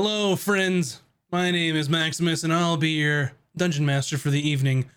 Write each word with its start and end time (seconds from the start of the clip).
Hello, 0.00 0.36
friends. 0.36 1.02
My 1.32 1.50
name 1.50 1.74
is 1.74 1.88
Maximus, 1.88 2.44
and 2.44 2.52
I'll 2.52 2.76
be 2.76 2.90
your 2.90 3.32
dungeon 3.56 3.84
master 3.84 4.16
for 4.16 4.30
the 4.30 4.48
evening. 4.48 4.88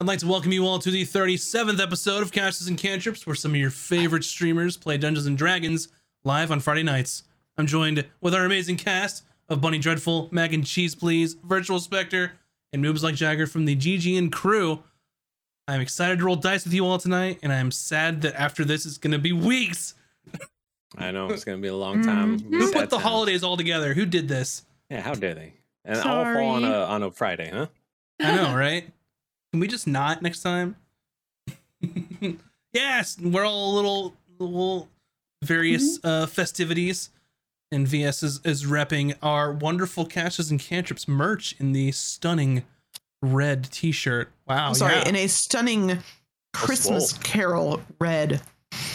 I'd 0.00 0.06
like 0.06 0.20
to 0.20 0.28
welcome 0.28 0.52
you 0.52 0.64
all 0.64 0.78
to 0.78 0.92
the 0.92 1.04
37th 1.04 1.82
episode 1.82 2.22
of 2.22 2.30
Caches 2.30 2.68
and 2.68 2.78
Cantrips, 2.78 3.26
where 3.26 3.34
some 3.34 3.50
of 3.50 3.56
your 3.56 3.70
favorite 3.70 4.22
streamers 4.22 4.76
play 4.76 4.96
Dungeons 4.96 5.26
and 5.26 5.36
Dragons 5.36 5.88
live 6.22 6.52
on 6.52 6.60
Friday 6.60 6.84
nights. 6.84 7.24
I'm 7.58 7.66
joined 7.66 8.06
with 8.20 8.32
our 8.32 8.44
amazing 8.44 8.76
cast 8.76 9.24
of 9.48 9.60
Bunny 9.60 9.78
Dreadful, 9.78 10.28
Mac 10.30 10.52
and 10.52 10.64
Cheese 10.64 10.94
Please, 10.94 11.34
Virtual 11.34 11.80
Spectre, 11.80 12.34
and 12.72 12.80
Noobs 12.80 13.02
Like 13.02 13.16
Jagger 13.16 13.48
from 13.48 13.64
the 13.64 13.74
GGN 13.74 14.30
crew. 14.30 14.84
I'm 15.66 15.80
excited 15.80 16.20
to 16.20 16.26
roll 16.26 16.36
dice 16.36 16.62
with 16.62 16.74
you 16.74 16.86
all 16.86 16.98
tonight, 16.98 17.40
and 17.42 17.52
I'm 17.52 17.72
sad 17.72 18.22
that 18.22 18.40
after 18.40 18.64
this 18.64 18.86
it's 18.86 18.98
going 18.98 19.10
to 19.10 19.18
be 19.18 19.32
weeks. 19.32 19.94
I 20.96 21.10
know 21.10 21.30
it's 21.30 21.44
gonna 21.44 21.58
be 21.58 21.68
a 21.68 21.76
long 21.76 22.02
time. 22.02 22.40
Mhm. 22.40 22.50
Who 22.50 22.72
put 22.72 22.90
the 22.90 22.96
times. 22.96 23.02
holidays 23.02 23.42
all 23.42 23.56
together? 23.56 23.94
Who 23.94 24.06
did 24.06 24.28
this? 24.28 24.64
Yeah, 24.90 25.00
how 25.00 25.14
dare 25.14 25.34
they? 25.34 25.54
And 25.84 25.98
all 25.98 26.24
fall 26.24 26.48
on 26.50 26.64
a 26.64 26.84
on 26.84 27.02
a 27.02 27.10
Friday, 27.10 27.50
huh? 27.50 27.66
I 28.20 28.36
know, 28.36 28.56
right? 28.56 28.90
Can 29.52 29.60
we 29.60 29.68
just 29.68 29.86
not 29.86 30.22
next 30.22 30.42
time? 30.42 30.76
yes, 32.72 33.18
we're 33.20 33.44
all 33.44 33.72
a 33.72 33.74
little, 33.74 34.14
little 34.38 34.88
various 35.42 35.98
uh, 36.02 36.26
festivities, 36.26 37.10
and 37.70 37.86
VS 37.86 38.22
is, 38.22 38.40
is 38.44 38.64
repping 38.64 39.14
our 39.22 39.52
wonderful 39.52 40.06
caches 40.06 40.50
and 40.50 40.58
cantrips 40.58 41.06
merch 41.06 41.54
in 41.58 41.72
the 41.72 41.92
stunning 41.92 42.64
red 43.22 43.70
T-shirt. 43.70 44.30
Wow, 44.46 44.68
I'm 44.68 44.74
sorry, 44.74 44.94
yeah. 44.94 45.08
in 45.08 45.16
a 45.16 45.26
stunning 45.26 45.98
Christmas 46.52 47.10
swole. 47.10 47.22
Carol 47.22 47.80
red. 48.00 48.40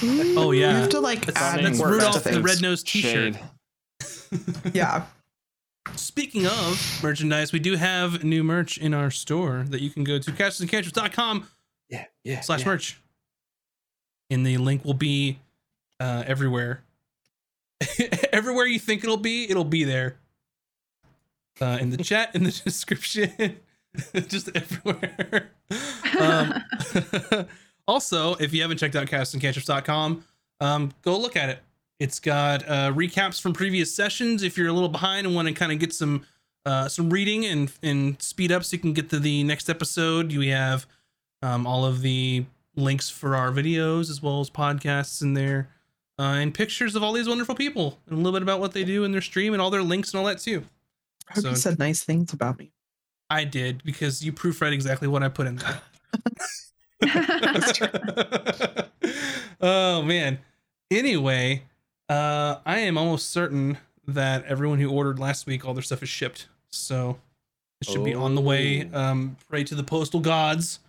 Oh 0.03 0.51
yeah, 0.51 0.69
You 0.71 0.75
have 0.77 0.89
to 0.89 0.99
like 0.99 1.25
That's- 1.25 1.41
add 1.55 1.65
that's 1.65 1.79
words 1.79 1.91
Rudolph 1.93 2.23
to 2.23 2.29
the 2.31 2.41
Red 2.41 2.61
Nose 2.61 2.83
T-shirt. 2.83 3.35
Yeah, 4.73 5.05
Speaking 5.95 6.45
of 6.45 6.99
merchandise, 7.01 7.51
we 7.51 7.59
do 7.59 7.75
have 7.75 8.23
new 8.23 8.43
merch 8.43 8.77
in 8.77 8.93
our 8.93 9.09
store 9.09 9.65
that 9.69 9.81
you 9.81 9.89
can 9.89 10.03
go 10.03 10.19
to 10.19 10.31
cachesandcantrips.com 10.31 11.47
Yeah, 11.89 12.05
yeah. 12.23 12.41
slash 12.41 12.61
yeah. 12.61 12.65
merch. 12.67 13.01
And 14.29 14.45
the 14.45 14.57
link 14.57 14.85
will 14.85 14.93
be 14.93 15.39
uh, 15.99 16.23
everywhere. 16.27 16.83
everywhere 18.31 18.67
you 18.67 18.77
think 18.79 19.03
it'll 19.03 19.17
be, 19.17 19.49
it'll 19.49 19.63
be 19.63 19.83
there. 19.83 20.17
Uh, 21.59 21.77
in 21.81 21.89
the 21.89 21.97
chat, 21.97 22.35
in 22.35 22.43
the 22.43 22.51
description, 22.63 23.57
just 24.27 24.49
everywhere. 24.55 25.49
um, 26.19 26.63
also, 27.89 28.35
if 28.35 28.53
you 28.53 28.61
haven't 28.61 28.77
checked 28.77 28.95
out 28.95 29.07
cachesandcantrips.com, 29.07 30.23
um, 30.61 30.91
go 31.01 31.17
look 31.17 31.35
at 31.35 31.49
it. 31.49 31.59
It's 31.99 32.19
got 32.19 32.63
uh, 32.69 32.91
recaps 32.93 33.41
from 33.41 33.53
previous 33.53 33.93
sessions. 33.93 34.43
If 34.43 34.57
you're 34.57 34.67
a 34.69 34.73
little 34.73 34.89
behind 34.89 35.27
and 35.27 35.35
want 35.35 35.47
to 35.47 35.53
kind 35.53 35.71
of 35.71 35.79
get 35.79 35.93
some 35.93 36.25
uh, 36.65 36.87
some 36.87 37.09
reading 37.09 37.45
and 37.45 37.71
and 37.83 38.21
speed 38.21 38.51
up 38.51 38.63
so 38.63 38.75
you 38.75 38.79
can 38.79 38.93
get 38.93 39.09
to 39.09 39.19
the 39.19 39.43
next 39.43 39.69
episode, 39.69 40.31
we 40.35 40.47
have 40.49 40.85
um, 41.41 41.65
all 41.67 41.83
of 41.85 42.01
the 42.01 42.45
links 42.75 43.09
for 43.09 43.35
our 43.35 43.51
videos 43.51 44.09
as 44.09 44.21
well 44.21 44.39
as 44.39 44.49
podcasts 44.49 45.21
in 45.21 45.33
there, 45.33 45.67
uh, 46.19 46.37
and 46.39 46.53
pictures 46.53 46.95
of 46.95 47.03
all 47.03 47.11
these 47.11 47.27
wonderful 47.27 47.55
people 47.55 47.99
and 48.07 48.13
a 48.13 48.17
little 48.17 48.31
bit 48.31 48.43
about 48.43 48.59
what 48.61 48.71
they 48.73 48.83
do 48.85 49.03
in 49.03 49.11
their 49.11 49.21
stream 49.21 49.51
and 49.53 49.61
all 49.61 49.69
their 49.69 49.83
links 49.83 50.13
and 50.13 50.19
all 50.19 50.25
that 50.25 50.39
too. 50.39 50.63
I 51.29 51.33
hope 51.33 51.43
So- 51.43 51.49
you 51.49 51.55
said 51.55 51.79
nice 51.79 52.03
things 52.03 52.31
about 52.33 52.57
me. 52.59 52.71
I 53.29 53.43
did 53.43 53.83
because 53.83 54.23
you 54.23 54.31
proofread 54.33 54.71
exactly 54.73 55.07
what 55.07 55.21
I 55.21 55.27
put 55.29 55.47
in 55.47 55.57
there. 55.57 55.81
oh 59.61 60.01
man. 60.03 60.39
Anyway, 60.91 61.63
uh, 62.09 62.57
I 62.65 62.79
am 62.79 62.97
almost 62.97 63.29
certain 63.29 63.77
that 64.07 64.43
everyone 64.45 64.79
who 64.79 64.89
ordered 64.89 65.19
last 65.19 65.45
week, 65.45 65.65
all 65.65 65.73
their 65.73 65.83
stuff 65.83 66.01
is 66.03 66.09
shipped. 66.09 66.47
So 66.71 67.19
it 67.81 67.87
should 67.89 68.03
be 68.03 68.13
on 68.13 68.35
the 68.35 68.41
way. 68.41 68.89
Oh. 68.93 68.99
Um, 69.01 69.37
pray 69.47 69.63
to 69.65 69.75
the 69.75 69.83
postal 69.83 70.19
gods 70.19 70.79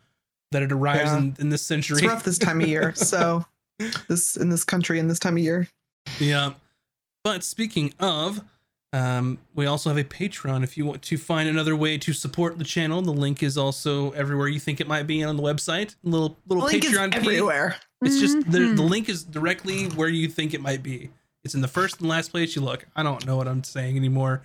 that 0.53 0.63
it 0.63 0.73
arrives 0.73 1.11
Yeah. 1.11 1.19
in, 1.19 1.37
in 1.39 1.49
this 1.51 1.63
century. 1.63 1.99
It's 1.99 2.07
rough 2.07 2.25
this 2.25 2.39
time 2.39 2.61
of 2.61 2.69
year. 2.69 2.95
So 2.95 3.45
this 4.09 4.37
in 4.37 4.49
this 4.49 4.65
country 4.65 4.99
in 4.99 5.09
this 5.09 5.19
time 5.19 5.37
of 5.37 5.43
year. 5.43 5.69
Yeah. 6.19 6.55
But 7.23 7.45
speaking 7.45 7.93
of, 8.01 8.43
um, 8.93 9.39
we 9.55 9.67
also 9.67 9.89
have 9.91 9.99
a 9.99 10.05
Patreon. 10.05 10.65
If 10.65 10.77
you 10.77 10.85
want 10.85 11.03
to 11.03 11.17
find 11.17 11.49
another 11.49 11.77
way 11.77 11.97
to 11.99 12.13
support 12.13 12.59
the 12.59 12.65
channel, 12.65 13.01
the 13.03 13.13
link 13.13 13.43
is 13.43 13.57
also 13.57 14.11
everywhere 14.13 14.49
you 14.49 14.59
think 14.59 14.81
it 14.81 14.89
might 14.89 15.07
be 15.07 15.23
on 15.23 15.37
the 15.37 15.43
website. 15.43 15.95
Little 16.03 16.37
little 16.49 16.65
Link 16.65 16.85
is 16.85 16.93
Patreon 16.93 17.13
key. 17.13 17.19
everywhere. 17.19 17.77
It's 18.03 18.19
just 18.19 18.51
the, 18.51 18.73
the 18.75 18.83
link 18.83 19.09
is 19.09 19.23
directly 19.23 19.87
where 19.89 20.09
you 20.09 20.29
think 20.29 20.55
it 20.55 20.61
might 20.61 20.83
be. 20.83 21.11
It's 21.45 21.55
in 21.55 21.61
the 21.61 21.69
first 21.69 22.01
and 22.01 22.09
last 22.09 22.31
place 22.31 22.57
you 22.57 22.63
look. 22.63 22.87
I 22.97 23.03
don't 23.03 23.25
know 23.27 23.37
what 23.37 23.47
I'm 23.47 23.63
saying 23.63 23.97
anymore. 23.97 24.43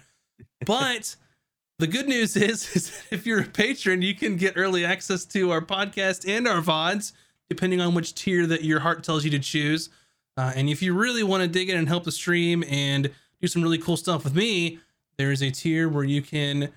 But 0.66 1.16
the 1.80 1.88
good 1.88 2.08
news 2.08 2.36
is, 2.36 2.70
is 2.76 2.92
that 2.92 3.04
if 3.12 3.26
you're 3.26 3.42
a 3.42 3.46
patron, 3.46 4.02
you 4.02 4.14
can 4.14 4.38
get 4.38 4.54
early 4.56 4.86
access 4.86 5.26
to 5.26 5.52
our 5.52 5.62
podcast 5.62 6.28
and 6.28 6.48
our 6.48 6.62
VODs, 6.62 7.14
depending 7.50 7.82
on 7.82 7.96
which 7.96 8.14
tier 8.14 8.46
that 8.46 8.64
your 8.64 8.82
heart 8.82 9.04
tells 9.04 9.26
you 9.26 9.32
to 9.32 9.40
choose. 9.40 9.90
Uh, 10.38 10.52
and 10.56 10.70
if 10.70 10.82
you 10.82 10.94
really 10.94 11.24
want 11.24 11.42
to 11.42 11.48
dig 11.48 11.70
in 11.70 11.78
and 11.78 11.88
help 11.88 12.04
the 12.04 12.12
stream 12.12 12.64
and 12.70 13.10
do 13.42 13.48
some 13.48 13.62
really 13.62 13.78
cool 13.78 13.98
stuff 13.98 14.24
with 14.24 14.36
me, 14.36 14.80
there 15.18 15.32
is 15.32 15.42
a 15.42 15.52
tier 15.52 15.88
where 15.88 16.04
you 16.04 16.22
can 16.22 16.70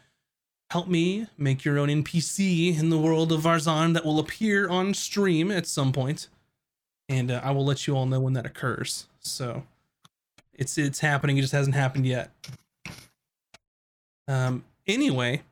help 0.70 0.86
me 0.88 1.26
make 1.36 1.64
your 1.64 1.78
own 1.78 1.88
NPC 1.88 2.78
in 2.78 2.90
the 2.90 2.98
world 2.98 3.32
of 3.32 3.42
Varzan 3.42 3.94
that 3.94 4.04
will 4.04 4.18
appear 4.18 4.68
on 4.68 4.92
stream 4.94 5.50
at 5.50 5.66
some 5.66 5.92
point 5.92 6.28
and 7.08 7.30
uh, 7.30 7.40
I 7.42 7.50
will 7.50 7.64
let 7.64 7.86
you 7.86 7.96
all 7.96 8.06
know 8.06 8.20
when 8.20 8.34
that 8.34 8.46
occurs. 8.46 9.06
So 9.20 9.64
it's 10.54 10.78
it's 10.78 11.00
happening. 11.00 11.38
It 11.38 11.42
just 11.42 11.52
hasn't 11.52 11.74
happened 11.74 12.06
yet. 12.06 12.30
Um. 14.26 14.64
Anyway, 14.86 15.42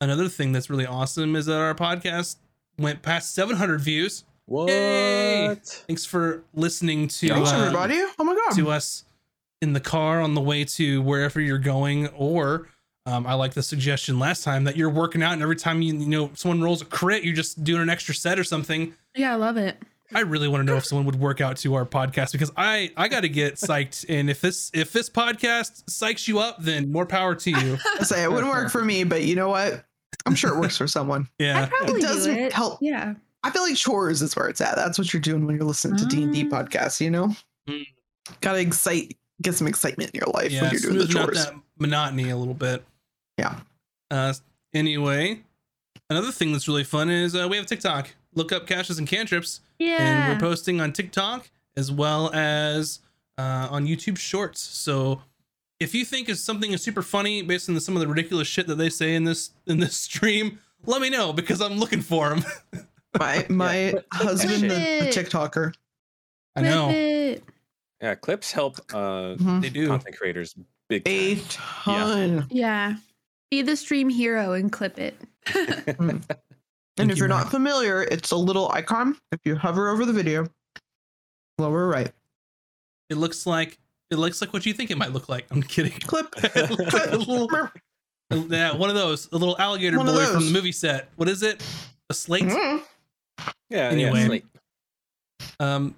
another 0.00 0.28
thing 0.28 0.52
that's 0.52 0.70
really 0.70 0.86
awesome 0.86 1.36
is 1.36 1.46
that 1.46 1.56
our 1.58 1.74
podcast 1.74 2.36
went 2.78 3.02
past 3.02 3.34
700 3.34 3.80
views. 3.80 4.24
What? 4.46 4.68
Yay! 4.68 5.54
Thanks 5.62 6.04
for 6.04 6.42
listening 6.52 7.08
to 7.08 7.28
Thanks 7.28 7.52
uh, 7.52 7.56
everybody. 7.56 8.02
Oh 8.18 8.24
my 8.24 8.34
god. 8.34 8.56
to 8.56 8.70
us 8.70 9.04
in 9.62 9.72
the 9.72 9.80
car 9.80 10.20
on 10.20 10.34
the 10.34 10.40
way 10.40 10.64
to 10.64 11.00
wherever 11.02 11.40
you're 11.40 11.58
going, 11.58 12.08
or 12.08 12.68
um, 13.06 13.26
I 13.26 13.34
like 13.34 13.54
the 13.54 13.62
suggestion 13.62 14.18
last 14.18 14.44
time 14.44 14.64
that 14.64 14.76
you're 14.76 14.90
working 14.90 15.22
out 15.22 15.32
and 15.34 15.42
every 15.42 15.56
time 15.56 15.82
you 15.82 15.94
you 15.94 16.06
know 16.08 16.30
someone 16.34 16.62
rolls 16.62 16.82
a 16.82 16.84
crit, 16.86 17.22
you're 17.24 17.34
just 17.34 17.62
doing 17.64 17.82
an 17.82 17.90
extra 17.90 18.14
set 18.14 18.38
or 18.38 18.44
something. 18.44 18.94
yeah, 19.14 19.32
I 19.32 19.36
love 19.36 19.56
it. 19.56 19.76
I 20.14 20.20
really 20.20 20.48
want 20.48 20.60
to 20.60 20.64
know 20.64 20.76
if 20.76 20.84
someone 20.84 21.06
would 21.06 21.18
work 21.18 21.40
out 21.40 21.56
to 21.58 21.74
our 21.74 21.86
podcast 21.86 22.32
because 22.32 22.52
I 22.56 22.92
I 22.96 23.08
got 23.08 23.20
to 23.20 23.28
get 23.28 23.54
psyched. 23.54 24.04
And 24.08 24.28
if 24.30 24.40
this 24.40 24.70
if 24.74 24.92
this 24.92 25.08
podcast 25.10 25.84
psychs 25.86 26.28
you 26.28 26.38
up, 26.38 26.62
then 26.62 26.92
more 26.92 27.06
power 27.06 27.34
to 27.34 27.50
you. 27.50 27.78
I 28.00 28.04
say 28.04 28.22
it 28.22 28.30
wouldn't 28.30 28.52
work 28.52 28.70
for 28.70 28.84
me, 28.84 29.04
but 29.04 29.22
you 29.24 29.34
know 29.34 29.48
what? 29.48 29.84
I'm 30.26 30.34
sure 30.34 30.54
it 30.54 30.60
works 30.60 30.76
for 30.76 30.86
someone. 30.86 31.28
Yeah, 31.38 31.62
I'd 31.64 31.70
probably 31.70 32.00
does 32.00 32.26
do 32.26 32.32
it. 32.32 32.52
help. 32.52 32.78
Yeah. 32.80 33.14
I 33.42 33.50
feel 33.50 33.62
like 33.62 33.76
chores 33.76 34.22
is 34.22 34.36
where 34.36 34.48
it's 34.48 34.60
at. 34.60 34.76
That's 34.76 34.98
what 34.98 35.12
you're 35.12 35.20
doing 35.20 35.44
when 35.46 35.56
you're 35.56 35.64
listening 35.66 35.96
to 35.98 36.06
D 36.06 36.22
and 36.22 36.32
D 36.32 36.48
Ah. 36.50 36.62
podcasts. 36.62 37.00
You 37.00 37.10
know, 37.10 37.34
Mm. 37.68 37.84
gotta 38.40 38.60
excite, 38.60 39.16
get 39.42 39.54
some 39.54 39.66
excitement 39.66 40.10
in 40.14 40.18
your 40.20 40.32
life 40.32 40.50
yeah, 40.52 40.62
when 40.62 40.70
you're 40.72 40.80
doing 40.80 40.98
the 40.98 41.04
smoothing 41.06 41.22
out 41.22 41.24
chores. 41.26 41.44
that 41.46 41.54
monotony 41.78 42.30
a 42.30 42.36
little 42.36 42.54
bit. 42.54 42.84
Yeah. 43.38 43.60
Uh, 44.10 44.32
anyway, 44.74 45.40
another 46.10 46.30
thing 46.32 46.52
that's 46.52 46.68
really 46.68 46.84
fun 46.84 47.10
is 47.10 47.34
uh, 47.34 47.46
we 47.48 47.56
have 47.56 47.66
TikTok. 47.66 48.14
Look 48.34 48.52
up 48.52 48.66
caches 48.66 48.98
and 48.98 49.06
cantrips, 49.08 49.60
Yeah. 49.78 49.96
and 50.00 50.32
we're 50.32 50.40
posting 50.40 50.80
on 50.80 50.92
TikTok 50.92 51.50
as 51.76 51.90
well 51.90 52.30
as 52.34 53.00
uh, 53.38 53.68
on 53.70 53.86
YouTube 53.86 54.18
Shorts. 54.18 54.60
So 54.60 55.22
if 55.80 55.94
you 55.94 56.04
think 56.04 56.28
is 56.28 56.42
something 56.42 56.72
is 56.72 56.82
super 56.82 57.02
funny 57.02 57.42
based 57.42 57.68
on 57.68 57.74
the, 57.74 57.80
some 57.80 57.94
of 57.96 58.00
the 58.00 58.08
ridiculous 58.08 58.46
shit 58.48 58.66
that 58.68 58.76
they 58.76 58.90
say 58.90 59.14
in 59.14 59.24
this 59.24 59.50
in 59.66 59.78
this 59.80 59.96
stream, 59.96 60.58
let 60.86 61.00
me 61.00 61.10
know 61.10 61.32
because 61.32 61.60
I'm 61.60 61.78
looking 61.78 62.00
for 62.00 62.28
them. 62.30 62.44
My 63.18 63.46
my 63.48 63.90
clip- 63.92 64.08
clip 64.10 64.28
husband, 64.28 64.62
the, 64.64 64.68
the 64.68 65.10
TikToker. 65.14 65.72
I 66.56 66.62
know 66.62 66.90
it. 66.90 67.44
Yeah, 68.04 68.14
clips 68.16 68.52
help 68.52 68.76
uh 68.92 69.34
Mhm. 69.40 69.62
they 69.62 69.70
do. 69.70 69.86
content 69.88 70.14
creators 70.16 70.54
big 70.90 71.02
A 71.06 71.36
time. 71.48 72.40
ton. 72.40 72.46
Yeah. 72.50 72.96
Be 73.50 73.62
the 73.62 73.76
stream 73.76 74.10
hero 74.10 74.52
and 74.52 74.70
clip 74.70 74.98
it. 74.98 75.16
And 76.96 77.08
Thank 77.08 77.10
if 77.10 77.16
you, 77.16 77.22
you're 77.22 77.28
not 77.28 77.50
familiar, 77.50 78.02
it's 78.02 78.30
a 78.30 78.36
little 78.36 78.70
icon. 78.70 79.16
If 79.32 79.40
you 79.44 79.56
hover 79.56 79.88
over 79.88 80.04
the 80.04 80.12
video, 80.12 80.46
lower 81.58 81.88
right, 81.88 82.12
It 83.10 83.16
looks 83.16 83.46
like 83.46 83.78
it 84.10 84.16
looks 84.16 84.40
like 84.42 84.52
what 84.52 84.64
you 84.66 84.74
think 84.74 84.90
it 84.90 84.98
might 84.98 85.12
look 85.12 85.28
like. 85.30 85.46
I'm 85.50 85.62
kidding. 85.62 85.92
clip. 85.92 86.34
It 86.54 86.70
looks 86.70 86.92
like 86.92 87.10
a 87.10 87.16
little- 87.16 87.70
yeah, 88.50 88.76
one 88.76 88.90
of 88.90 88.96
those, 88.96 89.28
a 89.32 89.36
little 89.38 89.56
alligator 89.58 89.96
One 89.96 90.06
boy 90.06 90.26
from 90.26 90.44
the 90.44 90.50
movie 90.52 90.72
set. 90.72 91.08
What 91.16 91.28
is 91.28 91.42
it? 91.42 91.62
A 92.10 92.14
slate? 92.14 92.44
Mm. 92.44 92.82
Yeah, 93.70 93.88
Anyway. 93.88 94.18
yeah. 94.20 94.26
Slate. 94.26 94.44
Um, 95.58 95.94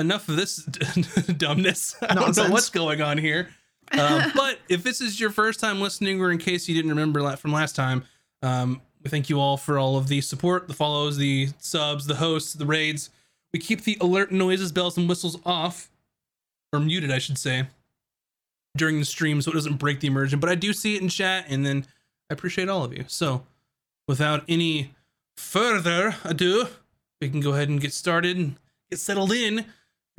enough 0.00 0.28
of 0.28 0.36
this 0.36 0.56
dumbness. 1.36 1.96
I 2.02 2.14
don't 2.14 2.36
know 2.36 2.50
what's 2.50 2.70
going 2.70 3.00
on 3.00 3.18
here. 3.18 3.50
Um, 3.92 4.32
but 4.36 4.58
if 4.68 4.82
this 4.82 5.00
is 5.00 5.20
your 5.20 5.30
first 5.30 5.60
time 5.60 5.80
listening, 5.80 6.20
or 6.20 6.30
in 6.30 6.38
case 6.38 6.68
you 6.68 6.74
didn't 6.74 6.90
remember 6.90 7.22
that 7.22 7.38
from 7.38 7.52
last 7.52 7.76
time, 7.76 8.04
um, 8.42 8.80
we 9.02 9.10
thank 9.10 9.30
you 9.30 9.40
all 9.40 9.56
for 9.56 9.78
all 9.78 9.96
of 9.96 10.08
the 10.08 10.20
support, 10.20 10.68
the 10.68 10.74
follows, 10.74 11.16
the 11.16 11.48
subs, 11.58 12.06
the 12.06 12.16
hosts, 12.16 12.52
the 12.54 12.66
raids. 12.66 13.10
We 13.52 13.58
keep 13.58 13.82
the 13.82 13.96
alert 14.00 14.30
noises, 14.30 14.72
bells, 14.72 14.96
and 14.96 15.08
whistles 15.08 15.38
off, 15.44 15.90
or 16.72 16.80
muted, 16.80 17.10
I 17.10 17.18
should 17.18 17.38
say. 17.38 17.66
during 18.76 18.98
the 19.00 19.04
stream 19.04 19.42
so 19.42 19.50
it 19.50 19.54
doesn't 19.54 19.76
break 19.78 20.00
the 20.00 20.06
immersion, 20.06 20.38
but 20.38 20.48
I 20.50 20.54
do 20.54 20.72
see 20.72 20.94
it 20.96 21.02
in 21.02 21.08
chat 21.08 21.46
and 21.48 21.66
then 21.66 21.86
I 22.30 22.34
appreciate 22.34 22.68
all 22.68 22.84
of 22.84 22.92
you. 22.96 23.04
So, 23.08 23.44
without 24.06 24.44
any 24.48 24.94
further 25.36 26.16
ado, 26.24 26.68
we 27.20 27.28
can 27.28 27.40
go 27.40 27.52
ahead 27.54 27.68
and 27.68 27.80
get 27.80 27.92
started 27.92 28.36
and 28.36 28.56
get 28.88 29.00
settled 29.00 29.32
in 29.32 29.66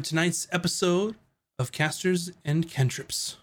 tonight's 0.02 0.48
episode 0.52 1.16
of 1.60 1.72
Caches 1.72 2.32
and 2.44 2.70
Cantrips. 2.70 3.38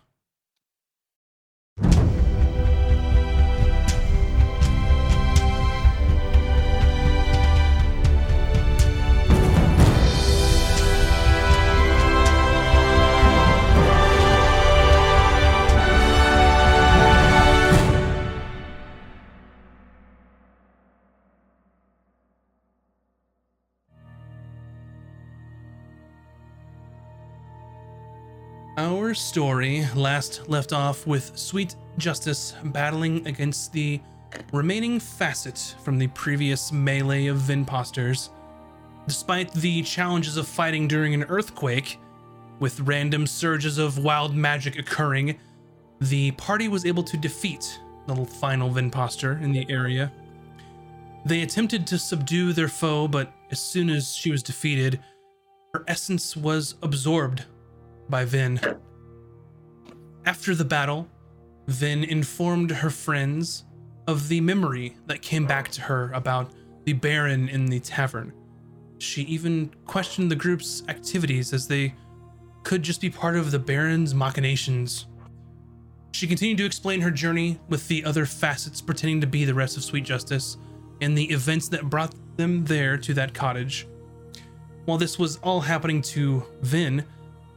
Our 28.79 29.13
story 29.13 29.85
last 29.97 30.49
left 30.49 30.73
off 30.73 31.05
with 31.05 31.37
Sweet 31.37 31.75
Justice 31.97 32.55
battling 32.67 33.27
against 33.27 33.73
the 33.73 34.01
remaining 34.53 35.01
facet 35.01 35.75
from 35.83 35.99
the 35.99 36.07
previous 36.07 36.71
melee 36.71 37.27
of 37.27 37.39
Vinposters. 37.39 38.29
Despite 39.09 39.53
the 39.53 39.83
challenges 39.83 40.37
of 40.37 40.47
fighting 40.47 40.87
during 40.87 41.13
an 41.13 41.25
earthquake, 41.25 41.99
with 42.61 42.79
random 42.79 43.27
surges 43.27 43.79
of 43.79 43.99
wild 43.99 44.37
magic 44.37 44.79
occurring, 44.79 45.41
the 46.01 46.31
party 46.33 46.69
was 46.69 46.87
able 46.87 47.03
to 47.03 47.17
defeat 47.17 47.81
the 48.07 48.15
final 48.25 48.71
Vinposter 48.71 49.43
in 49.43 49.51
the 49.51 49.67
area. 49.69 50.13
They 51.25 51.43
attempted 51.43 51.85
to 51.89 51.99
subdue 51.99 52.53
their 52.53 52.69
foe, 52.69 53.09
but 53.09 53.33
as 53.51 53.59
soon 53.59 53.91
as 53.91 54.15
she 54.15 54.31
was 54.31 54.45
defeated, 54.45 55.01
her 55.75 55.83
essence 55.89 56.37
was 56.37 56.77
absorbed 56.81 57.45
by 58.09 58.25
Vin. 58.25 58.61
After 60.25 60.55
the 60.55 60.65
battle, 60.65 61.09
Vin 61.67 62.05
informed 62.05 62.71
her 62.71 62.91
friends 62.91 63.65
of 64.07 64.29
the 64.29 64.41
memory 64.41 64.97
that 65.07 65.23
came 65.23 65.47
back 65.47 65.71
to 65.73 65.83
her 65.83 66.11
about 66.13 66.53
the 66.85 66.95
Baron 66.95 67.49
in 67.49 67.67
the 67.67 67.81
tavern. 67.81 68.33
She 68.99 69.23
even 69.23 69.71
questioned 69.87 70.31
the 70.31 70.37
group's 70.37 70.83
activities 70.89 71.53
as 71.53 71.69
they 71.69 71.95
could 72.65 72.83
just 72.83 73.01
be 73.01 73.11
part 73.11 73.37
of 73.37 73.51
the 73.51 73.59
Baron's 73.59 74.15
machinations. 74.15 75.07
She 76.13 76.27
continued 76.27 76.59
to 76.59 76.65
explain 76.65 77.01
her 77.03 77.11
journey 77.11 77.61
with 77.69 77.87
the 77.89 78.05
other 78.05 78.27
facets 78.27 78.81
pretending 78.81 79.21
to 79.21 79.27
be 79.27 79.45
the 79.45 79.55
rest 79.55 79.77
of 79.77 79.85
Sweet 79.85 80.05
Justice 80.05 80.57
and 81.01 81.17
the 81.17 81.31
events 81.31 81.69
that 81.69 81.89
brought 81.89 82.15
them 82.37 82.65
there 82.65 82.97
to 82.97 83.15
that 83.15 83.35
cottage. 83.35 83.87
While 84.87 84.99
this 84.99 85.19
was 85.19 85.37
all 85.39 85.61
happening 85.61 86.01
to 86.03 86.43
Vin, 86.63 87.05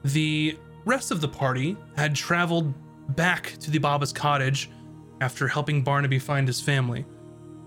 the 0.04 0.58
rest 0.86 1.12
of 1.12 1.22
the 1.22 1.28
party 1.28 1.78
had 1.96 2.16
traveled 2.16 2.74
back 3.16 3.54
to 3.60 3.72
the 3.72 3.80
Baba's 3.80 4.14
cottage 4.14 4.70
after 5.22 5.48
helping 5.48 5.84
Barnaby 5.84 6.20
find 6.20 6.48
his 6.48 6.60
family. 6.60 7.06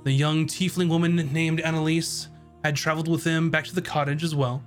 The 0.05 0.13
young 0.13 0.47
tiefling 0.47 0.89
woman 0.89 1.17
named 1.33 1.61
Annalise 1.61 2.29
had 2.65 2.77
traveled 2.77 3.09
with 3.09 3.25
them 3.25 3.51
back 3.51 3.65
to 3.65 3.75
the 3.75 3.83
cottage 3.83 4.25
as 4.25 4.35
well. 4.35 4.63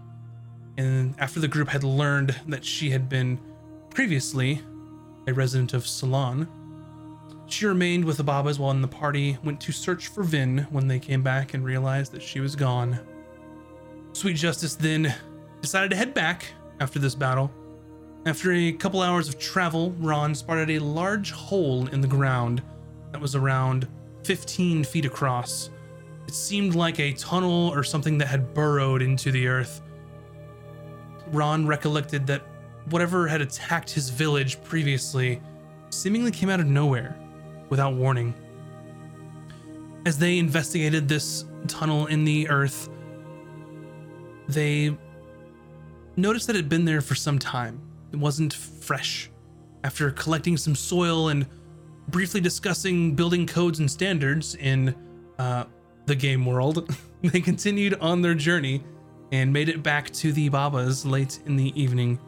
And 0.77 1.15
after 1.19 1.39
the 1.39 1.47
group 1.47 1.67
had 1.67 1.83
learned 1.83 2.35
that 2.47 2.63
she 2.63 2.89
had 2.89 3.09
been 3.09 3.39
previously 3.89 4.61
a 5.27 5.33
resident 5.33 5.73
of 5.73 5.87
Salon, 5.87 6.47
she 7.47 7.65
remained 7.65 8.05
with 8.05 8.17
the 8.17 8.23
Babas 8.23 8.59
while 8.59 8.73
the 8.73 8.87
party 8.87 9.37
went 9.43 9.59
to 9.61 9.71
search 9.71 10.07
for 10.07 10.23
Vin 10.23 10.67
when 10.69 10.87
they 10.87 10.99
came 10.99 11.23
back 11.23 11.53
and 11.53 11.63
realized 11.63 12.11
that 12.11 12.21
she 12.21 12.39
was 12.39 12.55
gone. 12.55 12.99
Sweet 14.13 14.35
Justice 14.35 14.75
then 14.75 15.13
decided 15.61 15.91
to 15.91 15.95
head 15.95 16.13
back 16.13 16.45
after 16.79 16.99
this 16.99 17.15
battle. 17.15 17.51
After 18.27 18.51
a 18.51 18.73
couple 18.73 19.01
hours 19.01 19.29
of 19.29 19.39
travel, 19.39 19.91
Ron 19.99 20.35
spotted 20.35 20.69
a 20.71 20.79
large 20.79 21.31
hole 21.31 21.87
in 21.87 22.01
the 22.01 22.09
ground 22.09 22.61
that 23.13 23.21
was 23.21 23.35
around 23.35 23.87
15 24.25 24.83
feet 24.83 25.05
across. 25.05 25.69
It 26.27 26.33
seemed 26.33 26.75
like 26.75 26.99
a 26.99 27.13
tunnel 27.13 27.71
or 27.73 27.85
something 27.85 28.17
that 28.17 28.27
had 28.27 28.53
burrowed 28.53 29.01
into 29.01 29.31
the 29.31 29.47
earth. 29.47 29.81
Ron 31.27 31.65
recollected 31.65 32.27
that 32.27 32.41
whatever 32.89 33.29
had 33.29 33.39
attacked 33.39 33.91
his 33.91 34.09
village 34.09 34.61
previously 34.65 35.41
seemingly 35.89 36.31
came 36.31 36.49
out 36.49 36.59
of 36.59 36.67
nowhere 36.67 37.17
without 37.69 37.93
warning. 37.93 38.33
As 40.05 40.17
they 40.17 40.37
investigated 40.37 41.07
this 41.07 41.45
tunnel 41.69 42.07
in 42.07 42.25
the 42.25 42.49
earth, 42.49 42.89
they 44.49 44.97
noticed 46.17 46.47
that 46.47 46.57
it 46.57 46.59
had 46.59 46.69
been 46.69 46.83
there 46.83 46.99
for 46.99 47.15
some 47.15 47.39
time. 47.39 47.86
It 48.11 48.17
wasn't 48.17 48.53
fresh. 48.53 49.29
After 49.83 50.11
collecting 50.11 50.57
some 50.57 50.75
soil 50.75 51.29
and 51.29 51.45
briefly 52.09 52.41
discussing 52.41 53.15
building 53.15 53.45
codes 53.45 53.79
and 53.79 53.89
standards 53.89 54.55
in 54.55 54.95
uh, 55.39 55.65
the 56.05 56.15
game 56.15 56.45
world, 56.45 56.95
they 57.21 57.41
continued 57.41 57.95
on 57.95 58.21
their 58.21 58.33
journey 58.33 58.83
and 59.31 59.51
made 59.51 59.69
it 59.69 59.83
back 59.83 60.09
to 60.11 60.31
the 60.31 60.49
Babas 60.49 61.05
late 61.05 61.39
in 61.45 61.55
the 61.55 61.79
evening. 61.79 62.19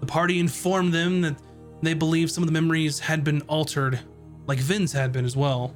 The 0.00 0.06
party 0.06 0.38
informed 0.38 0.92
them 0.92 1.20
that 1.22 1.36
they 1.82 1.94
believed 1.94 2.30
some 2.30 2.42
of 2.42 2.48
the 2.48 2.52
memories 2.52 2.98
had 2.98 3.22
been 3.22 3.42
altered, 3.42 4.00
like 4.46 4.58
Vin's 4.58 4.92
had 4.92 5.12
been 5.12 5.24
as 5.24 5.36
well. 5.36 5.74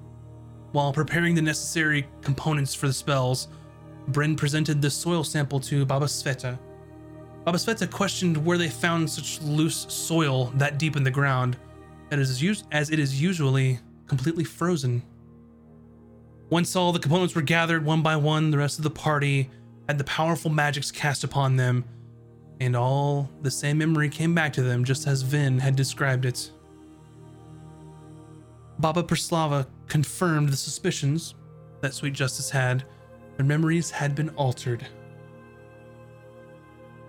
While 0.73 0.93
preparing 0.93 1.35
the 1.35 1.43
necessary 1.43 2.07
components 2.23 2.75
for 2.75 2.87
the 2.87 2.93
spells, 2.93 3.49
Bryn 4.09 4.37
presented 4.37 4.81
the 4.81 4.91
soil 4.91 5.25
sample 5.25 5.61
to 5.61 5.85
Baba 5.85 6.07
Sveta. 6.07 6.59
Baba 7.45 7.57
Sveta 7.57 7.91
questioned 7.91 8.37
where 8.45 8.59
they 8.59 8.69
found 8.69 9.09
such 9.09 9.41
loose 9.41 9.87
soil 9.89 10.53
that 10.57 10.79
deep 10.79 10.97
in 10.97 11.03
the 11.03 11.11
ground, 11.11 11.57
as 12.11 12.43
it 12.91 12.99
is 12.99 13.23
usually 13.23 13.79
completely 14.07 14.45
frozen. 14.45 15.03
Once 16.51 16.77
all 16.77 16.93
the 16.93 16.99
components 16.99 17.35
were 17.35 17.43
gathered 17.43 17.85
one 17.85 18.03
by 18.03 18.17
one, 18.17 18.51
the 18.51 18.59
rest 18.59 18.79
of 18.79 18.85
the 18.85 18.91
party 18.91 19.49
had 19.89 19.97
the 19.99 20.05
powerful 20.05 20.51
magics 20.51 20.91
cast 20.91 21.25
upon 21.25 21.57
them, 21.57 21.85
and 22.61 22.77
all 22.77 23.31
the 23.43 23.51
same 23.51 23.79
memory 23.79 24.09
came 24.09 24.35
back 24.35 24.53
to 24.53 24.63
them 24.63 24.85
just 24.85 25.07
as 25.07 25.23
Vin 25.23 25.59
had 25.59 25.77
described 25.77 26.25
it. 26.27 26.51
Baba 28.79 29.03
Perslava 29.03 29.67
confirmed 29.89 30.51
the 30.51 30.57
suspicions 30.57 31.35
that 31.81 31.95
Sweet 31.95 32.13
Justice 32.13 32.51
had. 32.51 32.85
Their 33.37 33.47
memories 33.47 33.91
had 33.91 34.15
been 34.15 34.29
altered. 34.31 34.87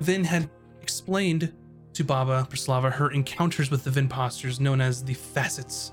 Vin 0.01 0.23
had 0.23 0.49
explained 0.81 1.53
to 1.93 2.03
Baba 2.03 2.47
Perslava 2.49 2.91
her 2.91 3.11
encounters 3.11 3.69
with 3.69 3.83
the 3.83 3.91
Vinposters 3.91 4.59
known 4.59 4.81
as 4.81 5.03
the 5.03 5.13
Facets. 5.13 5.91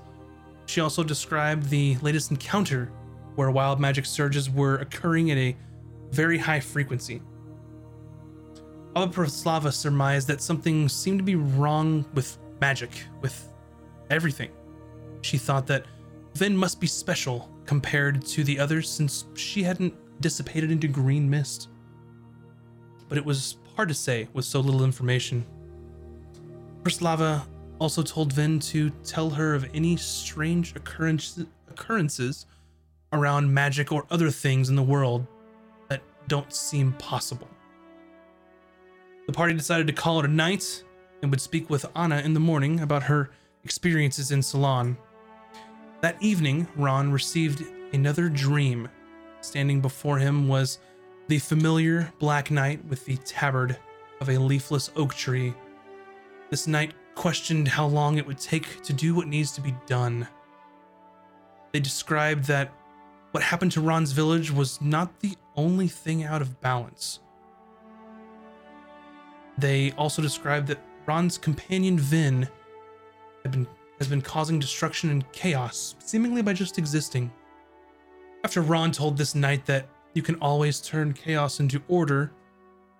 She 0.65 0.81
also 0.81 1.03
described 1.03 1.69
the 1.69 1.95
latest 1.97 2.31
encounter 2.31 2.91
where 3.35 3.51
wild 3.51 3.79
magic 3.79 4.07
surges 4.07 4.49
were 4.49 4.77
occurring 4.77 5.29
at 5.29 5.37
a 5.37 5.55
very 6.09 6.39
high 6.39 6.59
frequency. 6.59 7.21
Baba 8.93 9.13
Perslava 9.13 9.71
surmised 9.71 10.27
that 10.27 10.41
something 10.41 10.89
seemed 10.89 11.19
to 11.19 11.23
be 11.23 11.35
wrong 11.35 12.03
with 12.15 12.39
magic, 12.59 12.89
with 13.21 13.53
everything. 14.09 14.49
She 15.21 15.37
thought 15.37 15.67
that 15.67 15.85
Vin 16.33 16.57
must 16.57 16.81
be 16.81 16.87
special 16.87 17.47
compared 17.67 18.25
to 18.25 18.43
the 18.43 18.59
others 18.59 18.89
since 18.89 19.25
she 19.35 19.61
hadn't 19.61 19.93
dissipated 20.19 20.71
into 20.71 20.87
green 20.87 21.29
mist. 21.29 21.69
But 23.07 23.19
it 23.19 23.25
was 23.25 23.57
hard 23.79 23.87
to 23.87 23.95
say 23.95 24.27
with 24.33 24.43
so 24.43 24.59
little 24.59 24.83
information. 24.83 25.45
Perslava 26.83 27.45
also 27.79 28.01
told 28.01 28.33
Vin 28.33 28.59
to 28.59 28.89
tell 29.05 29.29
her 29.29 29.55
of 29.55 29.69
any 29.73 29.95
strange 29.95 30.75
occurrence, 30.75 31.39
occurrences 31.69 32.45
around 33.13 33.53
magic 33.53 33.93
or 33.93 34.05
other 34.11 34.29
things 34.31 34.67
in 34.67 34.75
the 34.75 34.83
world 34.83 35.25
that 35.87 36.01
don't 36.27 36.51
seem 36.51 36.91
possible. 36.99 37.47
The 39.27 39.31
party 39.31 39.53
decided 39.53 39.87
to 39.87 39.93
call 39.93 40.19
it 40.19 40.25
a 40.25 40.27
night 40.27 40.83
and 41.21 41.31
would 41.31 41.39
speak 41.39 41.69
with 41.69 41.85
Anna 41.95 42.17
in 42.17 42.33
the 42.33 42.39
morning 42.41 42.81
about 42.81 43.03
her 43.03 43.29
experiences 43.63 44.31
in 44.31 44.43
Salon. 44.43 44.97
That 46.01 46.21
evening, 46.21 46.67
Ron 46.75 47.13
received 47.13 47.63
another 47.93 48.27
dream. 48.27 48.89
Standing 49.39 49.79
before 49.79 50.17
him 50.17 50.49
was 50.49 50.79
the 51.29 51.37
familiar 51.37 52.11
black 52.17 52.49
knight 52.49 52.83
with 52.85 53.05
the 53.05 53.15
tabard 53.17 53.77
of 54.19 54.29
a 54.29 54.37
leafless 54.39 54.89
oak 54.95 55.13
tree. 55.13 55.53
This 56.49 56.65
knight 56.65 56.93
questioned 57.13 57.67
how 57.67 57.85
long 57.85 58.17
it 58.17 58.25
would 58.25 58.39
take 58.39 58.81
to 58.81 58.93
do 58.93 59.13
what 59.13 59.27
needs 59.27 59.51
to 59.51 59.61
be 59.61 59.75
done. 59.85 60.27
They 61.71 61.79
described 61.79 62.45
that 62.45 62.73
what 63.29 63.43
happened 63.43 63.71
to 63.73 63.81
Ron's 63.81 64.11
village 64.11 64.49
was 64.49 64.81
not 64.81 65.19
the 65.19 65.35
only 65.55 65.87
thing 65.87 66.23
out 66.23 66.41
of 66.41 66.59
balance. 66.61 67.19
They 69.59 69.91
also 69.99 70.23
described 70.23 70.65
that 70.69 70.79
Ron's 71.05 71.37
companion 71.37 71.99
Vin 71.99 72.49
been, 73.43 73.67
has 73.99 74.07
been 74.07 74.23
causing 74.23 74.57
destruction 74.57 75.11
and 75.11 75.31
chaos, 75.31 75.93
seemingly 75.99 76.41
by 76.41 76.53
just 76.53 76.79
existing. 76.79 77.31
After 78.43 78.63
Ron 78.63 78.91
told 78.91 79.15
this 79.15 79.35
knight 79.35 79.67
that 79.67 79.87
you 80.13 80.21
can 80.21 80.35
always 80.35 80.81
turn 80.81 81.13
chaos 81.13 81.59
into 81.59 81.81
order, 81.87 82.31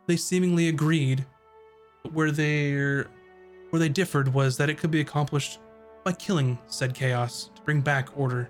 they 0.08 0.16
seemingly 0.18 0.68
agreed. 0.70 1.26
But 2.04 2.14
where 2.14 2.32
they 2.32 2.74
where 3.70 3.80
they 3.80 3.90
differed 3.90 4.34
was 4.34 4.58
that 4.58 4.70
it 4.70 4.78
could 4.78 4.92
be 4.92 5.02
accomplished 5.02 5.60
by 6.04 6.14
killing 6.14 6.58
said 6.68 6.94
chaos 6.94 7.50
to 7.56 7.62
bring 7.62 7.82
back 7.82 8.10
order. 8.18 8.50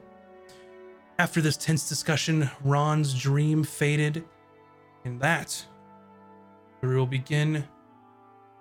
After 1.18 1.42
this 1.42 1.58
tense 1.58 1.89
discussion, 1.89 2.50
Ron's 2.63 3.13
dream 3.13 3.63
faded, 3.63 4.24
and 5.04 5.20
that 5.20 5.66
we 6.82 6.96
will 6.96 7.06
begin 7.06 7.66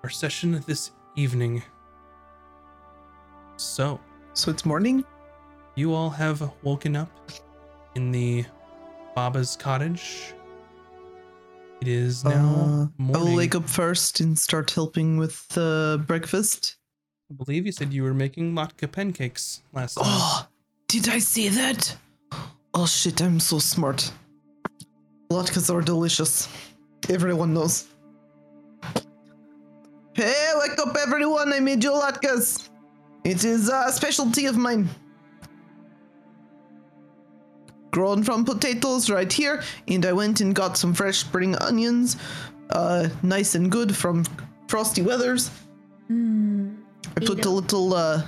our 0.02 0.10
session 0.10 0.62
this 0.66 0.90
evening. 1.14 1.62
So, 3.56 4.00
So 4.32 4.50
it's 4.50 4.64
morning. 4.64 5.04
you 5.76 5.94
all 5.94 6.10
have 6.10 6.50
woken 6.62 6.96
up 6.96 7.10
in 7.94 8.10
the 8.10 8.44
Baba's 9.18 9.56
cottage. 9.56 10.32
It 11.80 11.88
is 11.88 12.24
now 12.24 12.30
Uh, 12.30 12.86
I 12.86 13.02
morning. 13.02 13.24
will 13.24 13.34
wake 13.36 13.56
up 13.56 13.68
first 13.68 14.20
and 14.20 14.38
start 14.38 14.70
helping 14.70 15.18
with 15.18 15.38
uh, 15.58 15.96
breakfast. 16.06 16.76
I 17.28 17.34
believe 17.34 17.66
you 17.66 17.72
said 17.72 17.92
you 17.92 18.04
were 18.04 18.14
making 18.14 18.54
latke 18.54 18.86
pancakes 18.92 19.62
last 19.72 19.94
time. 19.96 20.04
Oh, 20.06 20.46
did 20.86 21.08
I 21.08 21.18
say 21.18 21.48
that? 21.48 21.96
Oh 22.74 22.86
shit, 22.86 23.20
I'm 23.20 23.40
so 23.40 23.58
smart. 23.58 24.12
Latkes 25.32 25.68
are 25.74 25.82
delicious. 25.82 26.48
Everyone 27.08 27.52
knows. 27.52 27.88
Hey, 30.14 30.52
wake 30.60 30.78
up 30.78 30.96
everyone, 30.96 31.52
I 31.52 31.58
made 31.58 31.82
you 31.82 31.90
latkes. 31.90 32.68
It 33.24 33.44
is 33.44 33.68
a 33.68 33.90
specialty 33.90 34.46
of 34.46 34.56
mine. 34.56 34.88
Grown 37.90 38.22
from 38.22 38.44
potatoes 38.44 39.08
right 39.10 39.32
here, 39.32 39.62
and 39.86 40.04
I 40.04 40.12
went 40.12 40.40
and 40.40 40.54
got 40.54 40.76
some 40.76 40.92
fresh 40.92 41.18
spring 41.18 41.56
onions, 41.56 42.16
uh, 42.70 43.08
nice 43.22 43.54
and 43.54 43.70
good 43.70 43.96
from 43.96 44.24
Frosty 44.68 45.02
Weathers. 45.02 45.50
Mm. 46.10 46.76
I 47.16 47.20
put 47.20 47.44
a 47.46 47.50
little 47.50 47.94
uh, 47.94 48.22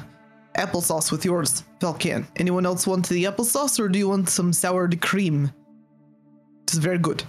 applesauce 0.57 1.13
with 1.13 1.25
yours, 1.25 1.65
Falcan. 1.79 2.27
Anyone 2.37 2.65
else 2.65 2.87
want 2.87 3.09
the 3.09 3.25
applesauce, 3.25 3.79
or 3.79 3.89
do 3.89 3.99
you 3.99 4.09
want 4.09 4.29
some 4.31 4.53
sour 4.53 4.89
cream? 5.01 5.53
It's 6.65 6.79
very 6.79 6.99
good. 6.99 7.23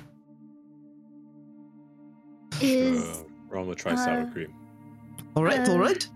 Is 2.61 3.01
Uh, 3.03 3.23
Ron 3.49 3.67
will 3.67 3.75
try 3.75 3.95
sour 3.95 4.21
uh, 4.21 4.31
cream. 4.31 4.53
All 5.35 5.43
right, 5.43 5.67
Uh, 5.67 5.71
all 5.73 5.79
right. 5.79 6.07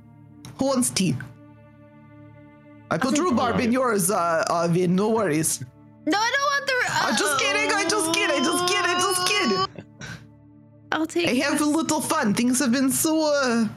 Who 0.60 0.66
wants 0.68 0.90
tea? 0.90 1.16
I 2.92 2.98
put 2.98 3.16
take 3.16 3.24
rhubarb 3.24 3.60
in 3.60 3.72
yours, 3.72 4.12
uh, 4.12 4.46
uh, 4.50 4.68
Vin. 4.70 4.96
No 4.96 5.10
worries. 5.10 5.64
No, 6.06 6.18
I 6.18 6.32
don't 6.36 6.50
want 6.54 6.66
the. 6.68 6.76
I'm 6.90 7.18
just 7.18 7.40
kidding. 7.40 7.72
I 7.72 7.84
just 7.88 8.14
kid. 8.14 8.30
I 8.30 8.40
just 8.40 8.68
kid. 8.68 8.86
I 8.86 9.00
just 9.00 9.28
kid. 9.28 9.86
I'll 10.92 11.06
take. 11.06 11.28
I 11.28 11.34
have 11.34 11.62
a 11.62 11.66
little 11.66 12.02
fun. 12.02 12.34
Things 12.34 12.60
have 12.60 12.72
been 12.72 12.92
so 12.92 13.32
uh, 13.34 13.68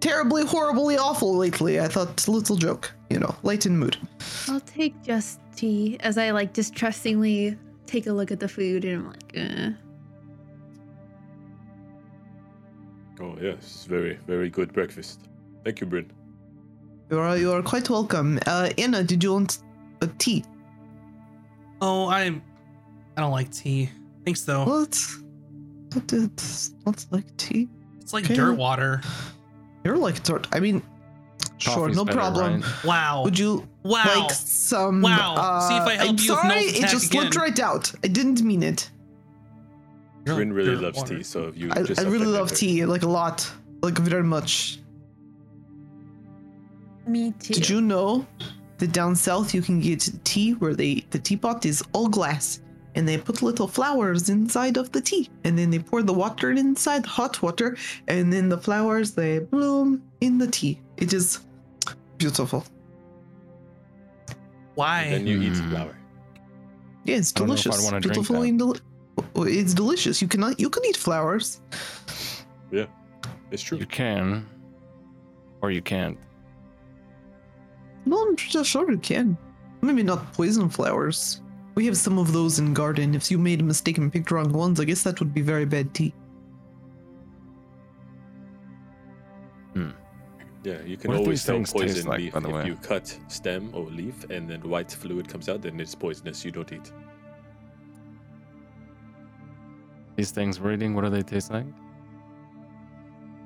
terribly, 0.00 0.44
horribly 0.44 0.96
awful 0.96 1.36
lately. 1.36 1.80
I 1.80 1.88
thought 1.88 2.28
little 2.28 2.56
joke, 2.56 2.92
you 3.10 3.18
know, 3.18 3.34
lighten 3.42 3.78
mood. 3.78 3.96
I'll 4.48 4.60
take 4.60 5.02
just 5.02 5.40
tea 5.56 5.96
as 6.00 6.18
I 6.18 6.30
like 6.30 6.52
distrustingly 6.52 7.56
take 7.86 8.06
a 8.06 8.12
look 8.12 8.30
at 8.30 8.38
the 8.38 8.48
food 8.48 8.84
and 8.84 8.96
I'm 8.98 9.06
like, 9.06 9.32
uh. 9.36 9.70
Oh 13.20 13.36
yes, 13.40 13.84
very 13.88 14.18
very 14.26 14.48
good 14.48 14.72
breakfast. 14.72 15.28
Thank 15.64 15.80
you, 15.80 15.86
Bryn. 15.86 16.12
You 17.10 17.18
are 17.18 17.36
you 17.36 17.52
are 17.52 17.62
quite 17.62 17.90
welcome. 17.90 18.38
Uh, 18.46 18.70
Anna, 18.78 19.02
did 19.02 19.24
you 19.24 19.32
want 19.32 19.58
a 20.02 20.06
tea? 20.06 20.44
Oh, 21.80 22.08
I'm. 22.08 22.42
I 23.16 23.20
don't 23.20 23.32
like 23.32 23.50
tea. 23.50 23.90
Thanks 24.24 24.42
though. 24.42 24.64
What? 24.64 24.98
But 25.90 26.12
it's 26.12 26.72
not 26.84 27.04
like 27.10 27.36
tea. 27.36 27.68
It's 28.00 28.12
like 28.12 28.24
okay. 28.24 28.34
dirt 28.34 28.54
water. 28.54 29.00
You're 29.84 29.96
like 29.96 30.22
dirt. 30.22 30.46
I 30.52 30.60
mean, 30.60 30.82
sure, 31.58 31.88
no 31.88 32.04
better, 32.04 32.18
problem. 32.18 32.60
right? 32.60 32.84
Wow. 32.84 33.24
Would 33.24 33.38
you 33.38 33.68
wow. 33.82 34.04
like 34.04 34.30
some? 34.30 35.02
Wow. 35.02 35.66
See 35.68 35.76
if 35.76 35.82
I 35.82 35.94
uh, 35.94 35.98
help 35.98 36.08
I'm 36.10 36.14
you 36.16 36.26
sorry, 36.26 36.48
Noel's 36.48 36.66
it 36.66 36.78
attack 36.78 36.90
just 36.90 37.10
slipped 37.10 37.36
right 37.36 37.60
out. 37.60 37.92
I 38.04 38.08
didn't 38.08 38.42
mean 38.42 38.62
it. 38.62 38.90
You're 40.26 40.34
like 40.34 40.36
Bryn 40.36 40.52
really 40.52 40.74
dirt 40.74 40.82
loves 40.82 40.98
water. 40.98 41.16
tea, 41.16 41.22
so 41.22 41.48
if 41.48 41.56
you 41.56 41.70
I, 41.72 41.82
just 41.82 42.00
I 42.00 42.04
really 42.04 42.26
love 42.26 42.48
better. 42.48 42.56
tea, 42.56 42.84
like 42.84 43.02
a 43.02 43.08
lot, 43.08 43.50
like 43.82 43.98
very 43.98 44.24
much. 44.24 44.80
Me 47.06 47.32
too. 47.38 47.54
Did 47.54 47.68
you 47.68 47.80
know 47.80 48.26
that 48.78 48.92
down 48.92 49.14
south 49.16 49.52
you 49.54 49.62
can 49.62 49.80
get 49.80 50.08
tea 50.24 50.52
where 50.54 50.74
they 50.74 51.04
the 51.10 51.18
teapot 51.18 51.66
is 51.66 51.82
all 51.92 52.08
glass 52.08 52.60
and 52.94 53.06
they 53.06 53.18
put 53.18 53.42
little 53.42 53.68
flowers 53.68 54.28
inside 54.28 54.76
of 54.76 54.90
the 54.92 55.00
tea 55.00 55.28
and 55.44 55.56
then 55.58 55.70
they 55.70 55.78
pour 55.78 56.02
the 56.02 56.12
water 56.12 56.50
inside 56.52 57.04
hot 57.06 57.42
water 57.42 57.76
and 58.08 58.32
then 58.32 58.48
the 58.48 58.58
flowers 58.58 59.12
they 59.12 59.38
bloom 59.40 60.02
in 60.20 60.38
the 60.38 60.46
tea. 60.46 60.80
It 60.96 61.12
is 61.12 61.40
beautiful. 62.16 62.64
Why? 64.74 65.02
And 65.02 65.12
then 65.14 65.26
you 65.26 65.42
eat 65.42 65.54
the 65.54 65.62
Mm. 65.62 65.70
flour. 65.70 65.96
Yeah, 67.04 67.16
it's 67.16 67.32
I 67.34 67.38
don't 67.38 67.48
know 67.48 67.54
if 67.54 67.60
I'd 67.60 67.62
delicious. 67.64 67.88
drink 67.90 68.02
Beautiful 68.04 68.40
that. 68.42 68.48
and 68.48 68.58
deli- 68.58 68.80
Oh, 69.34 69.42
it's 69.42 69.74
delicious. 69.74 70.22
You 70.22 70.28
cannot 70.28 70.60
you 70.60 70.70
can 70.70 70.84
eat 70.84 70.96
flowers. 70.96 71.60
Yeah, 72.70 72.86
it's 73.50 73.62
true. 73.62 73.78
You 73.78 73.86
can, 73.86 74.46
or 75.62 75.70
you 75.72 75.82
can't. 75.82 76.16
No, 78.08 78.26
I'm 78.26 78.36
just 78.36 78.70
sure 78.70 78.90
you 78.90 78.96
can. 78.96 79.36
Maybe 79.82 80.02
not 80.02 80.32
poison 80.32 80.70
flowers. 80.70 81.42
We 81.74 81.84
have 81.84 81.96
some 81.96 82.18
of 82.18 82.32
those 82.32 82.58
in 82.58 82.72
garden. 82.72 83.14
If 83.14 83.30
you 83.30 83.38
made 83.38 83.60
a 83.60 83.62
mistake 83.62 83.98
and 83.98 84.10
picked 84.10 84.30
wrong 84.30 84.50
ones, 84.50 84.80
I 84.80 84.84
guess 84.84 85.02
that 85.02 85.20
would 85.20 85.34
be 85.34 85.42
very 85.42 85.66
bad 85.66 85.92
tea. 85.92 86.14
Hmm. 89.74 89.90
Yeah, 90.64 90.80
you 90.86 90.96
can 90.96 91.10
What 91.10 91.20
always 91.20 91.44
tell 91.44 91.62
poison 91.62 92.06
like, 92.06 92.20
leaf 92.20 92.34
if 92.34 92.46
way? 92.46 92.66
you 92.66 92.76
cut 92.76 93.16
stem 93.28 93.70
or 93.74 93.84
leaf 93.84 94.24
and 94.30 94.48
then 94.48 94.62
white 94.62 94.90
fluid 94.90 95.28
comes 95.28 95.50
out, 95.50 95.60
then 95.60 95.78
it's 95.78 95.94
poisonous. 95.94 96.42
You 96.46 96.50
don't 96.50 96.72
eat. 96.72 96.90
These 100.16 100.30
things 100.30 100.58
we're 100.58 100.72
eating, 100.72 100.94
what 100.94 101.04
do 101.04 101.10
they 101.10 101.22
taste 101.22 101.52
like? 101.52 101.66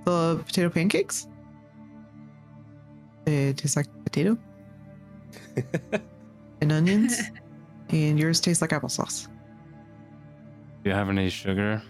The 0.05 0.41
potato 0.47 0.71
pancakes? 0.71 1.27
It 3.27 3.59
tastes 3.59 3.77
like 3.77 3.89
potato 4.05 4.39
and 6.61 6.73
onions. 6.73 7.21
and 7.91 8.19
yours 8.19 8.41
tastes 8.41 8.61
like 8.63 8.71
applesauce. 8.71 9.29
Do 10.85 10.91
you 10.91 10.95
have 10.97 11.09
any 11.09 11.29
sugar? 11.31 11.83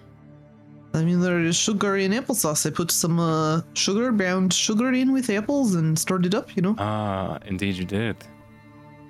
I 0.94 1.02
mean, 1.04 1.20
there 1.20 1.38
is 1.40 1.56
sugar 1.56 1.96
in 1.96 2.12
applesauce. 2.12 2.66
I 2.66 2.70
put 2.70 2.90
some 2.90 3.18
uh, 3.18 3.62
sugar, 3.74 4.12
bound 4.12 4.52
sugar 4.52 4.92
in 4.92 5.12
with 5.12 5.30
apples 5.30 5.74
and 5.74 5.98
stirred 5.98 6.26
it 6.26 6.34
up, 6.34 6.54
you 6.54 6.60
know? 6.62 6.74
Ah, 6.78 7.38
indeed 7.46 7.76
you 7.76 7.86
did. 7.86 8.16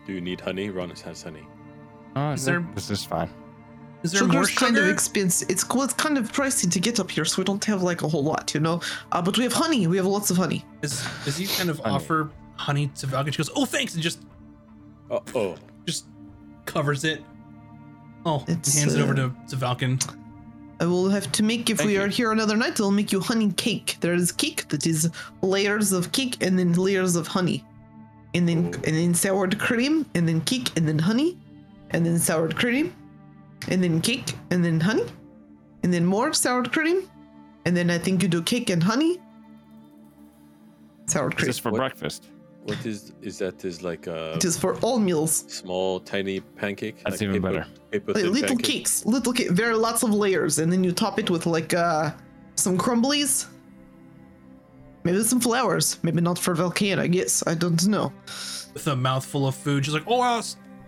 Do 0.07 0.13
you 0.13 0.21
need 0.21 0.41
honey? 0.41 0.71
Ron 0.71 0.91
has 0.91 1.23
honey. 1.23 1.45
Oh, 2.15 2.31
Is 2.33 2.47
no, 2.47 2.53
there- 2.53 2.69
this 2.75 2.91
is 2.91 3.05
fine. 3.05 3.31
Is 4.05 4.11
there 4.11 4.23
more 4.27 4.45
Sugar's 4.45 4.59
kind 4.59 4.77
of 4.77 4.83
sugar? 4.83 4.93
expensive. 4.93 5.49
It's 5.49 5.69
well, 5.69 5.85
it's 5.85 5.93
kind 5.95 6.19
of 6.19 6.33
pricey 6.33 6.69
to 6.73 6.81
get 6.81 6.99
up 6.99 7.09
here, 7.09 7.25
so 7.25 7.41
we 7.41 7.45
don't 7.45 7.65
have 7.67 7.85
like 7.85 8.03
a 8.03 8.09
whole 8.09 8.25
lot, 8.25 8.53
you 8.53 8.59
know. 8.59 8.81
Uh, 9.13 9.23
but 9.23 9.39
we 9.39 9.45
have 9.45 9.53
honey. 9.53 9.87
We 9.87 9.97
have 9.97 10.07
lots 10.07 10.29
of 10.33 10.37
honey. 10.37 10.65
Is 10.83 11.07
does 11.25 11.37
he 11.37 11.47
kind 11.47 11.71
of 11.71 11.79
Honey. 11.79 11.95
offer 11.95 12.31
honey 12.57 12.89
to 12.97 13.07
Valken? 13.07 13.31
She 13.33 13.37
goes, 13.39 13.51
"Oh, 13.55 13.65
thanks," 13.65 13.95
and 13.95 14.03
just 14.03 14.19
Oh, 15.13 15.23
oh. 15.35 15.55
just 15.87 16.07
covers 16.65 17.05
it. 17.05 17.23
Oh, 18.25 18.45
It's, 18.49 18.77
hands 18.79 18.95
it 18.95 19.03
over 19.03 19.13
uh, 19.13 19.17
to, 19.17 19.33
to 19.51 19.57
Valken. 19.57 20.03
I 20.81 20.87
will 20.87 21.09
have 21.11 21.31
to 21.33 21.43
make 21.43 21.69
if 21.71 21.79
Thank 21.79 21.89
we 21.89 21.95
you. 21.95 22.01
are 22.03 22.09
here 22.09 22.33
another 22.33 22.57
night. 22.57 22.81
I'll 22.81 22.91
make 22.91 23.13
you 23.13 23.21
honey 23.21 23.53
cake. 23.53 23.99
There 24.01 24.15
is 24.15 24.33
cake 24.33 24.69
that 24.69 24.87
is 24.87 25.11
layers 25.43 25.93
of 25.93 26.11
cake 26.13 26.43
and 26.43 26.59
then 26.59 26.73
layers 26.73 27.15
of 27.15 27.27
honey, 27.27 27.63
and 28.35 28.49
then 28.49 28.59
Ooh. 28.67 28.81
and 28.85 28.97
then 28.97 29.15
soured 29.15 29.59
cream 29.61 30.07
and 30.15 30.27
then 30.27 30.41
cake 30.41 30.71
and 30.77 30.89
then 30.89 30.99
honey, 30.99 31.39
and 31.91 32.05
then 32.07 32.19
soured 32.19 32.57
cream, 32.57 32.93
and 33.69 33.83
then 33.85 34.01
cake 34.01 34.33
and 34.51 34.65
then 34.65 34.81
honey, 34.81 35.05
and 35.83 35.93
then 35.93 36.05
more 36.07 36.33
soured 36.33 36.73
cream, 36.73 37.09
and 37.67 37.77
then 37.77 37.91
I 37.91 37.99
think 37.99 38.23
you 38.23 38.29
do 38.29 38.43
cake 38.43 38.71
and 38.71 38.83
honey. 38.83 39.21
Sour 41.07 41.29
Is 41.29 41.35
cream. 41.35 41.47
this 41.47 41.59
for 41.59 41.71
What? 41.71 41.79
breakfast? 41.79 42.29
What 42.65 42.85
is 42.87 43.13
is 43.23 43.39
that? 43.39 43.65
Is 43.65 43.83
like 43.83 44.07
a 44.07 44.35
It 44.37 44.45
is 44.45 44.57
for 44.57 44.77
all 44.81 44.99
meals. 45.01 45.45
small 45.49 45.99
tiny 46.01 46.41
pancake? 46.41 46.97
That's 47.05 47.21
like 47.21 47.23
even 47.29 47.43
paper- 47.43 47.53
better. 47.53 47.67
Paper 47.91 48.13
Like 48.13 48.25
little 48.25 48.49
pancake? 48.57 48.65
cakes, 48.65 49.05
little 49.05 49.33
cake, 49.33 49.51
very 49.51 49.75
lots 49.75 50.03
of 50.05 50.11
layers, 50.15 50.59
and 50.61 50.71
then 50.73 50.85
you 50.85 50.93
top 50.93 51.19
it 51.19 51.29
with 51.31 51.45
like 51.47 51.75
uh 51.75 52.13
some 52.55 52.79
crumblies. 52.79 53.47
Maybe 55.05 55.23
some 55.25 55.41
flowers. 55.41 55.99
Maybe 56.05 56.21
not 56.21 56.39
for 56.39 56.55
Valken, 56.55 56.99
I 57.01 57.09
guess. 57.09 57.43
I 57.47 57.55
don't 57.55 57.85
know. 57.89 58.13
With 58.75 58.87
a 58.87 58.95
mouthful 58.95 59.47
of 59.49 59.55
food, 59.57 59.85
she's 59.85 59.95
like, 59.95 60.05
"Oh, 60.07 60.19
wow, 60.19 60.41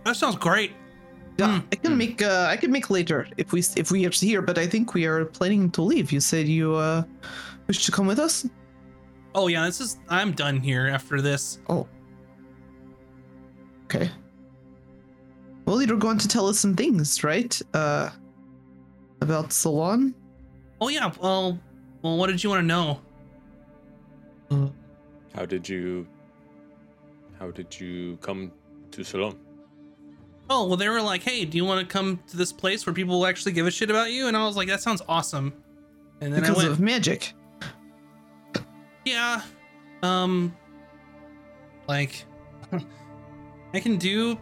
that 0.04 0.16
sounds 0.16 0.36
great." 0.36 0.70
Yeah, 1.38 1.58
Hmm. 1.58 1.66
I 1.72 1.76
can 1.76 1.96
make. 1.98 2.22
Uh, 2.22 2.46
I 2.48 2.56
can 2.56 2.70
make 2.70 2.88
later 2.90 3.26
if 3.36 3.50
we 3.52 3.60
if 3.76 3.90
we 3.90 4.06
are 4.06 4.10
here. 4.10 4.40
But 4.40 4.56
I 4.58 4.66
think 4.68 4.94
we 4.94 5.04
are 5.06 5.24
planning 5.24 5.68
to 5.72 5.82
leave. 5.82 6.12
You 6.12 6.20
said 6.20 6.46
you 6.46 6.74
uh 6.76 7.02
wish 7.66 7.84
to 7.86 7.90
come 7.92 8.06
with 8.06 8.20
us. 8.20 8.46
Oh 9.34 9.48
yeah, 9.48 9.64
this 9.64 9.80
is. 9.80 9.98
I'm 10.08 10.32
done 10.32 10.60
here 10.60 10.86
after 10.86 11.20
this. 11.20 11.58
Oh. 11.68 11.88
Okay. 13.84 14.10
Well, 15.66 15.82
you're 15.82 15.96
going 15.96 16.18
to 16.18 16.28
tell 16.28 16.46
us 16.46 16.58
some 16.58 16.74
things, 16.74 17.24
right? 17.24 17.60
Uh, 17.72 18.10
about 19.20 19.52
Salon. 19.52 20.14
Oh 20.80 20.88
yeah. 20.88 21.10
Well, 21.20 21.58
well, 22.02 22.16
what 22.16 22.28
did 22.28 22.42
you 22.44 22.50
want 22.50 22.60
to 22.62 22.66
know? 22.66 23.00
How 25.34 25.46
did 25.46 25.68
you? 25.68 26.06
How 27.40 27.50
did 27.50 27.80
you 27.80 28.16
come 28.20 28.52
to 28.92 29.02
Salon? 29.02 29.36
Oh 30.48 30.66
well, 30.66 30.76
they 30.76 30.88
were 30.88 31.02
like, 31.02 31.22
hey, 31.22 31.44
do 31.44 31.56
you 31.56 31.64
want 31.64 31.80
to 31.80 31.92
come 31.92 32.20
to 32.28 32.36
this 32.36 32.52
place 32.52 32.86
where 32.86 32.92
people 32.92 33.18
will 33.18 33.26
actually 33.26 33.52
give 33.52 33.66
a 33.66 33.70
shit 33.70 33.90
about 33.90 34.12
you? 34.12 34.28
And 34.28 34.36
I 34.36 34.44
was 34.44 34.56
like, 34.56 34.68
that 34.68 34.82
sounds 34.82 35.02
awesome. 35.08 35.52
And 36.20 36.32
then 36.32 36.42
because 36.42 36.58
I 36.58 36.62
went, 36.62 36.72
of 36.72 36.80
magic. 36.80 37.32
Yeah, 39.04 39.42
um, 40.02 40.54
like 41.88 42.24
I 43.74 43.80
can 43.80 43.96
do 43.96 44.38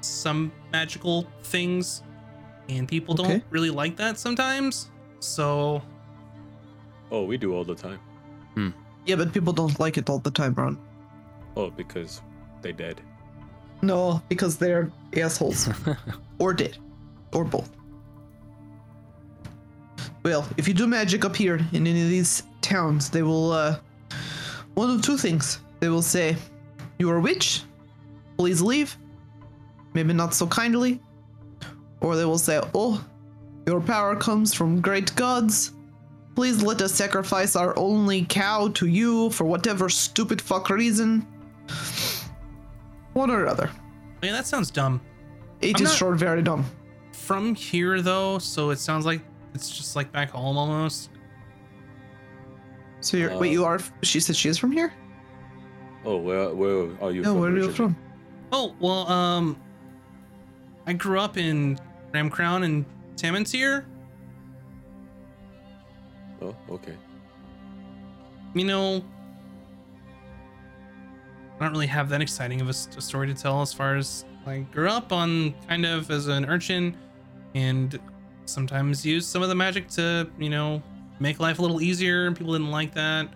some 0.00 0.52
magical 0.72 1.26
things, 1.42 2.02
and 2.68 2.86
people 2.88 3.14
Okay. 3.14 3.28
don't 3.28 3.44
really 3.50 3.70
like 3.70 3.96
that 3.96 4.18
sometimes. 4.18 4.90
So 5.20 5.82
Oh, 7.10 7.24
we 7.24 7.36
do 7.38 7.54
all 7.54 7.64
the 7.64 7.74
time. 7.74 7.98
Hmm. 8.54 8.68
Yeah, 9.06 9.16
but 9.16 9.32
people 9.32 9.52
don't 9.52 9.78
like 9.80 9.96
it 9.96 10.10
all 10.10 10.18
the 10.18 10.30
time, 10.30 10.52
Ron. 10.54 10.78
Oh, 11.56 11.70
because 11.70 12.20
they 12.60 12.72
dead. 12.72 13.00
No, 13.80 14.20
because 14.28 14.58
they're 14.58 14.90
assholes. 15.16 15.68
or 16.38 16.52
dead. 16.52 16.76
Or 17.32 17.44
both. 17.44 17.70
Well, 20.22 20.46
if 20.56 20.68
you 20.68 20.74
do 20.74 20.86
magic 20.86 21.24
up 21.24 21.34
here 21.34 21.56
in 21.72 21.86
any 21.86 22.02
of 22.02 22.08
these 22.08 22.42
towns, 22.60 23.08
they 23.08 23.22
will, 23.22 23.52
uh, 23.52 23.76
one 24.78 24.90
of 24.90 25.02
two 25.02 25.16
things. 25.16 25.58
They 25.80 25.88
will 25.88 26.02
say, 26.02 26.36
You're 26.98 27.16
a 27.16 27.20
witch, 27.20 27.62
please 28.38 28.62
leave. 28.62 28.96
Maybe 29.94 30.12
not 30.12 30.34
so 30.34 30.46
kindly. 30.46 31.00
Or 32.00 32.14
they 32.14 32.24
will 32.24 32.38
say, 32.38 32.60
Oh, 32.74 33.04
your 33.66 33.80
power 33.80 34.14
comes 34.14 34.54
from 34.54 34.80
great 34.80 35.14
gods. 35.16 35.72
Please 36.36 36.62
let 36.62 36.80
us 36.80 36.94
sacrifice 36.94 37.56
our 37.56 37.76
only 37.76 38.24
cow 38.24 38.68
to 38.74 38.86
you 38.86 39.30
for 39.30 39.44
whatever 39.44 39.88
stupid 39.88 40.40
fuck 40.40 40.70
reason. 40.70 41.26
One 43.14 43.30
or 43.32 43.46
other. 43.48 43.70
yeah, 44.22 44.30
that 44.32 44.46
sounds 44.46 44.70
dumb. 44.70 45.00
It 45.60 45.76
I'm 45.76 45.82
is 45.84 45.90
not- 45.90 45.98
sure 45.98 46.14
very 46.14 46.42
dumb. 46.42 46.64
From 47.12 47.54
here 47.56 48.00
though, 48.00 48.38
so 48.38 48.70
it 48.70 48.78
sounds 48.78 49.04
like 49.04 49.20
it's 49.54 49.68
just 49.76 49.96
like 49.96 50.12
back 50.12 50.30
home 50.30 50.56
almost. 50.56 51.10
So 53.00 53.16
you're 53.16 53.32
Uh, 53.32 53.38
wait, 53.38 53.52
you 53.52 53.64
are? 53.64 53.78
She 54.02 54.20
said 54.20 54.34
she 54.36 54.48
is 54.48 54.58
from 54.58 54.72
here. 54.72 54.92
Oh, 56.04 56.16
where 56.16 56.54
where 56.54 56.88
are 57.02 57.10
you 57.12 57.22
No, 57.22 57.32
from? 57.32 57.40
where 57.40 57.50
are 57.52 57.56
you 57.58 57.70
from? 57.72 57.96
Oh 58.52 58.74
well, 58.80 59.08
um, 59.10 59.56
I 60.86 60.92
grew 60.94 61.20
up 61.20 61.36
in 61.36 61.78
Ram 62.12 62.30
Crown 62.30 62.62
and 62.62 62.84
Tamantir. 63.16 63.84
Oh, 66.40 66.54
okay. 66.70 66.94
You 68.54 68.64
know, 68.64 69.04
I 71.58 71.64
don't 71.64 71.72
really 71.72 71.86
have 71.88 72.08
that 72.10 72.22
exciting 72.22 72.60
of 72.60 72.68
a 72.68 72.72
story 72.72 73.26
to 73.26 73.34
tell 73.34 73.60
as 73.60 73.72
far 73.72 73.96
as 73.96 74.24
I 74.46 74.60
grew 74.72 74.88
up 74.88 75.12
on 75.12 75.52
kind 75.68 75.84
of 75.84 76.10
as 76.10 76.28
an 76.28 76.46
urchin 76.46 76.96
and 77.54 77.98
sometimes 78.46 79.04
used 79.04 79.28
some 79.28 79.42
of 79.42 79.48
the 79.48 79.54
magic 79.54 79.88
to, 79.90 80.28
you 80.38 80.48
know, 80.48 80.82
make 81.20 81.40
life 81.40 81.58
a 81.58 81.62
little 81.62 81.80
easier 81.80 82.26
and 82.26 82.36
people 82.36 82.52
didn't 82.52 82.70
like 82.70 82.94
that. 82.94 83.28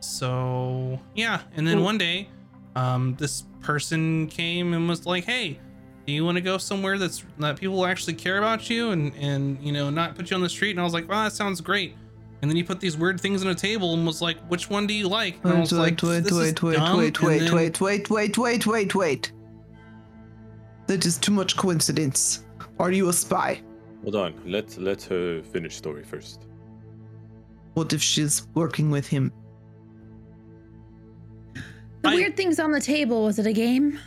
So, 0.00 0.98
yeah. 1.14 1.40
And 1.56 1.66
then 1.66 1.76
Cool. 1.76 1.84
one 1.84 1.98
day, 1.98 2.28
um, 2.76 3.16
this 3.18 3.44
person 3.60 4.26
came 4.28 4.72
and 4.72 4.88
was 4.88 5.04
like, 5.06 5.24
"Hey, 5.24 5.58
do 6.06 6.12
you 6.12 6.24
want 6.24 6.36
to 6.36 6.40
go 6.40 6.56
somewhere 6.56 6.96
that's 6.98 7.24
that 7.38 7.58
people 7.60 7.84
actually 7.84 8.14
care 8.14 8.38
about 8.38 8.70
you 8.70 8.90
and 8.92 9.12
and 9.16 9.58
you 9.62 9.72
know 9.72 9.90
not 9.90 10.14
put 10.14 10.30
you 10.30 10.36
on 10.36 10.42
the 10.42 10.48
street?" 10.48 10.70
And 10.70 10.80
I 10.80 10.84
was 10.84 10.94
like, 10.94 11.08
"Wow, 11.08 11.24
that 11.24 11.32
sounds 11.32 11.60
great." 11.60 11.94
And 12.42 12.50
then 12.50 12.56
he 12.56 12.62
put 12.62 12.80
these 12.80 12.96
weird 12.96 13.20
things 13.20 13.44
on 13.44 13.50
a 13.50 13.54
table 13.54 13.92
and 13.92 14.06
was 14.06 14.22
like, 14.22 14.38
"Which 14.48 14.70
one 14.70 14.86
do 14.86 14.94
you 14.94 15.08
like?" 15.08 15.36
And 15.44 15.52
I 15.52 15.60
was 15.60 15.72
wait, 15.72 15.78
like, 15.78 16.02
wait, 16.02 16.20
"This 16.22 16.32
is 16.32 16.38
wait, 16.38 16.62
wait, 16.62 16.76
dumb." 16.76 16.96
wait, 16.98 17.20
wait, 17.22 17.38
then- 17.40 17.54
wait, 17.54 17.80
wait, 17.80 18.08
wait, 18.08 18.38
wait, 18.38 18.66
wait, 18.66 18.94
wait. 18.94 19.32
That 20.86 21.04
is 21.04 21.18
too 21.18 21.32
much 21.32 21.56
coincidence. 21.56 22.44
Are 22.78 22.90
you 22.90 23.10
a 23.10 23.12
spy? 23.12 23.60
Hold 24.02 24.16
on. 24.16 24.34
Let 24.46 24.78
let 24.78 25.02
her 25.02 25.42
finish 25.42 25.76
story 25.76 26.02
first. 26.04 26.46
What 27.74 27.92
if 27.92 28.02
she's 28.02 28.46
working 28.54 28.90
with 28.90 29.06
him? 29.06 29.32
The 32.02 32.08
I- 32.10 32.14
weird 32.14 32.36
things 32.36 32.58
on 32.58 32.72
the 32.72 32.80
table. 32.80 33.24
Was 33.24 33.38
it 33.38 33.46
a 33.46 33.52
game? 33.52 33.98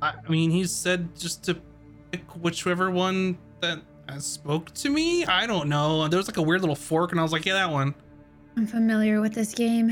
I 0.00 0.12
I 0.26 0.30
mean, 0.30 0.50
he 0.50 0.64
said 0.66 1.14
just 1.16 1.44
to 1.44 1.56
pick 2.10 2.24
whichever 2.36 2.90
one 2.90 3.38
that 3.60 3.80
spoke 4.18 4.72
to 4.74 4.90
me. 4.90 5.24
I 5.24 5.46
don't 5.46 5.68
know. 5.68 6.08
There 6.08 6.16
was 6.18 6.26
like 6.28 6.36
a 6.38 6.42
weird 6.42 6.60
little 6.60 6.74
fork, 6.76 7.12
and 7.12 7.20
I 7.20 7.22
was 7.22 7.32
like, 7.32 7.46
"Yeah, 7.46 7.54
that 7.54 7.70
one." 7.70 7.94
I'm 8.56 8.66
familiar 8.66 9.20
with 9.20 9.32
this 9.34 9.54
game. 9.54 9.90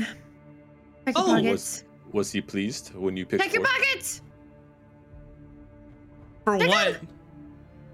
Check 1.05 1.15
your 1.17 1.23
Oh, 1.23 1.25
pockets. 1.27 1.83
Was 2.05 2.13
was 2.13 2.31
he 2.31 2.41
pleased 2.41 2.93
when 2.93 3.15
you 3.17 3.25
picked? 3.25 3.41
Check 3.41 3.53
your 3.53 3.63
pockets 3.63 4.21
For 6.43 6.57
Pick 6.57 6.67
what? 6.67 6.87
it. 6.87 6.99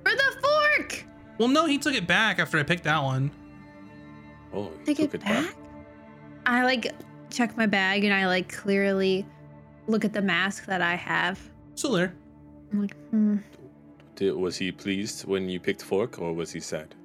for 0.04 0.12
the 0.12 0.38
fork. 0.42 1.06
Well, 1.38 1.48
no, 1.50 1.66
he 1.66 1.78
took 1.78 1.94
it 1.94 2.08
back 2.08 2.40
after 2.40 2.58
I 2.58 2.64
picked 2.64 2.84
that 2.86 3.02
one. 3.04 3.30
Oh, 4.54 4.72
he 4.80 4.94
Take 4.94 4.98
took 4.98 5.16
it 5.16 5.24
back. 5.24 5.56
I 6.46 6.64
like 6.64 6.94
check 7.30 7.58
my 7.58 7.66
bag 7.66 8.04
and 8.04 8.14
I 8.14 8.28
like 8.28 8.52
clearly 8.52 9.26
look 9.88 10.06
at 10.06 10.14
the 10.14 10.22
mask 10.22 10.66
that 10.66 10.82
I 10.82 10.96
have. 10.96 11.40
Still 11.76 11.94
there. 11.94 12.14
I'm 12.72 12.82
like, 12.82 12.96
hmm. 13.10 13.38
Did, 14.16 14.34
was 14.34 14.58
he 14.58 14.72
pleased 14.72 15.26
when 15.26 15.48
you 15.48 15.60
picked 15.60 15.84
fork, 15.84 16.20
or 16.20 16.34
was 16.34 16.52
he 16.52 16.60
sad? 16.60 16.96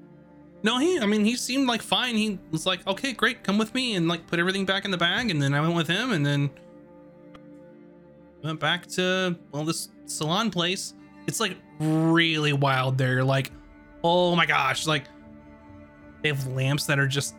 No, 0.63 0.79
he. 0.79 0.99
I 0.99 1.07
mean, 1.07 1.25
he 1.25 1.37
seemed 1.37 1.69
like 1.69 1.83
fine. 1.83 2.17
He 2.17 2.39
was 2.51 2.65
like, 2.65 2.87
"Okay, 2.87 3.13
great, 3.13 3.45
come 3.45 3.59
with 3.59 3.75
me," 3.75 3.97
and 3.97 4.09
like 4.09 4.27
put 4.27 4.39
everything 4.39 4.65
back 4.65 4.85
in 4.87 4.91
the 4.91 4.97
bag. 4.97 5.31
And 5.31 5.43
then 5.43 5.53
I 5.53 5.61
went 5.61 5.75
with 5.75 5.89
him, 5.89 6.13
and 6.13 6.25
then 6.25 6.51
went 8.43 8.61
back 8.61 8.87
to 8.87 9.37
well, 9.51 9.65
this 9.65 9.91
salon 10.07 10.51
place. 10.51 10.95
It's 11.27 11.39
like 11.39 11.57
really 11.79 12.53
wild 12.53 12.97
there. 12.97 13.23
Like, 13.23 13.51
oh 14.03 14.35
my 14.35 14.47
gosh, 14.47 14.87
like 14.87 15.05
they 16.23 16.29
have 16.29 16.47
lamps 16.49 16.87
that 16.87 16.99
are 16.99 17.07
just 17.07 17.35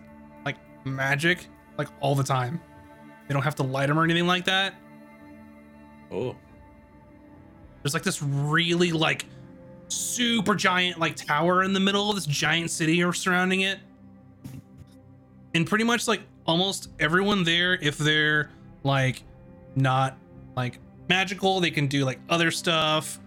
like 0.45 0.57
magic, 0.85 1.47
like 1.77 1.87
all 1.99 2.15
the 2.15 2.23
time. 2.23 2.59
They 3.27 3.33
don't 3.33 3.43
have 3.43 3.55
to 3.55 3.63
light 3.63 3.87
them 3.87 3.97
or 3.97 4.03
anything 4.03 4.27
like 4.27 4.45
that. 4.45 4.75
Oh, 6.11 6.35
There's 7.81 7.93
like 7.93 8.03
this 8.03 8.21
really 8.21 8.91
like 8.91 9.25
super 9.87 10.55
giant 10.55 10.99
like 10.99 11.15
tower 11.15 11.63
in 11.63 11.73
the 11.73 11.79
middle 11.79 12.09
of 12.09 12.15
this 12.15 12.25
giant 12.25 12.69
city 12.69 13.03
or 13.03 13.13
surrounding 13.13 13.61
it. 13.61 13.79
And 15.55 15.65
pretty 15.67 15.83
much 15.83 16.07
like 16.07 16.21
almost 16.45 16.89
everyone 16.99 17.43
there, 17.43 17.75
if 17.75 17.97
they're 17.97 18.49
like 18.83 19.23
not 19.75 20.17
like 20.55 20.79
magical, 21.09 21.59
they 21.59 21.71
can 21.71 21.87
do 21.87 22.05
like 22.05 22.19
other 22.29 22.51
stuff. 22.51 23.19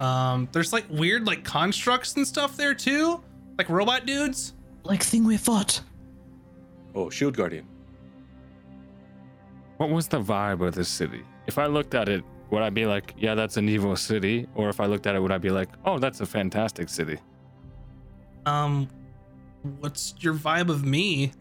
Um, 0.00 0.48
there's 0.52 0.72
like 0.72 0.84
weird 0.88 1.26
like 1.26 1.44
constructs 1.44 2.16
and 2.16 2.26
stuff 2.26 2.56
there 2.56 2.74
too, 2.74 3.22
like 3.56 3.68
robot 3.68 4.06
dudes. 4.06 4.54
Like 4.84 5.02
thing 5.02 5.24
we 5.24 5.36
fought. 5.36 5.80
oh, 6.94 7.10
shield 7.10 7.36
guardian. 7.36 7.66
What 9.76 9.90
was 9.90 10.08
the 10.08 10.20
vibe 10.20 10.66
of 10.66 10.74
this 10.74 10.88
city? 10.88 11.22
If 11.46 11.58
I 11.58 11.66
looked 11.66 11.94
at 11.94 12.08
it, 12.08 12.24
would 12.50 12.62
I 12.62 12.70
be 12.70 12.86
like, 12.86 13.14
yeah, 13.18 13.34
that's 13.34 13.56
an 13.56 13.68
evil 13.68 13.94
city? 13.96 14.46
Or 14.54 14.68
if 14.68 14.80
I 14.80 14.86
looked 14.86 15.06
at 15.06 15.14
it, 15.14 15.20
would 15.22 15.30
I 15.32 15.38
be 15.38 15.50
like, 15.50 15.68
oh, 15.84 15.98
that's 15.98 16.20
a 16.20 16.26
fantastic 16.26 16.88
city? 16.88 17.18
Um, 18.46 18.88
what's 19.80 20.14
your 20.20 20.34
vibe 20.34 20.68
of 20.70 20.84
me? 20.84 21.32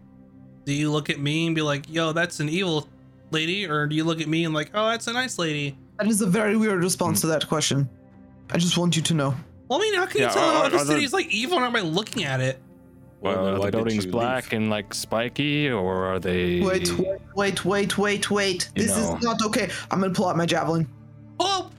Do 0.65 0.73
you 0.73 0.91
look 0.91 1.09
at 1.09 1.19
me 1.19 1.45
and 1.47 1.55
be 1.55 1.61
like, 1.61 1.85
"Yo, 1.89 2.11
that's 2.11 2.41
an 2.41 2.49
evil 2.49 2.89
lady," 3.31 3.65
or 3.65 3.87
do 3.87 3.95
you 3.95 4.03
look 4.03 4.19
at 4.19 4.27
me 4.27 4.43
and 4.43 4.53
like, 4.53 4.71
"Oh, 4.73 4.89
that's 4.89 5.07
a 5.07 5.13
nice 5.13 5.39
lady"? 5.39 5.77
That 5.97 6.07
is 6.07 6.21
a 6.21 6.25
very 6.27 6.57
weird 6.57 6.83
response 6.83 7.21
to 7.21 7.27
that 7.27 7.47
question. 7.47 7.89
I 8.51 8.57
just 8.57 8.77
want 8.77 8.97
you 8.97 9.01
to 9.03 9.13
know. 9.13 9.33
Well, 9.69 9.79
I 9.79 9.81
mean, 9.83 9.93
how 9.93 10.05
can 10.07 10.19
Yeah, 10.21 10.27
you 10.27 10.33
tell 10.33 10.43
are- 10.49 10.67
if 10.67 10.73
a 10.73 10.75
are 10.75 10.79
there- 10.79 10.95
city 10.95 11.05
is 11.05 11.13
like 11.13 11.27
evil 11.33 11.57
not 11.61 11.71
by 11.71 11.79
looking 11.79 12.25
at 12.25 12.41
it? 12.41 12.61
Well, 13.19 13.35
Well, 13.35 13.45
then 13.45 13.53
are 13.55 13.59
why 13.59 13.67
uh, 13.67 13.71
the 13.71 13.71
did 13.71 13.77
buildings 13.77 14.05
black 14.05 14.51
leave? 14.51 14.61
and 14.61 14.69
like 14.69 14.93
spiky, 14.93 15.69
or 15.69 16.05
are 16.05 16.19
they? 16.19 16.61
Wait, 16.61 16.89
wait, 16.97 17.19
wait, 17.35 17.65
wait, 17.65 17.97
wait, 17.97 18.29
wait. 18.31 18.69
You 18.75 18.83
This 18.83 18.95
know. 18.97 19.17
is 19.17 19.23
not 19.23 19.41
okay. 19.45 19.69
I'm 19.91 19.99
gonna 20.01 20.13
pull 20.13 20.27
out 20.27 20.37
my 20.37 20.45
javelin. 20.45 20.87
Oh, 21.39 21.69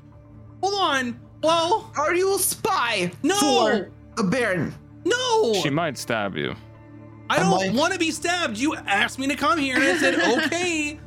hold 0.63 0.75
on. 0.81 1.21
Whoa, 1.43 1.89
Are 1.97 2.15
you 2.15 2.35
a 2.35 2.39
spy? 2.41 3.13
No! 3.23 3.37
For 3.39 3.91
the 4.17 4.25
Baron. 4.25 4.75
no! 5.05 5.55
She 5.63 5.71
might 5.71 5.97
stab 5.97 6.37
you. 6.37 6.55
I 7.31 7.39
don't 7.39 7.51
like- 7.53 7.73
want 7.73 7.93
to 7.93 7.99
be 7.99 8.11
stabbed. 8.11 8.57
You 8.59 8.75
asked 8.75 9.19
me 9.21 9.29
to 9.29 9.37
come 9.37 9.59
here, 9.59 9.77
and 9.77 9.85
I 9.85 9.97
said 9.99 10.15
okay. 10.47 10.99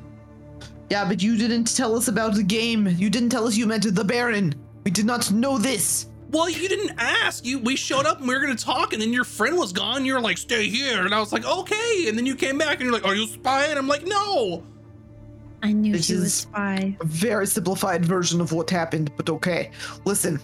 Yeah, 0.90 1.04
but 1.06 1.22
you 1.22 1.36
didn't 1.38 1.76
tell 1.76 1.96
us 1.96 2.08
about 2.08 2.36
the 2.36 2.44
game. 2.44 2.88
You 2.88 3.10
didn't 3.10 3.30
tell 3.30 3.46
us 3.48 3.58
you 3.58 3.66
meant 3.68 3.94
the 3.94 4.04
Baron. 4.06 4.56
We 4.86 4.92
did 4.92 5.06
not 5.06 5.30
know 5.32 5.58
this. 5.58 6.08
Well, 6.32 6.50
you 6.50 6.68
didn't 6.70 6.94
ask. 6.98 7.46
You 7.46 7.60
we 7.60 7.76
showed 7.76 8.06
up 8.06 8.20
and 8.20 8.28
we 8.28 8.34
were 8.34 8.40
gonna 8.42 8.56
talk, 8.56 8.94
and 8.94 9.02
then 9.02 9.12
your 9.14 9.24
friend 9.26 9.58
was 9.58 9.74
gone. 9.74 10.06
You 10.06 10.14
were 10.14 10.22
like, 10.22 10.38
"Stay 10.38 10.70
here," 10.70 11.06
and 11.06 11.14
I 11.14 11.20
was 11.20 11.34
like, 11.34 11.46
"Okay." 11.46 12.06
And 12.08 12.18
then 12.18 12.26
you 12.26 12.36
came 12.36 12.58
back 12.58 12.76
and 12.76 12.84
you're 12.84 12.94
like, 12.94 13.06
"Are 13.06 13.16
you 13.16 13.28
spying?" 13.28 13.78
I'm 13.78 13.88
like, 13.88 14.06
"No." 14.08 14.64
I 15.64 15.74
knew 15.74 15.92
This 15.94 16.06
she 16.08 16.14
was 16.14 16.24
is- 16.24 16.34
spy. 16.34 16.98
A 17.02 17.06
very 17.06 17.46
simplified 17.46 18.06
version 18.06 18.42
of 18.42 18.52
what 18.52 18.70
happened, 18.70 19.12
but 19.18 19.30
okay. 19.30 19.72
Listen, 20.06 20.40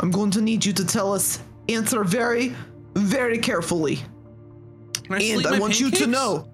I'm 0.00 0.10
going 0.10 0.30
to 0.32 0.40
need 0.40 0.64
you 0.64 0.72
to 0.74 0.84
tell 0.84 1.12
us, 1.12 1.40
answer 1.68 2.04
very, 2.04 2.54
very 2.94 3.38
carefully. 3.38 3.96
Can 5.02 5.14
I 5.14 5.18
and 5.18 5.24
sleep 5.40 5.46
I 5.46 5.50
my 5.52 5.58
want 5.58 5.80
you 5.80 5.90
to 5.90 6.06
know. 6.06 6.48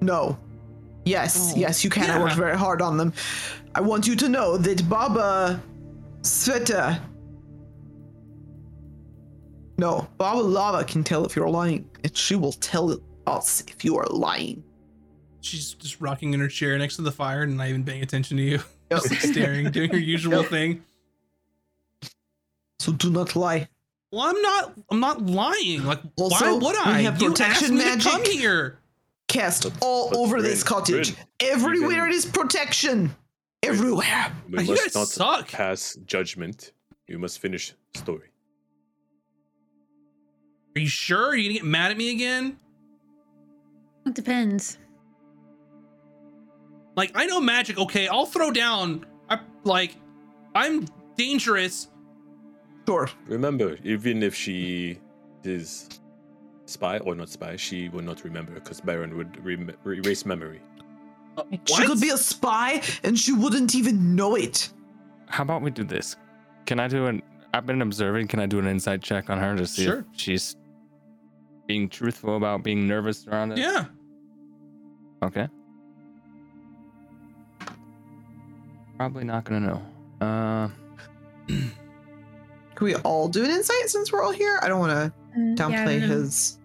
No. 0.00 0.36
Yes, 1.04 1.52
Oh, 1.54 1.58
yes, 1.58 1.82
you 1.82 1.90
can. 1.90 2.08
I 2.10 2.20
worked 2.20 2.36
very 2.36 2.56
hard 2.56 2.82
on 2.82 2.96
them. 2.96 3.12
I 3.74 3.80
want 3.80 4.06
you 4.06 4.14
to 4.16 4.28
know 4.28 4.56
that 4.58 4.88
Baba 4.88 5.60
Sveta. 6.22 7.00
No, 9.78 10.06
Baba 10.18 10.40
Lava 10.40 10.84
can 10.84 11.02
tell 11.02 11.24
if 11.24 11.34
you're 11.34 11.48
lying, 11.48 11.88
and 12.04 12.16
she 12.16 12.36
will 12.36 12.52
tell 12.52 13.00
us 13.26 13.64
if 13.68 13.84
you 13.84 13.96
are 13.96 14.06
lying. 14.06 14.62
She's 15.40 15.74
just 15.74 16.00
rocking 16.00 16.34
in 16.34 16.40
her 16.40 16.46
chair 16.48 16.78
next 16.78 16.96
to 16.96 17.02
the 17.02 17.10
fire 17.10 17.42
and 17.42 17.56
not 17.56 17.68
even 17.68 17.84
paying 17.84 18.02
attention 18.02 18.36
to 18.36 18.42
you. 18.42 18.60
Yep. 18.92 19.00
Just 19.04 19.10
like 19.10 19.20
staring, 19.20 19.70
doing 19.70 19.90
her 19.90 19.96
usual 19.98 20.42
Yep. 20.42 20.50
thing. 20.50 20.82
So 22.78 22.92
do 22.92 23.08
not 23.08 23.34
lie. 23.34 23.66
Well, 24.10 24.20
I'm 24.20 24.42
not. 24.42 24.74
I'm 24.90 25.00
not 25.00 25.22
lying. 25.24 25.82
Like, 25.86 26.00
why 26.16 26.24
Also, 26.24 26.54
would 26.58 26.62
we 26.62 26.78
I? 26.84 27.00
have 27.00 27.22
you 27.22 27.30
protection 27.30 27.80
asked 27.80 27.96
me 27.96 28.02
to 28.02 28.10
come 28.10 28.22
here. 28.26 28.78
Cast 29.28 29.64
all 29.80 30.10
but 30.10 30.18
over 30.18 30.42
this 30.42 30.62
cottage. 30.62 31.14
Bryn, 31.14 31.26
Everywhere 31.40 31.90
even- 32.06 32.10
it 32.10 32.14
is 32.16 32.26
protection. 32.26 33.16
Everywhere. 33.62 34.32
We 34.50 34.62
You 34.64 34.70
must 34.70 34.82
guys 34.84 34.94
not 34.94 35.08
suck. 35.08 35.48
pass 35.48 35.96
judgment. 36.04 36.72
You 37.06 37.18
must 37.18 37.38
finish 37.38 37.74
story. 37.94 38.28
Are 40.76 40.80
you 40.80 40.86
sure? 40.88 41.28
Are 41.28 41.36
you 41.36 41.44
gonna 41.48 41.54
get 41.60 41.64
mad 41.64 41.90
at 41.90 41.96
me 41.96 42.10
again? 42.10 42.56
It 44.06 44.14
depends. 44.14 44.78
Like, 46.96 47.12
I 47.14 47.26
know 47.26 47.40
magic. 47.40 47.78
Okay, 47.78 48.08
I'll 48.08 48.26
throw 48.26 48.50
down. 48.50 49.06
I 49.30 49.38
like, 49.64 49.96
I'm 50.54 50.86
dangerous. 51.16 51.88
Sure. 52.86 53.08
Remember, 53.26 53.78
even 53.84 54.22
if 54.22 54.34
she 54.34 54.98
is 55.44 55.88
spy 56.66 56.98
or 56.98 57.14
not 57.14 57.28
spy, 57.28 57.56
she 57.56 57.88
will 57.88 58.02
not 58.02 58.24
remember 58.24 58.52
because 58.54 58.80
Baron 58.80 59.16
would 59.16 59.42
rem- 59.44 59.70
erase 59.86 60.26
memory. 60.26 60.60
Uh, 61.36 61.42
She 61.64 61.86
could 61.86 62.00
be 62.00 62.10
a 62.10 62.16
spy 62.18 62.82
and 63.04 63.18
she 63.18 63.32
wouldn't 63.32 63.74
even 63.74 64.14
know 64.14 64.34
it. 64.36 64.70
How 65.28 65.42
about 65.42 65.62
we 65.62 65.70
do 65.70 65.84
this? 65.84 66.16
Can 66.66 66.78
I 66.80 66.88
do 66.88 67.06
an? 67.06 67.22
I've 67.54 67.66
been 67.66 67.82
observing. 67.82 68.28
Can 68.28 68.40
I 68.40 68.46
do 68.46 68.58
an 68.58 68.66
insight 68.66 69.02
check 69.02 69.30
on 69.30 69.38
her 69.38 69.56
to 69.56 69.66
see 69.66 69.84
Sure. 69.84 69.98
if 70.00 70.20
she's 70.20 70.56
being 71.66 71.88
truthful 71.88 72.36
about 72.36 72.62
being 72.62 72.86
nervous 72.86 73.26
around 73.26 73.52
it? 73.52 73.58
Yeah. 73.58 73.86
Okay. 75.22 75.48
Probably 78.96 79.24
not 79.24 79.44
gonna 79.44 79.60
know. 79.60 79.82
Uh, 80.20 80.68
Can 81.46 82.84
we 82.86 82.94
all 82.96 83.28
do 83.28 83.44
an 83.44 83.50
insight 83.50 83.88
since 83.88 84.12
we're 84.12 84.22
all 84.22 84.30
here? 84.32 84.58
I 84.62 84.68
don't 84.68 84.78
want 84.80 84.92
to 84.92 85.12
yeah, 85.36 85.52
I 85.52 85.54
downplay 85.56 86.00
know. 86.00 86.06
his. 86.08 86.58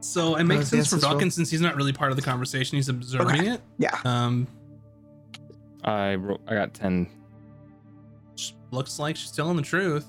So 0.00 0.36
it 0.36 0.44
makes 0.44 0.62
Uh, 0.72 0.76
sense 0.76 0.88
for 0.90 0.96
as 0.96 1.02
well. 1.02 1.18
Since 1.30 1.50
he's 1.50 1.60
not 1.60 1.74
really 1.76 1.92
part 1.92 2.10
of 2.10 2.16
the 2.16 2.22
conversation. 2.22 2.76
He's 2.76 2.88
observing 2.88 3.46
it. 3.46 3.60
Yeah. 3.78 3.96
Um, 4.04 4.46
I 5.84 6.14
ro- 6.16 6.40
I 6.46 6.54
got 6.54 6.74
ten. 6.74 7.08
looks 8.70 8.98
like 8.98 9.16
she's 9.16 9.30
telling 9.30 9.56
the 9.56 9.62
truth. 9.62 10.06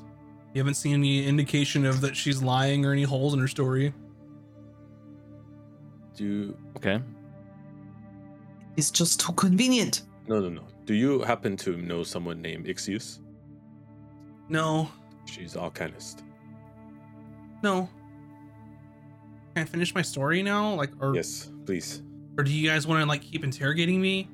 You 0.53 0.59
haven't 0.59 0.73
seen 0.73 0.93
any 0.95 1.25
indication 1.25 1.85
of 1.85 2.01
that 2.01 2.15
she's 2.17 2.41
lying 2.43 2.85
or 2.85 2.91
any 2.91 3.03
holes 3.03 3.33
in 3.33 3.39
her 3.39 3.47
story. 3.47 3.93
Do 6.15 6.25
you, 6.25 6.57
Okay. 6.75 7.01
It's 8.75 8.91
just 8.91 9.19
too 9.19 9.31
convenient. 9.33 10.03
no 10.27 10.39
no 10.39 10.49
no. 10.49 10.63
Do 10.85 10.93
you 10.93 11.21
happen 11.21 11.55
to 11.57 11.77
know 11.77 12.03
someone 12.03 12.41
named 12.41 12.65
Ixius? 12.67 13.19
No, 14.49 14.89
She's 15.25 15.53
Arcanist. 15.53 16.23
no. 17.63 17.87
Can 19.55 19.63
I 19.63 19.65
finish 19.65 19.93
my 19.95 20.01
story 20.01 20.43
now? 20.43 20.73
Like, 20.75 20.91
or 20.99 21.15
Yes, 21.15 21.51
please. 21.65 22.01
or 22.37 22.43
do 22.43 22.51
you 22.51 22.67
guys 22.69 22.87
want 22.87 23.01
to 23.01 23.05
like 23.07 23.21
keep 23.21 23.43
interrogating 23.43 24.01
me? 24.01 24.29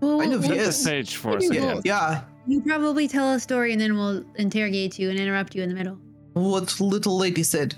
Well, 0.00 0.18
Kind 0.20 0.32
of, 0.34 0.40
well, 0.40 0.48
Set 0.50 0.58
the 0.58 0.64
yes. 0.64 0.80
stage 0.82 1.16
for 1.16 1.36
a 1.38 1.42
Yeah. 1.42 1.48
second. 1.48 1.82
Yeah. 1.84 2.22
You 2.46 2.60
probably 2.60 3.08
tell 3.08 3.32
a 3.32 3.40
story 3.40 3.72
and 3.72 3.80
then 3.80 3.96
we'll 3.96 4.24
interrogate 4.36 4.98
you 4.98 5.10
and 5.10 5.18
interrupt 5.18 5.54
you 5.54 5.62
in 5.62 5.68
the 5.68 5.74
middle. 5.74 5.98
What 6.34 6.78
little 6.80 7.16
lady 7.16 7.42
said. 7.42 7.74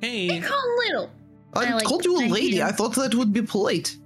They 0.00 0.26
Hey, 0.28 0.40
call 0.40 0.76
little. 0.86 1.10
I, 1.54 1.66
I 1.66 1.74
like 1.74 1.84
called 1.84 2.04
you 2.04 2.16
a 2.16 2.22
my 2.22 2.26
lady. 2.28 2.62
I 2.62 2.72
thought 2.72 2.94
that 2.96 3.14
would 3.14 3.32
be 3.32 3.42
polite. 3.42 3.96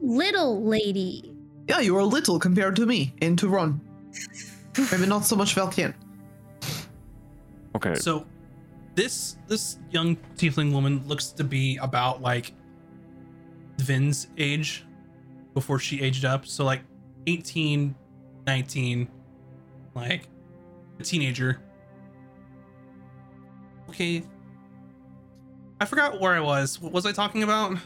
Little 0.00 0.62
lady. 0.64 1.34
Yeah, 1.68 1.80
you 1.80 1.96
are 1.96 2.04
little 2.04 2.38
compared 2.38 2.76
to 2.76 2.86
me 2.86 3.14
and 3.22 3.38
to 3.38 3.48
Ron. 3.48 3.80
Maybe 4.92 5.06
not 5.06 5.24
so 5.24 5.34
much 5.34 5.54
Valken. 5.56 5.94
Okay. 7.74 7.94
so 7.96 8.24
this 8.94 9.36
this 9.46 9.78
young 9.90 10.16
tiefling 10.36 10.72
woman 10.72 11.02
looks 11.06 11.28
to 11.32 11.44
be 11.44 11.76
about 11.78 12.22
like 12.22 12.52
Vin's 13.78 14.28
age 14.38 14.84
before 15.52 15.78
she 15.78 16.00
aged 16.00 16.24
up. 16.24 16.46
So 16.46 16.64
like 16.64 16.82
18, 17.26 17.94
19, 18.46 19.08
like 19.94 20.28
a 20.98 21.02
teenager. 21.02 21.60
Okay. 23.88 24.24
I 25.80 25.84
forgot 25.84 26.20
where 26.20 26.34
I 26.34 26.40
was. 26.40 26.80
What 26.80 26.92
was 26.92 27.06
I 27.06 27.12
talking 27.12 27.42
about? 27.42 27.78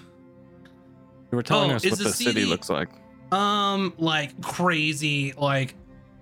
you 1.31 1.37
were 1.37 1.43
telling 1.43 1.71
oh, 1.71 1.77
us 1.77 1.85
what 1.85 1.99
the 1.99 2.05
the 2.05 2.13
city 2.13 2.45
looks 2.45 2.71
like. 2.71 2.89
Um, 3.33 3.93
like 3.99 4.41
crazy, 4.41 5.35
like 5.37 5.75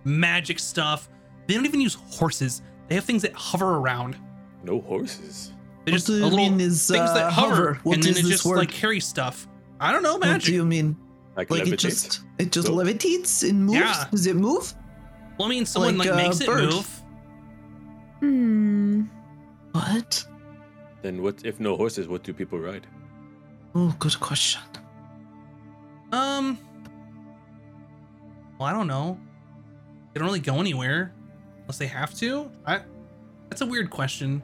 magic 0.04 0.58
stuff. 0.58 1.08
They 1.46 1.54
don't 1.54 1.64
even 1.64 1.80
use 1.80 1.94
horses. 1.94 2.62
They 2.88 2.96
have 2.96 3.04
things 3.04 3.22
that 3.22 3.32
hover 3.34 3.76
around. 3.76 4.16
No 4.66 4.80
horses. 4.80 5.52
They 5.84 5.92
What 5.92 5.96
just 5.98 6.06
do 6.08 6.14
you 6.14 6.24
little 6.24 6.36
mean 6.38 6.60
is, 6.60 6.86
things 6.88 7.08
uh, 7.10 7.14
that 7.14 7.32
hover, 7.32 7.74
hover? 7.74 7.94
And 7.94 8.02
then 8.02 8.16
it 8.16 8.24
just 8.26 8.44
word? 8.44 8.58
like 8.58 8.70
carry 8.70 8.98
stuff. 9.00 9.46
I 9.80 9.92
don't 9.92 10.02
know 10.02 10.14
What 10.14 10.22
do 10.22 10.28
magic. 10.28 10.54
you 10.54 10.64
mean? 10.66 10.96
Like, 11.36 11.50
Like 11.50 11.62
levitate. 11.62 11.72
it 11.74 11.78
just 11.78 12.20
it 12.38 12.50
just 12.52 12.68
No. 12.68 12.74
levitates 12.74 13.48
and 13.48 13.64
moves? 13.66 13.78
Yeah. 13.78 14.06
Does 14.10 14.26
it 14.26 14.34
move? 14.36 14.74
well, 15.38 15.46
I 15.46 15.50
mean, 15.50 15.64
someone 15.66 15.96
like 15.98 16.08
like, 16.10 16.18
a 16.18 16.22
makes 16.28 16.40
it 16.40 16.46
bird. 16.48 16.64
move. 16.70 17.02
Hmm. 18.20 19.02
What? 19.72 20.26
Then 21.02 21.22
what 21.22 21.44
if 21.44 21.60
no 21.60 21.76
horses? 21.76 22.08
What 22.08 22.22
do 22.24 22.32
people 22.32 22.58
ride? 22.58 22.86
Oh, 23.74 23.94
good 23.98 24.18
question. 24.18 24.62
Um, 26.12 26.58
well, 28.58 28.68
I 28.68 28.72
don't 28.72 28.86
know. 28.86 29.20
They 30.12 30.18
don't 30.18 30.26
really 30.26 30.40
go 30.40 30.58
anywhere 30.60 31.12
unless 31.60 31.78
they 31.78 31.86
have 31.86 32.14
to. 32.14 32.50
I. 32.64 32.80
That's 33.50 33.60
a 33.60 33.66
weird 33.66 33.90
question. 33.90 34.42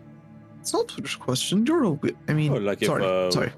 It's 0.62 0.72
not 0.72 0.96
a 0.96 1.18
question. 1.18 1.66
You're 1.66 1.82
a 1.84 1.90
bit. 1.90 2.16
I 2.28 2.34
mean, 2.34 2.52
Oh, 2.52 2.56
like 2.58 2.80
if, 2.82 2.86
sorry, 2.86 3.04
uh, 3.04 3.32
sorry. 3.32 3.52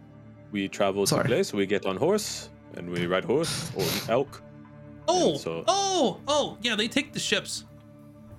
We 0.52 0.68
travel 0.68 1.04
Sorry. 1.04 1.24
to 1.24 1.28
place. 1.28 1.52
We 1.52 1.66
get 1.66 1.84
on 1.84 1.96
horse 1.98 2.48
and 2.76 2.88
we 2.88 3.06
ride 3.06 3.24
horse 3.26 3.70
or 3.76 3.84
elk. 4.10 4.42
Oh, 5.06 5.36
so- 5.36 5.64
oh, 5.68 6.20
oh, 6.28 6.56
yeah. 6.62 6.74
They 6.76 6.88
take 6.88 7.12
the 7.12 7.18
ships. 7.20 7.64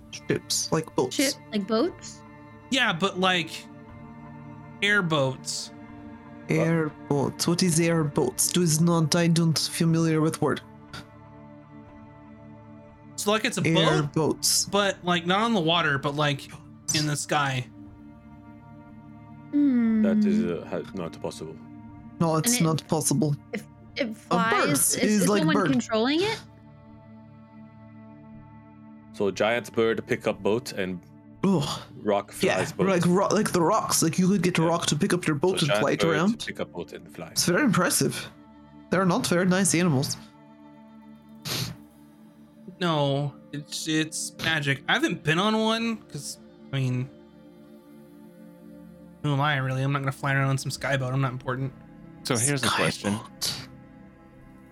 Ships 0.10 0.71
like 0.71 0.93
boats. 0.95 1.15
Ship 1.15 1.34
like 1.51 1.67
boats. 1.67 2.23
Yeah, 2.71 2.91
but 2.91 3.19
like 3.19 3.51
airboats. 4.82 5.71
Airboats. 6.49 7.47
What 7.47 7.62
is 7.62 7.80
airboats? 7.80 8.47
Do 8.51 8.63
is 8.63 8.82
not. 8.82 9.15
I 9.15 9.28
don't 9.28 9.58
familiar 9.60 10.21
with 10.21 10.41
word. 10.41 10.62
So 13.17 13.32
like 13.32 13.45
it's 13.45 13.58
a 13.58 13.62
boat, 13.62 13.78
Airboats. 13.91 14.65
but 14.65 14.97
like 15.04 15.25
not 15.28 15.41
on 15.41 15.54
the 15.54 15.60
water, 15.62 15.97
but 15.99 16.15
like 16.15 16.49
in 16.95 17.06
the 17.06 17.15
sky. 17.15 17.67
Hmm. 19.56 20.02
That 20.02 20.18
is 20.26 20.44
uh, 20.44 20.84
not 20.96 21.20
possible. 21.22 21.56
No, 22.20 22.36
it's 22.36 22.60
it- 22.60 22.63
not 22.63 22.86
possible. 22.89 23.36
If 23.54 23.63
it 23.96 24.18
flies. 24.18 24.52
bird. 24.54 24.70
Is, 24.72 24.96
It 24.98 25.04
is 25.04 25.22
is 25.22 25.28
like 25.30 25.39
someone 25.39 25.56
bird. 25.56 25.72
controlling 25.72 26.22
it? 26.22 26.39
So 29.13 29.32
giant 29.32 29.72
bird 29.74 30.06
pick 30.06 30.28
up 30.28 30.44
boat 30.44 30.74
and 30.74 31.00
Oh, 31.48 31.86
rock 32.04 32.34
yeah, 32.41 32.56
flies 32.56 32.72
boat. 32.74 32.88
like 32.88 33.06
ro- 33.06 33.30
like 33.32 33.52
the 33.54 33.62
rocks. 33.62 34.04
Like 34.04 34.18
you 34.20 34.28
could 34.28 34.41
get 34.41 34.58
a 34.60 34.62
Yeah. 34.63 34.68
rock 34.68 34.86
to 34.88 34.96
pick 34.98 35.13
up 35.13 35.26
your 35.28 35.38
So 35.38 35.39
boat 35.39 35.60
and 35.62 35.68
giant 35.70 35.82
fly 35.82 35.91
it 35.91 36.02
bird 36.02 36.10
around. 36.15 36.46
Pick 36.46 36.60
up 36.60 36.74
boat 36.74 36.91
and 36.91 37.10
fly. 37.15 37.28
It's 37.28 37.46
very 37.46 37.63
impressive. 37.63 38.15
They're 38.89 39.06
not 39.06 39.26
very 39.28 39.46
nice 39.46 39.74
animals. 39.74 40.18
No, 42.82 43.34
it's 43.54 43.88
it's 43.88 44.34
magic. 44.44 44.84
I 44.89 44.94
haven't 44.94 45.24
been 45.24 45.39
on 45.39 45.58
one 45.58 45.96
because 45.96 46.39
I 46.74 46.80
mean, 46.80 47.10
who 49.26 49.34
am 49.34 49.42
I 49.42 49.58
really? 49.58 49.82
I'm 49.82 49.92
not 49.92 50.00
gonna 50.00 50.12
fly 50.12 50.36
around 50.36 50.50
on 50.50 50.58
some 50.60 50.70
skyboat. 50.70 51.12
I'm 51.12 51.22
not 51.22 51.32
important. 51.32 51.74
So 52.22 52.38
here's 52.38 52.64
a 52.64 52.68
question: 52.68 53.14
Skyboat. 53.16 53.68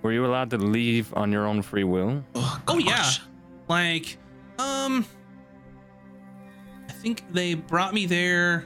Were 0.04 0.12
you 0.12 0.28
allowed 0.28 0.52
to 0.52 0.58
leave 0.58 1.12
on 1.16 1.32
your 1.32 1.48
own 1.48 1.63
free 1.63 1.84
will? 1.84 2.24
Oh, 2.36 2.62
Oh, 2.68 2.78
yeah. 2.78 3.10
Like, 3.68 4.20
um, 4.60 5.06
I 6.88 6.92
think 6.92 7.24
they 7.34 7.56
brought 7.56 7.96
me 7.96 8.06
there 8.06 8.66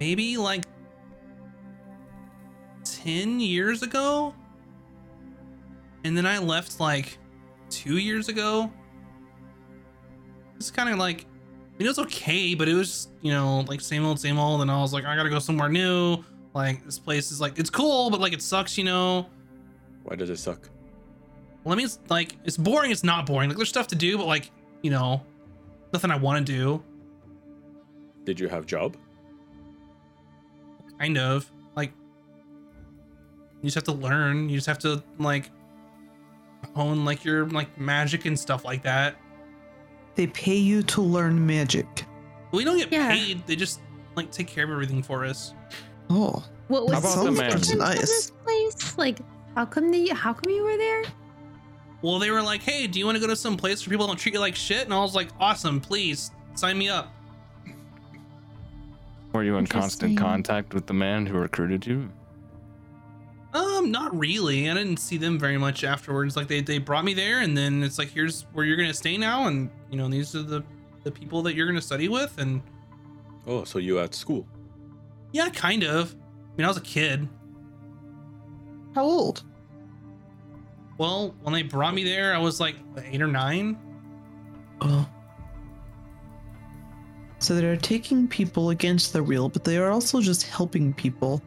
maybe 0.00 0.38
like 0.38 0.64
10 2.84 3.40
years 3.40 3.82
ago. 3.82 4.34
And 6.04 6.16
then 6.16 6.24
I 6.24 6.38
left 6.38 6.78
like 6.80 7.18
two 7.68 7.98
years 7.98 8.28
ago. 8.28 8.72
It's 10.54 10.70
kind 10.70 10.88
of 10.88 10.98
like, 10.98 11.22
I 11.22 11.35
mean, 11.78 11.86
it 11.86 11.88
was 11.88 11.98
okay, 12.00 12.54
but 12.54 12.68
it 12.68 12.74
was, 12.74 13.08
you 13.20 13.32
know, 13.32 13.60
like 13.68 13.80
same 13.80 14.04
old, 14.04 14.18
same 14.18 14.38
old. 14.38 14.62
And 14.62 14.70
I 14.70 14.80
was 14.80 14.92
like, 14.92 15.04
I 15.04 15.16
gotta 15.16 15.30
go 15.30 15.38
somewhere 15.38 15.68
new. 15.68 16.18
Like, 16.54 16.84
this 16.84 16.98
place 16.98 17.30
is 17.30 17.40
like, 17.40 17.58
it's 17.58 17.70
cool, 17.70 18.10
but 18.10 18.20
like 18.20 18.32
it 18.32 18.42
sucks, 18.42 18.78
you 18.78 18.84
know? 18.84 19.26
Why 20.04 20.16
does 20.16 20.30
it 20.30 20.38
suck? 20.38 20.68
Well, 21.64 21.72
I 21.72 21.76
mean, 21.76 21.86
it's 21.86 21.98
like, 22.08 22.36
it's 22.44 22.56
boring, 22.56 22.90
it's 22.90 23.04
not 23.04 23.26
boring. 23.26 23.50
Like, 23.50 23.56
there's 23.56 23.68
stuff 23.68 23.88
to 23.88 23.96
do, 23.96 24.16
but 24.16 24.26
like, 24.26 24.50
you 24.82 24.90
know, 24.90 25.22
nothing 25.92 26.10
I 26.10 26.16
wanna 26.16 26.42
do. 26.42 26.82
Did 28.24 28.40
you 28.40 28.48
have 28.48 28.66
job? 28.66 28.96
kind 30.98 31.18
of 31.18 31.50
like 31.74 31.92
you 33.62 33.64
just 33.64 33.74
have 33.74 33.84
to 33.84 33.92
learn 33.92 34.48
you 34.48 34.56
just 34.56 34.66
have 34.66 34.78
to 34.78 35.02
like 35.18 35.50
hone 36.74 37.04
like 37.04 37.24
your 37.24 37.46
like 37.48 37.78
magic 37.78 38.24
and 38.24 38.38
stuff 38.38 38.64
like 38.64 38.82
that 38.82 39.16
They 40.16 40.26
pay 40.28 40.56
you 40.56 40.82
to 40.84 41.00
learn 41.02 41.46
magic. 41.46 41.86
we 42.52 42.64
don't 42.64 42.78
get 42.78 42.90
Yeah. 42.92 43.10
paid 43.12 43.46
they 43.46 43.54
just 43.56 43.80
like 44.16 44.30
take 44.30 44.46
care 44.48 44.64
of 44.64 44.70
everything 44.70 45.02
for 45.02 45.24
us 45.24 45.54
Oh, 46.10 46.42
What 46.68 46.84
was 46.84 46.92
How 46.94 46.98
about 47.00 47.16
the 47.16 47.24
the 47.24 47.30
man? 47.32 47.50
significance 47.62 47.72
of 47.72 47.78
Nice. 47.78 48.00
this 48.00 48.30
place? 48.44 48.98
Like, 48.98 49.18
how 49.54 49.64
come 49.66 49.90
the 49.90 50.08
how 50.08 50.32
come 50.32 50.52
you 50.52 50.64
were 50.64 50.76
there? 50.78 51.02
well 52.02 52.18
they 52.18 52.30
were 52.30 52.42
like 52.42 52.62
hey 52.62 52.86
do 52.86 52.98
you 52.98 53.06
want 53.06 53.16
to 53.16 53.20
go 53.20 53.26
to 53.26 53.34
some 53.36 53.56
place 53.56 53.84
where 53.86 53.90
people 53.90 54.06
don't 54.06 54.16
treat 54.18 54.34
you 54.34 54.38
like 54.40 54.54
shit 54.54 54.84
and 54.84 54.92
i 54.92 54.98
was 54.98 55.14
like 55.14 55.28
awesome 55.40 55.80
please 55.80 56.30
sign 56.54 56.76
me 56.76 56.88
up 56.90 57.10
Were 59.32 59.42
you 59.42 59.56
in 59.56 59.66
constant 59.66 60.16
contact 60.18 60.72
with 60.74 60.86
the 60.86 60.92
man 60.94 61.26
who 61.26 61.38
recruited 61.38 61.86
you? 61.86 62.10
Um 63.56 63.90
not 63.90 64.16
really 64.18 64.68
i 64.70 64.74
didn't 64.74 64.98
see 64.98 65.16
them 65.16 65.38
very 65.38 65.56
much 65.58 65.82
afterwards 65.84 66.36
like 66.36 66.46
they, 66.48 66.60
they 66.60 66.78
brought 66.78 67.04
me 67.04 67.14
there 67.14 67.40
and 67.40 67.56
then 67.56 67.82
it's 67.82 67.98
like 67.98 68.08
here's 68.10 68.42
where 68.52 68.64
you're 68.64 68.76
gonna 68.76 68.92
stay 68.94 69.16
now 69.16 69.46
and 69.46 69.70
you 69.90 69.96
know 69.96 70.08
these 70.08 70.34
are 70.36 70.42
the 70.42 70.62
the 71.04 71.10
people 71.10 71.42
that 71.42 71.54
you're 71.54 71.66
gonna 71.66 71.80
study 71.80 72.08
with 72.08 72.36
and 72.38 72.60
Oh, 73.46 73.62
so 73.64 73.78
you 73.78 73.98
at 74.00 74.14
school? 74.14 74.46
yeah 75.32 75.48
kind 75.50 75.82
of 75.84 76.14
i 76.14 76.56
mean 76.56 76.64
i 76.64 76.68
was 76.68 76.76
a 76.76 76.80
kid 76.82 77.28
how 78.94 79.04
old? 79.04 79.44
Well, 80.96 81.34
when 81.42 81.52
they 81.52 81.62
brought 81.62 81.92
me 81.92 82.02
there, 82.02 82.34
I 82.34 82.38
was 82.38 82.60
like 82.60 82.76
eight 83.04 83.20
or 83.20 83.26
nine. 83.26 83.78
Oh. 84.80 85.06
So 87.38 87.54
they're 87.54 87.76
taking 87.76 88.26
people 88.26 88.70
against 88.70 89.12
their 89.12 89.22
will, 89.22 89.50
but 89.50 89.64
they 89.64 89.76
are 89.76 89.90
also 89.90 90.22
just 90.22 90.44
helping 90.44 90.94
people. 90.94 91.42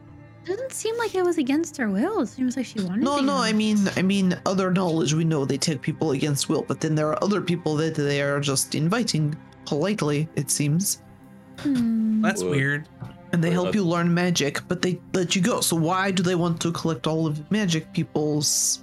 Doesn't 0.46 0.72
seem 0.72 0.98
like 0.98 1.14
it 1.14 1.24
was 1.24 1.38
against 1.38 1.78
her 1.78 1.90
will. 1.90 2.22
It 2.22 2.28
seems 2.28 2.58
like 2.58 2.66
she 2.66 2.80
wanted 2.82 3.04
No, 3.04 3.18
to. 3.18 3.22
no, 3.24 3.34
go. 3.38 3.42
I 3.44 3.54
mean, 3.54 3.78
I 3.96 4.02
mean, 4.02 4.36
other 4.46 4.72
knowledge 4.72 5.14
we 5.14 5.24
know 5.24 5.46
they 5.46 5.58
take 5.58 5.82
people 5.82 6.12
against 6.12 6.50
will, 6.50 6.64
but 6.64 6.80
then 6.82 6.96
there 6.96 7.08
are 7.10 7.24
other 7.24 7.42
people 7.42 7.76
that 7.76 7.94
they 7.96 8.22
are 8.22 8.40
just 8.40 8.74
inviting 8.74 9.36
politely, 9.66 10.28
it 10.36 10.50
seems, 10.50 11.02
Hmm. 11.60 12.22
That's 12.22 12.42
Well, 12.42 12.52
weird. 12.52 12.88
and 13.34 13.44
they 13.44 13.50
Well, 13.50 13.64
help 13.66 13.76
you 13.76 13.84
learn 13.84 14.14
magic, 14.14 14.62
but 14.70 14.82
they 14.82 15.00
let 15.14 15.36
you 15.36 15.42
go. 15.42 15.60
So 15.62 15.76
why 15.76 16.10
do 16.10 16.24
they 16.24 16.36
want 16.36 16.62
to 16.62 16.72
collect 16.72 17.06
all 17.06 17.28
of 17.28 17.52
magic 17.52 17.92
people's 17.94 18.80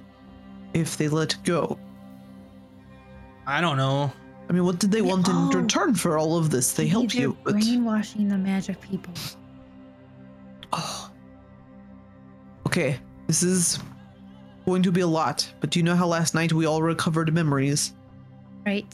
if 0.75 0.95
they 0.95 1.09
let 1.09 1.35
go? 1.43 1.77
I 3.47 3.61
don't 3.61 3.77
know. 3.77 4.11
I 4.49 4.53
mean, 4.53 4.63
what 4.63 4.77
did 4.79 4.91
they 4.91 5.01
They 5.01 5.07
want 5.09 5.27
in 5.27 5.35
all- 5.35 5.51
return 5.51 5.95
for 5.95 6.17
all 6.19 6.37
of 6.37 6.51
this? 6.51 6.71
They 6.73 6.83
Maybe 6.83 6.89
help 6.91 7.11
they're 7.11 7.21
you, 7.21 7.37
but 7.43 7.53
brainwashing 7.55 8.27
the 8.29 8.37
magic 8.37 8.79
people. 8.79 9.13
Oh. 10.71 11.06
Okay, 12.77 12.99
this 13.25 13.41
is 13.41 13.79
going 14.67 14.83
to 14.83 14.91
be 14.91 15.01
a 15.01 15.07
lot, 15.07 15.51
but 15.61 15.71
do 15.71 15.79
you 15.79 15.83
know 15.83 15.95
how 15.95 16.05
last 16.05 16.35
night 16.35 16.53
we 16.53 16.67
all 16.67 16.83
recovered 16.83 17.33
memories? 17.33 17.95
Right. 18.67 18.85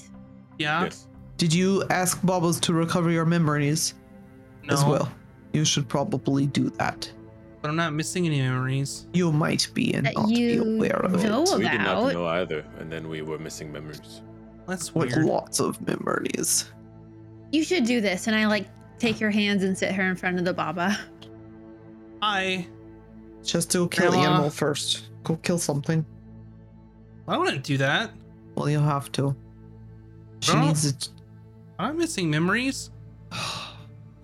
Yeah. 0.57 0.85
Yes. 0.85 1.09
Did 1.35 1.53
you 1.53 1.83
ask 1.89 2.17
Bobbles 2.25 2.61
to 2.61 2.71
recover 2.73 3.11
your 3.11 3.25
memories 3.25 3.95
No. 4.63 4.73
as 4.73 4.85
well? 4.85 5.11
You 5.51 5.65
should 5.65 5.89
probably 5.89 6.45
do 6.45 6.69
that. 6.77 7.11
But 7.61 7.67
I'm 7.71 7.75
not 7.75 7.91
missing 7.91 8.25
any 8.25 8.39
memories. 8.41 9.05
You 9.11 9.33
might 9.33 9.67
be 9.73 9.93
and 9.93 10.05
That 10.05 10.15
not 10.15 10.29
be 10.29 10.55
aware 10.55 11.01
of 11.03 11.21
know 11.21 11.43
it. 11.43 11.57
We 11.57 11.67
did 11.67 11.81
not 11.81 12.13
know 12.13 12.25
either, 12.25 12.63
and 12.79 12.89
then 12.89 13.09
we 13.09 13.21
were 13.21 13.37
missing 13.37 13.69
memories. 13.69 14.21
That's 14.65 14.95
Like 14.95 15.09
weird. 15.09 15.25
lots 15.25 15.59
of 15.59 15.85
memories. 15.85 16.71
You 17.51 17.65
should 17.65 17.83
do 17.83 17.99
this, 17.99 18.27
and 18.27 18.35
I 18.37 18.47
like 18.47 18.65
take 18.97 19.19
your 19.19 19.29
hands 19.31 19.61
and 19.61 19.77
sit 19.77 19.91
her 19.91 20.03
in 20.09 20.15
front 20.15 20.39
of 20.39 20.45
the 20.45 20.53
Baba. 20.53 20.97
I 22.21 22.65
Just 23.43 23.71
to 23.71 23.87
kill 23.89 24.11
the 24.11 24.17
animal 24.19 24.49
first. 24.49 25.09
Go 25.23 25.35
kill 25.37 25.57
something. 25.59 26.05
I 27.27 27.37
wouldn't 27.37 27.63
do 27.63 27.77
that. 27.77 28.11
Well, 28.55 28.69
you'll 28.69 28.83
have 28.83 29.11
to. 29.13 29.35
She 30.41 30.53
No. 30.53 30.65
needs 30.67 30.85
it. 30.85 31.09
I'm 31.79 31.97
missing 31.97 32.29
memories. 32.29 32.89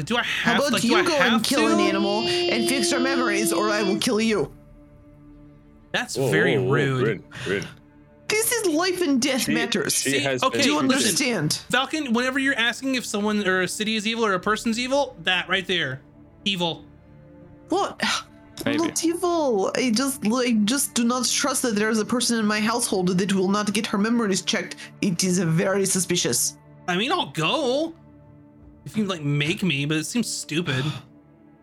Do 0.05 0.15
I 0.15 0.23
have? 0.23 0.25
To? 0.25 0.25
How 0.25 0.55
about 0.59 0.71
like, 0.73 0.81
do 0.81 0.87
you 0.87 0.95
I 0.97 1.03
go 1.03 1.11
have 1.17 1.33
and 1.33 1.43
kill 1.43 1.67
to? 1.67 1.73
an 1.73 1.79
animal 1.81 2.21
and 2.21 2.69
fix 2.69 2.89
your 2.91 3.01
memories, 3.01 3.51
or 3.51 3.69
I 3.69 3.83
will 3.83 3.97
kill 3.97 4.21
you. 4.21 4.53
That's 5.91 6.15
Whoa, 6.17 6.29
very 6.31 6.57
whoa, 6.57 6.63
whoa, 6.63 6.71
rude. 6.73 7.03
Bryn, 7.03 7.23
Bryn. 7.43 7.67
This 8.29 8.51
is 8.53 8.67
life 8.67 9.01
and 9.01 9.21
death 9.21 9.41
She- 9.41 9.53
matters. 9.53 9.93
she 9.95 10.11
See, 10.11 10.19
has 10.19 10.41
okay, 10.43 10.61
Do 10.61 10.69
you 10.71 10.79
understand? 10.79 11.53
Falcon, 11.69 12.13
whenever 12.13 12.39
you're 12.39 12.55
asking 12.55 12.95
if 12.95 13.05
someone 13.05 13.45
or 13.45 13.61
a 13.63 13.67
city 13.67 13.95
is 13.97 14.07
evil 14.07 14.25
or 14.25 14.33
a 14.35 14.39
person's 14.39 14.79
evil, 14.79 15.17
that 15.23 15.49
right 15.49 15.65
there, 15.67 15.99
evil. 16.45 16.85
What? 17.69 18.01
I'm 18.65 18.73
Maybe. 18.73 18.87
not 18.87 19.03
evil. 19.03 19.71
I 19.75 19.91
just 19.91 20.25
like 20.25 20.63
just 20.65 20.93
do 20.93 21.03
not 21.03 21.25
trust 21.25 21.61
that 21.61 21.75
there 21.75 21.89
is 21.89 21.99
a 21.99 22.05
person 22.05 22.39
in 22.39 22.45
my 22.45 22.59
household 22.59 23.07
that 23.17 23.33
will 23.33 23.47
not 23.47 23.73
get 23.73 23.85
her 23.87 23.97
memories 23.97 24.41
checked. 24.41 24.75
It 25.01 25.23
is 25.23 25.39
very 25.39 25.85
suspicious. 25.85 26.57
I 26.87 26.97
mean, 26.97 27.11
I'll 27.11 27.31
go 27.31 27.93
if 28.85 28.97
you 28.97 29.05
like 29.05 29.21
make 29.21 29.63
me, 29.63 29.85
but 29.85 29.97
it 29.97 30.05
seems 30.05 30.27
stupid. 30.27 30.83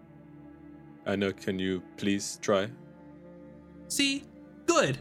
Anna, 1.07 1.33
can 1.33 1.59
you 1.59 1.83
please 1.97 2.39
try? 2.43 2.69
See, 3.89 4.25
good. 4.67 4.99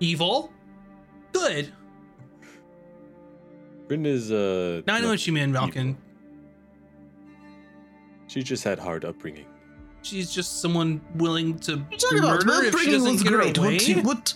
Evil, 0.00 0.52
good. 1.32 1.72
Bryn 3.88 4.06
is 4.06 4.30
uh. 4.30 4.82
Now 4.86 4.94
I 4.94 4.98
know 4.98 5.06
not 5.06 5.10
what 5.12 5.26
you 5.26 5.32
mean, 5.32 5.52
Falcon. 5.52 5.96
She 8.26 8.42
just 8.42 8.64
had 8.64 8.78
hard 8.78 9.04
upbringing. 9.04 9.46
She's 10.04 10.30
just 10.30 10.60
someone 10.60 11.00
willing 11.14 11.58
to 11.60 11.76
What 11.78 12.12
are 12.12 12.18
about? 12.18 12.44
murder 12.46 12.62
My 12.62 12.68
if 12.68 12.80
she 12.80 12.90
doesn't 12.90 13.22
get 13.22 13.32
her 13.32 13.38
great. 13.38 13.58
way. 13.58 13.94
What, 13.94 14.04
what? 14.04 14.34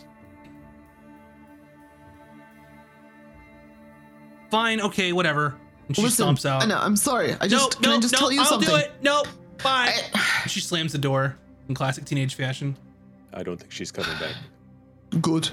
Fine, 4.50 4.80
okay, 4.80 5.12
whatever. 5.12 5.56
And 5.88 5.96
she 5.96 6.02
Listen, 6.02 6.26
stomps 6.26 6.46
out. 6.48 6.62
I 6.62 6.66
know. 6.66 6.78
I'm 6.78 6.96
sorry. 6.96 7.34
I 7.40 7.48
just 7.48 7.74
nope, 7.74 7.82
can 7.82 7.90
I 7.90 7.94
nope, 7.94 8.02
just 8.02 8.12
nope, 8.12 8.18
tell 8.20 8.32
you 8.32 8.44
something? 8.44 8.68
I'll 8.70 8.76
do 8.78 8.82
it. 8.82 8.92
Nope, 9.02 9.26
bye. 9.62 9.92
I- 10.14 10.20
she 10.48 10.60
slams 10.60 10.92
the 10.92 10.98
door 10.98 11.36
in 11.68 11.74
classic 11.74 12.04
teenage 12.06 12.34
fashion. 12.34 12.76
I 13.34 13.42
don't 13.42 13.58
think 13.58 13.70
she's 13.72 13.92
coming 13.92 14.18
back. 14.18 14.34
Good. 15.20 15.50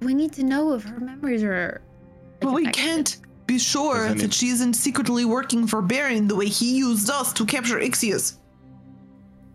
We 0.00 0.12
need 0.14 0.32
to 0.34 0.42
know 0.44 0.72
if 0.74 0.82
her 0.84 1.00
memories 1.00 1.42
are. 1.42 1.80
like, 1.80 2.40
But 2.40 2.52
we 2.52 2.66
can't 2.66 3.16
be 3.46 3.58
sure 3.58 4.12
that 4.14 4.34
she 4.34 4.48
isn't 4.48 4.74
secretly 4.74 5.24
working 5.24 5.66
for 5.66 5.80
Baron 5.80 6.28
the 6.28 6.34
way 6.36 6.46
he 6.46 6.76
used 6.76 7.08
us 7.08 7.32
to 7.34 7.46
capture 7.46 7.78
Ixius. 7.78 8.38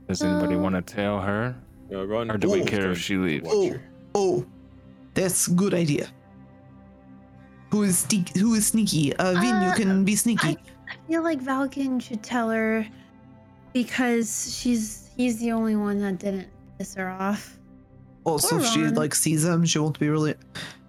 Does 0.08 0.22
anybody 0.22 0.56
Uh, 0.56 0.60
want 0.60 0.76
to 0.76 0.82
tell 0.82 1.20
her? 1.22 1.56
Uh, 1.92 2.06
Ron, 2.06 2.32
Or 2.32 2.38
do 2.38 2.50
we 2.50 2.64
care 2.64 2.92
if 2.92 3.00
she 3.00 3.18
leaves? 3.18 3.46
watch 3.46 3.54
Oh, 3.56 3.80
oh, 4.16 4.46
that's 5.14 5.48
good 5.48 5.74
idea. 5.74 6.08
Who 7.72 7.84
is 7.84 8.00
sneak? 8.00 8.36
Who 8.38 8.54
is 8.56 8.68
sneaky? 8.68 9.14
Uh, 9.16 9.34
Vin, 9.34 9.44
you 9.44 9.70
Uh, 9.70 9.76
can 9.76 10.06
be 10.06 10.16
sneaky. 10.16 10.58
I 10.90 10.96
feel 11.08 11.22
like 11.24 11.42
Valken 11.42 12.02
should 12.02 12.24
tell 12.24 12.50
her 12.50 12.86
because 13.74 14.56
she's 14.58 15.10
he's 15.18 15.40
the 15.40 15.52
only 15.52 15.76
one 15.76 16.00
that 16.00 16.20
didn't 16.20 16.48
piss 16.78 16.96
her 16.96 17.10
off. 17.10 17.60
also, 18.24 18.58
or 18.58 18.60
if 18.60 18.66
she 18.68 18.84
like 18.88 19.16
sees 19.16 19.44
him, 19.46 19.66
she 19.66 19.80
won't 19.80 20.00
be 20.00 20.10
really. 20.10 20.36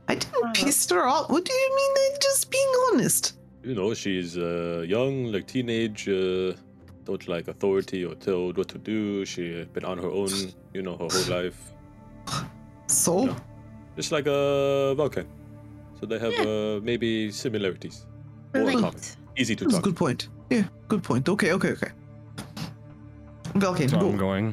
I 0.08 0.14
didn't 0.14 0.44
Uh, 0.44 0.52
piss 0.54 0.88
her 0.90 1.06
off. 1.06 1.30
What 1.30 1.44
do 1.44 1.52
you 1.52 1.70
mean? 1.76 1.92
I'm 2.12 2.18
just 2.20 2.50
being 2.50 2.72
honest. 2.92 3.34
You 3.62 3.74
know, 3.74 3.92
she's 3.94 4.36
uh, 4.38 4.84
young, 4.88 5.30
like 5.32 5.46
teenage, 5.46 6.08
uh, 6.08 6.54
don't 7.08 7.26
like 7.26 7.48
authority 7.48 8.04
or 8.04 8.14
told 8.14 8.58
what 8.58 8.68
to 8.68 8.78
do. 8.78 9.24
She 9.24 9.44
has 9.58 9.66
been 9.68 9.84
on 9.84 9.96
her 9.98 10.10
own, 10.20 10.28
you 10.74 10.82
know, 10.82 10.96
her 11.02 11.08
whole 11.14 11.28
life. 11.42 11.58
So, 12.90 13.24
No. 13.26 13.36
Just 13.96 14.12
like 14.12 14.26
a 14.26 14.94
Vulcan. 14.96 15.26
So 16.00 16.06
they 16.06 16.18
have 16.18 16.32
Yeah. 16.32 16.76
uh, 16.76 16.80
maybe 16.90 17.30
similarities. 17.30 18.06
Or 18.54 18.60
Relate. 18.60 18.80
common. 18.80 19.00
Easy 19.36 19.54
to 19.56 19.64
that's 19.64 19.74
a 19.74 19.76
talk. 19.78 19.84
good 19.84 19.96
point. 19.96 20.28
Yeah, 20.50 20.64
good 20.88 21.02
point. 21.02 21.28
Okay, 21.28 21.52
okay, 21.52 21.72
okay. 21.76 21.90
Valken, 23.54 23.90
So 23.90 23.98
go. 24.00 24.08
I'm 24.08 24.16
going. 24.16 24.46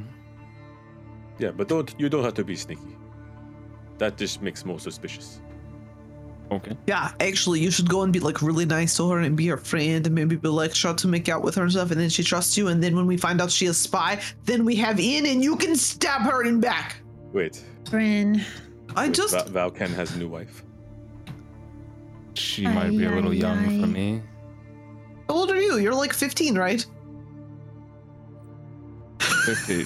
Yeah, 1.40 1.52
but 1.58 1.68
don't 1.70 1.90
you 1.98 2.10
don't 2.10 2.24
have 2.24 2.34
to 2.34 2.44
be 2.44 2.56
sneaky. 2.56 2.94
That 4.00 4.18
just 4.18 4.42
makes 4.42 4.66
more 4.66 4.80
suspicious. 4.80 5.40
Okay. 6.52 6.78
Yeah, 6.86 7.12
actually, 7.20 7.60
you 7.60 7.72
should 7.72 7.90
go 7.90 8.04
and 8.04 8.14
be 8.14 8.20
like 8.20 8.42
really 8.42 8.66
nice 8.66 8.96
to 8.98 9.10
her 9.10 9.20
and 9.20 9.36
be 9.36 9.48
her 9.48 9.58
friend 9.58 10.06
and 10.06 10.14
maybe 10.14 10.36
be 10.36 10.48
like 10.48 10.74
try 10.74 10.94
to 10.94 11.08
make 11.08 11.28
out 11.28 11.42
with 11.42 11.56
her 11.56 11.64
and 11.64 11.72
stuff. 11.72 11.92
And 11.92 12.00
then 12.00 12.10
she 12.10 12.24
trusts 12.24 12.56
you. 12.58 12.68
And 12.68 12.84
then 12.84 12.96
when 12.96 13.08
we 13.08 13.18
find 13.18 13.42
out 13.42 13.50
she 13.52 13.66
is 13.66 13.78
spy, 13.78 14.22
then 14.46 14.64
we 14.64 14.76
have 14.76 15.00
in 15.00 15.26
and 15.26 15.44
you 15.44 15.56
can 15.56 15.76
stab 15.76 16.22
her 16.22 16.44
in 16.44 16.60
back. 16.60 16.98
Wait, 17.34 17.64
Bryn. 17.90 18.44
I 18.96 19.10
just 19.10 19.34
Va- 19.48 19.52
Valken 19.72 19.90
has 19.96 20.16
a 20.16 20.20
new 20.20 20.28
wife. 20.30 20.64
She 22.36 22.64
might 22.68 22.90
be 22.92 23.06
a 23.06 23.10
little 23.10 23.32
Ay, 23.32 23.36
young 23.36 23.58
ay. 23.66 23.82
for 23.82 23.88
me. 23.88 24.22
how 25.28 25.36
old 25.36 25.52
are 25.52 25.60
you? 25.60 25.78
You're 25.80 25.96
like 25.96 26.14
15, 26.14 26.56
right? 26.58 26.86
50. 29.20 29.86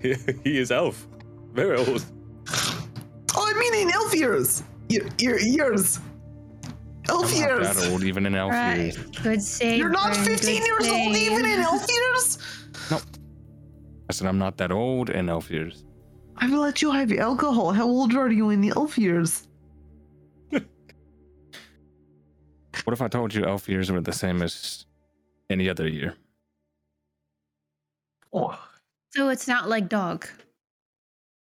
He, 0.00 0.14
he 0.44 0.58
is 0.58 0.70
elf. 0.70 1.06
Very 1.52 1.76
old. 1.78 2.04
Oh, 3.34 3.44
I 3.46 3.58
mean 3.58 3.86
in 3.86 3.92
elf 3.94 4.14
years. 4.14 4.62
Year, 4.88 5.06
year, 5.18 5.38
years. 5.38 6.00
Elf 7.08 7.24
I'm 7.24 7.40
not 7.40 7.48
years. 7.48 7.76
that 7.76 7.90
old, 7.90 8.02
even 8.04 8.26
in 8.26 8.34
elf 8.34 8.52
Right. 8.52 8.76
years. 8.76 8.96
Good 9.22 9.42
save. 9.42 9.78
You're 9.78 9.88
not 9.88 10.14
15 10.16 10.60
good 10.60 10.66
years 10.66 10.88
old 10.88 11.16
even 11.16 11.44
in 11.46 11.60
elf 11.60 11.86
years? 11.98 12.38
No. 12.90 12.98
I 14.08 14.12
said 14.12 14.26
I'm 14.28 14.38
not 14.38 14.56
that 14.58 14.70
old 14.72 15.10
in 15.10 15.28
elf 15.28 15.50
years. 15.50 15.84
I've 16.36 16.52
let 16.52 16.80
you 16.82 16.90
have 16.92 17.12
alcohol. 17.12 17.72
How 17.72 17.86
old 17.86 18.14
are 18.14 18.30
you 18.30 18.50
in 18.50 18.60
the 18.60 18.72
elf 18.76 18.96
years? 18.98 19.46
What 22.84 22.92
if 22.92 23.02
I 23.02 23.08
told 23.08 23.34
you 23.34 23.44
elf 23.44 23.68
years 23.68 23.90
were 23.90 24.00
the 24.00 24.12
same 24.12 24.40
as 24.40 24.86
any 25.50 25.68
other 25.68 25.86
year? 25.88 26.14
Oh, 28.32 28.58
So 29.14 29.28
it's 29.30 29.48
not 29.48 29.68
like 29.68 29.88
dog. 29.88 30.26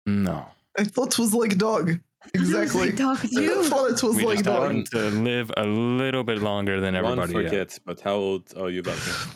No. 0.06 0.46
I 0.78 0.84
thought 0.86 1.14
it 1.14 1.20
was 1.20 1.34
like 1.34 1.58
dog. 1.58 2.00
Exactly. 2.34 2.88
Like 2.88 2.96
dog 2.98 3.20
I 3.24 3.28
too. 3.28 3.64
thought 3.64 3.92
it 3.92 4.04
was 4.04 4.16
We 4.16 4.26
like 4.26 4.36
just 4.38 4.46
dog. 4.46 4.62
happen 4.64 4.84
to 4.92 5.00
live 5.22 5.52
a 5.58 5.66
little 5.66 6.24
bit 6.24 6.40
longer 6.42 6.80
than 6.82 6.96
everybody 6.96 7.34
else. 7.34 7.44
forgets, 7.44 7.80
but 7.80 8.02
how 8.02 8.16
old 8.16 8.54
are 8.58 8.70
you, 8.70 8.82
Valken? 8.84 9.30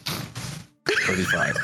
35. 1.05 1.55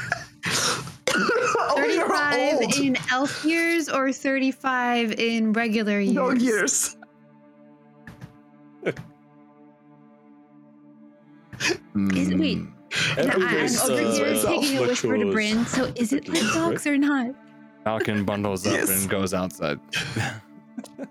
oh, 1.15 1.73
35 1.77 2.53
old. 2.61 2.75
in 2.77 2.97
elf 3.11 3.43
years 3.45 3.89
or 3.89 4.11
35 4.11 5.13
in 5.13 5.53
regular 5.53 5.99
years? 5.99 6.15
Dog 6.15 6.41
years. 6.41 6.97
Is- 8.83 8.93
wait. 11.95 12.57
Mm, 12.57 12.71
And 13.17 13.31
I'm 13.31 13.41
race, 13.43 13.81
over 13.83 13.93
uh, 13.93 14.11
here 14.13 14.35
taking 14.41 14.77
a 14.77 14.81
whisper 14.81 15.17
to 15.17 15.25
matures 15.25 15.33
Bryn. 15.33 15.65
So 15.65 15.91
is 15.95 16.13
it 16.13 16.27
like 16.29 16.41
dogs 16.53 16.85
or 16.88 16.97
not? 16.97 17.27
Valken 17.85 18.25
bundles 18.25 18.65
up 18.67 18.73
Yes. 18.73 18.89
and 18.89 19.09
goes 19.09 19.33
outside. 19.33 19.79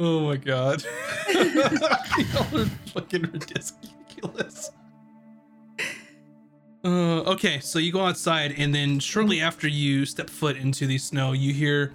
Oh 0.00 0.20
my 0.20 0.36
god. 0.36 0.84
Y'all 1.28 2.60
are 2.60 2.66
fucking 2.94 3.22
ridiculous. 3.22 4.70
Uh, 6.84 7.22
okay, 7.22 7.58
so 7.58 7.80
you 7.80 7.90
go 7.90 8.06
outside, 8.06 8.54
and 8.56 8.72
then 8.72 9.00
shortly 9.00 9.40
after 9.40 9.66
you 9.66 10.06
step 10.06 10.30
foot 10.30 10.56
into 10.56 10.86
the 10.86 10.98
snow, 10.98 11.32
you 11.32 11.52
hear 11.52 11.94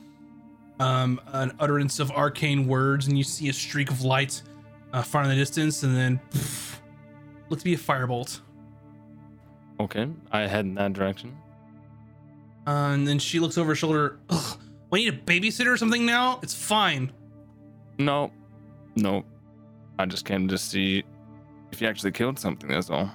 um, 0.81 1.21
an 1.27 1.53
utterance 1.59 1.99
of 1.99 2.11
arcane 2.11 2.67
words, 2.67 3.07
and 3.07 3.17
you 3.17 3.23
see 3.23 3.47
a 3.47 3.53
streak 3.53 3.89
of 3.89 4.01
light 4.01 4.41
uh, 4.91 5.01
far 5.01 5.23
in 5.23 5.29
the 5.29 5.35
distance, 5.35 5.83
and 5.83 5.95
then 5.95 6.19
pff, 6.31 6.79
look 7.47 7.59
to 7.59 7.65
be 7.65 7.73
a 7.73 7.77
firebolt. 7.77 8.41
Okay, 9.79 10.09
I 10.31 10.41
head 10.41 10.65
in 10.65 10.75
that 10.75 10.91
direction. 10.91 11.35
Uh, 12.67 12.91
and 12.91 13.07
then 13.07 13.17
she 13.17 13.39
looks 13.39 13.57
over 13.57 13.69
her 13.69 13.75
shoulder. 13.75 14.19
Ugh, 14.29 14.59
we 14.93 15.05
need 15.05 15.13
a 15.15 15.17
babysitter 15.17 15.73
or 15.73 15.77
something 15.77 16.05
now? 16.05 16.39
It's 16.43 16.53
fine. 16.53 17.11
No, 17.97 18.31
no. 18.95 19.25
I 19.97 20.05
just 20.05 20.23
came 20.23 20.47
to 20.47 20.57
see 20.57 21.03
if 21.71 21.81
you 21.81 21.87
actually 21.87 22.11
killed 22.11 22.37
something, 22.37 22.69
that's 22.69 22.91
all. 22.91 23.09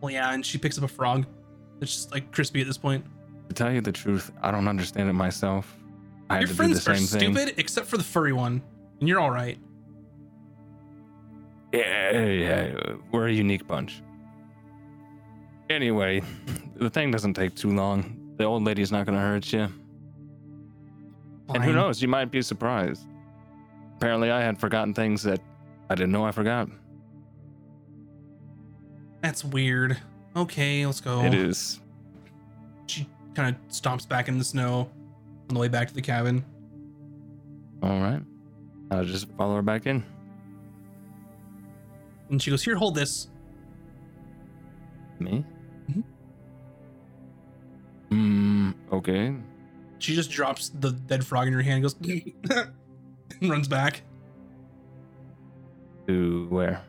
Well, 0.00 0.10
yeah, 0.12 0.34
and 0.34 0.44
she 0.44 0.58
picks 0.58 0.76
up 0.76 0.82
a 0.82 0.88
frog. 0.88 1.24
It's 1.80 1.94
just 1.94 2.10
like 2.10 2.32
crispy 2.32 2.60
at 2.60 2.66
this 2.66 2.76
point. 2.76 3.04
To 3.48 3.54
tell 3.54 3.72
you 3.72 3.80
the 3.80 3.92
truth, 3.92 4.32
I 4.42 4.50
don't 4.50 4.66
understand 4.66 5.08
it 5.08 5.12
myself. 5.12 5.72
I 6.28 6.40
Your 6.40 6.48
friends 6.48 6.84
the 6.84 6.90
are 6.90 6.96
same 6.96 7.06
thing. 7.06 7.32
stupid, 7.32 7.54
except 7.58 7.86
for 7.86 7.96
the 7.96 8.02
furry 8.02 8.32
one, 8.32 8.60
and 8.98 9.08
you're 9.08 9.20
all 9.20 9.30
right. 9.30 9.56
Yeah, 11.72 12.24
yeah, 12.24 12.94
we're 13.12 13.28
a 13.28 13.32
unique 13.32 13.68
bunch. 13.68 14.02
Anyway, 15.70 16.22
the 16.74 16.90
thing 16.90 17.12
doesn't 17.12 17.34
take 17.34 17.54
too 17.54 17.70
long. 17.70 18.34
The 18.36 18.42
old 18.42 18.64
lady's 18.64 18.90
not 18.90 19.06
gonna 19.06 19.20
hurt 19.20 19.52
you. 19.52 19.68
And 21.52 21.62
who 21.62 21.72
knows, 21.72 22.00
you 22.00 22.08
might 22.08 22.30
be 22.30 22.40
surprised. 22.42 23.06
Apparently, 23.96 24.30
I 24.30 24.40
had 24.42 24.58
forgotten 24.58 24.94
things 24.94 25.22
that 25.24 25.40
I 25.90 25.94
didn't 25.94 26.12
know 26.12 26.24
I 26.24 26.30
forgot. 26.30 26.68
That's 29.20 29.44
weird. 29.44 29.98
Okay, 30.36 30.84
let's 30.86 31.00
go. 31.00 31.22
It 31.22 31.34
is. 31.34 31.80
She 32.86 33.08
kind 33.34 33.54
of 33.54 33.68
stomps 33.68 34.08
back 34.08 34.28
in 34.28 34.38
the 34.38 34.44
snow 34.44 34.90
on 35.48 35.54
the 35.54 35.60
way 35.60 35.68
back 35.68 35.88
to 35.88 35.94
the 35.94 36.02
cabin. 36.02 36.44
All 37.82 38.00
right. 38.00 38.22
I'll 38.90 39.04
just 39.04 39.28
follow 39.36 39.56
her 39.56 39.62
back 39.62 39.86
in. 39.86 40.02
And 42.30 42.40
she 42.42 42.50
goes, 42.50 42.62
Here, 42.62 42.76
hold 42.76 42.94
this. 42.94 43.28
Me? 45.20 45.44
Mhm. 45.90 46.02
Hmm, 48.10 48.70
okay. 48.92 49.34
She 49.98 50.14
just 50.14 50.30
drops 50.30 50.70
the 50.70 50.92
dead 50.92 51.24
frog 51.24 51.46
in 51.46 51.52
her 51.54 51.62
hand 51.62 51.82
goes, 51.82 51.94
and 52.02 53.50
runs 53.50 53.68
back. 53.68 54.02
To 56.06 56.46
where? 56.50 56.82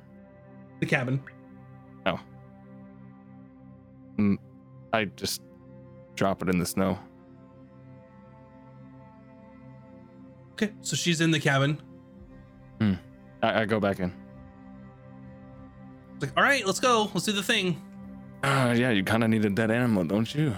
The 0.80 0.86
cabin. 0.86 1.22
Oh. 2.06 2.20
I 4.94 5.06
just 5.06 5.42
drop 6.16 6.42
it 6.42 6.50
in 6.50 6.60
the 6.60 6.66
snow. 6.66 7.00
Okay, 10.54 10.72
so 10.82 10.96
she's 10.96 11.20
in 11.22 11.32
the 11.32 11.40
cabin. 11.40 11.82
I, 13.46 13.62
I 13.62 13.66
go 13.66 13.80
back 13.80 14.00
in. 14.00 14.14
It's 16.16 16.24
like, 16.24 16.38
All 16.38 16.44
right, 16.44 16.66
let's 16.66 16.80
go. 16.80 17.10
Let's 17.14 17.26
do 17.26 17.32
the 17.32 17.44
thing. 17.44 17.82
Uh, 18.44 18.74
yeah, 18.78 18.92
you 18.92 19.04
kind 19.04 19.24
of 19.24 19.30
need 19.30 19.44
a 19.46 19.50
dead 19.50 19.72
animal, 19.72 20.04
don't 20.04 20.34
you? 20.34 20.56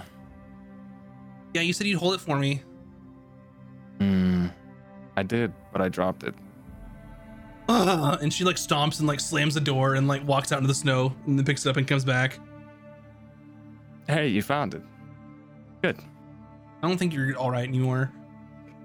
Yeah, 1.54 1.62
you 1.62 1.72
said 1.72 1.86
you'd 1.86 1.98
hold 1.98 2.14
it 2.14 2.20
for 2.20 2.38
me. 2.38 2.62
Hmm. 3.98 4.48
I 5.16 5.22
did, 5.22 5.52
but 5.72 5.80
I 5.80 5.88
dropped 5.88 6.22
it. 6.22 6.34
Ugh. 7.68 8.18
And 8.22 8.32
she 8.32 8.44
like 8.44 8.56
stomps 8.56 8.98
and 8.98 9.08
like 9.08 9.20
slams 9.20 9.54
the 9.54 9.60
door 9.60 9.94
and 9.94 10.08
like 10.08 10.26
walks 10.26 10.52
out 10.52 10.58
into 10.58 10.68
the 10.68 10.74
snow 10.74 11.14
and 11.26 11.38
then 11.38 11.44
picks 11.44 11.66
it 11.66 11.70
up 11.70 11.76
and 11.76 11.86
comes 11.86 12.04
back. 12.04 12.38
Hey, 14.06 14.28
you 14.28 14.40
found 14.42 14.74
it. 14.74 14.82
Good. 15.82 15.98
I 16.82 16.88
don't 16.88 16.96
think 16.96 17.12
you're 17.12 17.36
all 17.36 17.50
right 17.50 17.68
anymore. 17.68 18.10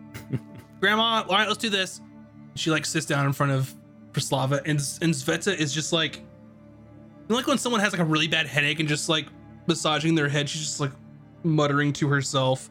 Grandma, 0.80 1.24
all 1.28 1.36
right, 1.36 1.48
let's 1.48 1.60
do 1.60 1.70
this. 1.70 2.02
She 2.56 2.70
like 2.72 2.86
sits 2.86 3.06
down 3.06 3.26
in 3.26 3.34
front 3.34 3.52
of 3.52 3.74
Praslava, 4.12 4.58
and 4.60 4.80
and 5.02 5.14
Sveta 5.14 5.56
is 5.56 5.74
just 5.74 5.94
like, 5.94 6.18
you 6.18 6.24
know, 7.30 7.36
like 7.36 7.48
when 7.48 7.58
someone 7.58 7.82
has 7.82 7.94
like 7.94 8.02
a 8.02 8.06
really 8.06 8.28
bad 8.28 8.48
headache 8.48 8.80
and 8.80 8.90
just 8.90 9.10
like 9.10 9.28
massaging 9.66 10.14
their 10.14 10.28
head, 10.28 10.50
she's 10.50 10.62
just 10.62 10.80
like 10.80 10.92
muttering 11.44 11.94
to 11.94 12.08
herself. 12.08 12.70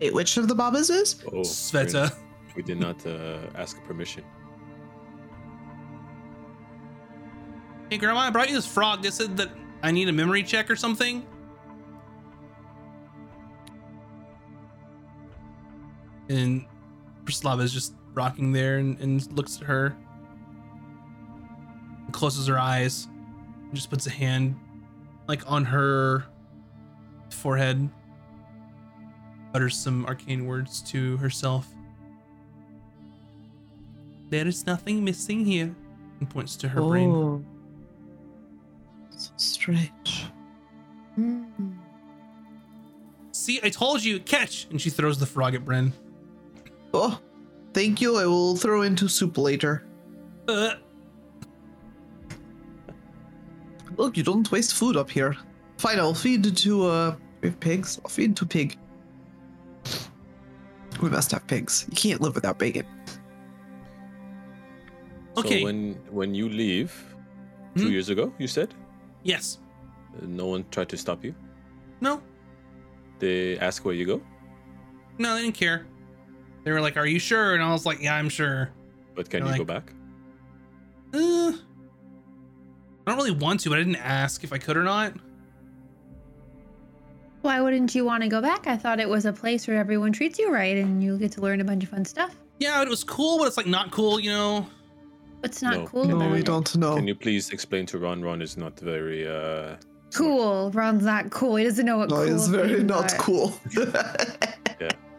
Wait, 0.00 0.12
which 0.12 0.36
of 0.36 0.48
the 0.48 0.54
Babas 0.54 0.90
is? 0.90 1.22
Oh, 1.28 1.40
Sveta. 1.40 2.14
We 2.56 2.62
did 2.62 2.78
not 2.78 3.04
uh, 3.06 3.38
ask 3.54 3.82
permission. 3.84 4.22
Hey, 7.90 7.98
Grandma, 7.98 8.20
I 8.20 8.30
brought 8.30 8.48
you 8.48 8.54
this 8.54 8.66
frog. 8.66 9.02
They 9.02 9.10
said 9.10 9.36
that 9.36 9.50
I 9.82 9.90
need 9.90 10.08
a 10.08 10.12
memory 10.12 10.42
check 10.42 10.70
or 10.70 10.76
something. 10.76 11.26
And 16.28 16.64
Prislava 17.24 17.62
is 17.62 17.72
just 17.72 17.94
rocking 18.14 18.52
there 18.52 18.78
and, 18.78 18.98
and 19.00 19.30
looks 19.36 19.58
at 19.58 19.64
her, 19.64 19.96
and 22.04 22.12
closes 22.12 22.46
her 22.46 22.58
eyes, 22.58 23.06
and 23.06 23.13
just 23.74 23.90
puts 23.90 24.06
a 24.06 24.10
hand 24.10 24.56
like 25.28 25.42
on 25.50 25.64
her 25.64 26.24
forehead, 27.30 27.88
utters 29.54 29.76
some 29.76 30.06
arcane 30.06 30.46
words 30.46 30.80
to 30.82 31.16
herself. 31.18 31.68
There 34.30 34.46
is 34.46 34.66
nothing 34.66 35.04
missing 35.04 35.44
here, 35.44 35.74
and 36.20 36.30
points 36.30 36.56
to 36.56 36.68
her 36.68 36.80
brain. 36.80 37.10
Oh. 37.10 37.44
So 39.16 39.30
strange. 39.36 40.26
See, 43.32 43.60
I 43.62 43.68
told 43.68 44.02
you, 44.02 44.20
catch! 44.20 44.66
And 44.70 44.80
she 44.80 44.90
throws 44.90 45.18
the 45.18 45.26
frog 45.26 45.54
at 45.54 45.64
Bren. 45.64 45.92
Oh, 46.92 47.20
thank 47.72 48.00
you. 48.00 48.16
I 48.16 48.26
will 48.26 48.56
throw 48.56 48.82
into 48.82 49.06
soup 49.08 49.38
later. 49.38 49.84
Uh, 50.48 50.74
Look, 53.96 54.16
you 54.16 54.22
don't 54.22 54.50
waste 54.50 54.74
food 54.74 54.96
up 54.96 55.10
here. 55.10 55.36
Fine, 55.78 55.98
I'll 55.98 56.14
feed 56.14 56.56
to 56.56 56.86
uh 56.86 57.16
we 57.40 57.48
have 57.50 57.60
pigs. 57.60 58.00
I'll 58.04 58.10
feed 58.10 58.36
to 58.36 58.46
pig. 58.46 58.76
We 61.02 61.10
must 61.10 61.30
have 61.32 61.46
pigs. 61.46 61.86
You 61.90 61.96
can't 61.96 62.20
live 62.20 62.34
without 62.34 62.58
bacon. 62.58 62.86
Okay. 65.36 65.60
So 65.60 65.64
when 65.64 65.94
when 66.10 66.34
you 66.34 66.48
leave, 66.48 66.92
two 67.76 67.84
Hmm? 67.86 67.90
years 67.92 68.08
ago, 68.08 68.32
you 68.38 68.46
said 68.46 68.72
yes. 69.24 69.58
uh, 70.16 70.26
no 70.26 70.46
one 70.46 70.64
tried 70.70 70.88
to 70.90 70.96
stop 70.96 71.24
you. 71.24 71.34
No. 72.00 72.20
They 73.18 73.58
ask 73.58 73.84
where 73.84 73.94
you 73.94 74.06
go, 74.06 74.20
No, 75.18 75.34
they 75.34 75.42
didn't 75.42 75.56
care. 75.56 75.86
They 76.64 76.72
were 76.72 76.80
like, 76.80 76.96
"Are 76.96 77.06
you 77.06 77.18
sure?" 77.18 77.54
And 77.54 77.62
I 77.62 77.70
was 77.72 77.84
like, 77.86 78.00
"Yeah, 78.00 78.14
I'm 78.16 78.28
sure." 78.30 78.70
but 79.14 79.28
can 79.30 79.44
They're 79.44 79.52
you 79.52 79.58
go 79.58 79.64
back? 79.64 79.92
Uh, 81.12 81.52
I 83.06 83.10
don't 83.10 83.16
really 83.18 83.32
want 83.38 83.60
to, 83.60 83.68
but 83.70 83.76
I 83.78 83.82
didn't 83.82 83.96
ask 83.96 84.44
if 84.44 84.52
I 84.52 84.58
could 84.58 84.76
or 84.76 84.82
not. 84.82 85.12
Why 87.42 87.60
wouldn't 87.60 87.94
you 87.94 88.04
want 88.06 88.22
to 88.22 88.28
go 88.28 88.40
back? 88.40 88.66
I 88.66 88.76
thought 88.76 89.00
it 89.00 89.08
was 89.08 89.26
a 89.26 89.32
place 89.32 89.66
where 89.68 89.76
everyone 89.76 90.12
treats 90.12 90.38
you 90.38 90.50
right 90.50 90.76
and 90.78 91.02
you 91.02 91.18
get 91.18 91.32
to 91.32 91.42
learn 91.42 91.60
a 91.60 91.64
bunch 91.64 91.84
of 91.84 91.90
fun 91.90 92.04
stuff. 92.06 92.34
Yeah, 92.58 92.80
it 92.82 92.88
was 92.88 93.04
cool, 93.04 93.38
but 93.38 93.46
it's 93.46 93.56
like 93.58 93.66
not 93.66 93.90
cool, 93.90 94.18
you 94.18 94.30
know. 94.30 94.66
It's 95.42 95.60
not 95.60 95.74
No. 95.76 95.86
cool 95.86 96.04
No, 96.06 96.16
about 96.16 96.30
we 96.32 96.38
it? 96.38 96.46
don't 96.46 96.74
know. 96.76 96.94
Can 96.96 97.06
you 97.06 97.14
please 97.14 97.50
explain 97.50 97.84
to 97.86 97.98
Ron? 97.98 98.22
Ron 98.22 98.40
is 98.40 98.56
not 98.56 98.78
very. 98.80 99.28
uh 99.28 99.76
Cool. 100.14 100.70
Ron's 100.70 101.04
not 101.04 101.30
cool. 101.30 101.56
He 101.56 101.64
doesn't 101.64 101.84
know 101.84 101.98
what 101.98 102.08
No, 102.08 102.16
cool 102.24 102.34
it's 102.34 102.46
very 102.46 102.82
not 102.82 103.12
are. 103.12 103.18
cool. 103.18 103.54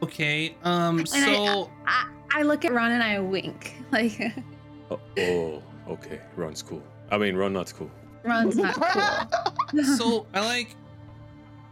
Okay. 0.03 0.55
Um. 0.63 0.99
I- 0.99 1.03
So 1.05 1.71
I, 1.87 2.09
I 2.31 2.41
look 2.43 2.63
at 2.65 2.71
Ron 2.73 2.91
and 2.91 3.03
I 3.03 3.19
wink. 3.19 3.75
Like 3.91 4.19
Oh, 4.91 4.99
oh, 5.19 5.63
okay. 5.89 6.19
Ron's 6.35 6.61
cool. 6.63 6.81
I 7.11 7.17
mean, 7.17 7.35
Ron 7.35 7.53
not 7.53 7.73
cool. 7.73 7.91
Ron's 8.23 8.55
not 8.65 8.75
cool. 8.75 9.83
so 9.97 10.25
I 10.33 10.39
like, 10.45 10.75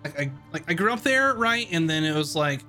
like 0.04 0.20
I 0.20 0.32
like 0.52 0.64
I 0.70 0.74
grew 0.74 0.92
up 0.94 1.02
there, 1.02 1.34
right? 1.36 1.68
And 1.72 1.90
then 1.90 2.04
it 2.04 2.16
was 2.16 2.36
like, 2.36 2.62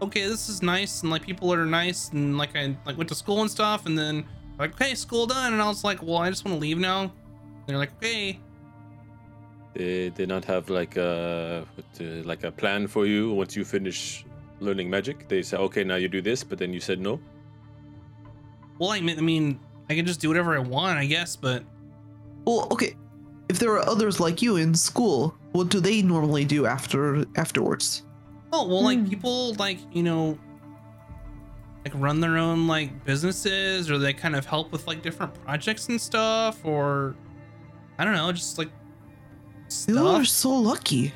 okay, 0.00 0.26
this 0.26 0.48
is 0.48 0.62
nice, 0.62 1.02
and 1.02 1.10
like 1.10 1.22
people 1.24 1.52
are 1.52 1.64
nice, 1.66 2.10
and 2.10 2.38
like 2.38 2.56
I 2.56 2.76
like 2.86 2.96
went 2.96 3.08
to 3.08 3.14
school 3.14 3.40
and 3.42 3.50
stuff, 3.50 3.86
and 3.86 3.96
then 3.98 4.24
like 4.58 4.74
okay, 4.74 4.94
school 4.94 5.26
done, 5.26 5.52
and 5.52 5.62
I 5.62 5.66
was 5.66 5.82
like, 5.84 6.02
well, 6.02 6.18
I 6.18 6.30
just 6.30 6.44
want 6.44 6.56
to 6.56 6.60
leave 6.60 6.78
now. 6.78 7.02
And 7.02 7.10
they're 7.66 7.78
like, 7.78 7.94
okay, 7.96 8.38
They 9.74 10.10
did 10.10 10.28
not 10.28 10.44
have 10.44 10.68
like 10.68 10.96
a 10.96 11.66
what, 11.74 11.86
uh, 12.00 12.22
like 12.24 12.44
a 12.44 12.52
plan 12.52 12.86
for 12.86 13.06
you 13.06 13.32
once 13.32 13.56
you 13.56 13.64
finish 13.64 14.24
learning 14.60 14.90
magic. 14.90 15.28
They 15.28 15.42
said, 15.42 15.60
okay, 15.60 15.82
now 15.84 15.96
you 15.96 16.08
do 16.08 16.20
this, 16.20 16.44
but 16.44 16.58
then 16.58 16.72
you 16.72 16.80
said 16.80 17.00
no. 17.00 17.20
well, 18.78 18.90
I 18.90 19.00
mean, 19.00 19.18
I 19.18 19.22
mean, 19.22 19.60
I 19.88 19.94
can 19.94 20.06
just 20.06 20.20
do 20.20 20.28
whatever 20.28 20.54
I 20.54 20.58
want, 20.60 20.98
I 20.98 21.06
guess, 21.06 21.36
but 21.36 21.64
well, 22.44 22.68
okay. 22.70 22.94
If 23.48 23.58
there 23.58 23.72
are 23.72 23.86
others 23.88 24.18
like 24.20 24.40
you 24.40 24.56
in 24.56 24.74
school, 24.74 25.36
what 25.52 25.68
do 25.68 25.78
they 25.80 26.00
normally 26.02 26.44
do 26.44 26.64
after 26.66 27.24
afterwards? 27.36 28.04
Oh 28.52 28.66
well, 28.68 28.82
like 28.82 28.98
Hmm. 28.98 29.08
people 29.08 29.54
like 29.54 29.78
you 29.92 30.02
know, 30.02 30.38
like 31.84 31.92
run 31.96 32.20
their 32.20 32.38
own 32.38 32.66
like 32.66 33.04
businesses, 33.04 33.90
or 33.90 33.98
they 33.98 34.12
kind 34.12 34.34
of 34.36 34.46
help 34.46 34.72
with 34.72 34.86
like 34.86 35.02
different 35.02 35.34
projects 35.44 35.88
and 35.88 36.00
stuff, 36.00 36.64
or 36.64 37.14
I 37.98 38.04
don't 38.04 38.14
know, 38.14 38.32
just 38.32 38.56
like 38.58 38.70
You 39.86 40.06
are 40.06 40.24
so 40.24 40.50
lucky. 40.50 41.12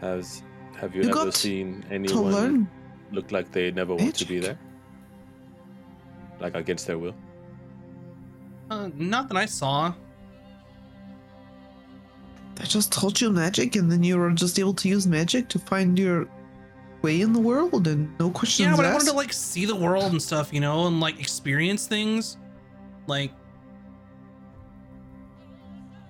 Has 0.00 0.42
have 0.76 0.94
you, 0.94 1.02
You 1.02 1.10
ever 1.10 1.32
seen 1.32 1.84
anyone 1.90 2.68
look 3.12 3.32
like 3.32 3.50
they 3.50 3.70
never 3.72 3.94
want 3.94 4.14
to 4.16 4.24
be 4.26 4.38
there? 4.38 4.58
Like 6.40 6.54
against 6.54 6.86
their 6.86 6.98
will? 6.98 7.14
Uh, 8.70 8.90
not 8.96 9.28
that 9.28 9.36
I 9.36 9.46
saw. 9.46 9.92
I 12.60 12.64
just 12.64 12.92
taught 12.92 13.20
you 13.20 13.30
magic, 13.30 13.76
and 13.76 13.90
then 13.90 14.02
you 14.02 14.18
were 14.18 14.30
just 14.32 14.58
able 14.58 14.74
to 14.74 14.88
use 14.88 15.06
magic 15.06 15.48
to 15.50 15.58
find 15.60 15.96
your 15.98 16.26
way 17.02 17.20
in 17.20 17.32
the 17.32 17.38
world, 17.40 17.86
and 17.86 18.08
no 18.18 18.30
questions 18.30 18.68
Yeah, 18.68 18.76
but 18.76 18.84
I 18.84 18.92
wanted 18.92 19.06
to 19.06 19.12
like 19.12 19.32
see 19.32 19.64
the 19.64 19.76
world 19.76 20.10
and 20.12 20.20
stuff, 20.20 20.52
you 20.52 20.60
know, 20.60 20.86
and 20.88 20.98
like 21.00 21.20
experience 21.20 21.86
things. 21.86 22.36
Like, 23.06 23.32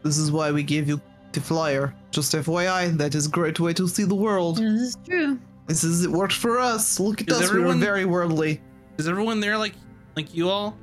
This 0.02 0.16
is 0.16 0.32
why 0.32 0.50
we 0.50 0.62
gave 0.62 0.88
you 0.88 1.00
the 1.32 1.40
flyer. 1.40 1.94
Just 2.10 2.32
FYI, 2.34 2.96
that 2.96 3.14
is 3.14 3.26
a 3.26 3.30
great 3.30 3.60
way 3.60 3.74
to 3.74 3.86
see 3.86 4.04
the 4.04 4.14
world. 4.14 4.56
this 4.56 4.80
is 4.80 4.96
true. 5.06 5.38
This 5.66 5.84
is 5.84 6.04
it 6.04 6.10
worked 6.10 6.32
for 6.32 6.58
us. 6.58 6.98
Look 6.98 7.20
at 7.20 7.28
Is 7.30 7.36
us, 7.38 7.44
everyone- 7.44 7.68
we 7.68 7.74
were 7.74 7.80
very 7.84 8.04
worldly. 8.06 8.60
is 8.96 9.06
everyone 9.06 9.40
there 9.40 9.58
like 9.58 9.74
like 10.16 10.34
you 10.34 10.48
all? 10.48 10.76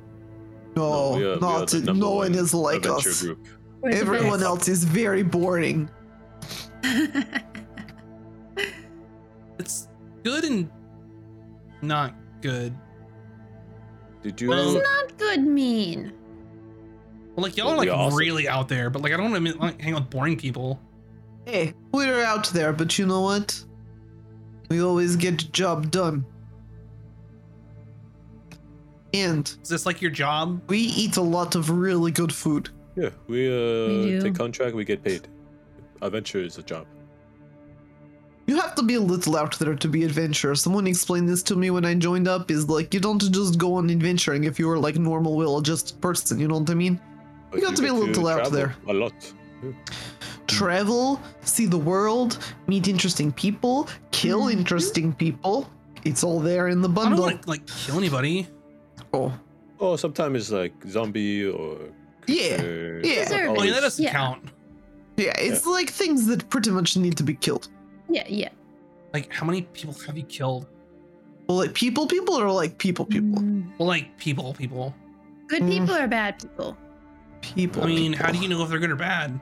No, 0.76 1.12
we 1.16 1.24
are- 1.24 1.38
not 1.40 1.72
no 1.74 2.10
one 2.16 2.34
is 2.34 2.52
like 2.52 2.86
us. 2.86 3.22
group. 3.22 3.46
Everyone 3.84 4.42
else 4.42 4.68
is 4.68 4.84
very 4.84 5.22
boring. 5.22 5.88
It's 9.58 9.88
good 10.22 10.44
and 10.44 10.70
not 11.82 12.14
good. 12.42 12.74
Did 14.22 14.40
you? 14.40 14.48
Well- 14.50 14.74
What's 14.74 14.86
not 14.86 15.18
good 15.18 15.42
mean? 15.46 16.12
Well, 17.34 17.42
like 17.44 17.56
y'all 17.56 17.70
are 17.70 17.76
like 17.76 17.86
we 17.86 17.90
also- 17.90 18.16
really 18.16 18.48
out 18.48 18.68
there, 18.68 18.90
but 18.90 19.02
like 19.02 19.12
I 19.12 19.16
don't 19.16 19.30
want 19.30 19.46
to 19.46 19.58
like 19.58 19.80
hang 19.80 19.94
out 19.94 20.02
with 20.02 20.10
boring 20.10 20.36
people. 20.36 20.80
Hey, 21.46 21.74
we're 21.92 22.22
out 22.24 22.48
there, 22.48 22.72
but 22.72 22.98
you 22.98 23.06
know 23.06 23.20
what? 23.22 23.62
We 24.68 24.82
always 24.82 25.16
get 25.16 25.38
the 25.38 25.44
job 25.44 25.90
done. 25.90 26.24
And 29.24 29.44
Is 29.62 29.68
this 29.68 29.86
like 29.86 30.00
your 30.04 30.10
job? 30.24 30.44
we 30.68 30.78
eat 31.02 31.16
a 31.16 31.26
lot 31.36 31.54
of 31.58 31.62
really 31.70 32.12
good 32.20 32.32
food. 32.42 32.64
yeah, 33.02 33.10
we 33.32 33.40
uh 33.48 33.88
We 34.04 34.20
take 34.24 34.34
contract. 34.44 34.72
We 34.80 34.84
get 34.92 35.00
paid. 35.08 35.22
Adventure 36.02 36.42
is 36.48 36.58
a 36.58 36.62
job. 36.72 36.84
You 38.48 38.56
have 38.64 38.74
to 38.76 38.82
be 38.90 38.94
a 38.94 39.00
little 39.12 39.34
out 39.36 39.58
there 39.58 39.74
to 39.84 39.88
be 39.96 40.00
adventurous. 40.04 40.58
Someone 40.62 40.86
explained 40.86 41.28
this 41.28 41.42
to 41.50 41.54
me 41.62 41.68
when 41.76 41.84
I 41.84 41.94
joined 42.08 42.28
up. 42.34 42.50
Is 42.56 42.68
like 42.76 42.88
you 42.94 43.00
don't 43.00 43.20
just 43.38 43.58
go 43.58 43.74
on 43.78 43.90
adventuring 43.90 44.44
if 44.44 44.54
you 44.60 44.66
are 44.72 44.78
like 44.86 44.96
normal 45.12 45.34
will 45.40 45.60
just 45.72 46.00
person. 46.00 46.38
You 46.40 46.48
know 46.48 46.58
what 46.60 46.70
I 46.70 46.74
mean? 46.74 47.00
But 47.50 47.60
got 47.62 47.74
to 47.76 47.82
be 47.82 47.88
a 47.88 47.94
little 47.94 48.26
out 48.28 48.52
there. 48.52 48.70
A 48.88 48.92
lot. 48.92 49.14
Travel, 50.46 51.20
see 51.42 51.66
the 51.66 51.78
world, 51.92 52.38
meet 52.68 52.86
interesting 52.86 53.32
people, 53.32 53.88
kill 54.12 54.42
Mhm. 54.42 54.52
interesting 54.58 55.12
people. 55.12 55.68
It's 56.04 56.22
all 56.22 56.38
there 56.38 56.68
in 56.68 56.82
the 56.82 56.88
bundle. 56.88 57.24
I 57.24 57.32
don't 57.32 57.36
bundle. 57.36 57.36
want 57.36 57.42
to 57.42 57.50
like 57.50 57.66
kill 57.84 57.98
anybody. 57.98 58.46
Oh, 59.16 59.32
Oh, 59.78 59.96
sometimes 59.96 60.38
it's 60.40 60.50
like 60.50 60.72
zombie 60.88 61.44
or. 61.46 61.78
Yeah, 62.26 62.56
creature, 62.56 63.00
yeah. 63.04 63.14
not 63.20 63.28
Deserve 63.28 63.50
it. 63.50 63.58
Oh 63.58 63.62
yeah, 63.62 63.72
that 63.74 63.80
doesn't 63.80 64.04
Yeah. 64.04 64.12
count. 64.12 64.42
yeah. 65.16 65.34
It's 65.38 65.66
like 65.66 65.90
things 65.90 66.26
that 66.26 66.48
pretty 66.50 66.70
much 66.70 66.96
need 66.96 67.16
to 67.18 67.22
be 67.22 67.34
killed. 67.34 67.68
Yeah, 68.08 68.24
yeah. 68.28 68.48
Like 69.14 69.32
how 69.32 69.44
many 69.46 69.62
people 69.62 69.94
have 70.06 70.16
you 70.16 70.24
killed? 70.24 70.66
Well, 71.48 71.58
like 71.58 71.74
people, 71.74 72.06
people 72.06 72.34
are 72.40 72.50
like 72.50 72.78
people, 72.78 73.04
people, 73.04 73.40
Mm. 73.40 73.70
Well, 73.78 73.86
like 73.88 74.16
people, 74.18 74.54
people. 74.54 74.94
Good 75.46 75.62
Mm. 75.62 75.68
people 75.70 75.94
or 75.94 76.08
bad 76.08 76.40
people? 76.40 76.76
people. 77.40 77.84
I 77.84 77.86
mean, 77.86 78.12
how 78.12 78.32
do 78.32 78.38
you 78.38 78.48
know 78.48 78.62
if 78.64 78.68
they're 78.70 78.80
good 78.80 78.90
or 78.90 78.96
bad? 78.96 79.38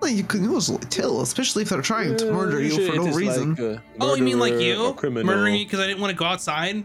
Well, 0.00 0.10
you 0.12 0.22
can 0.22 0.44
usually 0.44 0.78
tell, 0.78 1.22
especially 1.22 1.62
if 1.64 1.70
they're 1.70 1.82
trying 1.82 2.16
to 2.18 2.28
Uh, 2.30 2.32
murder 2.32 2.62
you 2.62 2.70
for 2.86 2.94
it 2.94 3.02
no 3.04 3.12
reason. 3.12 3.56
Like, 3.56 3.78
uh, 3.78 3.80
Oh, 4.00 4.14
you 4.14 4.22
mean 4.22 4.38
like 4.38 4.54
you 4.60 4.94
murdering 5.24 5.54
me 5.54 5.64
because 5.64 5.80
I 5.80 5.88
didn't 5.88 6.00
want 6.00 6.12
to 6.12 6.16
go 6.16 6.24
outside? 6.26 6.84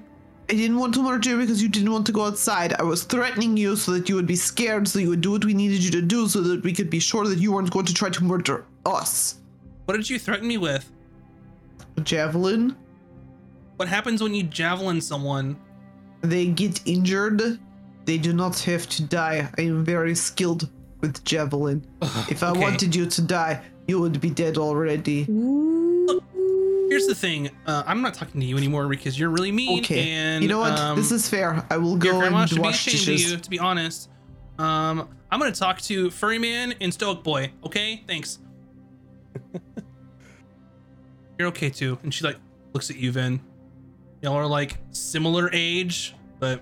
I 0.49 0.53
didn't 0.53 0.77
want 0.77 0.93
to 0.95 1.01
murder 1.03 1.29
you 1.29 1.37
because 1.37 1.61
you 1.63 1.69
didn't 1.69 1.91
want 1.91 2.05
to 2.07 2.11
go 2.11 2.25
outside. 2.25 2.73
I 2.73 2.83
was 2.83 3.03
threatening 3.03 3.55
you 3.55 3.75
so 3.75 3.93
that 3.93 4.09
you 4.09 4.15
would 4.15 4.27
be 4.27 4.35
scared, 4.35 4.87
so 4.87 4.99
you 4.99 5.09
would 5.09 5.21
do 5.21 5.31
what 5.31 5.45
we 5.45 5.53
needed 5.53 5.83
you 5.83 5.91
to 5.91 6.01
do, 6.01 6.27
so 6.27 6.41
that 6.41 6.63
we 6.63 6.73
could 6.73 6.89
be 6.89 6.99
sure 6.99 7.25
that 7.27 7.39
you 7.39 7.53
weren't 7.53 7.71
going 7.71 7.85
to 7.85 7.93
try 7.93 8.09
to 8.09 8.23
murder 8.23 8.65
us. 8.85 9.35
What 9.85 9.95
did 9.95 10.09
you 10.09 10.19
threaten 10.19 10.47
me 10.47 10.57
with? 10.57 10.89
A 11.97 12.01
javelin. 12.01 12.75
What 13.77 13.87
happens 13.87 14.21
when 14.21 14.33
you 14.33 14.43
javelin 14.43 15.01
someone? 15.01 15.57
They 16.21 16.47
get 16.47 16.81
injured. 16.85 17.59
They 18.05 18.17
do 18.17 18.33
not 18.33 18.59
have 18.59 18.87
to 18.89 19.03
die. 19.03 19.49
I 19.57 19.61
am 19.61 19.83
very 19.85 20.13
skilled 20.15 20.69
with 21.01 21.23
javelin. 21.23 21.85
If 22.29 22.43
I 22.43 22.49
Okay. 22.51 22.59
wanted 22.59 22.95
you 22.95 23.05
to 23.05 23.21
die, 23.21 23.61
you 23.87 23.99
would 23.99 24.19
be 24.21 24.29
dead 24.29 24.57
already. 24.57 25.25
Here's 26.93 27.07
the 27.07 27.15
thing. 27.15 27.49
Uh, 27.65 27.83
I'm 27.85 28.01
not 28.01 28.13
talking 28.13 28.39
to 28.39 28.45
you 28.45 28.55
anymore 28.57 28.87
because 28.87 29.17
you're 29.19 29.29
really 29.29 29.51
mean. 29.51 29.79
Okay. 29.79 30.11
And 30.11 30.43
you 30.43 30.49
know 30.49 30.59
what? 30.59 30.77
Um, 30.77 30.95
this 30.95 31.11
is 31.11 31.27
fair. 31.27 31.65
I 31.69 31.77
will 31.77 31.91
your 31.91 32.13
go 32.13 32.19
grandma 32.19 32.41
and 32.41 32.49
should 32.49 32.61
be 32.61 32.69
ashamed 32.69 32.97
dishes. 32.97 33.25
of 33.25 33.31
you, 33.31 33.37
to 33.37 33.49
be 33.49 33.59
honest. 33.59 34.09
Um, 34.59 35.09
I'm 35.31 35.39
gonna 35.39 35.51
talk 35.51 35.81
to 35.81 36.11
Furry 36.11 36.37
Man 36.37 36.75
and 36.79 36.93
Stoic 36.93 37.23
Boy. 37.23 37.51
Okay, 37.65 38.03
thanks. 38.07 38.39
You're 41.39 41.47
okay 41.47 41.71
too. 41.71 41.97
And 42.03 42.13
she 42.13 42.23
like 42.23 42.37
looks 42.73 42.91
at 42.91 42.97
you, 42.97 43.11
Vin. 43.11 43.41
Y'all 44.21 44.35
are 44.35 44.45
like 44.45 44.77
similar 44.91 45.49
age, 45.51 46.13
but 46.39 46.61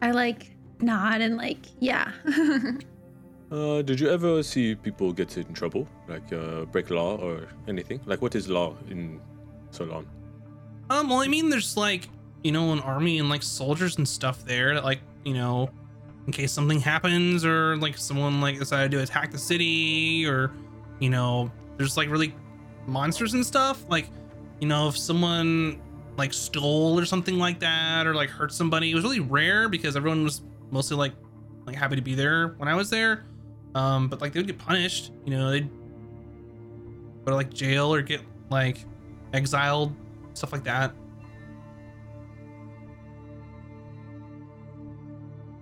I 0.00 0.12
like 0.12 0.52
nod 0.80 1.20
and 1.20 1.36
like, 1.36 1.66
yeah. 1.80 2.12
Uh, 3.52 3.82
did 3.82 4.00
you 4.00 4.08
ever 4.08 4.42
see 4.42 4.74
people 4.74 5.12
get 5.12 5.36
in 5.36 5.52
trouble, 5.52 5.86
like 6.08 6.32
uh, 6.32 6.64
break 6.64 6.88
law 6.88 7.16
or 7.16 7.48
anything? 7.68 8.00
Like, 8.06 8.22
what 8.22 8.34
is 8.34 8.48
law 8.48 8.74
in 8.88 9.20
Solon? 9.72 10.06
um, 10.90 11.08
well, 11.08 11.18
I 11.18 11.26
mean, 11.26 11.50
there's 11.50 11.76
like 11.76 12.08
you 12.44 12.52
know 12.52 12.72
an 12.72 12.80
army 12.80 13.18
and 13.18 13.28
like 13.28 13.42
soldiers 13.42 13.96
and 13.98 14.08
stuff 14.08 14.44
there 14.44 14.74
that 14.74 14.84
like 14.84 15.00
you 15.24 15.34
know 15.34 15.68
in 16.26 16.32
case 16.32 16.52
something 16.52 16.80
happens 16.80 17.44
or 17.44 17.76
like 17.78 17.98
someone 17.98 18.40
like 18.40 18.58
decided 18.58 18.92
to 18.92 19.02
attack 19.02 19.32
the 19.32 19.38
city 19.38 20.24
or 20.24 20.52
you 21.00 21.10
know 21.10 21.50
there's 21.76 21.96
like 21.96 22.08
really 22.08 22.32
monsters 22.86 23.34
and 23.34 23.44
stuff 23.44 23.84
like 23.88 24.06
you 24.62 24.68
know, 24.68 24.86
if 24.86 24.96
someone 24.96 25.82
like 26.16 26.32
stole 26.32 26.96
or 26.96 27.04
something 27.04 27.36
like 27.36 27.58
that 27.58 28.06
or 28.06 28.14
like 28.14 28.30
hurt 28.30 28.52
somebody, 28.52 28.92
it 28.92 28.94
was 28.94 29.02
really 29.02 29.18
rare 29.18 29.68
because 29.68 29.96
everyone 29.96 30.22
was 30.22 30.42
mostly 30.70 30.96
like 30.96 31.12
like 31.66 31.74
happy 31.74 31.96
to 31.96 32.02
be 32.02 32.14
there 32.14 32.54
when 32.58 32.68
I 32.68 32.76
was 32.76 32.88
there. 32.88 33.24
Um, 33.74 34.06
but 34.06 34.20
like 34.20 34.32
they 34.32 34.38
would 34.38 34.46
get 34.46 34.58
punished, 34.58 35.10
you 35.24 35.36
know, 35.36 35.50
they'd 35.50 35.68
go 37.24 37.32
to 37.32 37.34
like 37.34 37.52
jail 37.52 37.92
or 37.92 38.02
get 38.02 38.20
like 38.50 38.84
exiled, 39.32 39.94
stuff 40.34 40.52
like 40.52 40.64
that. 40.64 40.92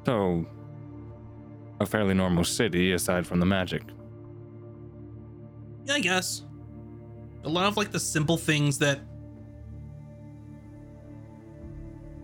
So, 0.06 0.46
a 1.80 1.86
fairly 1.86 2.14
normal 2.14 2.44
city 2.44 2.92
aside 2.92 3.26
from 3.26 3.40
the 3.40 3.46
magic. 3.46 3.82
Yeah, 5.84 5.94
I 5.94 6.00
guess. 6.00 6.44
A 7.44 7.48
lot 7.48 7.66
of 7.66 7.76
like 7.76 7.90
the 7.90 8.00
simple 8.00 8.36
things 8.36 8.78
that 8.78 9.00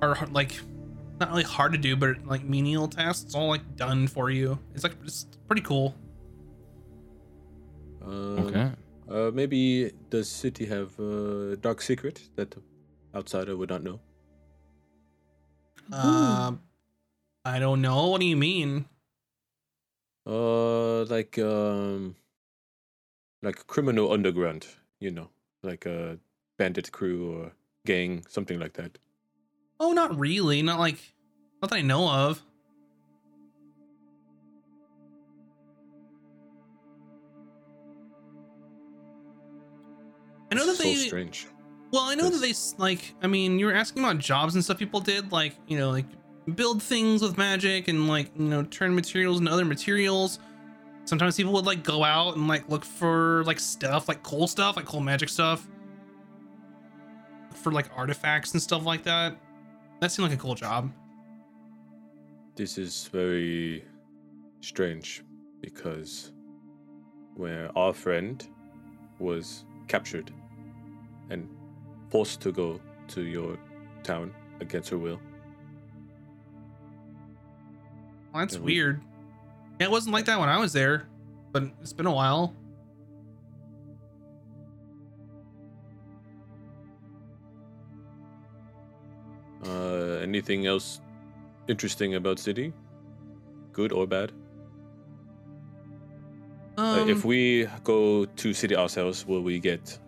are 0.02 0.26
like 0.30 0.60
not 1.20 1.30
really 1.30 1.42
hard 1.42 1.72
to 1.72 1.78
do, 1.78 1.96
but 1.96 2.26
like 2.26 2.44
menial 2.44 2.88
tasks, 2.88 3.34
all 3.34 3.48
like 3.48 3.76
done 3.76 4.06
for 4.06 4.30
you. 4.30 4.58
It's 4.74 4.84
like 4.84 4.96
it's 5.04 5.26
pretty 5.46 5.62
cool. 5.62 5.94
Um, 8.04 8.38
Okay. 8.40 8.70
Uh, 9.08 9.30
maybe 9.32 9.92
does 10.10 10.28
city 10.28 10.66
have 10.66 10.98
a 10.98 11.56
dark 11.56 11.80
secret 11.80 12.28
that 12.34 12.50
the 12.50 12.60
outsider 13.14 13.56
would 13.56 13.68
not 13.70 13.82
know? 13.82 14.00
Um, 15.92 16.60
I 17.44 17.60
don't 17.60 17.80
know. 17.80 18.08
What 18.08 18.20
do 18.20 18.26
you 18.26 18.36
mean? 18.36 18.86
Uh, 20.26 21.04
like 21.04 21.38
um, 21.38 22.16
like 23.42 23.66
criminal 23.68 24.12
underground, 24.12 24.66
you 24.98 25.12
know, 25.12 25.30
like 25.62 25.86
a 25.86 26.18
bandit 26.58 26.90
crew 26.90 27.32
or 27.32 27.52
gang, 27.84 28.24
something 28.28 28.58
like 28.58 28.72
that. 28.72 28.98
Oh, 29.78 29.92
not 29.92 30.18
really. 30.18 30.62
Not 30.62 30.80
like 30.80 30.98
not 31.62 31.70
that 31.70 31.76
I 31.76 31.82
know 31.82 32.08
of. 32.08 32.42
I 40.50 40.54
know 40.54 40.66
that 40.66 40.78
that 40.78 40.86
is 40.86 40.98
they 40.98 41.02
so 41.02 41.08
strange. 41.08 41.46
Well, 41.92 42.02
I 42.02 42.14
know 42.14 42.28
that 42.28 42.38
they 42.38 42.52
like. 42.78 43.14
I 43.22 43.26
mean, 43.26 43.58
you 43.58 43.66
were 43.66 43.74
asking 43.74 44.02
about 44.02 44.18
jobs 44.18 44.54
and 44.54 44.64
stuff 44.64 44.78
people 44.78 45.00
did, 45.00 45.32
like 45.32 45.56
you 45.66 45.78
know, 45.78 45.90
like 45.90 46.06
build 46.54 46.82
things 46.82 47.22
with 47.22 47.36
magic 47.38 47.88
and 47.88 48.08
like 48.08 48.30
you 48.36 48.44
know 48.44 48.62
turn 48.64 48.94
materials 48.94 49.38
into 49.40 49.50
other 49.50 49.64
materials. 49.64 50.38
Sometimes 51.04 51.36
people 51.36 51.52
would 51.52 51.66
like 51.66 51.84
go 51.84 52.02
out 52.02 52.36
and 52.36 52.48
like 52.48 52.68
look 52.68 52.84
for 52.84 53.44
like 53.44 53.60
stuff, 53.60 54.08
like 54.08 54.22
cool 54.22 54.46
stuff, 54.46 54.76
like 54.76 54.86
cool 54.86 55.00
magic 55.00 55.28
stuff, 55.28 55.66
for 57.54 57.72
like 57.72 57.88
artifacts 57.96 58.52
and 58.52 58.62
stuff 58.62 58.84
like 58.84 59.04
that. 59.04 59.36
That 60.00 60.10
seemed 60.12 60.28
like 60.28 60.38
a 60.38 60.40
cool 60.40 60.54
job. 60.54 60.92
This 62.56 62.78
is 62.78 63.08
very 63.12 63.84
strange 64.60 65.22
because 65.60 66.32
where 67.36 67.70
our 67.76 67.92
friend 67.92 68.46
was 69.18 69.64
captured 69.88 70.32
and 71.30 71.48
forced 72.10 72.40
to 72.42 72.52
go 72.52 72.80
to 73.08 73.22
your 73.22 73.58
town 74.02 74.32
against 74.60 74.88
her 74.90 74.98
will. 74.98 75.20
Well, 78.32 78.42
that's 78.44 78.58
we- 78.58 78.74
weird. 78.74 79.00
Yeah, 79.80 79.86
it 79.86 79.90
wasn't 79.90 80.14
like 80.14 80.24
that 80.26 80.38
when 80.40 80.48
I 80.48 80.58
was 80.58 80.72
there, 80.72 81.06
but 81.52 81.64
it's 81.82 81.92
been 81.92 82.06
a 82.06 82.12
while. 82.12 82.54
Uh, 89.64 90.18
anything 90.22 90.66
else 90.66 91.00
interesting 91.68 92.14
about 92.14 92.38
city? 92.38 92.72
Good 93.72 93.92
or 93.92 94.06
bad? 94.06 94.32
Uh, 96.78 97.00
Um, 97.02 97.08
if 97.08 97.24
we 97.24 97.66
go 97.84 98.24
to 98.26 98.52
city 98.52 98.76
ourselves, 98.76 99.26
will 99.26 99.42
we 99.42 99.58
get 99.58 99.98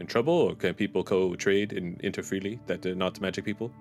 in 0.00 0.06
trouble, 0.06 0.34
or 0.34 0.54
can 0.54 0.74
people 0.74 1.02
co 1.04 1.34
trade 1.36 1.72
and 1.72 1.98
enter 2.04 2.22
freely 2.22 2.60
that 2.66 2.84
are 2.86 2.94
not 2.94 3.20
magic 3.20 3.44
people? 3.44 3.72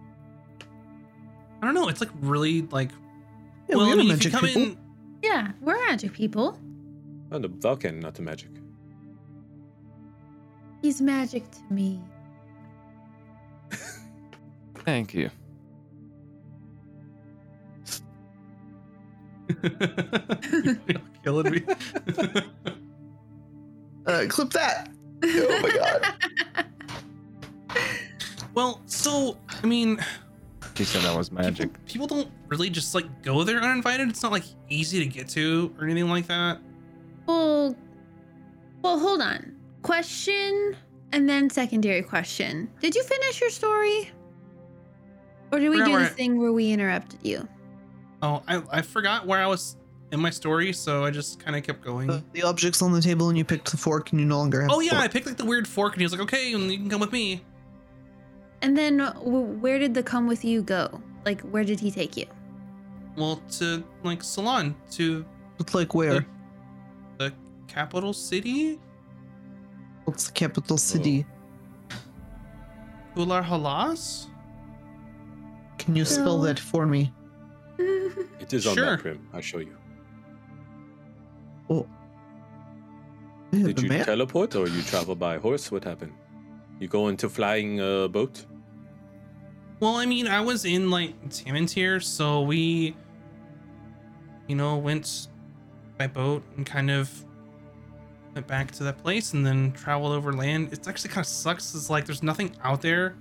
I 1.62 1.66
don't 1.66 1.76
know. 1.76 1.88
It's 1.90 2.02
like 2.02 2.12
really 2.22 2.62
like. 2.72 2.92
Yeah, 3.70 3.76
well, 3.78 3.86
we 3.86 3.92
I 3.92 3.94
are 3.94 3.98
mean, 3.98 4.12
if 4.12 4.24
you 4.24 4.32
magic 4.32 4.32
come 4.34 4.46
people. 4.46 4.62
in, 4.64 4.78
Yeah, 5.24 5.52
we're 5.62 5.80
magic 5.88 6.14
people. 6.14 6.58
Oh, 7.32 7.40
the 7.40 7.50
Valken, 7.50 8.02
not 8.02 8.14
the 8.16 8.22
magic. 8.22 8.50
He's 10.82 11.02
magic 11.02 11.50
to 11.52 11.60
me. 11.74 12.00
Thank 14.86 15.14
you. 15.14 15.30
killing 21.24 21.52
me. 21.52 21.64
Uh, 24.06 24.26
clip 24.28 24.50
that. 24.50 24.92
Oh 25.24 25.60
my 25.62 25.70
god. 25.70 26.66
well, 28.54 28.82
so 28.86 29.38
I 29.64 29.66
mean, 29.66 29.98
She 30.76 30.84
said 30.84 31.04
that 31.04 31.16
was 31.16 31.32
magic. 31.32 31.70
people 31.86 32.06
don't 32.08 32.30
really 32.50 32.70
just 32.70 32.94
like 32.94 33.06
go 33.24 33.46
there 33.46 33.62
uninvited. 33.62 34.10
It's 34.10 34.22
not 34.22 34.34
like 34.34 34.44
easy 34.68 35.00
to 35.00 35.06
get 35.06 35.30
to 35.30 35.74
or 35.80 35.86
anything 35.86 36.10
like 36.10 36.28
that. 36.28 36.60
well, 37.28 37.78
well, 38.82 39.00
hold 39.00 39.22
on. 39.22 39.56
Question 39.84 40.76
and 41.14 41.30
then 41.30 41.50
secondary 41.50 42.02
question. 42.02 42.70
Did 42.82 42.96
you 42.96 43.04
finish 43.04 43.40
your 43.40 43.52
story? 43.52 44.12
Or 45.54 45.60
did 45.60 45.70
we 45.70 45.82
do 45.82 45.98
the 45.98 46.08
thing 46.08 46.40
where 46.40 46.52
we 46.52 46.72
interrupted 46.74 47.22
you? 47.24 47.48
Oh, 48.24 48.42
I, 48.48 48.64
I 48.72 48.82
forgot 48.82 49.28
where 49.28 49.40
I 49.44 49.48
was 49.48 49.76
in 50.14 50.20
my 50.20 50.30
story, 50.30 50.72
so 50.72 51.04
I 51.04 51.12
just 51.12 51.40
kind 51.40 51.58
of 51.58 51.64
kept 51.64 51.82
going. 51.82 52.10
Uh, 52.10 52.22
the 52.32 52.44
object's 52.44 52.82
on 52.82 52.94
the 52.94 53.02
table 53.02 53.28
and 53.30 53.38
you 53.38 53.44
picked 53.44 53.70
the 53.70 53.78
fork 53.78 54.12
and 54.12 54.20
you 54.22 54.26
no 54.26 54.38
longer 54.38 54.62
have 54.62 54.72
oh 54.72 54.80
the 54.80 54.86
yeah, 54.86 55.00
I 55.00 55.08
picked 55.10 55.26
like 55.28 55.38
the 55.38 55.44
weird 55.46 55.68
fork, 55.68 55.94
and 55.94 56.02
he 56.02 56.06
was 56.06 56.14
like, 56.14 56.22
"Okay, 56.22 56.54
and 56.54 56.72
you 56.72 56.78
can 56.78 56.90
come 56.90 57.02
with 57.02 57.12
me." 57.12 57.42
And 58.62 58.78
then 58.78 58.98
w- 59.00 59.42
where 59.60 59.78
did 59.78 59.94
the 59.94 60.02
come 60.04 60.26
with 60.26 60.46
you 60.46 60.62
go? 60.62 61.02
Like, 61.26 61.42
where 61.42 61.66
did 61.66 61.82
he 61.82 61.92
take 61.92 62.16
you? 62.16 62.26
Well, 63.18 63.42
to 63.60 63.84
like 64.04 64.24
Salon, 64.24 64.74
to 64.92 65.26
It's 65.60 65.76
like 65.76 65.94
where? 65.94 66.26
the 67.18 67.34
capital 67.68 68.14
city, 68.14 68.80
What's 70.06 70.28
the 70.28 70.32
capital 70.34 70.78
city? 70.78 71.26
Kular 73.16 73.44
Halas. 73.44 74.28
Can 75.78 75.96
you 75.96 76.06
spell 76.06 76.38
No. 76.38 76.46
that 76.46 76.60
for 76.60 76.86
me? 76.86 77.12
It 77.78 78.54
is 78.54 78.68
on 78.68 78.76
Sure. 78.76 78.98
that 78.98 79.04
rim. 79.04 79.28
I'll 79.34 79.42
show 79.42 79.60
you. 79.60 79.76
Oh. 81.70 81.88
Yeah, 83.52 83.68
Did 83.68 83.82
you 83.82 83.90
map? 83.90 84.06
teleport 84.08 84.56
or 84.56 84.68
you 84.68 84.82
travel 84.84 85.16
by 85.16 85.38
horse? 85.38 85.72
What 85.72 85.84
happened? 85.84 86.14
You 86.80 86.88
go 86.88 87.08
into 87.08 87.30
flying 87.30 87.80
uh, 87.80 88.08
boat? 88.08 88.46
Well, 89.80 89.96
I 89.96 90.06
mean, 90.06 90.28
I 90.28 90.42
was 90.42 90.66
in 90.66 90.90
like 90.90 91.14
Tamantir, 91.30 92.02
so 92.04 92.42
we, 92.42 92.96
you 94.48 94.56
know, 94.56 94.78
went 94.78 95.28
by 95.98 96.08
boat 96.08 96.44
and 96.58 96.66
kind 96.66 96.90
of 96.90 97.10
went 98.34 98.48
back 98.48 98.72
to 98.72 98.84
that 98.86 98.98
place 98.98 99.34
and 99.34 99.46
then 99.46 99.72
traveled 99.74 100.14
over 100.14 100.34
land. 100.34 100.70
It's 100.72 100.88
actually 100.88 101.10
kind 101.10 101.24
of 101.24 101.28
sucks. 101.28 101.76
It's 101.76 101.90
like 101.90 102.06
there's 102.06 102.24
nothing 102.24 102.56
out 102.64 102.82
there. 102.82 103.16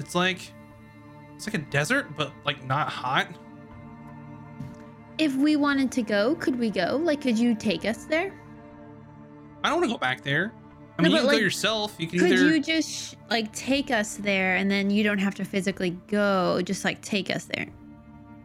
It's 0.00 0.14
like 0.14 0.40
it's 1.36 1.46
like 1.46 1.54
a 1.54 1.64
desert, 1.70 2.06
but 2.16 2.32
like 2.44 2.64
not 2.66 2.88
hot. 2.88 3.28
If 5.18 5.34
we 5.36 5.56
wanted 5.56 5.90
to 5.92 6.02
go, 6.02 6.34
could 6.36 6.58
we 6.58 6.70
go? 6.70 7.00
Like, 7.02 7.20
could 7.20 7.38
you 7.38 7.54
take 7.54 7.84
us 7.84 8.04
there? 8.04 8.32
I 9.64 9.68
don't 9.68 9.80
want 9.80 9.90
to 9.90 9.94
go 9.94 9.98
back 9.98 10.22
there. 10.22 10.52
I 10.98 11.02
No, 11.02 11.08
mean, 11.08 11.12
you 11.12 11.18
can 11.18 11.26
like, 11.28 11.36
go 11.36 11.42
yourself. 11.42 11.94
You 11.98 12.06
can 12.06 12.18
Could 12.20 12.32
either. 12.32 12.46
you 12.46 12.60
just 12.62 13.16
like 13.30 13.52
take 13.52 13.90
us 13.90 14.16
there 14.16 14.56
and 14.56 14.70
then 14.70 14.90
you 14.90 15.04
don't 15.04 15.18
have 15.18 15.34
to 15.36 15.44
physically 15.44 15.90
go, 16.08 16.60
just 16.62 16.84
like 16.84 17.00
take 17.02 17.30
us 17.30 17.44
there? 17.44 17.66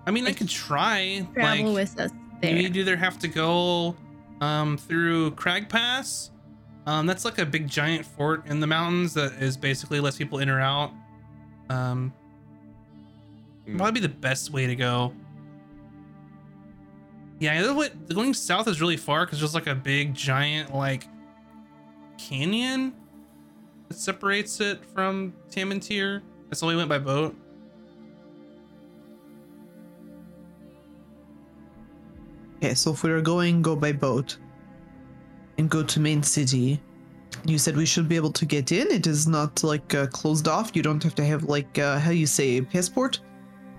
I 0.05 0.11
mean, 0.11 0.27
I 0.27 0.33
could 0.33 0.49
try. 0.49 1.25
Travel 1.33 1.67
like, 1.67 1.75
with 1.75 1.99
us 1.99 2.11
there. 2.41 2.55
You'd 2.55 2.75
either 2.77 2.95
have 2.97 3.17
to 3.19 3.27
go 3.27 3.95
um, 4.41 4.77
through 4.77 5.31
Crag 5.31 5.69
Pass. 5.69 6.31
Um, 6.85 7.05
that's 7.05 7.23
like 7.25 7.37
a 7.39 7.45
big 7.45 7.67
giant 7.67 8.05
fort 8.05 8.45
in 8.47 8.59
the 8.59 8.67
mountains 8.67 9.13
that 9.13 9.33
is 9.41 9.55
basically 9.55 9.99
lets 9.99 10.17
people 10.17 10.39
in 10.39 10.49
or 10.49 10.59
out. 10.59 10.91
Um, 11.69 12.13
Hmm. 13.65 13.77
probably 13.77 14.01
the 14.01 14.09
best 14.09 14.51
way 14.51 14.67
to 14.67 14.75
go. 14.75 15.13
Yeah, 17.39 17.61
the 17.61 18.13
going 18.13 18.33
south 18.33 18.67
is 18.67 18.79
really 18.79 18.97
far 18.97 19.25
because 19.25 19.39
there's 19.39 19.55
like 19.55 19.67
a 19.67 19.75
big 19.75 20.13
giant 20.13 20.73
like 20.73 21.07
canyon 22.17 22.93
that 23.89 23.97
separates 23.97 24.59
it 24.61 24.83
from 24.93 25.33
Tamantir. 25.49 26.21
That's 26.49 26.61
why 26.61 26.69
we 26.69 26.75
went 26.75 26.89
by 26.89 26.99
boat. 26.99 27.35
Okay, 32.57 32.73
so 32.75 32.93
if 32.93 33.03
we 33.03 33.11
are 33.11 33.19
going, 33.19 33.61
go 33.61 33.75
by 33.75 33.91
boat 33.91 34.37
and 35.57 35.69
go 35.69 35.83
to 35.83 35.99
main 35.99 36.23
city. 36.23 36.79
You 37.45 37.57
said 37.57 37.75
we 37.75 37.85
should 37.85 38.07
be 38.07 38.15
able 38.15 38.31
to 38.31 38.45
get 38.45 38.71
in. 38.71 38.87
It 38.89 39.05
is 39.05 39.27
not 39.27 39.63
like 39.63 39.93
uh, 39.93 40.07
closed 40.07 40.47
off. 40.47 40.71
You 40.73 40.81
don't 40.81 41.03
have 41.03 41.15
to 41.15 41.25
have 41.25 41.43
like 41.43 41.77
uh, 41.77 41.99
how 41.99 42.11
you 42.11 42.25
say 42.25 42.61
passport. 42.61 43.19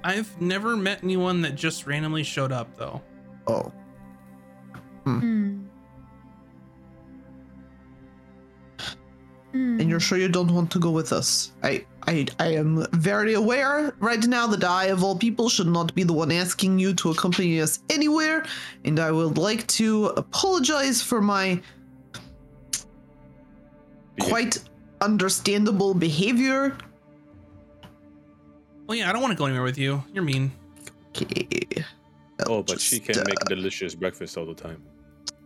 I've 0.02 0.38
never 0.38 0.76
met 0.76 1.02
anyone 1.02 1.40
that 1.42 1.55
just 1.55 1.86
randomly 1.86 2.24
showed 2.24 2.52
up 2.52 2.76
though. 2.76 3.00
Oh, 3.47 3.72
Hmm. 5.05 5.18
and 9.53 9.80
Hmm. 9.80 9.88
you're 9.88 10.01
sure 10.01 10.18
you 10.18 10.28
don't 10.28 10.51
want 10.53 10.70
to 10.72 10.78
go 10.78 10.90
with 10.90 11.12
us? 11.12 11.53
I, 11.62 11.84
I, 12.09 12.26
I 12.40 12.49
am 12.55 12.86
very 12.92 13.34
aware 13.34 13.95
right 14.01 14.24
now 14.26 14.47
that 14.49 14.64
I, 14.64 14.86
of 14.86 15.05
all 15.05 15.14
people, 15.16 15.49
should 15.49 15.68
not 15.68 15.95
be 15.95 16.03
the 16.03 16.12
one 16.12 16.32
asking 16.32 16.78
you 16.78 16.95
to 16.95 17.11
accompany 17.11 17.61
us 17.61 17.80
anywhere, 17.90 18.45
and 18.84 18.99
I 18.99 19.11
would 19.12 19.38
like 19.38 19.66
to 19.78 20.07
apologize 20.16 21.01
for 21.03 21.20
my 21.20 21.61
quite 24.20 24.59
understandable 25.01 25.95
behavior. 25.95 26.76
Well, 28.86 28.97
yeah, 28.99 29.09
I 29.09 29.12
don't 29.12 29.22
want 29.22 29.32
to 29.32 29.38
go 29.38 29.47
anywhere 29.47 29.64
with 29.64 29.78
you. 29.78 30.03
You're 30.12 30.24
mean. 30.24 30.51
Okay. 31.11 31.84
Oh, 32.47 32.57
I'll 32.57 32.62
but 32.62 32.80
she 32.80 32.99
can 33.01 33.18
uh, 33.20 33.24
make 33.26 33.39
delicious 33.47 33.95
breakfast 33.95 34.37
all 34.37 34.47
the 34.47 34.55
time. 34.55 34.82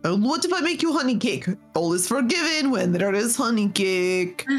Uh, 0.03 0.15
what 0.15 0.43
if 0.45 0.53
I 0.53 0.61
make 0.61 0.81
you 0.81 0.93
honey 0.93 1.17
cake? 1.17 1.45
All 1.75 1.93
is 1.93 2.07
forgiven 2.07 2.71
when 2.71 2.91
there 2.93 3.13
is 3.13 3.35
honey 3.35 3.69
cake. 3.69 4.45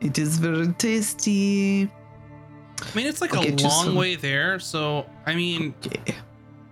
It 0.00 0.18
is 0.18 0.38
very 0.38 0.68
tasty. 0.74 1.84
I 1.84 2.84
mean, 2.94 3.06
it's 3.06 3.20
like 3.22 3.34
I'll 3.34 3.42
a 3.42 3.50
long 3.56 3.84
some. 3.86 3.94
way 3.94 4.14
there, 4.14 4.58
so 4.58 5.06
I 5.24 5.34
mean, 5.34 5.74
Okay. 5.86 6.14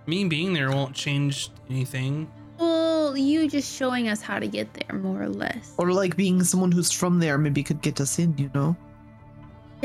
me 0.05 0.25
being 0.25 0.53
there 0.53 0.71
won't 0.71 0.93
change 0.93 1.49
anything. 1.69 2.29
well, 2.59 3.17
you 3.17 3.49
just 3.49 3.75
showing 3.75 4.07
us 4.09 4.21
how 4.21 4.37
to 4.39 4.47
get 4.47 4.71
there, 4.75 4.97
more 4.99 5.21
or 5.23 5.29
less. 5.29 5.73
Or 5.77 5.91
like 5.91 6.15
being 6.15 6.43
someone 6.43 6.71
who's 6.71 6.91
from 6.91 7.19
there 7.19 7.37
maybe 7.39 7.63
could 7.63 7.81
get 7.81 7.99
us 7.99 8.19
in, 8.19 8.37
you 8.37 8.51
know? 8.53 8.75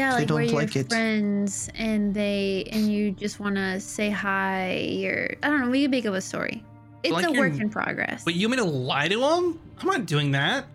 Yeah, 0.01 0.13
they 0.13 0.19
like 0.19 0.29
don't 0.29 0.35
where 0.37 0.45
you're 0.45 0.55
like 0.55 0.77
it. 0.77 0.89
friends 0.89 1.69
and 1.75 2.15
they 2.15 2.65
and 2.73 2.91
you 2.93 3.13
just 3.13 3.39
want 3.39 3.57
to 3.57 3.79
say 3.81 4.09
hi 4.09 5.03
or 5.05 5.37
I 5.43 5.49
don't 5.51 5.61
know. 5.61 5.71
We 5.71 5.83
can 5.83 5.91
make 5.91 6.07
up 6.07 6.15
a 6.15 6.21
story. 6.21 6.65
It's 7.03 7.13
Like 7.13 7.27
a 7.27 7.33
work 7.33 7.59
in 7.59 7.69
progress. 7.71 8.25
But 8.25 8.35
you 8.35 8.49
mean 8.49 8.59
to 8.59 8.65
lie 8.65 9.09
to 9.09 9.21
him? 9.21 9.61
I'm 9.79 9.87
not 9.87 10.07
doing 10.07 10.31
that. 10.33 10.67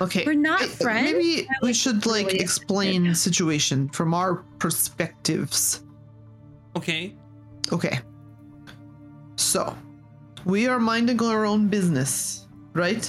Okay. 0.00 0.24
We're 0.26 0.34
not 0.34 0.62
uh, 0.62 0.66
friends. 0.66 1.12
Maybe 1.12 1.48
we 1.62 1.72
should 1.72 2.06
like 2.06 2.26
really 2.26 2.40
explain 2.40 3.14
situation 3.14 3.88
from 3.88 4.12
our 4.12 4.42
perspectives. 4.58 5.84
Okay. 6.76 7.14
Okay. 7.72 8.00
So, 9.36 9.76
we 10.44 10.66
are 10.66 10.78
minding 10.78 11.22
our 11.22 11.44
own 11.44 11.68
business, 11.68 12.46
right? 12.72 13.04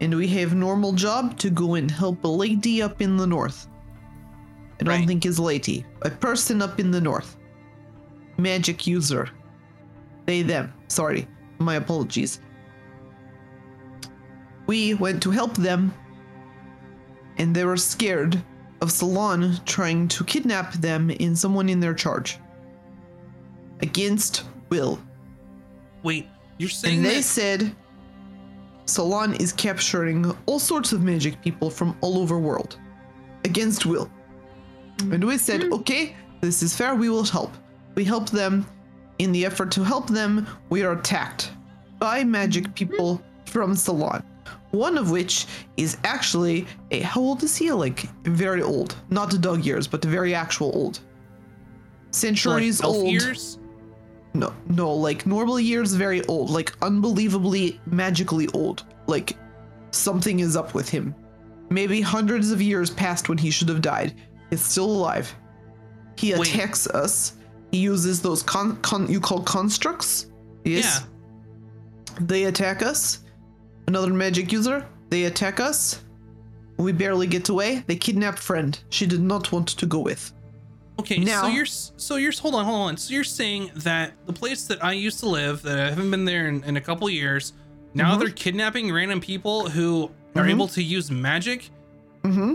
And 0.00 0.14
we 0.14 0.26
have 0.28 0.54
normal 0.54 0.92
job 0.92 1.36
to 1.38 1.50
go 1.50 1.74
and 1.74 1.90
help 1.90 2.22
a 2.24 2.28
lady 2.28 2.82
up 2.82 3.02
in 3.02 3.16
the 3.16 3.26
north. 3.26 3.68
I 4.80 4.84
don't 4.84 4.94
Right. 4.94 5.06
think 5.08 5.26
is 5.26 5.38
lady. 5.38 5.84
A 6.02 6.10
person 6.10 6.62
up 6.62 6.78
in 6.78 6.90
the 6.90 7.00
north. 7.00 7.36
Magic 8.36 8.86
user. 8.86 9.28
They 10.26 10.42
them. 10.42 10.72
Sorry. 10.88 11.26
My 11.58 11.74
apologies. 11.74 12.40
We 14.66 14.94
went 14.94 15.22
to 15.22 15.30
help 15.30 15.56
them 15.56 15.92
and 17.38 17.54
they 17.54 17.64
were 17.64 17.76
scared 17.76 18.40
of 18.80 18.92
Salon 18.92 19.58
trying 19.64 20.06
to 20.08 20.24
kidnap 20.24 20.74
them 20.74 21.10
and 21.20 21.36
someone 21.36 21.68
in 21.68 21.80
their 21.80 21.94
charge 21.94 22.38
against 23.80 24.44
will. 24.70 25.00
Wait, 26.02 26.26
you're 26.58 26.68
saying 26.68 26.98
And 26.98 27.04
they 27.06 27.14
that? 27.16 27.22
said 27.24 27.74
Salon 28.86 29.34
is 29.34 29.52
capturing 29.52 30.30
all 30.46 30.58
sorts 30.58 30.92
of 30.92 31.02
magic 31.02 31.40
people 31.42 31.70
from 31.70 31.96
all 32.00 32.18
over 32.18 32.38
world 32.38 32.78
against 33.44 33.86
will. 33.86 34.10
And 35.00 35.24
we 35.24 35.38
said, 35.38 35.62
Mhm. 35.62 35.72
okay, 35.80 36.16
this 36.40 36.62
is 36.62 36.74
fair, 36.76 36.94
we 36.94 37.08
will 37.08 37.24
help. 37.24 37.52
We 37.94 38.04
help 38.04 38.30
them. 38.30 38.66
In 39.18 39.32
the 39.32 39.44
effort 39.46 39.70
to 39.72 39.82
help 39.84 40.08
them, 40.08 40.46
we 40.70 40.82
are 40.82 40.92
attacked 40.92 41.50
by 41.98 42.22
magic 42.24 42.74
people 42.74 43.20
from 43.46 43.74
Salon. 43.74 44.22
One 44.70 44.96
of 44.98 45.10
which 45.10 45.46
is 45.76 45.96
actually 46.04 46.66
a 46.90 47.00
how 47.00 47.20
old 47.20 47.42
is 47.42 47.56
he? 47.56 47.72
Like 47.72 48.08
very 48.24 48.62
old. 48.62 48.94
Not 49.10 49.30
the 49.30 49.38
dog 49.38 49.64
years, 49.64 49.86
but 49.88 50.02
the 50.02 50.08
very 50.08 50.34
actual 50.34 50.70
old. 50.74 50.96
For, 50.98 51.00
like, 51.00 52.14
Centuries 52.14 52.80
old. 52.82 53.08
years? 53.08 53.58
No, 54.34 54.52
no, 54.68 54.92
like 54.92 55.26
normal 55.26 55.58
years, 55.58 55.94
very 55.94 56.24
old, 56.26 56.50
like 56.50 56.72
unbelievably 56.82 57.80
magically 57.86 58.46
old. 58.54 58.84
Like 59.06 59.36
something 59.90 60.40
is 60.40 60.54
up 60.56 60.74
with 60.74 60.88
him. 60.88 61.14
Maybe 61.70 62.00
hundreds 62.00 62.50
of 62.52 62.62
years 62.62 62.90
past 62.90 63.28
when 63.28 63.38
he 63.38 63.50
should 63.50 63.68
have 63.68 63.82
died. 63.82 64.14
He's 64.50 64.64
still 64.64 64.86
alive. 64.90 65.34
He 66.16 66.34
Wait. 66.34 66.48
attacks 66.54 66.86
us. 66.88 67.34
He 67.70 67.78
uses 67.78 68.20
those 68.22 68.42
con, 68.42 68.76
con 68.78 69.10
you 69.10 69.20
call 69.20 69.42
constructs. 69.42 70.26
Yes. 70.64 71.04
They 72.20 72.44
attack 72.44 72.82
us. 72.82 73.20
Another 73.86 74.12
magic 74.12 74.50
user. 74.52 74.86
They 75.10 75.24
attack 75.24 75.60
us. 75.60 76.02
We 76.76 76.92
barely 76.92 77.26
get 77.26 77.48
away. 77.48 77.84
They 77.86 77.96
kidnap 77.96 78.38
friend. 78.38 78.78
She 78.90 79.06
did 79.06 79.20
not 79.20 79.50
want 79.52 79.68
to 79.68 79.86
go 79.86 79.98
with. 80.00 80.32
Okay, 81.00 81.18
Now- 81.18 81.42
so 81.42 81.48
you're 81.48 81.66
so 81.66 82.16
you're 82.16 82.32
hold 82.32 82.54
on, 82.56 82.64
hold 82.64 82.88
on. 82.88 82.96
So 82.96 83.14
you're 83.14 83.22
saying 83.24 83.70
that 83.76 84.14
the 84.26 84.32
place 84.32 84.64
that 84.64 84.82
I 84.82 84.92
used 84.92 85.20
to 85.20 85.28
live, 85.28 85.62
that 85.62 85.78
I 85.78 85.90
haven't 85.90 86.10
been 86.10 86.24
there 86.24 86.48
in, 86.48 86.64
in 86.64 86.76
a 86.76 86.80
couple 86.80 87.08
years, 87.08 87.52
now 87.94 88.14
Mhm. 88.16 88.18
they're 88.20 88.30
kidnapping 88.30 88.92
random 88.92 89.20
people 89.20 89.68
who 89.68 90.10
are 90.34 90.44
Mhm. 90.44 90.50
able 90.50 90.68
to 90.68 90.82
use 90.82 91.10
magic, 91.10 91.70
Mm-hmm. 92.24 92.54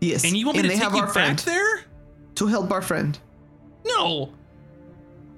Yes. 0.00 0.24
and 0.24 0.36
you 0.36 0.46
want 0.46 0.56
me 0.56 0.62
to 0.62 0.68
they 0.68 0.74
take 0.74 0.82
have 0.82 0.92
you 0.94 1.00
our 1.00 1.06
back 1.06 1.12
friend 1.14 1.38
there? 1.40 1.80
to 2.36 2.46
help 2.46 2.70
our 2.70 2.82
friend. 2.82 3.18
No, 3.86 4.30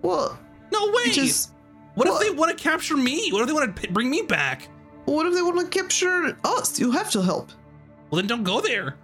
Well, 0.03 0.39
no 0.73 0.91
way. 0.93 1.11
just 1.13 1.53
what 1.95 2.09
if 2.09 2.19
they 2.21 2.31
want 2.31 2.57
to 2.57 2.63
capture 2.63 2.97
me? 2.97 3.31
What 3.33 3.43
if 3.43 3.47
they 3.49 3.53
want 3.53 3.75
to 3.77 3.83
p- 3.83 3.89
bring 3.93 4.11
me 4.11 4.23
back? 4.23 4.69
what 5.05 5.27
if 5.27 5.35
they 5.35 5.43
want 5.43 5.59
to 5.61 5.67
capture 5.79 6.37
us? 6.45 6.79
You 6.79 6.91
have 6.91 7.11
to 7.13 7.23
help. 7.23 7.51
Well, 8.11 8.17
then 8.21 8.27
don't 8.27 8.45
go 8.45 8.61
there. 8.61 8.97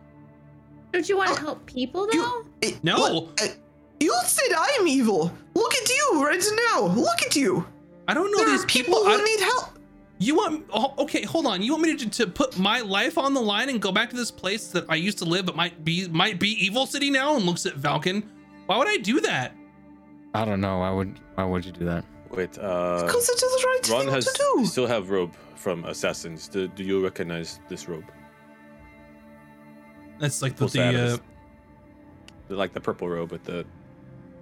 Don't 0.92 1.09
you 1.09 1.16
want 1.16 1.34
to 1.34 1.40
help 1.40 1.64
people 1.66 2.09
you- 2.12 2.22
though? 2.22 2.44
Eh, 2.62 2.72
No. 2.82 2.98
what? 2.98 3.40
Eh, 3.42 3.48
You 4.00 4.12
said 4.26 4.52
I'm 4.57 4.86
evil. 4.88 5.32
Look 5.55 5.74
at 5.74 5.88
you 5.88 6.24
right 6.24 6.44
now. 6.72 6.86
Look 6.86 7.22
at 7.22 7.34
you. 7.36 7.64
I 8.07 8.12
don't 8.14 8.30
know 8.32 8.38
there 8.38 8.50
these 8.50 8.64
are 8.64 8.66
people. 8.66 8.94
people 8.94 9.05
who 9.07 9.18
I- 9.20 9.24
need 9.24 9.40
help. 9.40 9.73
You 10.18 10.36
want? 10.36 10.66
Oh, 10.72 10.94
okay, 10.98 11.22
hold 11.24 11.46
on. 11.46 11.60
You 11.60 11.72
want 11.72 11.82
me 11.82 11.96
to, 11.96 12.08
to 12.08 12.26
put 12.26 12.56
my 12.58 12.80
life 12.80 13.18
on 13.18 13.34
the 13.34 13.40
line 13.40 13.68
and 13.68 13.80
go 13.82 13.90
back 13.90 14.10
to 14.10 14.16
this 14.16 14.30
place 14.30 14.68
that 14.68 14.84
I 14.88 14.94
used 14.94 15.18
to 15.18 15.24
live, 15.24 15.44
but 15.44 15.56
might 15.56 15.84
be 15.84 16.08
might 16.08 16.38
be 16.38 16.50
Evil 16.64 16.86
City 16.86 17.10
now? 17.10 17.34
And 17.36 17.44
looks 17.44 17.66
at 17.66 17.74
Valken. 17.74 18.22
Why 18.66 18.78
would 18.78 18.88
I 18.88 18.96
do 18.98 19.20
that? 19.20 19.54
I 20.32 20.44
don't 20.44 20.60
know. 20.60 20.78
Why 20.78 20.90
would 20.90 21.18
why 21.34 21.44
would 21.44 21.64
you 21.64 21.72
do 21.72 21.84
that? 21.86 22.04
Wait, 22.30 22.56
uh, 22.58 23.02
Because 23.04 23.28
it 23.28 23.34
is 23.34 23.40
the 23.40 23.66
right 23.66 23.88
Ron 23.90 24.00
thing 24.06 24.14
has 24.14 24.24
to 24.24 24.52
do. 24.56 24.66
still 24.66 24.86
have 24.86 25.10
robe 25.10 25.34
from 25.56 25.84
Assassins. 25.84 26.48
Do, 26.48 26.66
do 26.68 26.82
you 26.82 27.02
recognize 27.04 27.60
this 27.68 27.88
robe? 27.88 28.04
That's 30.18 30.42
like 30.42 30.52
the, 30.56 30.68
Full 30.68 30.68
the 30.68 30.82
uh. 31.14 31.16
The- 32.48 32.56
like 32.56 32.72
the 32.72 32.80
purple 32.80 33.08
robe 33.08 33.32
with 33.32 33.44
the. 33.44 33.64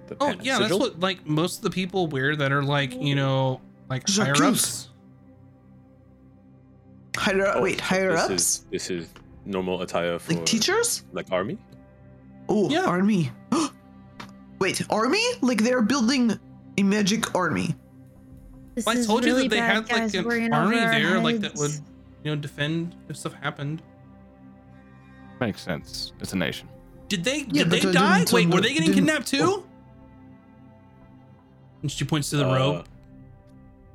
the 0.08 0.16
oh 0.20 0.26
pan- 0.26 0.40
yeah, 0.42 0.58
that's 0.58 0.72
what 0.74 0.98
like 1.00 1.24
most 1.26 1.58
of 1.58 1.62
the 1.62 1.70
people 1.70 2.06
wear 2.08 2.34
that 2.36 2.50
are 2.52 2.62
like 2.62 2.94
you 2.94 3.14
know 3.14 3.60
like 3.88 4.08
higher 4.08 4.34
ups. 4.42 4.88
Higher, 7.16 7.52
Oh, 7.56 7.62
wait, 7.62 7.80
higher 7.80 8.12
this 8.12 8.20
ups? 8.20 8.30
Is, 8.32 8.64
this 8.70 8.90
is 8.90 9.08
normal 9.44 9.82
attire 9.82 10.18
for 10.18 10.32
like 10.34 10.46
teachers? 10.46 11.04
like 11.12 11.26
army. 11.30 11.58
Oh, 12.48 12.70
Yeah. 12.70 12.84
army. 12.84 13.30
wait, 14.58 14.82
army? 14.90 15.22
Like 15.40 15.62
they're 15.62 15.82
building 15.82 16.38
a 16.78 16.82
magic 16.82 17.34
army. 17.34 17.74
This 18.74 18.86
I 18.86 18.92
is 18.94 19.06
told 19.06 19.24
you 19.24 19.34
that 19.34 19.50
they 19.50 19.58
bad, 19.58 19.74
had 19.74 19.78
like 19.90 20.12
guys. 20.12 20.14
an 20.14 20.52
army 20.54 20.76
over 20.78 20.84
our 20.86 20.90
there, 20.92 21.20
like 21.20 21.40
that 21.40 21.54
would 21.56 21.72
you 22.24 22.34
know 22.34 22.36
defend 22.36 22.94
if 23.10 23.16
stuff 23.18 23.34
happened. 23.34 23.82
Makes 25.40 25.60
sense. 25.60 26.12
It's 26.20 26.32
a 26.32 26.36
nation. 26.36 26.68
Did 27.08 27.24
they? 27.24 27.40
Yeah, 27.50 27.64
did 27.64 27.70
they 27.70 27.88
I 27.90 27.92
die? 27.92 28.24
Wait, 28.32 28.48
were 28.48 28.60
they 28.62 28.72
getting 28.72 28.94
kidnapped 28.94 29.26
too? 29.26 29.64
And 31.82 31.90
she 31.90 32.04
points 32.06 32.30
to 32.30 32.36
the 32.36 32.48
Uh, 32.48 32.54
robe. 32.56 32.86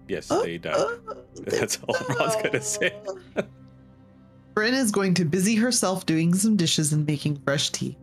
Yes, 0.07 0.31
Uh, 0.31 0.41
they 0.41 0.57
died. 0.57 0.75
uh, 0.75 1.13
That's 1.45 1.79
all 1.87 1.95
Ron's 2.15 2.35
gonna 2.37 2.61
say. 2.61 2.93
Bren 4.55 4.73
is 4.73 4.91
going 4.91 5.13
to 5.15 5.25
busy 5.25 5.55
herself 5.55 6.05
doing 6.05 6.33
some 6.33 6.55
dishes 6.55 6.91
and 6.93 7.05
making 7.05 7.35
fresh 7.45 7.69
tea. 7.69 7.97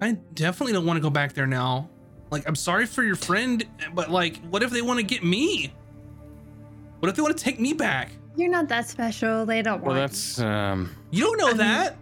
I 0.00 0.12
definitely 0.34 0.72
don't 0.72 0.86
want 0.86 0.96
to 0.98 1.00
go 1.00 1.10
back 1.10 1.32
there 1.32 1.46
now. 1.46 1.88
Like, 2.30 2.46
I'm 2.46 2.54
sorry 2.56 2.86
for 2.86 3.02
your 3.02 3.16
friend, 3.16 3.64
but 3.94 4.10
like, 4.10 4.36
what 4.48 4.62
if 4.62 4.70
they 4.70 4.82
want 4.82 4.98
to 4.98 5.04
get 5.04 5.24
me? 5.24 5.72
What 7.00 7.08
if 7.08 7.16
they 7.16 7.22
want 7.22 7.36
to 7.36 7.42
take 7.42 7.60
me 7.60 7.72
back? 7.72 8.10
You're 8.36 8.50
not 8.50 8.68
that 8.68 8.88
special. 8.88 9.46
They 9.46 9.62
don't 9.62 9.82
Well, 9.82 9.96
want. 9.96 10.10
that's 10.10 10.38
um. 10.40 10.94
You 11.10 11.24
don't 11.24 11.38
know 11.38 11.50
Um, 11.52 11.56
that. 11.58 11.96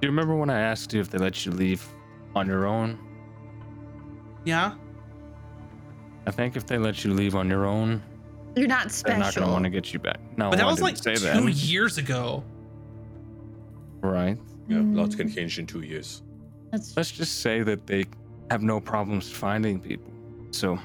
Do 0.00 0.06
you 0.06 0.08
remember 0.08 0.34
when 0.36 0.48
I 0.48 0.60
asked 0.60 0.94
you 0.94 1.00
if 1.00 1.10
they 1.10 1.18
let 1.18 1.44
you 1.44 1.52
leave 1.52 1.86
on 2.34 2.46
your 2.46 2.66
own? 2.66 2.98
Yeah. 4.44 4.72
I 6.26 6.30
think 6.30 6.56
if 6.56 6.66
they 6.66 6.78
let 6.78 7.04
you 7.04 7.12
leave 7.12 7.34
on 7.34 7.48
your 7.48 7.66
own, 7.66 8.02
You're 8.56 8.66
not 8.68 8.90
special. 8.90 9.16
they're 9.18 9.24
not 9.26 9.34
going 9.34 9.46
to 9.46 9.52
want 9.52 9.64
to 9.64 9.70
get 9.70 9.92
you 9.92 9.98
back. 9.98 10.18
No, 10.36 10.50
But 10.50 10.56
that 10.58 10.66
I 10.66 10.70
was 10.70 10.80
like 10.80 11.00
didn't 11.00 11.18
two 11.18 11.44
that. 11.46 11.52
years 11.54 11.98
ago. 11.98 12.44
Right. 14.00 14.38
Yeah, 14.68 14.80
lots 14.84 15.14
Mm. 15.14 15.18
can 15.18 15.30
change 15.32 15.58
in 15.58 15.66
two 15.66 15.80
years. 15.80 16.22
That's 16.70 16.96
Let's 16.96 17.10
just 17.10 17.40
say 17.40 17.62
that 17.62 17.86
they 17.86 18.04
have 18.50 18.62
no 18.62 18.80
problems 18.80 19.30
finding 19.30 19.80
people. 19.80 20.10
So, 20.52 20.78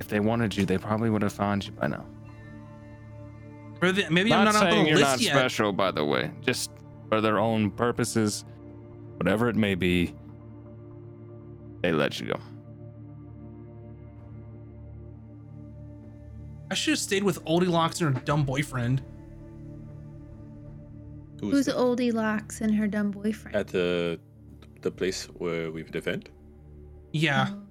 if 0.00 0.08
they 0.08 0.20
wanted 0.20 0.56
you, 0.56 0.64
they 0.64 0.78
probably 0.78 1.10
would 1.10 1.22
have 1.22 1.32
found 1.32 1.66
you 1.66 1.72
by 1.72 1.88
now. 1.88 2.04
Or 3.80 3.90
the- 3.90 4.08
maybe 4.10 4.32
I'm 4.32 4.44
not 4.44 4.54
not 4.54 4.64
on 4.64 4.70
saying 4.70 4.84
the 4.84 4.90
you're 4.90 4.98
list 4.98 5.10
not 5.10 5.20
yet. 5.20 5.32
special, 5.34 5.72
by 5.72 5.90
the 5.90 6.04
way. 6.04 6.30
Just 6.40 6.70
for 7.08 7.20
their 7.20 7.38
own 7.38 7.70
purposes, 7.70 8.44
whatever 9.16 9.48
it 9.48 9.56
may 9.56 9.74
be, 9.74 10.14
they 11.82 11.92
let 11.92 12.20
you 12.20 12.28
go. 12.28 12.40
I 16.70 16.74
should 16.74 16.92
have 16.92 16.98
stayed 16.98 17.22
with 17.22 17.44
Oldie 17.44 17.68
Locks 17.68 18.00
and 18.00 18.16
her 18.16 18.24
dumb 18.24 18.44
boyfriend. 18.44 19.02
who's 21.40 21.66
that? 21.66 21.74
oldie 21.76 22.12
locks 22.12 22.60
and 22.60 22.74
her 22.74 22.86
dumb 22.86 23.10
boyfriend. 23.10 23.56
at 23.56 23.66
the 23.68 24.18
the 24.80 24.90
place 24.90 25.24
where 25.26 25.70
we 25.70 25.82
defend? 25.82 26.30
Yeah. 27.12 27.48
Oh. 27.50 27.62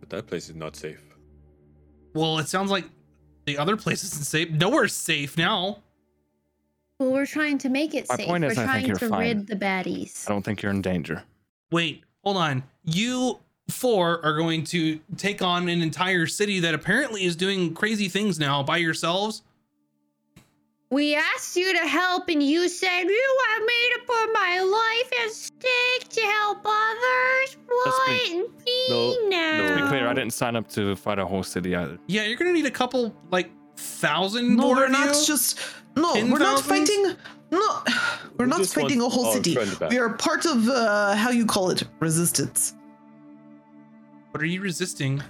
But 0.00 0.10
that 0.10 0.26
place 0.26 0.48
is 0.48 0.56
not 0.56 0.76
safe. 0.76 1.02
Well, 2.14 2.38
it 2.38 2.48
sounds 2.48 2.70
like 2.70 2.84
the 3.46 3.58
other 3.58 3.76
place 3.76 4.02
isn't 4.04 4.24
safe. 4.24 4.50
Nowhere's 4.50 4.94
safe 4.94 5.36
now. 5.36 5.82
Well, 7.00 7.12
we're 7.12 7.24
trying 7.26 7.56
to 7.58 7.70
make 7.70 7.94
it 7.94 8.06
My 8.10 8.16
safe. 8.16 8.26
point 8.26 8.44
we're 8.44 8.50
is, 8.50 8.58
I 8.58 8.62
think 8.62 8.70
trying 8.72 8.86
you're 8.86 8.96
to 8.98 9.08
fine. 9.08 9.20
rid 9.20 9.46
the 9.46 9.56
baddies. 9.56 10.28
I 10.28 10.32
don't 10.34 10.42
think 10.42 10.60
you're 10.60 10.70
in 10.70 10.82
danger. 10.82 11.22
Wait, 11.72 12.04
hold 12.22 12.36
on. 12.36 12.62
You 12.84 13.38
four 13.70 14.22
are 14.22 14.36
going 14.36 14.64
to 14.64 15.00
take 15.16 15.40
on 15.40 15.68
an 15.70 15.80
entire 15.80 16.26
city 16.26 16.60
that 16.60 16.74
apparently 16.74 17.24
is 17.24 17.36
doing 17.36 17.72
crazy 17.72 18.08
things 18.08 18.38
now 18.38 18.62
by 18.62 18.76
yourselves. 18.76 19.42
We 20.90 21.14
asked 21.14 21.56
you 21.56 21.72
to 21.72 21.86
help, 21.86 22.28
and 22.28 22.42
you 22.42 22.68
said 22.68 23.02
you 23.04 23.36
want 23.38 23.64
me 23.64 23.90
to 23.94 24.00
put 24.06 24.32
my 24.34 24.60
life 24.60 25.24
at 25.24 25.32
stake 25.32 26.08
to 26.10 26.20
help 26.20 26.58
others. 26.66 27.56
What? 27.66 28.08
be- 28.08 28.42
Me 28.66 28.88
No, 28.90 29.28
now. 29.28 29.56
no. 29.58 29.68
To 29.76 29.82
be 29.84 29.88
clear, 29.88 30.06
I 30.06 30.12
didn't 30.12 30.32
sign 30.34 30.54
up 30.54 30.68
to 30.72 30.94
fight 30.96 31.18
a 31.18 31.24
whole 31.24 31.44
city 31.44 31.74
either. 31.76 31.96
Yeah, 32.08 32.24
you're 32.24 32.36
gonna 32.36 32.52
need 32.52 32.66
a 32.66 32.70
couple 32.70 33.14
like 33.30 33.48
thousand 33.76 34.56
No, 34.56 34.64
more 34.64 34.74
we're 34.76 34.88
not 34.88 35.14
just. 35.24 35.58
No, 35.96 36.14
Ten 36.14 36.30
we're 36.30 36.38
not 36.38 36.60
fighting. 36.62 37.16
No, 37.50 37.82
we're 38.38 38.44
We 38.44 38.50
not 38.50 38.58
just 38.58 38.74
fighting 38.74 39.00
a 39.00 39.08
whole 39.08 39.26
our 39.26 39.32
city. 39.32 39.56
We 39.88 39.98
are 39.98 40.10
part 40.14 40.46
of 40.46 40.68
uh, 40.68 41.14
how 41.16 41.30
you 41.30 41.44
call 41.44 41.70
it, 41.70 41.82
resistance. 41.98 42.74
What 44.30 44.42
are 44.42 44.46
you 44.46 44.60
resisting? 44.60 45.20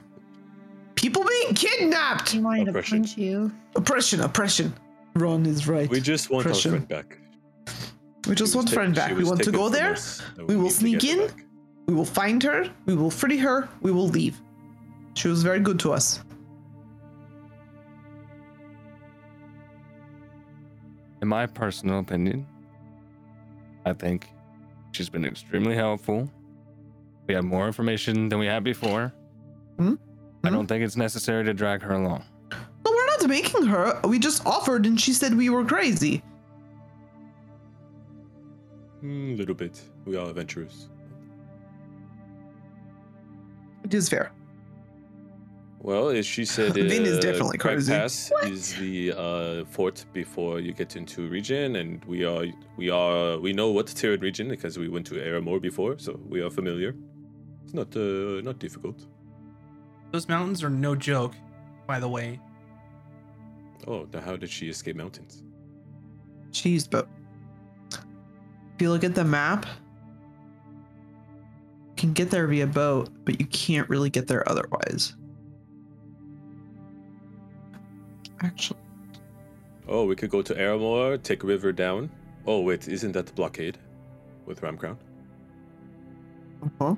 People 0.96 1.24
being 1.24 1.54
kidnapped. 1.54 2.28
He 2.30 2.40
wanted 2.40 2.64
to 2.66 2.70
Oppression. 2.72 2.98
punch 2.98 3.16
you. 3.16 3.50
Oppression, 3.74 4.20
oppression. 4.20 4.74
Ron 5.14 5.46
is 5.46 5.66
right. 5.66 5.88
We 5.88 6.00
just 6.00 6.28
want 6.30 6.44
Oppression. 6.46 6.72
our 6.74 6.80
friend 6.80 6.88
back. 6.88 7.18
We 8.28 8.34
just 8.34 8.52
She 8.52 8.56
want 8.58 8.68
friend 8.70 8.94
back. 8.94 9.16
We 9.16 9.24
want 9.24 9.42
to 9.42 9.50
go 9.50 9.70
there. 9.70 9.92
us, 9.92 10.22
and 10.36 10.46
We 10.46 10.56
will 10.56 10.68
sneak 10.70 11.04
in. 11.04 11.30
We 11.86 11.94
will 11.94 12.04
find 12.04 12.42
her. 12.42 12.68
We 12.84 12.94
will 12.94 13.10
free 13.10 13.38
her. 13.38 13.66
We 13.80 13.92
will 13.92 14.08
leave. 14.08 14.38
She 15.14 15.28
was 15.28 15.42
very 15.42 15.58
good 15.58 15.78
to 15.80 15.92
us. 15.92 16.20
In 21.22 21.28
my 21.28 21.46
personal 21.46 21.98
opinion, 22.00 22.46
I 23.84 23.92
think 23.92 24.28
she's 24.92 25.08
been 25.10 25.24
extremely 25.24 25.74
helpful. 25.74 26.30
We 27.26 27.34
have 27.34 27.44
more 27.44 27.66
information 27.66 28.28
than 28.28 28.38
we 28.38 28.46
had 28.46 28.64
before. 28.64 29.12
Hmm? 29.78 29.94
I 30.44 30.48
Hmm? 30.48 30.54
don't 30.54 30.66
think 30.66 30.82
it's 30.84 30.96
necessary 30.96 31.44
to 31.44 31.52
drag 31.54 31.82
her 31.82 31.94
along. 31.94 32.24
No, 32.52 32.90
we're 32.92 33.06
not 33.06 33.28
making 33.28 33.66
her. 33.66 34.00
We 34.04 34.18
just 34.18 34.44
offered, 34.46 34.86
and 34.86 34.98
she 35.00 35.12
said 35.12 35.36
we 35.36 35.50
were 35.50 35.64
crazy. 35.64 36.22
A 38.96 39.00
Hmm, 39.00 39.34
little 39.36 39.54
bit. 39.54 39.80
We 40.06 40.16
are 40.16 40.28
adventurous. 40.28 40.88
It 43.84 43.94
is 43.94 44.08
fair. 44.08 44.32
Well, 45.82 46.10
as 46.10 46.26
she 46.26 46.44
said, 46.56 46.74
Vin 46.74 47.06
is 47.06 47.18
uh, 47.18 47.20
definitely 47.20 47.58
Crag 47.58 47.76
crazy. 47.76 47.92
Pass 47.92 48.30
is 48.42 48.74
the 48.74 49.12
uh, 49.16 49.64
fort 49.64 50.04
before 50.12 50.60
you 50.60 50.72
get 50.72 50.96
into 50.96 51.26
region, 51.28 51.76
and 51.76 52.04
we 52.04 52.24
are 52.24 52.44
we 52.76 52.90
are 52.90 53.38
we 53.38 53.52
know 53.52 53.70
what 53.70 53.86
Tyrid 53.86 54.22
region 54.22 54.48
because 54.48 54.78
we 54.78 54.88
went 54.88 55.06
to 55.06 55.14
Aramor 55.14 55.60
before, 55.60 55.98
so 55.98 56.20
we 56.28 56.42
are 56.42 56.50
familiar. 56.50 56.94
It's 57.64 57.74
not 57.74 57.96
uh, 57.96 58.42
not 58.42 58.58
difficult. 58.58 59.06
Those 60.12 60.28
mountains 60.28 60.62
are 60.62 60.70
no 60.70 60.94
joke, 60.94 61.34
by 61.86 61.98
the 61.98 62.08
way. 62.08 62.40
Oh, 63.86 64.06
now 64.12 64.20
how 64.20 64.36
did 64.36 64.50
she 64.50 64.68
escape 64.68 64.96
mountains? 64.96 65.42
She 66.52 66.70
used 66.70 66.90
boat. 66.90 67.08
If 67.92 68.82
you 68.82 68.90
look 68.90 69.04
at 69.04 69.14
the 69.14 69.24
map, 69.24 69.66
you 71.86 71.94
can 71.96 72.12
get 72.12 72.30
there 72.30 72.46
via 72.46 72.66
boat, 72.66 73.08
but 73.24 73.40
you 73.40 73.46
can't 73.46 73.88
really 73.88 74.10
get 74.10 74.26
there 74.26 74.46
otherwise. 74.48 75.14
Actually, 78.42 78.80
Oh, 79.88 80.04
we 80.06 80.14
could 80.16 80.30
go 80.30 80.40
to 80.42 80.54
Aramor, 80.54 81.20
take 81.22 81.42
river 81.42 81.72
down. 81.72 82.10
Oh 82.46 82.60
wait, 82.60 82.86
isn't 82.88 83.12
that 83.12 83.26
the 83.26 83.32
blockade 83.32 83.76
with 84.46 84.60
Ramcrown? 84.62 84.96
uh-huh. 86.62 86.94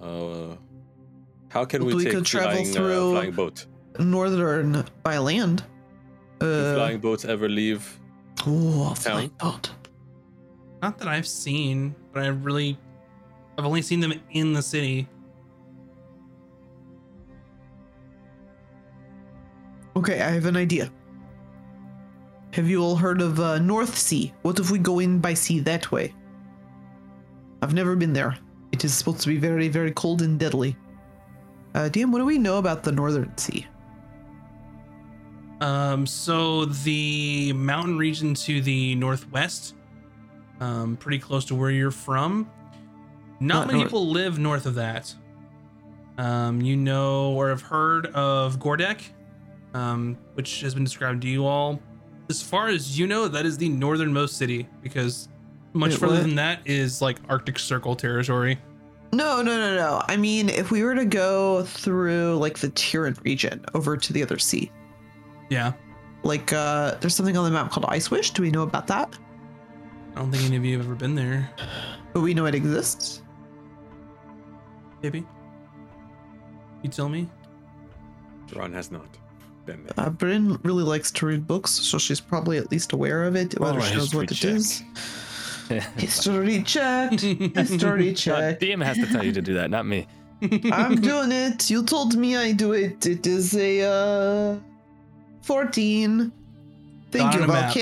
Uh, 0.00 0.56
how 1.48 1.64
can 1.64 1.84
we 1.84 1.94
we 1.94 2.04
take 2.04 2.12
could 2.14 2.26
travel 2.26 2.50
flying, 2.52 2.66
through- 2.72 3.08
uh, 3.10 3.12
flying 3.12 3.32
boat? 3.32 3.66
northern 3.98 4.84
by 5.02 5.18
land. 5.18 5.62
Do 6.40 6.46
Uh, 6.46 6.74
flying 6.74 6.98
boats 7.00 7.24
ever 7.24 7.48
leave? 7.48 8.00
oh, 8.46 8.82
a 8.92 8.94
town? 8.94 8.94
flying 8.96 9.30
boat. 9.38 9.70
Not 10.82 10.98
that 10.98 11.08
I've 11.08 11.26
seen, 11.28 11.94
but 12.12 12.22
I 12.24 12.28
really, 12.28 12.76
I've 13.56 13.64
only 13.64 13.82
seen 13.82 14.00
them 14.00 14.12
in 14.32 14.52
the 14.52 14.62
city. 14.62 15.08
Okay, 19.96 20.20
I 20.20 20.30
have 20.30 20.46
an 20.46 20.56
idea. 20.56 20.90
Have 22.52 22.68
you 22.68 22.82
all 22.82 22.96
heard 22.96 23.20
of 23.20 23.40
uh, 23.40 23.58
North 23.58 23.96
Sea? 23.96 24.32
What 24.42 24.58
if 24.58 24.70
we 24.70 24.78
go 24.78 24.98
in 25.00 25.20
by 25.20 25.34
sea 25.34 25.60
that 25.60 25.90
way? 25.90 26.14
I've 27.62 27.74
never 27.74 27.96
been 27.96 28.12
there. 28.12 28.36
It 28.72 28.84
is 28.84 28.94
supposed 28.94 29.20
to 29.22 29.28
be 29.28 29.36
very, 29.38 29.68
very 29.68 29.92
cold 29.92 30.22
and 30.22 30.38
deadly. 30.38 30.76
Uh, 31.74 31.88
DM, 31.90 32.12
what 32.12 32.18
do 32.18 32.24
we 32.24 32.38
know 32.38 32.58
about 32.58 32.82
the 32.82 32.92
Northern 32.92 33.36
Sea? 33.38 33.66
Um, 35.60 36.06
so 36.06 36.66
the 36.66 37.52
mountain 37.54 37.96
region 37.96 38.34
to 38.34 38.60
the 38.60 38.94
northwest, 38.96 39.74
um, 40.60 40.96
pretty 40.96 41.18
close 41.18 41.44
to 41.46 41.54
where 41.54 41.70
you're 41.70 41.90
from. 41.90 42.50
Not 43.40 43.60
Not 43.60 43.66
many 43.68 43.78
north. 43.80 43.88
people 43.90 44.08
live 44.08 44.38
north 44.38 44.66
of 44.66 44.74
that. 44.74 45.12
Um, 46.18 46.60
you 46.60 46.76
know 46.76 47.32
or 47.32 47.48
have 47.48 47.62
heard 47.62 48.06
of 48.08 48.58
Gordek, 48.58 49.00
um, 49.74 50.16
which 50.34 50.60
has 50.60 50.74
been 50.74 50.84
described 50.84 51.22
to 51.22 51.28
you 51.28 51.46
all. 51.46 51.80
As 52.30 52.40
far 52.42 52.68
as 52.68 52.98
you 52.98 53.06
know, 53.06 53.28
that 53.28 53.44
is 53.44 53.58
the 53.58 53.68
northernmost 53.68 54.38
city 54.38 54.66
because 54.82 55.28
much 55.74 55.90
Wait, 55.92 56.00
further 56.00 56.14
what? 56.14 56.22
than 56.22 56.34
that 56.36 56.60
is 56.64 57.02
like 57.02 57.18
Arctic 57.28 57.58
Circle 57.58 57.96
territory. 57.96 58.58
No, 59.12 59.42
no, 59.42 59.56
no, 59.58 59.76
no. 59.76 60.02
I 60.08 60.16
mean, 60.16 60.48
if 60.48 60.70
we 60.70 60.82
were 60.82 60.94
to 60.94 61.04
go 61.04 61.64
through 61.64 62.36
like 62.36 62.58
the 62.58 62.70
Tyran 62.70 63.22
region 63.24 63.64
over 63.74 63.96
to 63.96 64.12
the 64.12 64.22
other 64.22 64.38
sea, 64.38 64.72
Yeah, 65.50 65.72
like 66.22 66.52
uh, 66.52 66.96
there's 67.00 67.14
something 67.14 67.36
on 67.36 67.44
the 67.44 67.50
map 67.50 67.70
called 67.70 67.86
Ice 67.90 68.10
Wish. 68.10 68.30
Do 68.30 68.42
we 68.42 68.50
know 68.50 68.62
about 68.62 68.86
that? 68.86 69.16
I 70.16 70.20
don't 70.20 70.32
think 70.32 70.44
any 70.44 70.56
of 70.56 70.64
you 70.64 70.78
have 70.78 70.86
ever 70.86 70.94
been 70.94 71.14
there. 71.14 71.50
But 72.12 72.20
we 72.20 72.32
know 72.32 72.46
it 72.46 72.54
exists. 72.54 73.22
Maybe. 75.02 75.26
You 76.82 76.90
tell 76.90 77.08
me. 77.08 77.28
Ron 78.54 78.72
has 78.72 78.90
not 78.92 79.06
been 79.66 79.84
there. 79.84 80.06
Uh, 80.06 80.10
Bryn 80.10 80.58
really 80.62 80.82
likes 80.84 81.10
to 81.12 81.26
read 81.26 81.46
books, 81.46 81.70
so 81.72 81.98
she's 81.98 82.20
probably 82.20 82.58
at 82.58 82.70
least 82.70 82.92
aware 82.92 83.24
of 83.24 83.36
it, 83.36 83.58
whether 83.58 83.78
Oh, 83.78 83.82
she 83.82 83.94
knows 83.96 84.14
what 84.14 84.24
it 84.24 84.30
history 84.30 84.50
is. 84.52 84.82
check. 85.68 85.82
History 85.98 86.62
checked. 86.66 87.20
History 87.20 88.12
check. 88.14 88.60
DM 88.60 88.84
has 88.84 88.96
to 88.98 89.06
tell 89.06 89.24
you 89.24 89.32
to 89.32 89.42
do 89.42 89.54
that, 89.54 89.70
not 89.70 89.86
me. 89.86 90.06
I'm 90.72 91.00
doing 91.00 91.32
it. 91.32 91.70
You 91.70 91.82
told 91.84 92.16
me 92.16 92.36
I 92.36 92.52
do 92.52 92.72
it. 92.72 93.06
It 93.06 93.26
is 93.26 93.56
a 93.56 93.82
uh 93.82 94.58
14. 95.42 96.30
Thank 97.10 97.24
Not 97.24 97.34
you, 97.34 97.42
on 97.42 97.50
a 97.50 97.52
map. 97.52 97.74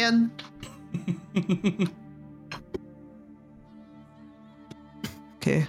Okay. 5.36 5.66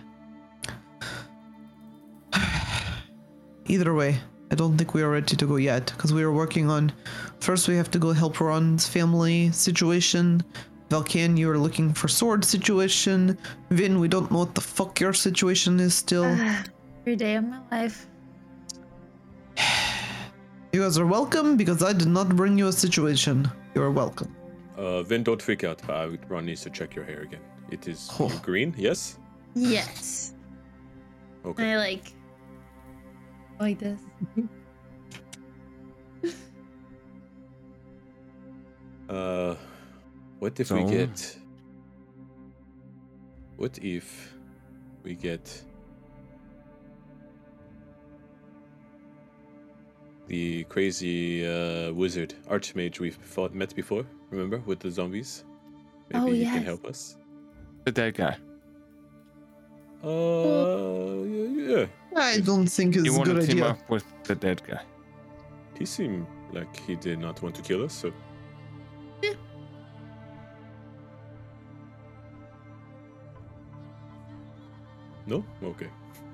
Either 3.68 3.94
way, 3.94 4.20
I 4.54 4.56
don't 4.56 4.78
think 4.78 4.94
we 4.94 5.02
are 5.02 5.10
ready 5.10 5.36
to 5.36 5.46
go 5.48 5.56
yet 5.56 5.88
because 5.88 6.14
we 6.14 6.22
are 6.22 6.32
working 6.32 6.70
on. 6.70 6.94
First, 7.40 7.68
we 7.68 7.76
have 7.76 7.90
to 7.90 7.98
go 7.98 8.12
help 8.14 8.40
Ron's 8.40 8.88
family 8.88 9.50
situation. 9.52 10.44
Valken, 10.90 11.40
you're 11.40 11.58
looking 11.58 11.92
for 11.92 12.08
sword 12.08 12.46
situation. 12.46 13.36
Vin, 13.72 14.00
we 14.00 14.08
don't 14.08 14.30
know 14.30 14.38
what 14.38 14.54
the 14.54 14.62
fuck 14.62 15.00
your 15.00 15.12
situation 15.12 15.80
is 15.80 15.96
still. 15.96 16.26
Every 17.02 17.16
day 17.16 17.34
of 17.36 17.46
my 17.46 17.62
life. 17.72 18.06
You 20.72 20.82
guys 20.82 21.00
are 21.00 21.08
welcome 21.08 21.58
because 21.58 21.82
I 21.82 21.94
did 21.94 22.08
not 22.08 22.36
bring 22.36 22.56
you 22.58 22.68
a 22.68 22.72
situation. 22.72 23.50
You're 23.74 23.90
welcome. 23.92 24.36
Uh, 24.78 25.02
Vin, 25.02 25.24
don't 25.24 25.42
freak 25.42 25.64
out. 25.64 25.82
Uh, 25.90 26.10
Ron 26.30 26.46
needs 26.46 26.62
to 26.62 26.70
check 26.70 26.94
your 26.96 27.06
hair 27.06 27.22
again. 27.22 27.42
It 27.72 27.88
is 27.88 28.08
Oh. 28.20 28.30
green, 28.44 28.76
yes? 28.78 29.18
Yes. 29.56 30.34
And 31.44 31.52
Okay. 31.54 31.74
I 31.74 31.78
like 31.78 32.14
like 33.60 33.80
this. 33.80 34.00
Uh, 39.10 39.56
what 40.40 40.60
if 40.60 40.72
we 40.72 40.84
get. 40.86 41.38
What 43.58 43.78
if 43.80 44.34
we 45.04 45.14
get. 45.14 45.64
The 50.28 50.64
crazy 50.64 51.46
uh, 51.46 51.92
wizard 51.94 52.34
archmage 52.50 53.00
we've 53.00 53.16
fought, 53.16 53.54
met 53.54 53.76
before, 53.76 54.06
remember, 54.32 54.60
with 54.66 54.80
the 54.80 54.90
zombies? 54.90 55.44
Maybe 56.10 56.24
Oh, 56.24 56.28
he 56.32 56.42
yes. 56.42 56.54
can 56.56 56.64
help 56.64 56.86
us. 56.88 57.18
The 57.84 57.92
dead 57.92 58.16
guy. 58.16 58.38
Uh, 60.04 61.24
yeah, 61.24 61.76
yeah. 61.78 61.86
I 62.16 62.40
don't 62.42 62.68
think 62.68 62.96
it's 62.96 63.06
You 63.06 63.14
a 63.14 63.18
want 63.18 63.30
good 63.30 63.42
to 63.42 63.48
team 63.48 63.58
idea. 63.64 63.70
up 63.72 63.90
with 63.90 64.06
the 64.26 64.36
dead 64.36 64.62
guy. 64.68 64.82
He 65.80 65.86
seemed 65.86 66.28
like 66.52 66.76
he 66.86 66.96
did 66.96 67.20
not 67.20 67.42
want 67.42 67.56
to 67.56 67.62
kill 67.62 67.84
us, 67.84 67.94
so. 67.94 68.12
Yeah. 69.22 69.34
No? 75.26 75.44
Okay. 75.64 75.88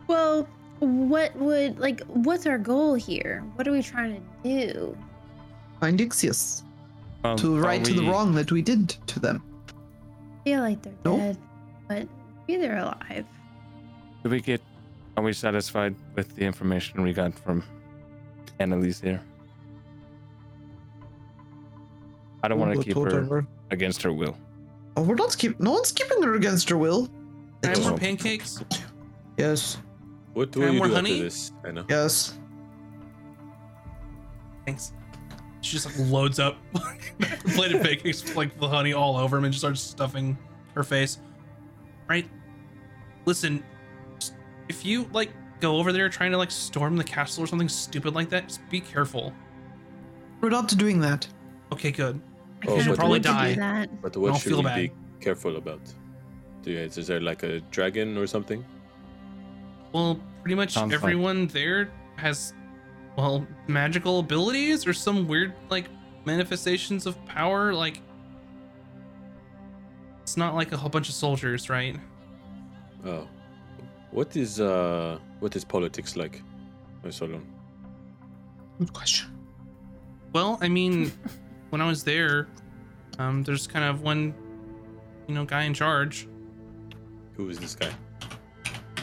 Well, 0.07 0.47
what 0.79 1.35
would 1.35 1.77
like 1.79 2.01
what's 2.07 2.45
our 2.47 2.57
goal 2.57 2.95
here? 2.95 3.43
What 3.55 3.67
are 3.67 3.71
we 3.71 3.81
trying 3.83 4.15
to 4.43 4.49
do? 4.73 4.97
Find 5.79 5.99
Ixius 5.99 6.63
Um, 7.23 7.37
to 7.37 7.57
are 7.57 7.61
right 7.61 7.83
to 7.85 7.93
the 7.93 8.03
wrong 8.03 8.33
that 8.35 8.51
we 8.51 8.61
did 8.61 8.89
to 9.07 9.19
them. 9.19 9.43
I 9.69 10.43
feel 10.43 10.61
like 10.61 10.81
they're 10.81 10.93
Nope. 11.05 11.17
dead, 11.19 11.37
but 11.87 12.07
maybe 12.47 12.61
they're 12.61 12.77
alive. 12.77 13.25
Did 14.23 14.31
we 14.31 14.41
get? 14.41 14.61
Are 15.17 15.23
we 15.23 15.33
satisfied 15.33 15.95
with 16.15 16.35
the 16.35 16.43
information 16.45 17.01
we 17.01 17.13
got 17.13 17.33
from 17.33 17.63
Annalise 18.59 19.01
here? 19.01 19.21
I 22.41 22.47
don't 22.47 22.59
want 22.59 22.75
to 22.77 22.83
keep 22.83 22.95
her 22.95 23.01
whatever. 23.01 23.45
against 23.71 24.01
her 24.03 24.13
will. 24.13 24.37
Oh, 24.95 25.01
we're 25.03 25.15
not 25.15 25.37
keep. 25.37 25.59
No 25.59 25.71
one's 25.71 25.91
keeping 25.91 26.21
her 26.23 26.35
against 26.35 26.69
her 26.69 26.77
will. 26.77 27.07
Can 27.61 27.71
I 27.75 27.77
have 27.77 27.81
more 27.89 27.97
pancakes? 27.97 28.63
Yes. 29.37 29.77
What 30.33 30.51
Can 30.51 30.61
will 30.61 30.63
I 30.63 30.65
have 30.67 30.73
you 30.75 30.79
more 30.79 30.87
do 30.87 30.93
honey? 30.95 31.11
after 31.13 31.23
this, 31.23 31.51
Anna? 31.65 31.85
Yes. 31.89 32.37
Thanks. 34.65 34.93
She 35.61 35.73
just 35.73 35.85
like 35.87 36.09
loads 36.09 36.39
up 36.39 36.57
plate 37.55 37.73
of 37.73 37.81
pancakes 37.81 38.23
with 38.23 38.35
like 38.37 38.57
the 38.59 38.67
honey 38.67 38.93
all 38.93 39.17
over 39.17 39.37
him 39.37 39.43
and 39.43 39.51
just 39.53 39.61
starts 39.61 39.81
stuffing 39.81 40.37
her 40.75 40.83
face. 40.83 41.19
Right? 42.07 42.27
Listen, 43.25 43.57
just- 43.57 43.65
if 44.69 44.85
you 44.85 45.09
like 45.11 45.31
go 45.59 45.75
over 45.77 45.91
there 45.91 46.07
trying 46.07 46.31
to 46.31 46.37
like 46.37 46.51
storm 46.51 46.95
the 46.95 47.03
castle 47.03 47.43
or 47.43 47.47
something 47.47 47.67
stupid 47.69 48.13
like 48.15 48.29
that, 48.29 48.47
just 48.47 48.67
be 48.69 48.79
careful. 48.79 49.33
We're 50.39 50.49
not 50.49 50.69
doing 50.77 50.99
that. 51.01 51.27
Okay, 51.73 51.91
good. 51.91 52.21
I 52.63 52.67
Oh, 52.67 52.75
kinda 52.75 52.91
but 52.91 52.97
probably 52.97 53.19
want 53.19 53.23
die. 53.57 53.87
But 54.01 54.15
what 54.17 54.35
should 54.37 54.49
feel 54.49 54.57
we 54.59 54.63
bad. 54.63 54.75
be 54.77 54.91
careful 55.19 55.57
about? 55.57 55.81
Do 56.61 56.71
you 56.71 56.79
is 56.79 57.07
there 57.07 57.19
like 57.21 57.43
a 57.43 57.59
dragon 57.71 58.17
or 58.17 58.27
something? 58.27 58.63
Well, 59.91 60.19
pretty 60.41 60.55
much 60.55 60.73
Sounds 60.73 60.93
fine. 60.93 60.93
everyone 60.93 61.47
there 61.47 61.89
has, 62.17 62.53
well, 63.17 63.45
magical 63.67 64.19
abilities 64.19 64.85
or 64.85 64.93
some 64.93 65.27
weird 65.27 65.53
like 65.69 65.85
manifestations 66.25 67.05
of 67.05 67.23
power. 67.25 67.73
Like, 67.73 68.01
it's 70.21 70.37
not 70.37 70.53
like 70.55 70.71
a 70.71 70.77
whole 70.77 70.89
bunch 70.89 71.09
of 71.09 71.15
soldiers, 71.15 71.69
right? 71.69 71.95
Oh. 73.05 73.27
What 74.11 74.35
is 74.35 74.59
uh 74.59 75.19
what 75.39 75.55
is 75.55 75.63
politics 75.63 76.15
like? 76.15 76.41
Oh, 77.05 77.09
Solon? 77.09 77.45
Good 78.79 78.93
question. 78.93 79.29
Well, 80.33 80.57
I 80.61 80.67
mean, 80.69 81.11
when 81.69 81.81
I 81.81 81.87
was 81.87 82.03
there, 82.03 82.47
um, 83.17 83.43
there's 83.43 83.67
kind 83.67 83.85
of 83.85 84.01
one, 84.01 84.33
you 85.27 85.33
know, 85.35 85.45
guy 85.45 85.63
in 85.63 85.73
charge. 85.73 86.27
Who 87.35 87.49
is 87.49 87.59
this 87.59 87.75
guy? 87.75 87.91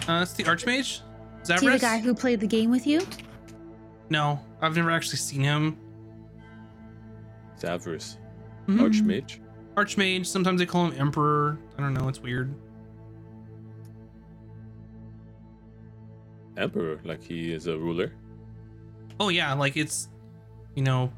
Uh, 0.08 0.22
it's 0.22 0.34
the 0.34 0.44
Archmage. 0.44 1.00
Is 1.42 1.60
he 1.60 1.68
the 1.68 1.78
guy 1.78 1.98
who 1.98 2.14
played 2.14 2.40
the 2.40 2.46
game 2.46 2.70
with 2.70 2.86
you? 2.86 3.00
No, 4.10 4.40
I've 4.60 4.76
never 4.76 4.90
actually 4.90 5.18
seen 5.18 5.40
him. 5.40 5.76
Zavris. 7.58 8.16
Mhm. 8.68 8.80
Archmage? 8.80 9.38
Archmage. 9.76 10.26
Sometimes 10.26 10.58
they 10.60 10.66
call 10.66 10.86
him 10.86 11.00
Emperor. 11.00 11.58
I 11.78 11.82
don't 11.82 11.94
know. 11.94 12.08
It's 12.08 12.20
weird. 12.20 12.54
Emperor, 16.56 17.00
like 17.04 17.22
he 17.22 17.52
is 17.52 17.66
a 17.66 17.76
ruler. 17.76 18.12
Oh 19.18 19.28
yeah, 19.28 19.52
like 19.54 19.76
it's, 19.76 20.08
you 20.74 20.82
know, 20.82 21.12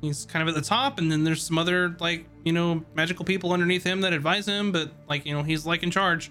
he's 0.00 0.24
kind 0.26 0.48
of 0.48 0.54
at 0.54 0.60
the 0.60 0.66
top, 0.66 0.98
and 0.98 1.10
then 1.10 1.24
there's 1.24 1.42
some 1.42 1.58
other 1.58 1.96
like 2.00 2.26
you 2.44 2.52
know 2.52 2.84
magical 2.94 3.24
people 3.24 3.52
underneath 3.52 3.84
him 3.84 4.00
that 4.02 4.12
advise 4.12 4.46
him, 4.46 4.72
but 4.72 4.92
like 5.08 5.26
you 5.26 5.34
know 5.34 5.42
he's 5.42 5.66
like 5.66 5.82
in 5.82 5.90
charge. 5.90 6.30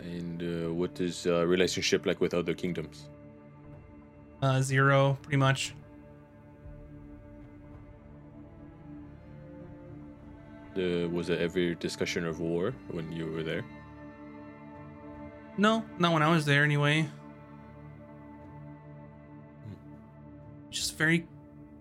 And 0.00 0.42
uh, 0.42 0.72
what 0.72 1.00
is 1.00 1.26
uh, 1.26 1.46
relationship 1.46 2.04
like 2.06 2.20
with 2.20 2.34
other 2.34 2.54
kingdoms? 2.54 3.08
Uh, 4.42 4.60
zero, 4.60 5.16
pretty 5.22 5.38
much. 5.38 5.74
Uh, 10.76 11.08
was 11.08 11.28
there 11.28 11.38
ever 11.38 11.74
discussion 11.74 12.26
of 12.26 12.40
war 12.40 12.74
when 12.90 13.10
you 13.12 13.30
were 13.30 13.42
there? 13.42 13.64
No, 15.56 15.84
not 15.98 16.12
when 16.12 16.22
I 16.22 16.30
was 16.30 16.44
there 16.44 16.64
anyway. 16.64 17.08
Just 20.70 20.98
very 20.98 21.26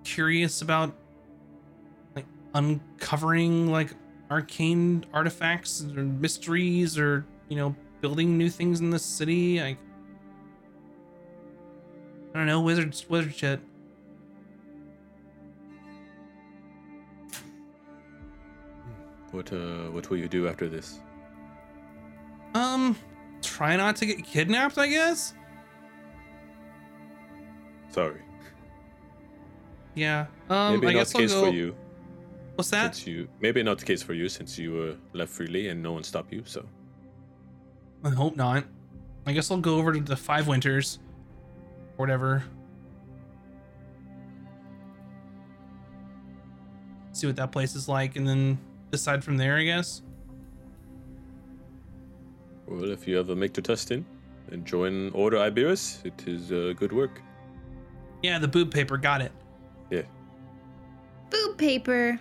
curious 0.04 0.62
about 0.62 0.96
like 2.16 2.26
uncovering 2.54 3.72
like 3.72 3.94
arcane 4.30 5.06
artifacts 5.14 5.84
or 5.96 6.04
mysteries 6.04 6.98
or 6.98 7.26
you 7.50 7.58
know 7.58 7.76
building 8.02 8.38
new 8.38 8.50
things 8.50 8.80
in 8.80 8.92
the 8.92 9.00
city. 9.00 9.60
Like 9.60 9.78
I 12.34 12.38
don't 12.38 12.48
know, 12.48 12.62
wizards, 12.62 13.10
wizard 13.10 13.36
shit. 13.36 13.60
What 19.32 19.52
uh 19.52 19.90
what 19.90 20.10
will 20.12 20.18
you 20.18 20.28
do 20.28 20.48
after 20.48 20.70
this? 20.70 21.00
Um, 22.54 22.96
try 23.44 23.76
not 23.76 23.96
to 23.98 24.06
get 24.06 24.24
kidnapped, 24.24 24.78
I 24.78 24.88
guess. 24.88 25.34
Sorry. 27.90 28.22
Yeah. 29.96 30.26
Um, 30.50 30.74
maybe 30.76 30.88
I 30.88 30.94
not 30.94 31.00
guess 31.00 31.14
the 31.14 31.20
case 31.20 31.34
go. 31.34 31.46
for 31.46 31.54
you 31.54 31.76
What's 32.56 32.70
that? 32.72 32.96
since 32.96 33.08
you 33.08 33.28
maybe 33.40 33.62
not 33.64 33.78
the 33.80 33.86
case 33.86 34.02
for 34.02 34.14
you 34.14 34.30
since 34.30 34.58
you 34.58 34.74
were 34.74 34.96
left 35.14 35.32
freely 35.32 35.70
and 35.70 35.82
no 35.82 35.92
one 35.92 36.04
stopped 36.04 36.32
you, 36.32 36.44
so 36.46 36.66
I 38.04 38.10
hope 38.10 38.36
not. 38.36 38.66
I 39.26 39.32
guess 39.34 39.50
I'll 39.50 39.58
go 39.58 39.78
over 39.78 39.94
to 39.94 40.00
the 40.00 40.16
Five 40.16 40.48
Winters, 40.48 41.00
or 41.98 42.06
whatever. 42.06 42.44
See 47.12 47.28
what 47.28 47.36
that 47.38 47.52
place 47.52 47.76
is 47.76 47.88
like, 47.88 48.16
and 48.16 48.28
then 48.28 48.60
decide 48.92 49.24
from 49.24 49.38
there. 49.38 49.58
I 49.58 49.64
guess. 49.64 50.02
Well 52.68 52.90
if 52.90 53.08
you 53.08 53.20
ever 53.20 53.36
make 53.36 53.54
to 53.54 53.62
Tustin 53.62 54.04
and 54.52 54.66
join 54.66 55.10
Order 55.12 55.38
Iberis, 55.38 56.06
it 56.06 56.28
is 56.28 56.52
uh, 56.52 56.74
good 56.78 56.92
work. 56.92 57.22
Yeah, 58.22 58.40
the 58.40 58.48
boob 58.48 58.72
paper. 58.72 58.98
Got 58.98 59.22
it. 59.22 59.32
Yeah. 59.90 60.04
Boob 61.30 61.58
paper. 61.58 62.20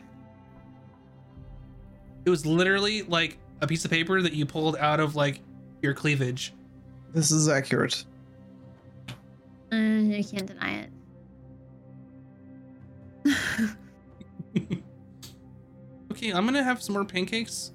It 2.25 2.31
was 2.31 2.47
literally 2.47 3.03
like 3.03 3.39
a 3.61 3.67
piece 3.67 3.85
of 3.85 3.91
paper 3.91 4.23
that 4.23 4.33
you 4.33 4.47
pulled 4.47 4.77
out 4.77 5.01
of 5.01 5.17
like 5.17 5.41
your 5.81 5.95
cleavage. 5.95 6.53
This 7.13 7.31
is 7.31 7.49
accurate. 7.49 8.05
Uh, 9.71 9.77
I 9.77 10.25
can't 10.29 10.47
deny 10.47 10.87
it. 13.25 13.69
Okay, 16.23 16.33
I'm 16.33 16.45
gonna 16.45 16.63
have 16.63 16.81
some 16.81 16.93
more 16.93 17.05
pancakes. 17.05 17.73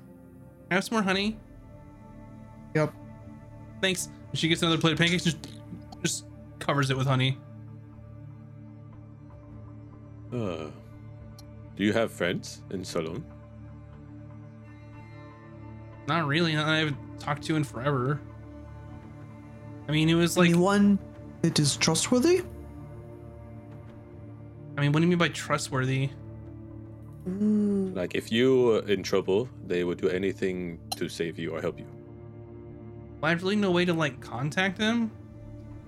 I 0.71 0.75
have 0.75 0.83
some 0.85 0.95
more 0.95 1.03
honey. 1.03 1.37
Yep. 2.75 2.93
Thanks. 3.81 4.09
She 4.33 4.47
gets 4.47 4.61
another 4.61 4.77
plate 4.77 4.93
of 4.93 4.99
pancakes. 4.99 5.23
Just, 5.23 5.37
just 6.03 6.25
covers 6.59 6.89
it 6.89 6.97
with 6.97 7.07
honey. 7.07 7.37
Uh, 10.31 10.67
Do 11.75 11.83
you 11.83 11.93
have 11.93 12.11
friends 12.11 12.61
in 12.71 12.83
Salon? 12.83 13.23
Not 16.07 16.27
really. 16.27 16.53
Not 16.53 16.65
that 16.65 16.73
I 16.73 16.77
haven't 16.79 17.19
talked 17.19 17.43
to 17.43 17.55
in 17.55 17.63
forever. 17.63 18.19
I 19.87 19.91
mean, 19.91 20.09
it 20.09 20.15
was 20.15 20.37
like. 20.37 20.49
Anyone 20.49 20.99
that 21.41 21.59
is 21.59 21.77
trustworthy? 21.77 22.41
I 24.77 24.81
mean, 24.81 24.91
what 24.91 24.99
do 24.99 25.05
you 25.05 25.09
mean 25.09 25.17
by 25.17 25.29
trustworthy? 25.29 26.09
Like, 27.25 28.15
if 28.15 28.31
you 28.31 28.63
were 28.63 28.79
in 28.87 29.03
trouble, 29.03 29.49
they 29.65 29.83
would 29.83 29.99
do 29.99 30.07
anything 30.07 30.79
to 30.95 31.09
save 31.09 31.37
you 31.37 31.51
or 31.51 31.59
help 31.59 31.77
you. 31.77 31.85
Well, 33.19 33.27
I 33.27 33.29
have 33.31 33.43
really 33.43 33.55
no 33.55 33.71
way 33.71 33.85
to 33.85 33.93
like 33.93 34.19
contact 34.21 34.77
them. 34.77 35.11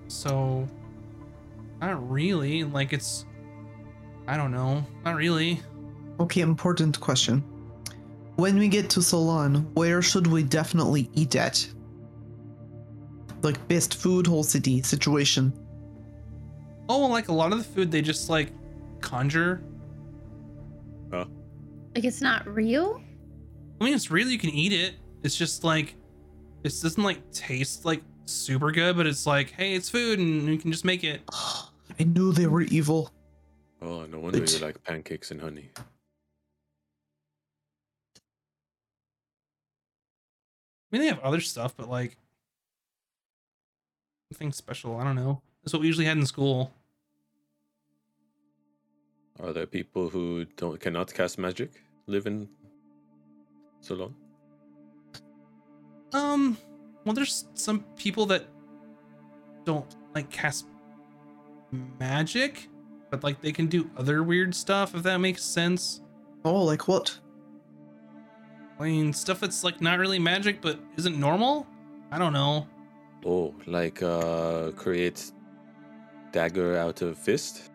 So, 0.08 0.68
not 1.80 2.10
really. 2.10 2.64
Like, 2.64 2.92
it's. 2.92 3.24
I 4.26 4.36
don't 4.36 4.52
know. 4.52 4.84
Not 5.04 5.16
really. 5.16 5.60
Okay, 6.18 6.40
important 6.40 7.00
question. 7.00 7.42
When 8.36 8.58
we 8.58 8.68
get 8.68 8.88
to 8.90 9.02
Solon, 9.02 9.68
where 9.74 10.02
should 10.02 10.26
we 10.26 10.42
definitely 10.42 11.10
eat 11.14 11.36
at? 11.36 11.66
Like 13.42 13.66
best 13.68 13.94
food, 13.94 14.26
whole 14.26 14.42
city 14.42 14.82
situation. 14.82 15.52
Oh, 16.88 17.06
like 17.06 17.28
a 17.28 17.32
lot 17.32 17.52
of 17.52 17.58
the 17.58 17.64
food 17.64 17.90
they 17.90 18.02
just 18.02 18.28
like 18.28 18.50
conjure. 19.00 19.62
Like 21.10 22.04
it's 22.04 22.20
not 22.20 22.46
real? 22.46 23.02
I 23.80 23.84
mean, 23.84 23.94
it's 23.94 24.10
real. 24.10 24.28
You 24.28 24.38
can 24.38 24.50
eat 24.50 24.72
it. 24.72 24.94
It's 25.22 25.36
just 25.36 25.64
like 25.64 25.94
it 26.64 26.74
doesn't 26.82 27.02
like 27.02 27.30
taste 27.32 27.84
like 27.84 28.02
super 28.26 28.70
good, 28.70 28.96
but 28.96 29.06
it's 29.06 29.26
like, 29.26 29.50
hey, 29.52 29.74
it's 29.74 29.88
food, 29.88 30.18
and 30.18 30.46
you 30.48 30.58
can 30.58 30.70
just 30.72 30.84
make 30.84 31.04
it. 31.04 31.20
I 31.98 32.04
knew 32.04 32.32
they 32.32 32.46
were 32.46 32.62
evil. 32.62 33.10
Oh, 33.82 34.04
no 34.06 34.18
wonder 34.18 34.38
It's- 34.38 34.54
you 34.58 34.64
like 34.64 34.82
pancakes 34.84 35.30
and 35.30 35.40
honey. 35.40 35.70
I 40.92 40.96
mean, 40.96 41.02
they 41.02 41.08
have 41.08 41.20
other 41.20 41.40
stuff, 41.40 41.76
but 41.76 41.88
like 41.88 42.16
nothing 44.30 44.52
special. 44.52 44.96
I 44.98 45.04
don't 45.04 45.14
know. 45.16 45.40
That's 45.62 45.72
what 45.72 45.80
we 45.82 45.86
usually 45.86 46.06
had 46.06 46.16
in 46.16 46.26
school. 46.26 46.72
Are 49.40 49.52
there 49.52 49.66
people 49.66 50.08
who 50.10 50.44
don't 50.56 50.80
cannot 50.80 51.12
cast 51.14 51.38
magic 51.38 51.70
live 52.06 52.26
in 52.26 52.48
Salon? 53.80 54.14
Um, 56.12 56.56
well, 57.04 57.14
there's 57.14 57.46
some 57.54 57.84
people 57.96 58.26
that 58.26 58.46
don't 59.64 59.94
like 60.14 60.30
cast 60.30 60.66
magic, 61.98 62.68
but 63.10 63.22
like 63.22 63.40
they 63.40 63.52
can 63.52 63.66
do 63.66 63.90
other 63.96 64.22
weird 64.22 64.54
stuff 64.54 64.94
if 64.94 65.02
that 65.02 65.18
makes 65.18 65.42
sense. 65.42 66.00
Oh, 66.44 66.64
like 66.64 66.88
what? 66.88 67.18
I 68.78 68.84
mean, 68.84 69.12
stuff 69.12 69.40
that's 69.40 69.62
like 69.62 69.80
not 69.80 69.98
really 69.98 70.18
magic 70.18 70.60
but 70.60 70.80
isn't 70.96 71.18
normal. 71.18 71.66
I 72.10 72.18
don't 72.18 72.32
know. 72.32 72.66
Oh, 73.24 73.54
like 73.66 74.02
uh 74.02 74.70
create 74.72 75.30
dagger 76.32 76.76
out 76.76 77.02
of 77.02 77.18
fist? 77.18 77.70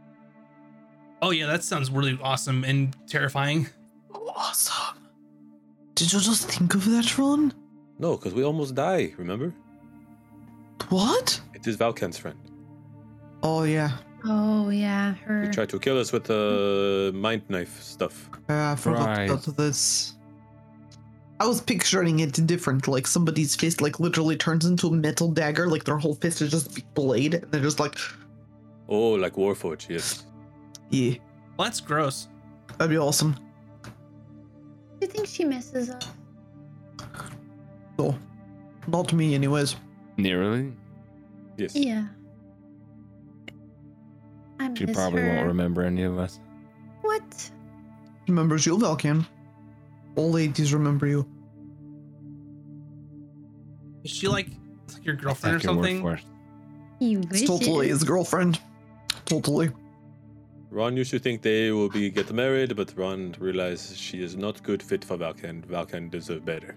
Oh 1.21 1.31
yeah, 1.31 1.45
that 1.47 1.63
sounds 1.63 1.89
really 1.91 2.17
awesome 2.21 2.63
and 2.63 2.95
terrifying. 3.07 3.67
Awesome. 4.13 5.07
Did 5.93 6.11
you 6.11 6.19
just 6.19 6.51
think 6.51 6.75
of 6.75 6.85
that, 6.85 7.17
Ron? 7.17 7.53
No, 7.99 8.15
because 8.17 8.33
we 8.33 8.43
almost 8.43 8.75
die, 8.75 9.13
remember? 9.17 9.53
What? 10.89 11.39
It 11.53 11.65
is 11.67 11.77
Valken's 11.77 12.17
friend. 12.17 12.37
Oh 13.43 13.63
yeah. 13.63 13.91
Oh 14.27 14.69
yeah, 14.69 15.13
He 15.45 15.51
tried 15.51 15.69
to 15.69 15.77
kill 15.79 15.99
us 15.99 16.11
with 16.11 16.23
the 16.23 17.11
mind 17.13 17.43
knife 17.47 17.79
stuff. 17.81 18.27
Uh, 18.49 18.71
I 18.71 18.75
forgot 18.75 19.05
Right. 19.07 19.29
about 19.29 19.45
this. 19.55 20.13
I 21.39 21.45
was 21.45 21.61
picturing 21.61 22.21
it 22.21 22.33
different, 22.47 22.87
like 22.87 23.05
somebody's 23.05 23.55
fist 23.55 23.81
like 23.81 23.99
literally 23.99 24.35
turns 24.35 24.65
into 24.65 24.87
a 24.87 24.91
metal 24.91 25.29
dagger, 25.31 25.67
like 25.67 25.83
their 25.83 25.97
whole 25.99 26.15
fist 26.15 26.41
is 26.41 26.49
just 26.49 26.75
a 26.79 26.81
blade, 26.95 27.35
and 27.35 27.51
they're 27.51 27.61
just 27.61 27.79
like, 27.79 27.95
Oh, 28.89 29.11
like 29.11 29.33
Warforge, 29.33 29.89
yes. 29.89 30.25
yeah, 30.89 31.15
Well, 31.57 31.67
that's 31.67 31.79
gross. 31.81 32.27
that'd 32.79 32.89
be 32.89 32.97
awesome. 32.97 33.35
Do 33.83 33.91
you 35.01 35.07
think 35.07 35.27
she 35.27 35.43
misses 35.45 35.89
us? 35.91 36.07
So, 37.97 38.15
not 38.87 39.13
me, 39.13 39.35
anyways. 39.35 39.75
Nearly. 40.17 40.73
Yes. 41.57 41.75
Yeah. 41.75 42.07
I 44.59 44.73
She 44.73 44.85
probably 44.87 45.21
her. 45.21 45.35
won't 45.35 45.47
remember 45.47 45.81
any 45.83 46.03
of 46.03 46.17
us. 46.17 46.39
What? 47.01 47.51
Remembers 48.27 48.65
you, 48.65 48.77
Valken. 48.77 49.25
All 50.15 50.31
ladies 50.31 50.73
remember 50.73 51.07
you. 51.07 51.27
Is 54.03 54.11
she 54.11 54.27
like, 54.27 54.49
like 54.93 55.05
your 55.05 55.15
girlfriend 55.15 55.55
or 55.55 55.59
Take 55.59 55.65
your 55.65 55.75
word 55.75 55.83
something? 55.85 56.01
for 56.01 56.13
it. 56.15 56.23
You 56.99 57.19
It's 57.19 57.41
wish 57.41 57.43
totally 57.47 57.87
it. 57.87 57.89
his 57.91 58.03
girlfriend. 58.03 58.59
Totally. 59.25 59.69
Ron 60.71 60.95
used 60.97 61.11
to 61.11 61.19
think 61.19 61.41
they 61.41 61.71
will 61.71 61.89
be 61.89 62.09
get 62.09 62.31
married, 62.31 62.75
but 62.75 62.93
Ron 62.97 63.35
realized 63.39 63.97
she 63.97 64.21
is 64.21 64.35
not 64.35 64.61
good 64.63 64.81
fit 64.83 65.03
for 65.03 65.17
Valken. 65.17 65.65
Valken 65.65 66.09
deserve 66.09 66.45
better. 66.45 66.75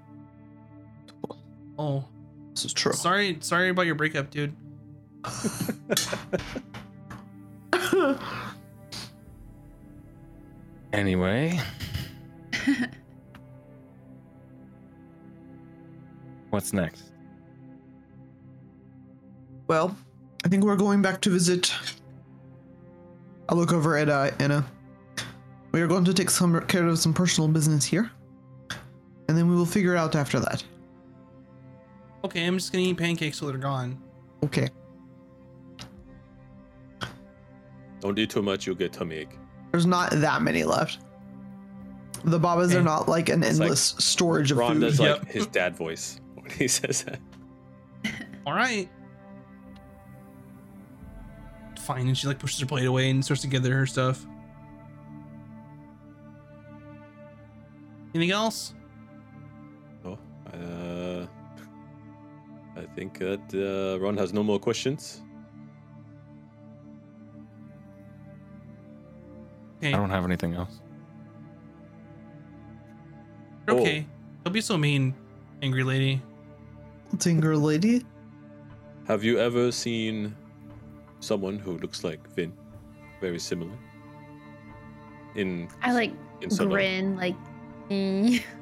Oh, 1.78 2.04
This 2.54 2.64
is 2.64 2.72
true. 2.72 2.92
sorry, 2.92 3.38
sorry 3.40 3.68
about 3.70 3.86
your 3.86 3.94
breakup, 3.94 4.30
dude. 4.30 4.54
Anyway. 10.92 11.58
What's 16.50 16.72
next? 16.72 17.04
well, 19.66 19.94
I 20.44 20.48
think 20.48 20.64
we're 20.64 20.76
going 20.76 21.02
back 21.02 21.20
to 21.22 21.30
visit. 21.30 21.74
I 23.50 23.54
look 23.54 23.72
over 23.72 23.96
at 23.98 24.08
uh, 24.08 24.30
Anna. 24.38 24.64
We 25.72 25.82
are 25.82 25.86
going 25.86 26.04
to 26.06 26.14
take 26.14 26.30
some 26.30 26.58
care 26.66 26.86
of 26.86 26.98
some 26.98 27.12
personal 27.12 27.48
business 27.48 27.84
here, 27.84 28.10
and 29.28 29.36
then 29.36 29.46
we 29.48 29.54
will 29.54 29.66
figure 29.66 29.94
out 29.94 30.16
after 30.16 30.40
that. 30.40 30.64
Okay, 32.24 32.44
I'm 32.46 32.56
just 32.58 32.72
gonna 32.72 32.84
eat 32.84 32.96
pancakes 32.96 33.38
till 33.38 33.48
they're 33.48 33.58
gone. 33.58 34.00
Okay. 34.44 34.68
Don't 38.00 38.18
eat 38.18 38.30
too 38.30 38.42
much, 38.42 38.66
you'll 38.66 38.76
get 38.76 38.92
tummy 38.92 39.16
ache. 39.16 39.38
There's 39.72 39.86
not 39.86 40.10
that 40.12 40.42
many 40.42 40.64
left. 40.64 41.00
The 42.24 42.38
babas 42.38 42.70
Okay. 42.70 42.78
are 42.78 42.82
not 42.82 43.08
like 43.08 43.28
an 43.28 43.42
It's 43.42 43.58
like 43.58 43.66
endless 43.66 43.94
storage 43.98 44.50
of 44.50 44.58
Ron 44.58 44.74
food. 44.74 44.80
does 44.80 45.00
Yep. 45.00 45.18
like 45.20 45.28
his 45.30 45.46
dad 45.46 45.76
voice 45.76 46.20
when 46.34 46.50
he 46.50 46.68
says 46.68 47.04
that. 47.04 47.20
All 48.46 48.54
right. 48.54 48.88
Fine, 51.80 52.06
and 52.08 52.16
she 52.18 52.26
like 52.26 52.38
pushes 52.38 52.60
her 52.60 52.66
plate 52.66 52.86
away 52.86 53.10
and 53.10 53.24
starts 53.24 53.42
to 53.42 53.48
gather 53.48 53.72
her 53.74 53.86
stuff. 53.86 54.26
Anything 58.14 58.30
else? 58.32 58.74
Oh, 60.04 60.18
uh, 60.52 61.26
I 62.78 62.86
think 62.94 63.18
that 63.18 63.42
uh, 63.52 63.98
Ron 63.98 64.16
has 64.16 64.32
no 64.32 64.44
more 64.44 64.58
questions. 64.60 65.22
Okay, 69.78 69.92
I 69.92 69.96
don't 69.96 70.10
have 70.10 70.24
anything 70.24 70.54
else. 70.54 70.80
Oh. 73.66 73.78
okay. 73.78 74.06
Don't 74.44 74.52
be 74.52 74.60
so 74.60 74.78
mean, 74.78 75.14
angry 75.60 75.82
lady. 75.82 76.22
Tinger 77.16 77.60
lady. 77.60 78.04
Have 79.06 79.24
you 79.24 79.38
ever 79.38 79.72
seen 79.72 80.36
someone 81.20 81.58
who 81.58 81.78
looks 81.78 82.04
like 82.04 82.20
Vin? 82.34 82.52
Very 83.20 83.38
similar. 83.38 83.72
In 85.34 85.68
I 85.82 85.92
like 85.92 86.12
in 86.40 86.50
Salon? 86.50 86.72
grin, 86.72 87.16
like. 87.16 87.34
eh. 87.90 88.38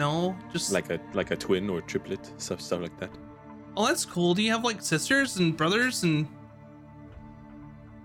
No, 0.00 0.34
just 0.50 0.72
like. 0.72 0.88
like 0.88 0.98
a 1.00 1.16
like 1.16 1.30
a 1.30 1.36
twin 1.36 1.68
or 1.68 1.82
triplet, 1.82 2.32
stuff 2.38 2.60
stuff 2.62 2.80
like 2.80 2.98
that. 2.98 3.10
Oh, 3.76 3.86
that's 3.86 4.04
cool. 4.06 4.34
Do 4.34 4.42
you 4.42 4.50
have 4.50 4.64
like 4.64 4.80
sisters 4.82 5.36
and 5.36 5.54
brothers 5.56 6.02
and? 6.04 6.26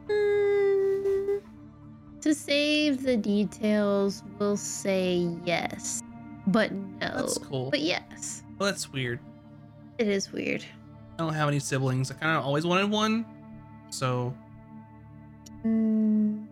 Mm, 0.10 1.42
to 2.22 2.36
save 2.36 3.02
the 3.04 3.16
details, 3.18 4.24
we'll 4.38 4.58
say 4.58 5.30
yes, 5.46 6.04
but 6.48 6.72
no. 6.74 7.00
That's 7.00 7.38
cool. 7.38 7.72
But 7.72 7.80
yes, 7.82 8.44
Well, 8.60 8.70
that's 8.70 8.92
weird. 8.92 9.20
it 9.98 10.08
is 10.10 10.32
weird. 10.34 10.64
I 11.18 11.24
don't 11.24 11.34
have 11.34 11.48
any 11.48 11.60
siblings. 11.60 12.12
I 12.12 12.16
kind 12.16 12.38
of 12.38 12.44
always 12.44 12.66
wanted 12.66 12.92
one, 12.92 13.26
so 13.90 14.36
Mm, 15.66 16.46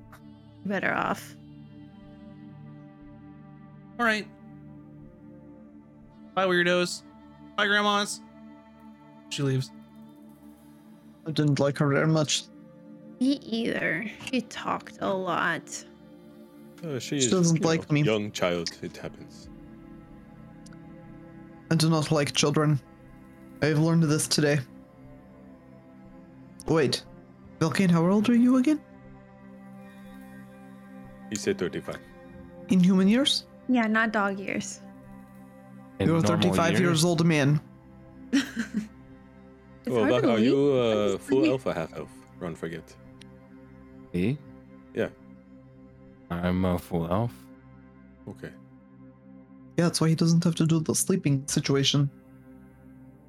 better 0.66 0.94
off. 0.94 1.36
all 4.00 4.06
right. 4.06 4.26
Bye, 6.36 6.46
weirdos. 6.46 7.04
Bye, 7.56 7.68
grandmas. 7.68 8.22
She 9.30 9.44
leaves. 9.44 9.72
I 11.28 11.32
didn't 11.32 11.60
like 11.60 11.78
her 11.78 11.88
very 11.88 12.08
much. 12.08 12.44
Me 13.20 13.34
either. 13.44 14.06
She 14.32 14.42
talked 14.42 14.98
a 15.02 15.14
lot. 15.14 15.62
Uh, 16.84 17.00
she, 17.00 17.20
She 17.20 17.26
is, 17.26 17.32
doesn't 17.32 17.58
you 17.58 17.62
know, 17.62 17.68
like 17.68 17.92
me. 17.92 18.02
Young 18.04 18.32
child, 18.32 18.70
it 18.82 18.98
happens. 18.98 19.50
I 21.72 21.76
do 21.76 21.90
not 21.90 22.12
like 22.12 22.34
children. 22.34 22.80
I 23.62 23.68
have 23.68 23.80
learned 23.80 24.04
this 24.04 24.28
today. 24.28 24.60
Wait, 26.68 27.04
Valken, 27.60 27.90
how 27.90 28.06
old 28.10 28.30
are 28.30 28.36
you 28.36 28.58
again? 28.58 28.82
He 31.30 31.36
said 31.36 31.58
35. 31.58 31.98
In 32.70 32.80
human 32.80 33.08
years? 33.08 33.46
Yeah, 33.70 33.88
not 33.88 34.12
dog 34.12 34.40
years. 34.40 34.82
In 36.04 36.10
You're 36.10 36.18
a 36.18 36.22
normal 36.22 36.54
35 36.54 36.80
years 36.80 37.06
old 37.06 37.26
man. 37.26 37.62
It's 39.86 39.94
well, 39.94 40.06
hard 40.06 40.24
to 40.24 40.30
are 40.30 40.36
believe. 40.36 40.46
you 40.46 40.72
uh, 40.74 41.18
full 41.18 41.46
elf 41.46 41.66
or 41.66 41.74
half 41.74 41.94
elf? 41.98 42.10
Run, 42.40 42.56
forget. 42.56 42.96
Me? 44.14 44.38
Yeah. 44.94 45.10
I'm 46.30 46.64
a 46.64 46.80
full 46.80 47.06
elf. 47.12 47.34
Okay. 48.30 48.52
Yeah, 49.78 49.86
that's 49.86 50.00
why 50.00 50.08
he 50.08 50.16
doesn't 50.16 50.42
have 50.46 50.56
to 50.56 50.66
do 50.66 50.80
the 50.80 50.96
sleeping 50.96 51.46
situation. 51.48 52.10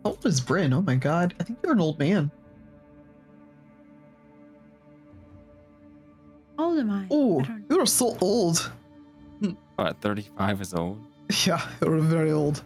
How 0.05 0.11
old 0.11 0.25
is 0.27 0.41
Bryn? 0.41 0.73
Oh 0.73 0.83
my 0.83 0.95
god. 0.95 1.35
I 1.41 1.43
think 1.43 1.59
you're 1.63 1.73
an 1.73 1.81
old 1.81 1.99
man. 1.99 2.31
How 6.57 6.67
old 6.67 6.79
am 6.79 6.91
I? 6.91 7.07
Oh, 7.11 7.41
I 7.43 7.59
you're 7.69 7.87
so 7.87 8.17
old. 8.21 8.71
What, 9.75 10.01
35 10.01 10.61
is 10.61 10.73
old? 10.73 11.01
Yeah, 11.47 11.61
you're 11.81 11.99
very 11.99 12.33
old. 12.33 12.63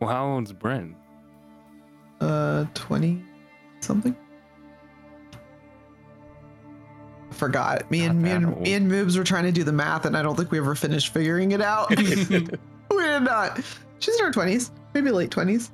Well, 0.00 0.10
how 0.10 0.26
old's 0.26 0.52
Bryn? 0.52 0.94
Uh, 2.20 2.66
20 2.74 3.22
something? 3.80 4.16
Forgot. 7.30 7.90
Me 7.90 8.00
Not 8.00 8.10
and 8.10 8.22
me 8.22 8.30
and, 8.30 8.46
old. 8.46 8.60
me 8.60 8.74
and 8.74 8.90
Moobs 8.90 9.16
were 9.16 9.24
trying 9.24 9.44
to 9.44 9.52
do 9.52 9.64
the 9.64 9.72
math, 9.72 10.04
and 10.04 10.16
I 10.16 10.22
don't 10.22 10.36
think 10.36 10.50
we 10.50 10.58
ever 10.58 10.74
finished 10.74 11.12
figuring 11.12 11.52
it 11.52 11.60
out. 11.62 11.88
we 11.96 12.04
did 12.04 12.58
not. 13.22 13.60
She's 14.00 14.18
in 14.18 14.26
her 14.26 14.32
20s, 14.32 14.70
maybe 14.94 15.10
late 15.10 15.30
20s. 15.30 15.70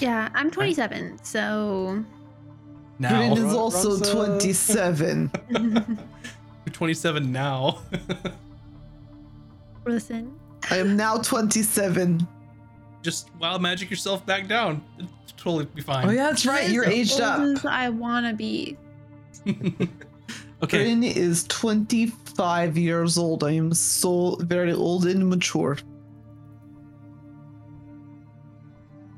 Yeah, 0.00 0.28
I'm 0.34 0.50
27, 0.50 1.18
so. 1.22 2.04
now. 2.98 3.08
Bryn 3.10 3.32
is 3.32 3.54
also 3.54 3.90
Ron's, 3.90 4.08
uh, 4.08 4.14
27. 4.14 5.30
You're 5.50 6.72
27 6.72 7.32
now. 7.32 7.82
Listen, 9.84 10.38
I 10.70 10.78
am 10.78 10.96
now 10.96 11.18
27. 11.18 12.26
Just 13.02 13.30
wild 13.40 13.62
magic 13.62 13.90
yourself 13.90 14.24
back 14.26 14.48
down. 14.48 14.82
It'll 14.98 15.10
totally 15.36 15.64
be 15.66 15.82
fine. 15.82 16.08
Oh, 16.08 16.10
yeah, 16.10 16.24
that's 16.24 16.44
right. 16.46 16.68
You're 16.68 16.84
aged 16.84 17.20
old 17.20 17.22
up. 17.22 17.40
As 17.40 17.64
I 17.64 17.88
want 17.88 18.26
to 18.26 18.34
be. 18.34 18.76
okay. 20.62 20.82
Bryn 20.82 21.02
is 21.02 21.44
25 21.44 22.76
years 22.76 23.16
old. 23.16 23.44
I 23.44 23.52
am 23.52 23.72
so 23.72 24.36
very 24.40 24.72
old 24.72 25.06
and 25.06 25.28
mature. 25.28 25.78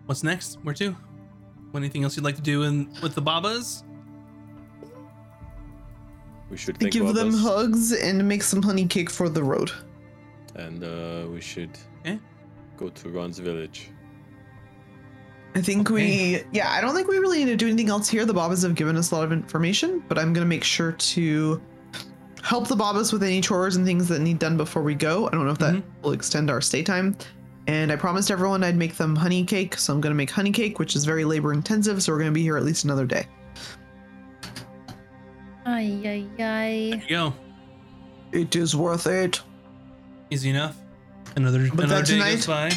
What's 0.06 0.22
next? 0.22 0.58
Where 0.62 0.74
to? 0.74 0.96
Anything 1.74 2.02
else 2.02 2.16
you'd 2.16 2.24
like 2.24 2.36
to 2.36 2.42
do 2.42 2.64
in 2.64 2.92
with 3.02 3.14
the 3.14 3.20
Babas? 3.20 3.84
We 6.50 6.56
should 6.56 6.78
give 6.80 7.02
about 7.02 7.14
them 7.14 7.32
hugs 7.32 7.92
and 7.92 8.26
make 8.26 8.42
some 8.42 8.60
honey 8.60 8.86
cake 8.86 9.08
for 9.08 9.28
the 9.28 9.42
road. 9.42 9.70
And 10.56 10.82
uh, 10.84 11.26
we 11.30 11.40
should 11.40 11.70
Eh? 12.04 12.16
go 12.76 12.88
to 12.88 13.08
Ron's 13.08 13.38
village. 13.38 13.90
I 15.54 15.60
think 15.60 15.90
we, 15.90 16.42
yeah, 16.52 16.70
I 16.70 16.80
don't 16.80 16.94
think 16.94 17.08
we 17.08 17.18
really 17.18 17.38
need 17.44 17.50
to 17.50 17.56
do 17.56 17.66
anything 17.66 17.88
else 17.88 18.08
here. 18.08 18.24
The 18.24 18.32
Babas 18.34 18.62
have 18.62 18.76
given 18.76 18.96
us 18.96 19.10
a 19.10 19.16
lot 19.16 19.24
of 19.24 19.32
information, 19.32 20.02
but 20.06 20.16
I'm 20.18 20.32
going 20.32 20.44
to 20.44 20.48
make 20.48 20.62
sure 20.62 20.92
to 20.92 21.60
help 22.42 22.68
the 22.68 22.76
Babas 22.76 23.12
with 23.12 23.22
any 23.24 23.40
chores 23.40 23.74
and 23.76 23.84
things 23.84 24.06
that 24.08 24.20
need 24.20 24.38
done 24.38 24.56
before 24.56 24.82
we 24.82 24.94
go. 24.94 25.26
I 25.26 25.32
don't 25.32 25.44
know 25.44 25.50
if 25.52 25.58
that 25.58 25.74
Mhm. 25.74 25.82
will 26.02 26.12
extend 26.12 26.50
our 26.50 26.60
stay 26.60 26.82
time. 26.84 27.16
And 27.66 27.90
I 27.92 27.96
promised 27.96 28.30
everyone 28.30 28.62
I'd 28.64 28.76
make 28.76 28.96
them 28.96 29.14
honey 29.16 29.44
cake, 29.44 29.76
so 29.76 29.92
I'm 29.92 30.00
going 30.00 30.12
to 30.12 30.16
make 30.16 30.30
honey 30.30 30.50
cake, 30.52 30.78
which 30.78 30.94
is 30.96 31.04
very 31.04 31.24
labor 31.24 31.52
intensive, 31.52 32.02
so 32.02 32.12
we're 32.12 32.18
going 32.18 32.30
to 32.30 32.34
be 32.34 32.42
here 32.42 32.56
at 32.56 32.64
least 32.64 32.84
another 32.84 33.04
day. 33.04 33.26
Ay, 35.66 36.00
ay, 36.04 36.26
ay. 36.38 36.90
There 36.90 37.02
you 37.02 37.08
go. 37.08 37.34
It 38.32 38.56
is 38.56 38.74
worth 38.74 39.06
it. 39.06 39.42
Easy 40.30 40.50
enough. 40.50 40.76
Another 41.36 41.68
But 41.74 41.86
another 41.86 42.02
that 42.02 42.06
day 42.06 42.34
goes 42.34 42.46
by. 42.46 42.70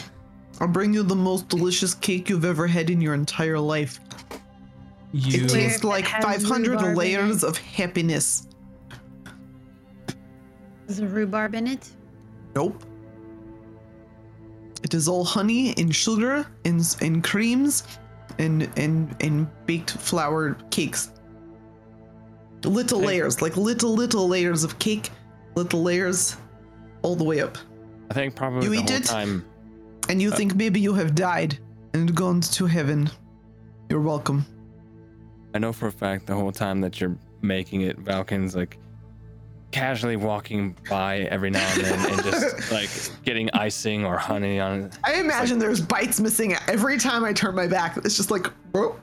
I'll 0.60 0.68
bring 0.68 0.94
you 0.94 1.04
the 1.04 1.16
most 1.16 1.50
delicious 1.50 1.94
cake 1.94 2.30
you've 2.30 2.46
ever 2.46 2.68
had 2.68 2.90
in 2.90 3.02
your 3.02 3.14
entire 3.14 3.60
life. 3.60 4.00
You 5.12 5.44
It 5.44 5.50
tastes 5.50 5.84
like 5.84 6.08
500 6.08 6.72
rhubarb 6.72 6.98
layers 6.98 7.44
of 7.44 7.58
happiness. 7.58 8.48
Is 10.88 10.98
there 10.98 11.08
rhubarb 11.08 11.56
in 11.56 11.68
it? 11.68 11.90
Nope. 12.56 12.84
It 14.84 14.94
is 14.94 15.08
all 15.08 15.24
honey 15.24 15.74
and 15.78 15.96
sugar 15.96 16.46
and 16.66 16.96
and 17.02 17.24
creams 17.24 17.84
and 18.38 18.70
and 18.78 19.16
and 19.22 19.48
baked 19.66 19.92
flour 19.92 20.58
cakes. 20.72 21.12
Little 22.64 23.00
layers, 23.00 23.42
like 23.42 23.58
little 23.58 23.94
little 23.94 24.28
layers 24.28 24.64
of 24.64 24.78
cake, 24.80 25.10
little 25.56 25.84
layers, 25.84 26.38
all 27.04 27.16
the 27.16 27.24
way 27.24 27.42
up. 27.42 27.58
I 28.10 28.14
think 28.16 28.36
probably 28.36 28.64
You 28.66 28.72
the 28.72 28.80
eat 28.82 28.90
whole 28.90 28.98
it? 29.00 29.06
time. 29.06 29.46
And 30.10 30.22
you 30.22 30.32
Uh, 30.32 30.36
think 30.36 30.56
maybe 30.56 30.80
you 30.80 30.94
have 30.96 31.14
died 31.16 31.58
and 31.94 32.14
gone 32.16 32.42
to 32.42 32.66
heaven. 32.66 33.10
You're 33.90 34.02
welcome. 34.02 34.46
I 35.54 35.60
know 35.60 35.72
for 35.72 35.88
a 35.88 35.92
fact 35.92 36.26
the 36.26 36.34
whole 36.34 36.52
time 36.52 36.82
that 36.82 37.00
you're 37.00 37.16
making 37.42 37.82
it, 37.82 38.00
Valken's 38.00 38.56
like 38.56 38.78
casually 39.72 40.16
walking 40.18 40.76
by 40.90 41.20
every 41.32 41.50
now 41.50 41.66
and 41.76 41.84
then 41.84 42.12
and 42.12 42.24
just 42.24 42.72
like 42.72 42.90
getting 43.24 43.50
icing 43.52 44.06
or 44.06 44.18
honey 44.18 44.60
on 44.60 44.82
it. 44.84 44.98
I 45.04 45.16
imagine 45.16 45.60
there's 45.60 45.82
bites 45.82 46.20
missing 46.20 46.56
every 46.68 46.98
time 47.00 47.24
I 47.24 47.34
turn 47.34 47.56
my 47.56 47.68
back. 47.68 47.98
It's 47.98 48.18
just 48.18 48.32
like, 48.32 48.48
whoa. 48.74 48.96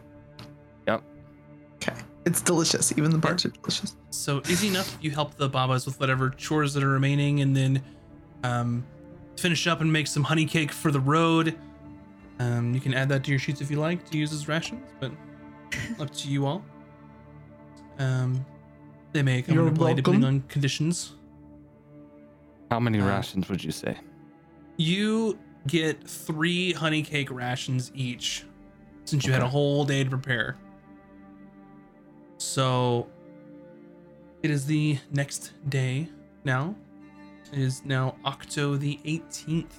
Yep. 2.20 2.26
Okay. 2.26 2.30
It's 2.30 2.40
delicious. 2.42 2.92
Even 2.96 3.10
the 3.10 3.18
parts 3.18 3.44
are 3.46 3.50
delicious. 3.50 3.96
So 4.10 4.42
easy 4.48 4.68
enough. 4.68 4.98
You 5.00 5.10
help 5.10 5.36
the 5.36 5.48
Babas 5.48 5.86
with 5.86 5.98
whatever 6.00 6.30
chores 6.30 6.74
that 6.74 6.82
are 6.82 6.88
remaining, 6.88 7.40
and 7.40 7.56
then 7.56 7.82
um, 8.44 8.84
finish 9.36 9.66
up 9.66 9.80
and 9.80 9.92
make 9.92 10.06
some 10.06 10.22
honey 10.22 10.44
cake 10.46 10.72
for 10.72 10.90
the 10.90 11.00
road. 11.00 11.56
Um, 12.38 12.74
you 12.74 12.80
can 12.80 12.94
add 12.94 13.08
that 13.10 13.24
to 13.24 13.30
your 13.30 13.38
sheets 13.38 13.60
if 13.60 13.70
you 13.70 13.78
like 13.78 14.08
to 14.10 14.18
use 14.18 14.32
as 14.32 14.48
rations, 14.48 14.82
but 15.00 15.12
up 16.00 16.10
to 16.10 16.28
you 16.28 16.46
all. 16.46 16.64
Um, 17.98 18.44
they 19.12 19.22
may 19.22 19.42
come 19.42 19.54
You're 19.54 19.68
into 19.68 19.78
play 19.78 19.94
depending 19.94 20.24
on 20.24 20.40
conditions. 20.42 21.12
How 22.70 22.80
many 22.80 23.00
Uh, 23.00 23.06
rations 23.06 23.48
would 23.48 23.62
you 23.62 23.72
say? 23.72 23.98
You 24.76 25.38
get 25.66 26.06
three 26.08 26.72
honey 26.72 27.02
cake 27.02 27.30
rations 27.30 27.90
each, 27.94 28.44
since 29.04 29.26
you 29.26 29.32
had 29.32 29.42
a 29.42 29.48
whole 29.48 29.84
day 29.84 30.04
to 30.04 30.08
prepare. 30.08 30.56
So 32.40 33.06
it 34.42 34.50
is 34.50 34.64
the 34.64 34.98
next 35.10 35.52
day 35.68 36.08
now. 36.42 36.74
It 37.52 37.58
is 37.58 37.84
now 37.84 38.16
Octo 38.24 38.76
the 38.76 38.98
18th. 39.04 39.74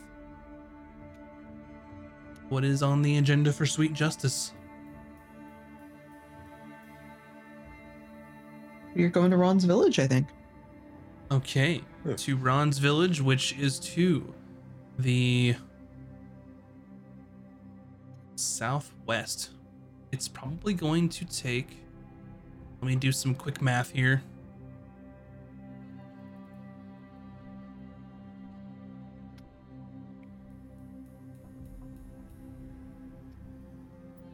What 2.49 2.63
is 2.63 2.83
on 2.83 3.01
the 3.01 3.17
agenda 3.17 3.51
for 3.51 3.65
Sweet 3.65 3.93
Justice? 3.93 4.53
You're 8.93 9.09
going 9.09 9.31
to 9.31 9.37
Ron's 9.37 9.63
village, 9.63 9.97
I 9.97 10.05
think. 10.05 10.27
Okay, 11.31 11.81
Yeah. 12.05 12.13
to 12.15 12.37
Ron's 12.37 12.77
village, 12.77 13.21
which 13.21 13.57
is 13.57 13.79
to 13.79 14.31
the 14.99 15.55
southwest. 18.35 19.49
It's 20.11 20.27
probably 20.27 20.75
going 20.75 21.09
to 21.09 21.25
take. 21.25 21.77
Let 22.81 22.87
me 22.87 22.95
do 22.95 23.11
some 23.11 23.35
quick 23.35 23.61
math 23.61 23.91
here. 23.91 24.23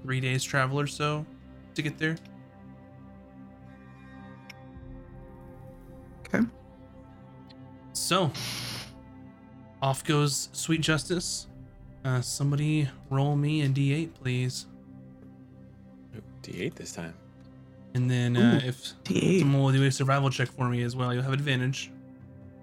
Three 0.01 0.21
days 0.21 0.45
travel 0.45 0.79
or 0.79 0.87
so 0.87 1.25
to 1.75 1.81
get 1.81 1.97
there. 1.97 2.15
Okay. 6.25 6.45
So, 7.91 8.31
off 9.81 10.05
goes 10.05 10.47
Sweet 10.53 10.79
Justice. 10.79 11.47
Uh, 12.05 12.21
somebody 12.21 12.87
roll 13.09 13.35
me 13.35 13.63
a 13.63 13.67
d8, 13.67 14.13
please. 14.13 14.67
D8 16.41 16.75
this 16.75 16.93
time. 16.93 17.13
And 17.97 18.11
then 18.11 18.37
uh, 18.37 18.59
Ooh, 18.63 18.67
if 18.67 18.93
D8. 19.05 19.39
someone 19.39 19.63
will 19.63 19.71
do 19.71 19.83
a 19.83 19.91
survival 19.91 20.29
check 20.29 20.49
for 20.49 20.69
me 20.69 20.83
as 20.83 20.95
well, 20.95 21.11
you'll 21.15 21.23
have 21.23 21.33
advantage. 21.33 21.91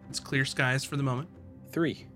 It's 0.09 0.20
clear 0.20 0.44
skies 0.44 0.85
for 0.85 0.97
the 0.97 1.02
moment. 1.02 1.28
Three. 1.73 2.06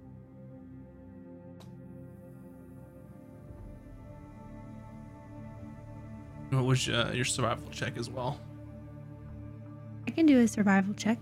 What 6.51 6.65
was 6.65 6.89
uh, 6.89 7.11
your 7.13 7.25
survival 7.25 7.69
check 7.73 7.99
as 7.99 8.09
well? 8.09 8.41
I 10.07 10.13
can 10.13 10.25
do 10.25 10.39
a 10.39 10.47
survival 10.47 10.95
check. 10.95 11.19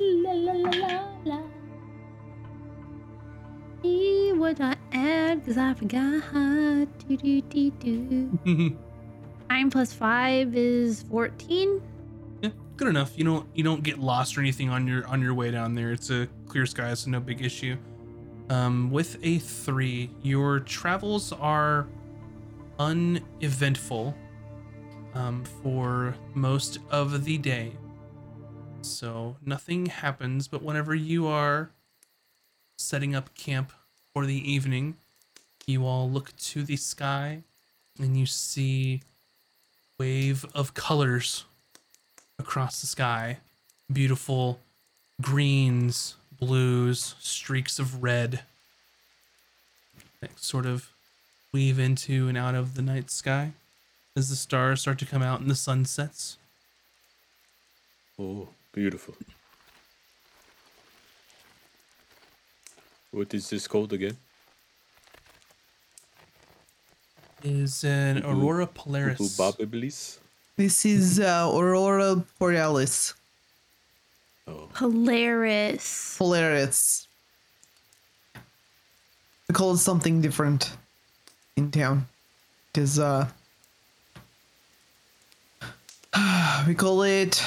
la 0.00 0.32
la 0.32 0.52
la 0.52 0.70
la 0.70 1.04
la. 1.24 1.42
See 3.82 4.32
what 4.32 4.60
because 5.34 5.58
I 5.58 5.74
forgot. 5.74 6.86
Do, 7.08 7.16
do, 7.16 7.40
do, 7.42 7.70
do. 7.70 8.76
Nine 9.50 9.70
plus 9.70 9.92
five 9.92 10.56
is 10.56 11.02
14. 11.10 11.82
yeah, 12.42 12.50
good 12.76 12.88
enough. 12.88 13.16
You 13.16 13.24
don't 13.24 13.46
you 13.54 13.62
don't 13.62 13.82
get 13.82 13.98
lost 13.98 14.36
or 14.36 14.40
anything 14.40 14.70
on 14.70 14.86
your 14.86 15.06
on 15.06 15.20
your 15.20 15.34
way 15.34 15.50
down 15.50 15.74
there. 15.74 15.92
It's 15.92 16.10
a 16.10 16.28
clear 16.46 16.66
sky, 16.66 16.94
so 16.94 17.10
no 17.10 17.20
big 17.20 17.42
issue. 17.42 17.76
Um, 18.50 18.90
with 18.90 19.18
a 19.22 19.38
three, 19.38 20.10
your 20.22 20.60
travels 20.60 21.32
are 21.32 21.86
uneventful 22.78 24.14
um, 25.14 25.44
for 25.62 26.14
most 26.34 26.78
of 26.90 27.24
the 27.24 27.38
day. 27.38 27.72
So 28.82 29.36
nothing 29.44 29.86
happens, 29.86 30.48
but 30.48 30.62
whenever 30.62 30.94
you 30.94 31.26
are 31.26 31.70
setting 32.76 33.14
up 33.14 33.34
camp 33.34 33.72
for 34.14 34.24
the 34.26 34.50
evening, 34.50 34.94
you 35.66 35.84
all 35.84 36.08
look 36.08 36.34
to 36.36 36.62
the 36.62 36.76
sky 36.76 37.42
and 37.98 38.16
you 38.16 38.26
see 38.26 39.02
wave 39.98 40.46
of 40.54 40.72
colors 40.72 41.44
across 42.38 42.80
the 42.80 42.86
sky. 42.86 43.38
Beautiful 43.92 44.60
greens, 45.20 46.14
blues, 46.38 47.16
streaks 47.18 47.80
of 47.80 48.04
red 48.04 48.42
that 50.20 50.38
sort 50.38 50.64
of 50.64 50.90
weave 51.52 51.80
into 51.80 52.28
and 52.28 52.38
out 52.38 52.54
of 52.54 52.76
the 52.76 52.82
night 52.82 53.10
sky 53.10 53.50
as 54.16 54.28
the 54.30 54.36
stars 54.36 54.82
start 54.82 54.98
to 55.00 55.06
come 55.06 55.22
out 55.22 55.40
and 55.40 55.50
the 55.50 55.56
sun 55.56 55.84
sets. 55.84 56.38
Oh, 58.18 58.48
beautiful. 58.72 59.16
What 63.14 63.32
is 63.32 63.48
this 63.48 63.68
called 63.68 63.92
again? 63.92 64.16
Is 67.44 67.84
an 67.84 68.16
Cuckoo- 68.22 68.28
aurora 68.40 68.66
polaris. 68.66 69.20
Ubabiblis? 69.20 70.18
This 70.56 70.84
is 70.84 71.20
uh, 71.20 71.48
Aurora 71.54 72.24
Borealis. 72.40 73.14
Oh, 74.48 74.68
Polaris. 74.72 76.16
Polaris. 76.18 77.06
We 79.48 79.52
call 79.52 79.74
it 79.74 79.78
something 79.78 80.20
different 80.20 80.72
in 81.56 81.70
town. 81.70 82.06
It 82.74 82.80
is, 82.80 82.98
uh. 82.98 83.28
We 86.66 86.74
call 86.74 87.02
it 87.02 87.40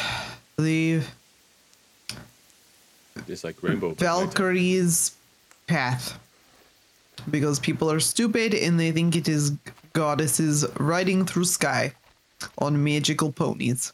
the 0.58 1.02
it's 3.28 3.44
like 3.44 3.62
rainbow. 3.64 3.96
but 3.96 4.02
nighttime. 4.02 4.28
Valkyrie's 4.28 5.17
Path. 5.68 6.18
Because 7.30 7.60
people 7.60 7.92
are 7.92 8.00
stupid 8.00 8.54
and 8.54 8.80
they 8.80 8.92
think 8.92 9.16
it 9.16 9.28
is 9.28 9.52
goddesses 9.94 10.66
riding 10.80 11.26
through 11.26 11.46
sky 11.46 11.94
on 12.60 12.84
magical 12.84 13.32
ponies. 13.32 13.94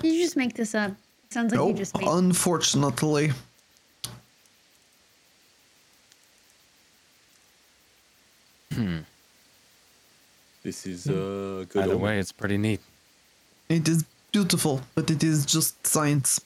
Did 0.00 0.12
you 0.14 0.22
just 0.22 0.36
make 0.36 0.54
this 0.54 0.74
up? 0.74 0.92
Sounds 1.30 1.54
like 1.54 1.68
you 1.68 1.74
just 1.74 1.96
made 1.98 2.06
unfortunately. 2.08 3.32
Hmm. 8.72 8.98
This 10.62 10.86
is 10.86 11.06
uh, 11.06 11.64
good. 11.68 11.84
Either 11.84 11.96
way, 11.96 12.18
it's 12.18 12.32
pretty 12.32 12.58
neat. 12.58 12.80
It 13.68 13.88
is 13.88 14.04
beautiful, 14.32 14.80
but 14.94 15.10
it 15.10 15.22
is 15.22 15.46
just 15.46 15.86
science. 15.86 16.40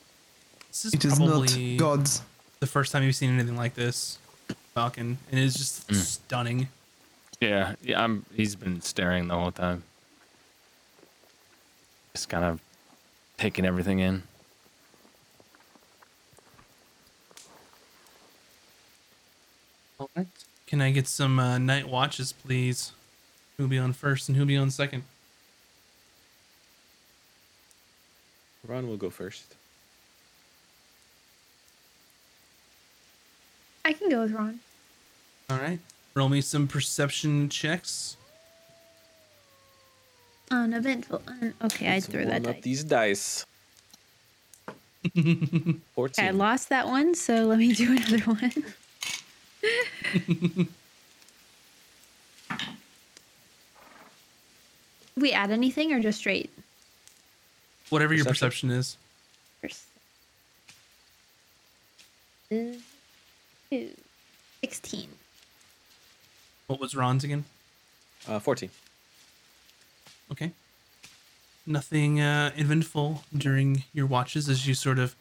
This 0.69 0.87
is 0.87 0.95
It 0.95 1.05
is 1.05 1.15
probably 1.17 1.77
not 1.77 1.79
gods. 1.79 2.23
The 2.61 2.67
first 2.67 2.93
time 2.93 3.03
you've 3.03 3.15
seen 3.15 3.31
anything 3.31 3.57
like 3.57 3.75
this, 3.75 4.19
Falcon, 4.75 5.19
and 5.31 5.41
it's 5.41 5.57
just 5.57 5.95
stunning. 5.95 6.69
Yeah, 7.41 7.75
yeah. 7.83 8.03
I'm. 8.03 8.25
He's 8.35 8.57
been 8.57 8.81
staring 8.81 9.29
the 9.29 9.35
whole 9.35 9.53
time. 9.53 9.85
Just 12.13 12.29
kind 12.29 12.45
of 12.45 12.61
taking 13.37 13.65
everything 13.65 14.01
in. 14.01 14.23
All 20.01 20.11
right. 20.17 20.27
Can 20.67 20.81
I 20.81 20.91
get 20.91 21.07
some 21.07 21.39
uh, 21.39 21.59
night 21.59 21.89
watches, 21.89 22.33
please? 22.33 22.93
Who'll 23.57 23.69
be 23.69 23.79
on 23.79 23.93
first 23.93 24.29
and 24.29 24.37
who'll 24.37 24.47
be 24.47 24.57
on 24.57 24.71
second? 24.71 25.05
Ron 28.67 28.87
will 28.87 28.97
go 28.97 29.11
first. 29.11 29.55
I 33.89 33.93
can 33.95 34.11
go 34.11 34.21
with 34.21 34.33
Ron. 34.33 34.61
All 35.49 35.57
right. 35.57 35.79
Roll 36.15 36.29
me 36.29 36.43
some 36.43 36.69
perception 36.69 37.49
checks. 37.49 38.19
Uneventful. 40.51 41.23
Un- 41.27 41.55
okay, 41.65 41.89
I 41.89 41.95
Let's 41.95 42.05
threw 42.07 42.27
that 42.27 42.43
warm 42.43 42.47
up 42.51 42.57
dice. 42.57 42.65
these 42.65 42.85
dice. 42.85 43.47
Okay, 45.17 46.27
I 46.27 46.31
lost 46.33 46.69
that 46.69 46.87
one, 46.87 47.15
so 47.15 47.45
let 47.47 47.59
me 47.59 47.73
do 47.73 47.93
another 47.97 48.19
one. 48.25 48.53
we 55.17 55.33
add 55.33 55.51
anything 55.51 55.95
or 55.95 56.01
just 56.01 56.19
straight? 56.19 56.51
Whatever 57.89 58.13
your 58.13 58.27
Perception. 58.27 58.69
perception 58.69 58.79
is. 58.79 58.97
First. 59.63 59.85
Is 62.51 62.77
mm. 62.77 62.81
Two. 63.71 63.91
16. 64.61 65.09
What 66.67 66.81
was 66.81 66.95
Ron's 66.95 67.25
again? 67.25 67.45
Uh, 68.27 68.39
14. 68.39 68.71
Okay. 70.33 70.53
Nothing 71.67 72.21
uh, 72.21 72.51
eventful 72.57 73.25
during 73.37 73.85
your 73.93 74.07
watches 74.07 74.49
as 74.49 74.67
you 74.67 74.75
sort 74.75 74.99
of 74.99 75.15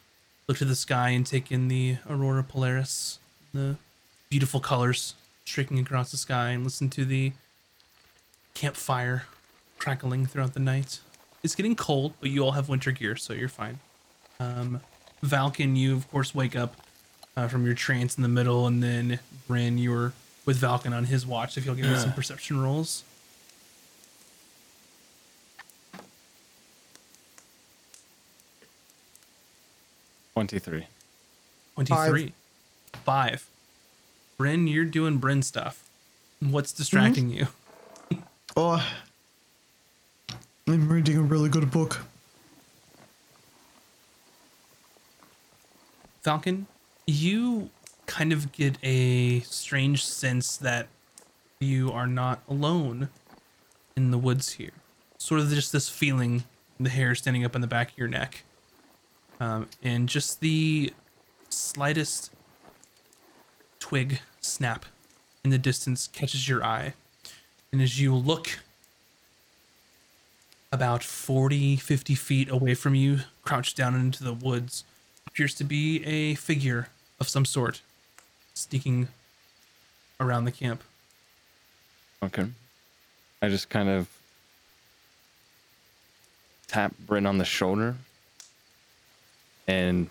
look 0.48 0.58
to 0.58 0.64
the 0.64 0.74
sky 0.74 1.10
and 1.10 1.26
take 1.26 1.52
in 1.52 1.68
the 1.68 1.98
aurora 2.08 2.42
polaris, 2.42 3.18
the 3.52 3.76
beautiful 4.28 4.60
colors 4.60 5.14
streaking 5.44 5.78
across 5.78 6.10
the 6.10 6.16
sky, 6.16 6.50
and 6.50 6.64
listen 6.64 6.90
to 6.90 7.04
the 7.04 7.32
campfire 8.54 9.24
crackling 9.78 10.26
throughout 10.26 10.54
the 10.54 10.60
night. 10.60 11.00
It's 11.42 11.54
getting 11.54 11.76
cold, 11.76 12.14
but 12.20 12.30
you 12.30 12.42
all 12.44 12.52
have 12.52 12.68
winter 12.68 12.90
gear, 12.90 13.14
so 13.14 13.32
you're 13.32 13.48
fine. 13.48 13.78
Um, 14.40 14.80
Valken, 15.24 15.76
you 15.76 15.94
of 15.94 16.10
course 16.10 16.34
wake 16.34 16.56
up 16.56 16.76
uh, 17.38 17.46
from 17.46 17.64
your 17.64 17.74
trance 17.74 18.16
in 18.16 18.22
the 18.24 18.28
middle, 18.28 18.66
and 18.66 18.82
then 18.82 19.20
Bryn, 19.46 19.78
you 19.78 19.92
were 19.92 20.12
with 20.44 20.60
Valken 20.60 20.92
on 20.92 21.04
his 21.04 21.24
watch. 21.24 21.56
If 21.56 21.64
you'll 21.64 21.76
give 21.76 21.86
me 21.86 21.96
some 21.96 22.12
perception 22.12 22.60
rolls. 22.60 23.04
Twenty-three. 30.34 30.86
23. 31.74 32.32
Five. 33.04 33.46
Bryn, 34.36 34.66
you're 34.66 34.84
doing 34.84 35.18
Bryn 35.18 35.42
stuff. 35.42 35.88
What's 36.40 36.72
distracting 36.72 37.30
you? 37.30 37.46
Oh, 38.56 38.84
I'm 40.66 40.88
reading 40.88 41.16
a 41.16 41.22
really 41.22 41.48
good 41.48 41.70
book. 41.70 42.00
Falcon, 46.22 46.66
you 47.08 47.70
kind 48.04 48.34
of 48.34 48.52
get 48.52 48.76
a 48.82 49.40
strange 49.40 50.04
sense 50.04 50.58
that 50.58 50.88
you 51.58 51.90
are 51.90 52.06
not 52.06 52.42
alone 52.48 53.08
in 53.96 54.10
the 54.10 54.18
woods 54.18 54.52
here. 54.52 54.72
Sort 55.16 55.40
of 55.40 55.48
just 55.48 55.72
this 55.72 55.88
feeling, 55.88 56.44
the 56.78 56.90
hair 56.90 57.14
standing 57.14 57.46
up 57.46 57.54
on 57.54 57.62
the 57.62 57.66
back 57.66 57.92
of 57.92 57.98
your 57.98 58.08
neck. 58.08 58.44
Um, 59.40 59.68
and 59.82 60.06
just 60.06 60.40
the 60.40 60.92
slightest 61.48 62.30
twig 63.80 64.20
snap 64.42 64.84
in 65.42 65.50
the 65.50 65.58
distance 65.58 66.08
catches 66.08 66.46
your 66.46 66.62
eye. 66.62 66.92
And 67.72 67.80
as 67.80 67.98
you 67.98 68.14
look 68.14 68.58
about 70.70 71.02
40, 71.02 71.76
50 71.76 72.14
feet 72.14 72.50
away 72.50 72.74
from 72.74 72.94
you, 72.94 73.20
crouched 73.42 73.78
down 73.78 73.94
into 73.94 74.22
the 74.22 74.34
woods, 74.34 74.84
appears 75.26 75.54
to 75.54 75.64
be 75.64 76.04
a 76.04 76.34
figure 76.34 76.88
of 77.20 77.28
some 77.28 77.44
sort 77.44 77.82
sneaking 78.54 79.08
around 80.20 80.44
the 80.44 80.52
camp. 80.52 80.82
Okay. 82.22 82.46
I 83.40 83.48
just 83.48 83.68
kind 83.68 83.88
of 83.88 84.08
tap 86.66 86.94
Bryn 87.06 87.26
on 87.26 87.38
the 87.38 87.44
shoulder 87.44 87.94
and 89.66 90.08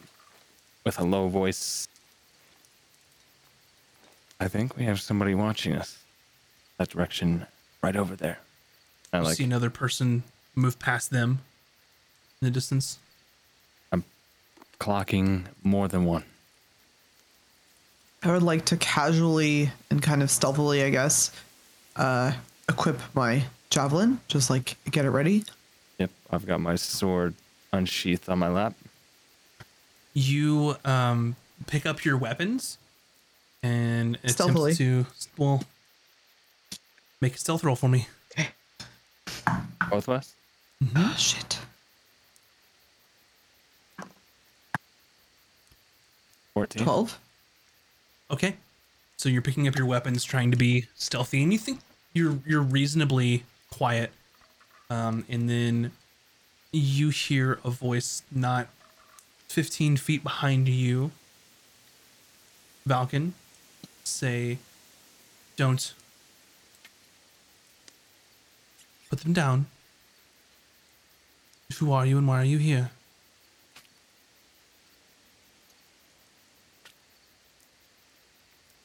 with 0.86 1.00
a 1.00 1.04
low 1.04 1.28
voice, 1.28 1.88
I 4.40 4.48
think 4.48 4.78
we 4.78 4.84
have 4.86 5.02
somebody 5.02 5.36
watching 5.36 5.74
us. 5.74 5.98
That 6.78 6.90
direction 6.90 7.46
right 7.82 7.96
over 7.96 8.16
there. 8.16 8.40
I 9.12 9.18
You 9.18 9.24
like 9.24 9.36
see 9.36 9.44
another 9.44 9.70
person 9.70 10.24
move 10.56 10.80
past 10.80 11.10
them 11.10 11.40
in 12.42 12.46
the 12.46 12.52
distance. 12.52 13.00
I'm 13.92 14.04
clocking 14.80 15.46
more 15.64 15.88
than 15.88 16.06
one. 16.06 16.24
I 18.24 18.32
would 18.32 18.44
like 18.44 18.66
to 18.66 18.78
casually 18.78 19.72
and 19.90 20.02
kind 20.02 20.24
of 20.24 20.32
stealthily, 20.32 20.84
I 20.84 20.90
guess, 20.90 21.32
uh, 21.96 22.34
equip 22.68 23.00
my 23.16 23.44
javelin. 23.70 24.20
Just 24.28 24.50
like 24.50 24.76
get 24.90 25.06
it 25.06 25.12
ready. 25.12 25.44
Yep, 26.00 26.10
I've 26.32 26.46
got 26.46 26.60
my 26.60 26.76
sword 26.76 27.36
unsheathed 27.72 28.28
on 28.30 28.40
my 28.40 28.50
lap. 28.50 28.74
You 30.14 30.76
um, 30.84 31.36
pick 31.68 31.86
up 31.86 32.04
your 32.04 32.18
weapons 32.18 32.78
and 33.62 34.16
attempt 34.16 34.32
Stealthily. 34.32 34.74
to 34.76 35.06
well 35.38 35.64
make 37.22 37.36
a 37.36 37.38
stealth 37.38 37.64
roll 37.64 37.76
for 37.76 37.88
me. 37.90 38.08
Okay. 38.32 38.50
Both 39.90 40.08
of 40.08 40.16
us? 40.16 40.34
Oh 40.96 41.16
shit. 41.18 41.60
14. 46.56 46.84
Twelve. 46.84 47.20
Okay. 48.30 48.56
So 49.18 49.30
you're 49.30 49.42
picking 49.42 49.68
up 49.68 49.76
your 49.76 49.88
weapons, 49.88 50.24
trying 50.24 50.52
to 50.52 50.58
be 50.58 50.86
stealthy, 50.96 51.42
and 51.42 51.52
you 51.52 51.58
think 51.58 51.80
you're 52.14 52.40
you're 52.46 52.62
reasonably 52.62 53.44
quiet. 53.72 54.12
Um, 54.90 55.26
and 55.28 55.50
then 55.50 55.92
you 56.72 57.10
hear 57.10 57.60
a 57.64 57.70
voice 57.70 58.24
not 58.32 58.68
15 59.50 59.98
feet 59.98 60.24
behind 60.24 60.68
you, 60.68 61.12
Valken, 62.88 63.32
say, 64.04 64.60
"Don't 65.56 65.94
put 69.10 69.22
them 69.22 69.34
down." 69.34 69.66
Who 71.80 71.92
are 71.92 72.06
you 72.06 72.18
and 72.18 72.28
why 72.28 72.42
are 72.42 72.46
you 72.46 72.58
here? 72.60 72.92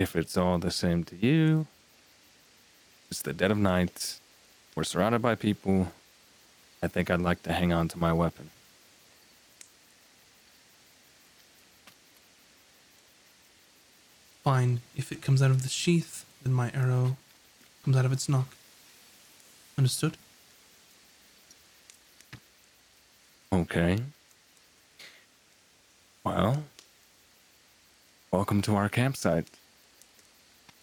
If 0.03 0.17
it's 0.17 0.37
all 0.37 0.59
the 0.59 0.73
same 0.73 1.05
to 1.05 1.15
you, 1.15 1.69
it's 3.09 3.23
the 3.23 3.33
dead 3.33 3.53
of 3.53 3.57
night. 3.57 4.19
We're 4.75 4.83
surrounded 4.83 5.23
by 5.23 5.37
people. 5.37 5.93
I 6.83 6.89
think 6.89 7.09
I'd 7.09 7.21
like 7.21 7.45
to 7.45 7.53
hang 7.53 7.73
on 7.73 7.87
to 7.87 7.99
my 8.01 8.13
weapon. 8.13 8.51
Fine. 14.43 14.81
If 14.97 15.13
it 15.13 15.23
comes 15.23 15.41
out 15.41 15.53
of 15.53 15.63
the 15.63 15.69
sheath, 15.69 16.25
then 16.43 16.53
my 16.53 16.73
arrow 16.75 17.17
comes 17.85 17.97
out 17.97 18.05
of 18.05 18.13
its 18.13 18.29
nock. 18.29 18.57
Understood? 19.79 20.17
Okay. 23.53 24.01
Well, 26.25 26.65
welcome 28.33 28.63
to 28.63 28.75
our 28.75 28.89
campsite. 28.89 29.47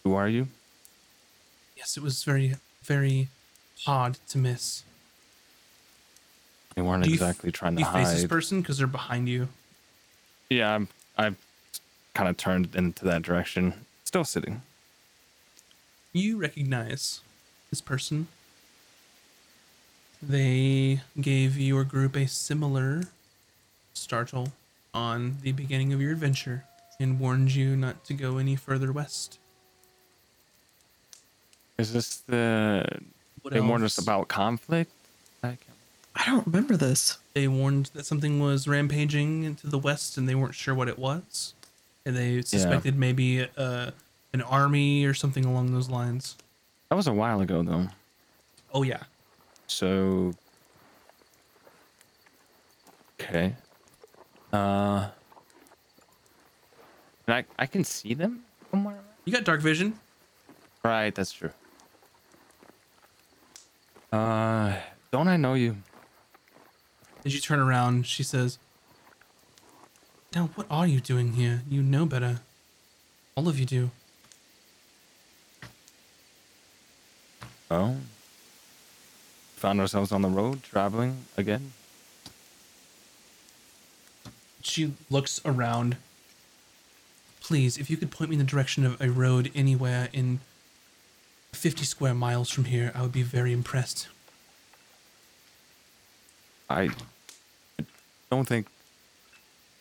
Who 0.04 0.14
are 0.14 0.28
you? 0.28 0.48
Yes, 1.76 1.96
it 1.96 2.02
was 2.02 2.24
very, 2.24 2.54
very 2.82 3.28
hard 3.84 4.18
to 4.28 4.38
miss. 4.38 4.82
We 6.76 6.82
weren't 6.82 7.04
Do 7.04 7.10
you 7.10 7.16
f- 7.16 7.20
exactly 7.22 7.52
trying 7.52 7.74
Do 7.74 7.82
to 7.84 7.88
you 7.88 7.92
face 7.94 8.12
this 8.12 8.26
person 8.26 8.60
because 8.60 8.78
they're 8.78 8.86
behind 8.86 9.28
you? 9.28 9.48
Yeah, 10.48 10.74
I'm, 10.74 10.88
I've 11.16 11.36
kind 12.14 12.28
of 12.28 12.36
turned 12.36 12.74
into 12.74 13.04
that 13.04 13.22
direction. 13.22 13.74
Still 14.04 14.24
sitting. 14.24 14.62
You 16.12 16.38
recognize 16.38 17.20
this 17.70 17.80
person. 17.80 18.28
They 20.22 21.00
gave 21.20 21.56
your 21.56 21.84
group 21.84 22.16
a 22.16 22.26
similar 22.26 23.04
startle 23.94 24.52
on 24.92 25.38
the 25.42 25.52
beginning 25.52 25.92
of 25.92 26.00
your 26.00 26.12
adventure 26.12 26.64
and 26.98 27.18
warned 27.18 27.54
you 27.54 27.76
not 27.76 28.04
to 28.04 28.14
go 28.14 28.38
any 28.38 28.56
further 28.56 28.92
west. 28.92 29.38
Is 31.80 31.92
this 31.92 32.16
the? 32.26 32.84
What 33.42 33.54
they 33.54 33.60
warned 33.60 33.84
us 33.84 33.96
about 33.98 34.28
conflict. 34.28 34.92
I 35.42 35.48
can't- 35.48 35.60
I 36.14 36.26
don't 36.26 36.46
remember 36.46 36.76
this. 36.76 37.16
They 37.34 37.48
warned 37.48 37.86
that 37.94 38.04
something 38.04 38.38
was 38.40 38.68
rampaging 38.68 39.44
into 39.44 39.66
the 39.66 39.78
west, 39.78 40.18
and 40.18 40.28
they 40.28 40.34
weren't 40.34 40.54
sure 40.54 40.74
what 40.74 40.88
it 40.88 40.98
was, 40.98 41.54
and 42.04 42.14
they 42.16 42.42
suspected 42.42 42.98
maybe 42.98 43.46
uh, 43.56 43.92
an 44.34 44.42
army 44.42 45.04
or 45.04 45.14
something 45.14 45.44
along 45.46 45.72
those 45.72 45.88
lines. 45.88 46.36
That 46.90 46.96
was 46.96 47.06
a 47.06 47.12
while 47.12 47.40
ago, 47.40 47.62
though. 47.62 47.88
Oh 48.74 48.82
yeah, 48.82 49.04
So. 49.66 50.34
Okay. 53.20 53.54
Uh. 54.52 55.08
And 57.26 57.34
I 57.36 57.44
I 57.58 57.66
can 57.66 57.84
see 57.84 58.14
them 58.14 58.42
somewhere. 58.70 58.98
you 59.24 59.32
got 59.32 59.44
dark 59.44 59.60
vision. 59.62 59.98
Right, 60.84 61.14
that's 61.14 61.30
true. 61.32 61.50
Uh, 64.12 64.76
don't 65.12 65.28
I 65.28 65.36
know 65.36 65.54
you? 65.54 65.76
As 67.24 67.34
you 67.34 67.40
turn 67.40 67.60
around, 67.60 68.06
she 68.06 68.22
says, 68.22 68.58
Now, 70.34 70.50
what 70.54 70.66
are 70.70 70.86
you 70.86 71.00
doing 71.00 71.34
here? 71.34 71.62
You 71.68 71.82
know 71.82 72.06
better. 72.06 72.40
All 73.36 73.48
of 73.48 73.58
you 73.58 73.66
do. 73.66 73.90
Oh. 77.70 77.96
Found 79.56 79.80
ourselves 79.80 80.10
on 80.10 80.22
the 80.22 80.28
road 80.28 80.62
traveling 80.62 81.24
again. 81.36 81.72
She 84.62 84.94
looks 85.08 85.40
around. 85.44 85.96
Please, 87.40 87.78
if 87.78 87.90
you 87.90 87.96
could 87.96 88.10
point 88.10 88.30
me 88.30 88.34
in 88.34 88.38
the 88.38 88.50
direction 88.50 88.84
of 88.84 89.00
a 89.00 89.10
road 89.10 89.50
anywhere 89.54 90.08
in 90.12 90.40
50 91.52 91.84
square 91.84 92.14
miles 92.14 92.48
from 92.50 92.64
here, 92.64 92.92
I 92.94 93.02
would 93.02 93.12
be 93.12 93.22
very 93.22 93.52
impressed. 93.52 94.08
I 96.68 96.90
don't 98.30 98.46
think 98.46 98.66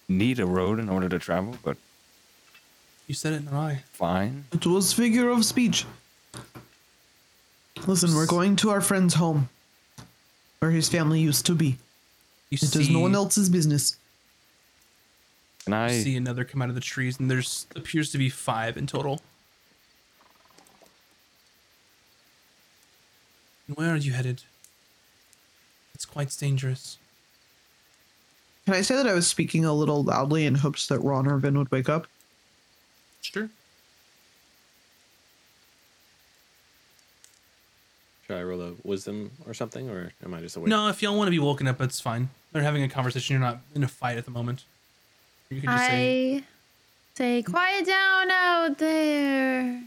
need 0.08 0.40
a 0.40 0.46
road 0.46 0.80
in 0.80 0.90
order 0.90 1.08
to 1.08 1.20
travel, 1.20 1.58
but 1.64 1.78
You 3.08 3.14
said 3.14 3.34
it, 3.34 3.44
not 3.46 3.54
I. 3.54 3.84
fine. 3.94 4.46
It 4.52 4.66
was 4.66 4.92
figure 4.92 5.30
of 5.30 5.46
speech. 5.46 5.86
Listen, 7.88 8.14
we're 8.16 8.26
going 8.26 8.56
to 8.58 8.72
our 8.72 8.82
friend's 8.82 9.14
home, 9.14 9.50
where 10.60 10.72
his 10.72 10.90
family 10.90 11.20
used 11.22 11.46
to 11.46 11.54
be. 11.56 11.78
You 12.50 12.56
It 12.56 12.66
see, 12.66 12.82
is 12.82 12.90
no 12.90 13.00
one 13.00 13.16
else's 13.16 13.50
business. 13.50 13.96
Can 15.64 15.74
I? 15.74 15.94
you 15.94 16.02
see 16.02 16.16
another 16.18 16.44
come 16.44 16.62
out 16.62 16.70
of 16.70 16.76
the 16.76 16.82
trees, 16.82 17.20
and 17.20 17.30
there's 17.30 17.68
appears 17.76 18.12
to 18.12 18.18
be 18.18 18.30
five 18.30 18.76
in 18.78 18.88
total. 18.88 19.22
And 23.70 23.78
Where 23.78 23.94
are 23.94 23.98
you 23.98 24.14
headed? 24.14 24.42
It's 25.94 26.06
quite 26.06 26.36
dangerous. 26.40 26.98
Can 28.66 28.74
I 28.74 28.82
say 28.82 28.96
that 28.96 29.08
I 29.08 29.14
was 29.14 29.28
speaking 29.28 29.64
a 29.64 29.74
little 29.74 30.04
loudly 30.04 30.48
in 30.48 30.56
hopes 30.56 30.88
that 30.88 31.00
Ron 31.00 31.28
or 31.28 31.38
Vin 31.38 31.58
would 31.58 31.72
wake 31.72 31.88
up? 31.88 32.08
Sure. 33.22 33.50
Should 38.26 38.38
I 38.38 38.44
roll 38.44 38.62
a 38.62 38.74
wisdom 38.84 39.32
or 39.48 39.54
something, 39.54 39.88
or 39.90 40.14
am 40.26 40.34
I 40.34 40.40
just 40.40 40.56
awake? 40.56 40.70
No, 40.70 40.88
if 40.88 41.04
y'all 41.04 41.16
want 41.16 41.28
to 41.28 41.32
be 41.32 41.40
woken 41.40 41.68
up, 41.68 41.80
it's 41.80 42.02
fine. 42.02 42.30
They're 42.52 42.64
having 42.64 42.84
a 42.84 42.90
conversation. 42.90 43.36
You're 43.36 43.42
not 43.42 43.60
in 43.76 43.84
a 43.84 43.88
fight 43.88 44.18
at 44.18 44.26
the 44.26 44.32
moment. 44.32 44.66
You 45.50 45.62
can 45.62 45.70
just 45.70 45.86
say, 45.86 46.38
I 46.38 46.44
say, 47.16 47.44
quiet 47.44 47.86
down 47.86 48.32
out 48.32 48.78
there. 48.80 49.84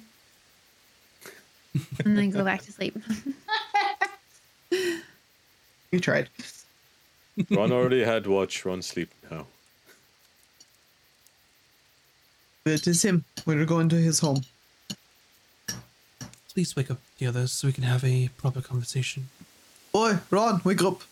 and 2.05 2.17
then 2.17 2.31
go 2.31 2.45
back 2.45 2.63
to 2.63 2.73
sleep. 2.73 2.97
You 5.93 6.01
tried. 6.01 6.29
Ron 7.51 7.71
already 7.71 8.03
had 8.03 8.27
watch. 8.27 8.65
Ron 8.65 8.81
sleep 8.83 9.11
now. 9.31 9.47
It 12.65 12.87
is 12.87 13.03
him. 13.05 13.25
We're 13.45 13.65
going 13.67 13.89
to 13.91 13.97
his 13.97 14.21
home. 14.21 14.43
please 16.53 16.75
wake 16.77 16.91
up 16.91 16.99
the 17.19 17.27
others 17.27 17.51
so 17.53 17.67
we 17.69 17.73
can 17.73 17.85
have 17.85 18.05
a 18.05 18.29
proper 18.37 18.61
conversation. 18.61 19.29
Boy, 19.93 20.19
Ron, 20.31 20.61
wake 20.65 20.83
up. 20.83 21.03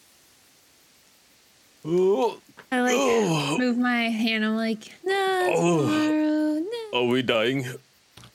Oh, 1.85 2.39
I 2.71 2.81
like 2.83 2.95
Oh. 2.95 3.57
move 3.59 3.79
my 3.79 4.05
hand. 4.11 4.45
I'm 4.45 4.57
like, 4.57 4.93
no, 5.05 5.53
Oh. 5.57 5.81
tomorrow, 5.83 6.65
no. 6.93 6.99
are 7.01 7.07
we 7.11 7.23
dying? 7.23 7.67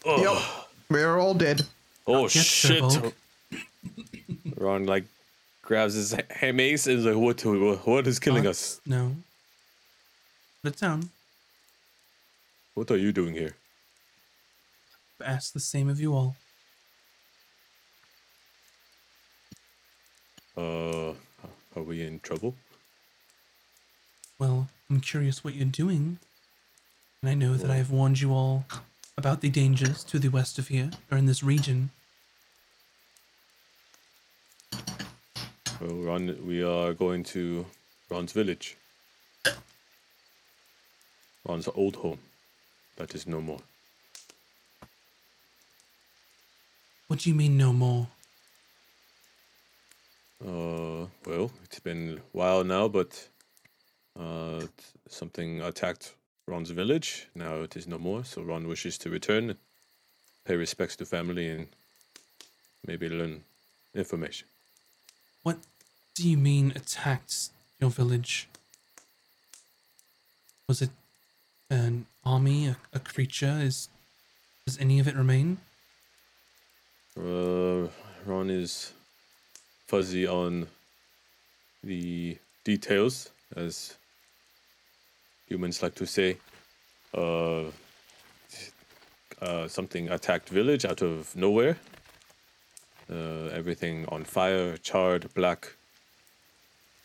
Oh, 0.06 0.22
Yep. 0.22 0.44
We're 0.90 1.18
all 1.20 1.34
dead. 1.36 1.62
oh 2.08 2.24
Not 2.24 2.36
yet, 2.36 2.46
Sir 2.46 2.74
shit! 2.82 3.14
Ron 4.58 4.86
like 4.86 5.06
grabs 5.66 5.96
his 5.96 6.14
ha- 6.14 6.52
mace 6.54 6.88
and 6.88 7.00
is 7.00 7.06
like, 7.06 7.18
"What? 7.18 7.44
What, 7.44 7.86
what 7.86 8.08
is 8.08 8.20
killing 8.20 8.44
Not- 8.46 8.52
us? 8.52 8.80
No. 8.86 9.16
Put 10.64 10.74
it 10.76 10.80
down. 10.80 11.10
What 12.76 12.90
are 12.92 12.98
you 12.98 13.12
doing 13.12 13.34
here?" 13.34 13.56
Ask 15.24 15.54
the 15.54 15.60
same 15.60 15.90
of 15.90 16.00
you 16.00 16.14
all. 16.14 16.36
Uh, 20.58 21.10
are 21.76 21.84
we 21.84 22.02
in 22.02 22.20
trouble? 22.20 22.56
Well, 24.40 24.68
I'm 24.90 25.02
curious 25.02 25.44
what 25.44 25.54
you're 25.56 25.66
doing. 25.66 26.20
And 27.22 27.30
I 27.30 27.34
know 27.34 27.56
that 27.56 27.72
I 27.72 27.78
have 27.78 27.92
warned 27.92 28.22
you 28.22 28.32
all 28.34 28.66
about 29.18 29.42
the 29.42 29.50
dangers 29.50 30.04
to 30.06 30.20
the 30.20 30.28
west 30.30 30.60
of 30.60 30.68
here 30.68 30.92
or 31.10 31.18
in 31.18 31.26
this 31.26 31.42
region. 31.44 31.90
Well, 35.82 35.96
Ron, 35.96 36.38
we 36.48 36.64
are 36.64 36.94
going 36.94 37.24
to 37.26 37.66
Ron's 38.10 38.32
village. 38.32 38.78
Ron's 41.46 41.68
old 41.76 41.98
home. 41.98 42.20
That 42.96 43.14
is 43.14 43.28
no 43.28 43.42
more. 43.42 43.60
What 47.08 47.20
do 47.20 47.30
you 47.30 47.36
mean, 47.36 47.58
no 47.58 47.74
more? 47.74 48.08
Uh, 50.42 51.08
well, 51.26 51.52
it's 51.66 51.80
been 51.80 52.20
a 52.20 52.38
while 52.38 52.64
now, 52.64 52.88
but 52.88 53.28
uh, 54.18 54.62
something 55.10 55.62
attacked 55.62 56.14
Ron's 56.48 56.70
village. 56.70 57.28
Now 57.36 57.62
it 57.64 57.76
is 57.76 57.86
no 57.86 57.98
more, 57.98 58.24
so 58.24 58.42
Ron 58.42 58.68
wishes 58.68 58.98
to 59.00 59.10
return, 59.10 59.58
pay 60.46 60.56
respects 60.56 60.96
to 60.98 61.06
family, 61.06 61.50
and 61.50 61.68
maybe 62.88 63.10
learn 63.10 63.44
information. 63.94 64.48
What 65.46 65.60
do 66.16 66.28
you 66.28 66.38
mean 66.38 66.74
attacked 66.76 67.52
your 67.80 67.92
village? 67.92 68.48
Was 70.68 70.82
it 70.82 70.90
an 71.70 72.08
army, 72.26 72.66
a, 72.66 72.78
a 72.92 72.98
creature? 72.98 73.60
Is 73.62 73.88
does 74.66 74.80
any 74.80 75.00
of 75.00 75.08
it 75.08 75.16
remain? 75.16 75.60
Uh, 77.16 77.90
Ron 78.26 78.50
is 78.50 78.92
fuzzy 79.86 80.26
on 80.26 80.66
the 81.84 82.40
details, 82.64 83.30
as 83.56 83.94
humans 85.48 85.84
like 85.84 85.94
to 85.94 86.08
say. 86.08 86.38
Uh, 87.14 87.66
uh, 89.44 89.68
something 89.68 90.10
attacked 90.10 90.50
village 90.50 90.86
out 90.86 91.04
of 91.04 91.36
nowhere. 91.36 91.78
Uh, 93.10 93.50
everything 93.54 94.06
on 94.10 94.24
fire, 94.24 94.78
charred, 94.78 95.32
black. 95.34 95.74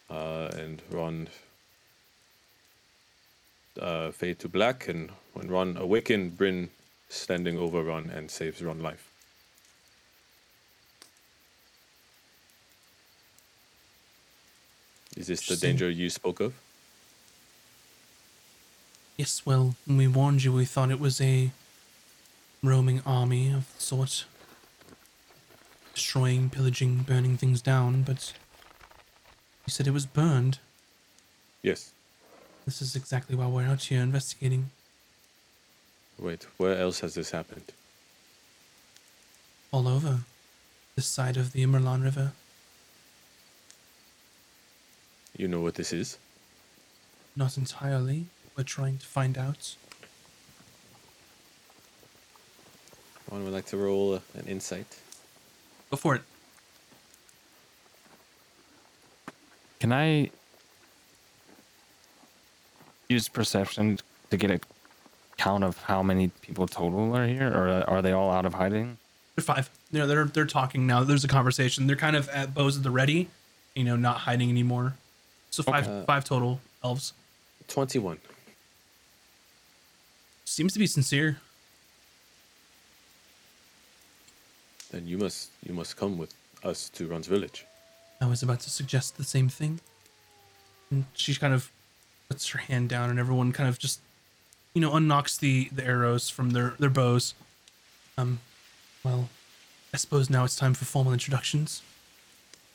Uh, 0.08 0.50
and 0.56 0.82
Ron 0.90 1.28
uh, 3.78 4.10
fade 4.10 4.38
to 4.40 4.48
black, 4.48 4.88
and 4.88 5.10
when 5.34 5.48
Ron 5.48 5.76
awakened, 5.76 6.36
Bryn 6.36 6.70
standing 7.08 7.58
over 7.58 7.82
Ron 7.82 8.10
and 8.10 8.30
saves 8.30 8.62
Ron 8.62 8.80
life. 8.80 9.10
Is 15.16 15.26
this 15.26 15.46
the 15.46 15.56
danger 15.56 15.90
you 15.90 16.08
spoke 16.08 16.40
of? 16.40 16.54
Yes, 19.16 19.42
well, 19.44 19.74
when 19.86 19.98
we 19.98 20.08
warned 20.08 20.44
you, 20.44 20.52
we 20.52 20.64
thought 20.64 20.90
it 20.90 20.98
was 20.98 21.20
a 21.20 21.50
roaming 22.62 23.02
army 23.04 23.52
of 23.52 23.66
sort. 23.76 24.24
Destroying, 25.94 26.50
pillaging, 26.50 26.98
burning 26.98 27.36
things 27.36 27.60
down, 27.60 28.02
but 28.02 28.32
you 29.66 29.70
said 29.70 29.86
it 29.86 29.92
was 29.92 30.06
burned. 30.06 30.58
Yes. 31.62 31.92
This 32.64 32.80
is 32.80 32.96
exactly 32.96 33.36
why 33.36 33.46
we're 33.46 33.66
out 33.66 33.82
here 33.82 34.00
investigating. 34.00 34.70
Wait, 36.18 36.46
where 36.58 36.78
else 36.78 37.00
has 37.00 37.14
this 37.14 37.30
happened? 37.30 37.72
All 39.72 39.88
over 39.88 40.20
this 40.96 41.06
side 41.06 41.36
of 41.36 41.52
the 41.52 41.64
Immerlan 41.64 42.04
River. 42.04 42.32
You 45.36 45.48
know 45.48 45.60
what 45.60 45.74
this 45.74 45.92
is? 45.92 46.18
Not 47.34 47.56
entirely. 47.56 48.26
We're 48.56 48.64
trying 48.64 48.98
to 48.98 49.06
find 49.06 49.38
out. 49.38 49.76
One 53.28 53.44
would 53.44 53.52
like 53.52 53.66
to 53.66 53.76
roll 53.76 54.14
an 54.34 54.46
insight. 54.46 54.98
Go 55.90 55.96
for 55.96 56.14
it. 56.14 56.22
Can 59.80 59.92
I 59.92 60.30
use 63.08 63.28
perception 63.28 63.98
to 64.30 64.36
get 64.36 64.50
a 64.50 64.60
count 65.36 65.64
of 65.64 65.78
how 65.82 66.02
many 66.02 66.28
people 66.42 66.66
total 66.68 67.16
are 67.16 67.26
here, 67.26 67.48
or 67.48 67.68
are 67.88 68.02
they 68.02 68.12
all 68.12 68.30
out 68.30 68.46
of 68.46 68.54
hiding? 68.54 68.98
They're 69.34 69.42
five. 69.42 69.70
They're 69.90 70.06
they're 70.06 70.24
they're 70.26 70.44
talking 70.46 70.86
now. 70.86 71.02
There's 71.02 71.24
a 71.24 71.28
conversation. 71.28 71.86
They're 71.86 71.96
kind 71.96 72.14
of 72.14 72.28
at 72.28 72.54
bows 72.54 72.76
at 72.76 72.82
the 72.82 72.90
ready, 72.90 73.28
you 73.74 73.84
know, 73.84 73.96
not 73.96 74.18
hiding 74.18 74.50
anymore. 74.50 74.94
So 75.50 75.62
five 75.62 75.88
Okay. 75.88 76.04
five 76.06 76.24
total 76.24 76.60
elves. 76.84 77.12
21. 77.68 78.18
Seems 80.44 80.72
to 80.72 80.78
be 80.78 80.86
sincere. 80.86 81.38
Then 84.90 85.06
you 85.06 85.18
must 85.18 85.50
you 85.66 85.72
must 85.74 85.96
come 85.96 86.18
with 86.18 86.34
us 86.64 86.88
to 86.90 87.06
Ron's 87.06 87.26
village. 87.26 87.66
I 88.20 88.26
was 88.26 88.42
about 88.42 88.60
to 88.60 88.70
suggest 88.70 89.16
the 89.16 89.24
same 89.24 89.48
thing. 89.48 89.80
And 90.90 91.04
she 91.14 91.34
kind 91.34 91.54
of 91.54 91.70
puts 92.28 92.48
her 92.48 92.58
hand 92.58 92.88
down, 92.88 93.10
and 93.10 93.18
everyone 93.18 93.52
kind 93.52 93.68
of 93.68 93.78
just, 93.78 94.00
you 94.74 94.80
know, 94.80 94.90
unknocks 94.90 95.38
the 95.38 95.68
the 95.72 95.84
arrows 95.84 96.28
from 96.28 96.50
their 96.50 96.74
their 96.78 96.90
bows. 96.90 97.34
Um, 98.18 98.40
well, 99.04 99.28
I 99.94 99.96
suppose 99.96 100.28
now 100.28 100.44
it's 100.44 100.56
time 100.56 100.74
for 100.74 100.84
formal 100.84 101.12
introductions. 101.12 101.82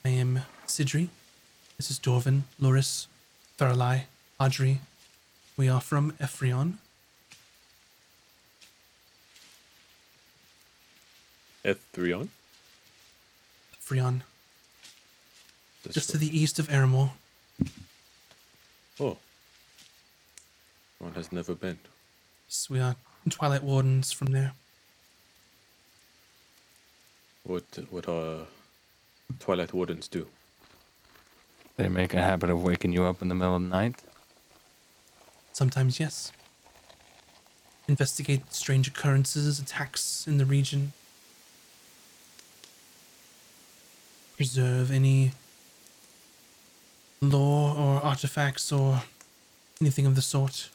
I 0.04 0.08
am 0.10 0.40
Sidri. 0.66 1.08
This 1.76 1.90
is 1.90 1.98
Dorvin, 1.98 2.42
Loris, 2.58 3.06
Thorlai, 3.58 4.04
Audrey. 4.40 4.80
We 5.56 5.68
are 5.68 5.80
from 5.80 6.12
Ephrion. 6.12 6.78
Ethrion? 11.66 12.28
Ephrion, 13.74 14.22
That's 15.82 15.94
just 15.94 16.10
to 16.10 16.18
the 16.18 16.38
east 16.38 16.60
of 16.60 16.68
Aramor. 16.68 17.10
Oh. 19.00 19.16
Ron 21.00 21.12
has 21.14 21.32
never 21.32 21.54
been. 21.54 21.78
Yes, 22.48 22.70
we 22.70 22.78
are 22.78 22.94
Twilight 23.28 23.64
Wardens 23.64 24.12
from 24.12 24.28
there. 24.28 24.52
What 27.42 27.64
what 27.90 28.08
uh 28.08 28.44
Twilight 29.40 29.72
Wardens 29.74 30.06
do? 30.06 30.26
They 31.76 31.88
make 31.88 32.14
a 32.14 32.22
habit 32.22 32.48
of 32.48 32.62
waking 32.62 32.92
you 32.92 33.04
up 33.04 33.20
in 33.22 33.28
the 33.28 33.34
middle 33.34 33.56
of 33.56 33.62
the 33.62 33.68
night. 33.68 34.02
Sometimes, 35.52 35.98
yes. 35.98 36.32
Investigate 37.88 38.54
strange 38.54 38.88
occurrences, 38.88 39.58
attacks 39.58 40.26
in 40.26 40.38
the 40.38 40.46
region. 40.46 40.92
Preserve 44.36 44.90
any 44.90 45.32
lore 47.20 47.74
or 47.76 48.00
artifacts 48.02 48.70
or 48.70 49.02
anything 49.80 50.06
of 50.06 50.14
the 50.14 50.22
sort 50.22 50.68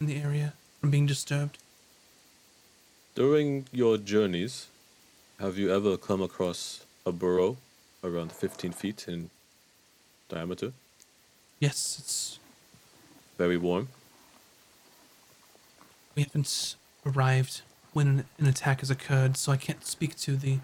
in 0.00 0.06
the 0.06 0.16
area 0.20 0.54
from 0.80 0.90
being 0.90 1.06
disturbed. 1.06 1.58
During 3.14 3.66
your 3.72 3.98
journeys, 3.98 4.68
have 5.38 5.58
you 5.58 5.70
ever 5.70 5.96
come 5.98 6.22
across 6.22 6.84
a 7.04 7.12
burrow 7.12 7.58
around 8.02 8.32
15 8.32 8.72
feet 8.72 9.06
in 9.06 9.28
diameter? 10.28 10.72
Yes, 11.60 11.96
it's 11.98 12.38
Very 13.38 13.56
warm? 13.56 13.88
we 16.14 16.22
haven't 16.24 16.76
arrived 17.06 17.62
when 17.94 18.06
an, 18.06 18.24
an 18.38 18.46
attack 18.46 18.80
has 18.80 18.90
occurred, 18.90 19.36
so 19.36 19.50
I 19.52 19.56
can't 19.56 19.84
speak 19.84 20.14
to 20.16 20.36
the 20.36 20.58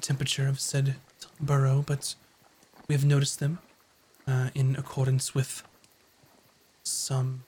temperature 0.00 0.46
of 0.46 0.60
said 0.60 0.96
burrow, 1.40 1.82
but 1.86 2.14
we 2.88 2.94
have 2.94 3.04
noticed 3.04 3.40
them 3.40 3.58
uh, 4.26 4.50
in 4.54 4.76
accordance 4.76 5.34
with 5.34 5.62
some 6.82 7.44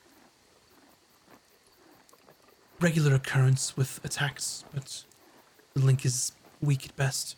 regular 2.80 3.14
occurrence 3.14 3.76
with 3.76 4.00
attacks, 4.04 4.64
but 4.74 5.04
the 5.74 5.80
link 5.80 6.04
is 6.04 6.32
weak 6.60 6.86
at 6.86 6.96
best. 6.96 7.36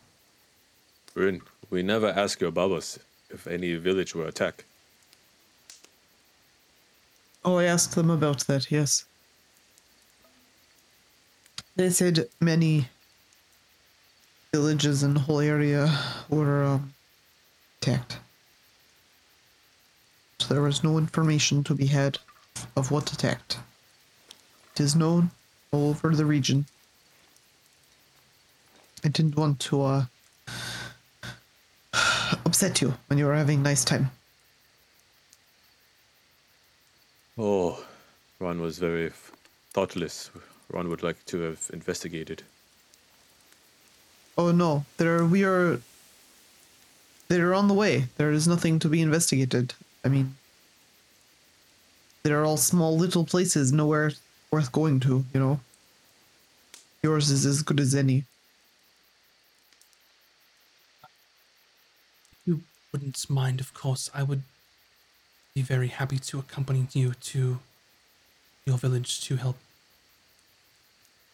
Bryn, 1.15 1.43
we 1.71 1.83
never 1.83 2.09
ask 2.09 2.41
your 2.41 2.51
babas 2.51 2.99
if 3.31 3.47
any 3.47 3.75
village 3.77 4.15
were 4.15 4.27
attacked. 4.27 4.65
Oh, 7.45 7.59
I 7.59 7.65
asked 7.65 7.95
them 7.95 8.11
about 8.11 8.41
that, 8.47 8.71
yes. 8.71 9.05
They 11.77 11.91
said 11.91 12.29
many 12.41 12.89
villages 14.55 15.03
and 15.03 15.19
whole 15.19 15.41
area 15.41 15.91
were 16.29 16.63
um, 16.63 16.95
attacked. 17.83 18.19
So 20.39 20.55
there 20.55 20.63
was 20.63 20.85
no 20.85 20.97
information 20.97 21.65
to 21.65 21.75
be 21.75 21.87
had 21.87 22.19
of 22.77 22.93
what 22.93 23.13
attacked. 23.13 23.59
It 24.73 24.81
is 24.81 24.95
known 24.95 25.33
all 25.73 25.91
over 25.91 26.15
the 26.15 26.25
region. 26.25 26.67
I 29.05 29.09
didn't 29.09 29.37
want 29.37 29.59
to 29.69 29.83
uh, 29.83 30.05
upset 32.47 32.81
you 32.81 32.95
when 33.09 33.19
you 33.19 33.27
were 33.27 33.35
having 33.35 33.59
a 33.59 33.69
nice 33.71 33.85
time. 33.85 34.13
Oh, 37.37 37.85
Ron 38.39 38.61
was 38.61 38.79
very 38.79 39.11
thoughtless 39.73 40.31
Ron 40.73 40.89
would 40.91 41.03
like 41.03 41.25
to 41.27 41.41
have 41.41 41.71
investigated. 41.73 42.45
Oh 44.37 44.51
no, 44.51 44.85
there 44.97 45.25
we 45.25 45.45
are. 45.45 45.81
They're 47.29 47.55
on 47.55 47.69
the 47.69 47.75
way. 47.75 48.09
There 48.17 48.33
is 48.33 48.47
nothing 48.47 48.79
to 48.81 48.89
be 48.89 49.01
investigated. 49.01 49.75
I 50.05 50.09
mean, 50.09 50.35
they're 52.23 52.45
all 52.45 52.57
small 52.57 52.97
little 52.97 53.25
places, 53.25 53.73
nowhere 53.73 54.13
worth 54.51 54.73
going 54.73 55.01
to. 55.01 55.25
You 55.33 55.41
know. 55.41 55.61
Yours 57.03 57.31
is 57.31 57.45
as 57.47 57.63
good 57.63 57.81
as 57.81 57.95
any. 57.95 58.25
you 62.47 62.61
wouldn't 62.93 63.29
mind, 63.29 63.61
of 63.61 63.75
course, 63.75 64.11
I 64.15 64.23
would 64.23 64.43
be 65.55 65.63
very 65.63 65.89
happy 65.89 66.19
to 66.19 66.39
accompany 66.39 66.87
you 66.93 67.15
to 67.15 67.61
your 68.67 68.79
village 68.79 69.21
to 69.23 69.37
help 69.37 69.57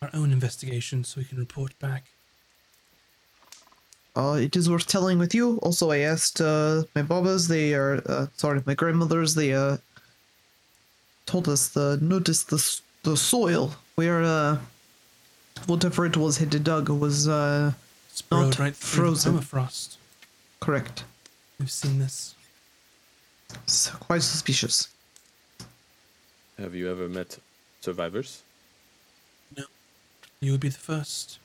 our 0.02 0.10
own 0.12 0.32
investigation 0.32 1.05
so 1.05 1.20
we 1.20 1.24
can 1.24 1.39
report 1.39 1.78
back. 1.78 2.05
Uh, 4.16 4.39
it 4.41 4.57
is 4.57 4.69
worth 4.69 4.87
telling 4.87 5.19
with 5.19 5.35
you. 5.35 5.59
Also, 5.59 5.91
I 5.91 5.99
asked 5.99 6.41
uh, 6.41 6.82
my 6.95 7.03
babas. 7.03 7.47
They 7.49 7.74
are 7.74 8.03
uh, 8.07 8.27
sorry, 8.37 8.62
my 8.66 8.74
grandmothers. 8.74 9.35
They 9.35 9.55
uh 9.55 9.77
told 11.27 11.49
us 11.49 11.69
the 11.69 11.97
noticed 12.03 12.51
the 12.51 12.61
the 13.05 13.16
soil 13.16 13.74
where 13.95 14.23
uh 14.24 14.59
whatever 15.66 16.05
it 16.07 16.16
was 16.16 16.39
had 16.39 16.51
dug 16.65 16.89
was 16.89 17.28
uh 17.28 17.73
Not 18.32 18.59
right 18.59 18.74
frozen. 18.74 19.37
the 19.37 19.43
permafrost. 19.43 19.97
correct. 20.59 21.05
We've 21.59 21.70
seen 21.70 21.99
this. 22.01 22.35
It's 23.65 23.91
quite 23.91 24.23
suspicious. 24.23 24.89
Have 26.59 26.74
you 26.74 26.91
ever 26.91 27.09
met 27.09 27.39
survivors? 27.81 28.43
No. 29.57 29.65
You 30.41 30.53
would 30.53 30.61
be 30.61 30.69
the 30.69 30.78
first. 30.78 31.39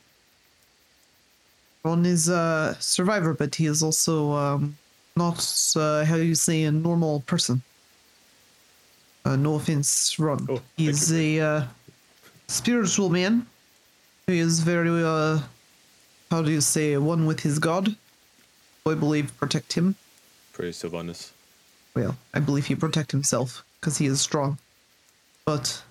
Ron 1.86 2.04
is 2.04 2.30
a 2.30 2.76
survivor, 2.80 3.36
but 3.36 3.54
he 3.54 3.68
is 3.68 3.84
also 3.84 4.32
um, 4.32 4.76
not, 5.16 5.38
uh, 5.76 6.04
how 6.04 6.16
you 6.16 6.34
say, 6.34 6.64
a 6.64 6.72
normal 6.72 7.20
person. 7.28 7.62
Uh, 9.24 9.36
no 9.36 9.54
offense, 9.54 10.18
Ron. 10.18 10.48
Oh, 10.50 10.62
He's 10.78 11.10
thank 11.10 11.38
a 11.38 11.42
uh, 11.42 11.64
spiritual 12.48 13.10
man. 13.10 13.46
He 14.26 14.40
is 14.40 14.62
very, 14.62 14.90
uh, 15.04 15.40
how 16.32 16.42
do 16.42 16.52
you 16.52 16.62
say, 16.62 16.98
one 16.98 17.28
with 17.28 17.42
his 17.42 17.60
God. 17.60 17.96
I 18.88 18.96
believe 18.96 19.38
protect 19.38 19.74
him. 19.74 19.96
Praise 20.54 20.78
Sylvanus. 20.78 21.34
Well, 21.96 22.18
I 22.34 22.40
believe 22.40 22.66
he 22.66 22.74
protect 22.76 23.12
himself 23.12 23.64
because 23.80 24.00
he 24.00 24.08
is 24.08 24.22
strong. 24.22 24.58
But 25.46 25.84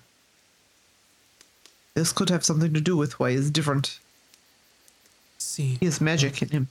this 1.95 2.11
could 2.11 2.31
have 2.31 2.45
something 2.45 2.75
to 2.75 2.81
do 2.81 2.97
with 2.97 3.21
why 3.21 3.31
he's 3.31 3.49
different. 3.49 4.01
See, 5.55 5.77
He 5.79 5.87
has 5.87 6.01
magic 6.01 6.43
in 6.43 6.49
him. 6.49 6.69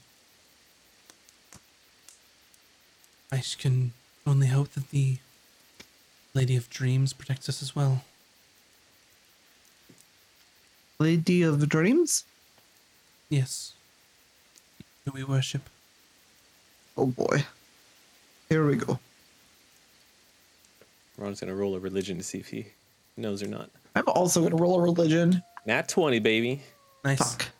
I 3.32 3.42
can 3.56 3.92
only 4.26 4.48
hope 4.48 4.72
that 4.72 4.90
the 4.90 5.16
Lady 6.34 6.54
of 6.54 6.68
Dreams 6.68 7.14
protects 7.14 7.48
us 7.48 7.62
as 7.62 7.74
well. 7.74 8.04
Lady 10.98 11.40
of 11.40 11.66
Dreams? 11.66 12.24
Yes. 13.30 13.72
Who 15.06 15.12
we 15.12 15.24
worship. 15.24 15.62
Oh 16.94 17.06
boy. 17.06 17.46
Here 18.50 18.66
we 18.66 18.76
go. 18.76 18.98
Ron's 21.16 21.40
gonna 21.40 21.54
roll 21.54 21.74
a 21.74 21.80
religion 21.80 22.18
to 22.18 22.22
see 22.22 22.36
if 22.36 22.48
he 22.48 22.66
knows 23.16 23.42
or 23.42 23.48
not. 23.48 23.70
I'm 23.96 24.08
also 24.08 24.42
gonna 24.42 24.56
roll 24.56 24.78
a 24.78 24.82
religion. 24.82 25.42
Nat 25.64 25.88
20, 25.88 26.18
baby. 26.18 26.60
Nice. 27.02 27.34
Fuck. 27.34 27.53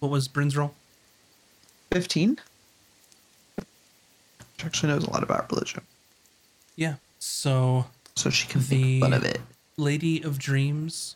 What 0.00 0.10
was 0.10 0.28
Bryn's 0.28 0.56
roll? 0.56 0.74
15? 1.92 2.38
She 4.58 4.64
actually 4.66 4.88
knows 4.92 5.04
a 5.04 5.10
lot 5.10 5.22
about 5.22 5.50
religion. 5.50 5.82
Yeah. 6.76 6.96
So, 7.18 7.86
So 8.16 8.30
she 8.30 8.46
can 8.48 8.62
The- 8.66 9.00
fun 9.00 9.12
of 9.12 9.24
it. 9.24 9.40
Lady 9.76 10.20
of 10.22 10.38
Dreams, 10.38 11.14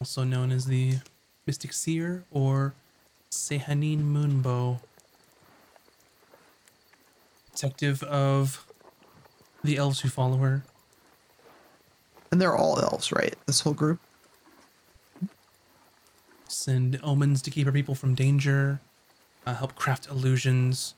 also 0.00 0.24
known 0.24 0.50
as 0.50 0.66
the 0.66 0.98
Mystic 1.46 1.72
Seer 1.72 2.24
or 2.32 2.74
Sehanin 3.30 4.00
Moonbow, 4.02 4.80
detective 7.52 8.02
of 8.04 8.66
the 9.62 9.76
elves 9.76 10.00
who 10.00 10.08
follow 10.08 10.38
her. 10.38 10.64
And 12.32 12.40
they're 12.40 12.56
all 12.56 12.80
elves, 12.80 13.12
right? 13.12 13.36
This 13.46 13.60
whole 13.60 13.74
group? 13.74 14.00
Send 16.52 17.00
omens 17.02 17.42
to 17.42 17.50
keep 17.50 17.66
our 17.66 17.72
people 17.72 17.94
from 17.94 18.14
danger, 18.14 18.80
uh, 19.46 19.54
help 19.54 19.74
craft 19.74 20.08
illusions 20.08 20.94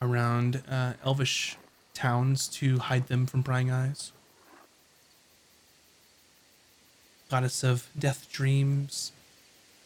around 0.00 0.62
uh, 0.68 0.94
elvish 1.04 1.56
towns 1.92 2.48
to 2.48 2.78
hide 2.78 3.06
them 3.08 3.26
from 3.26 3.42
prying 3.42 3.70
eyes. 3.70 4.12
Goddess 7.30 7.62
of 7.62 7.88
death 7.98 8.30
dreams, 8.32 9.12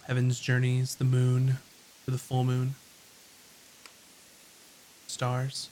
heaven's 0.07 0.40
journeys, 0.40 0.97
the 0.97 1.05
moon 1.05 1.59
to 2.05 2.11
the 2.11 2.19
full 2.19 2.45
moon, 2.45 2.74
stars. 5.07 5.69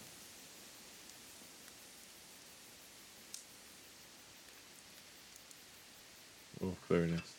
Oh, 6.62 6.74
very 6.88 7.10
nice. 7.10 7.35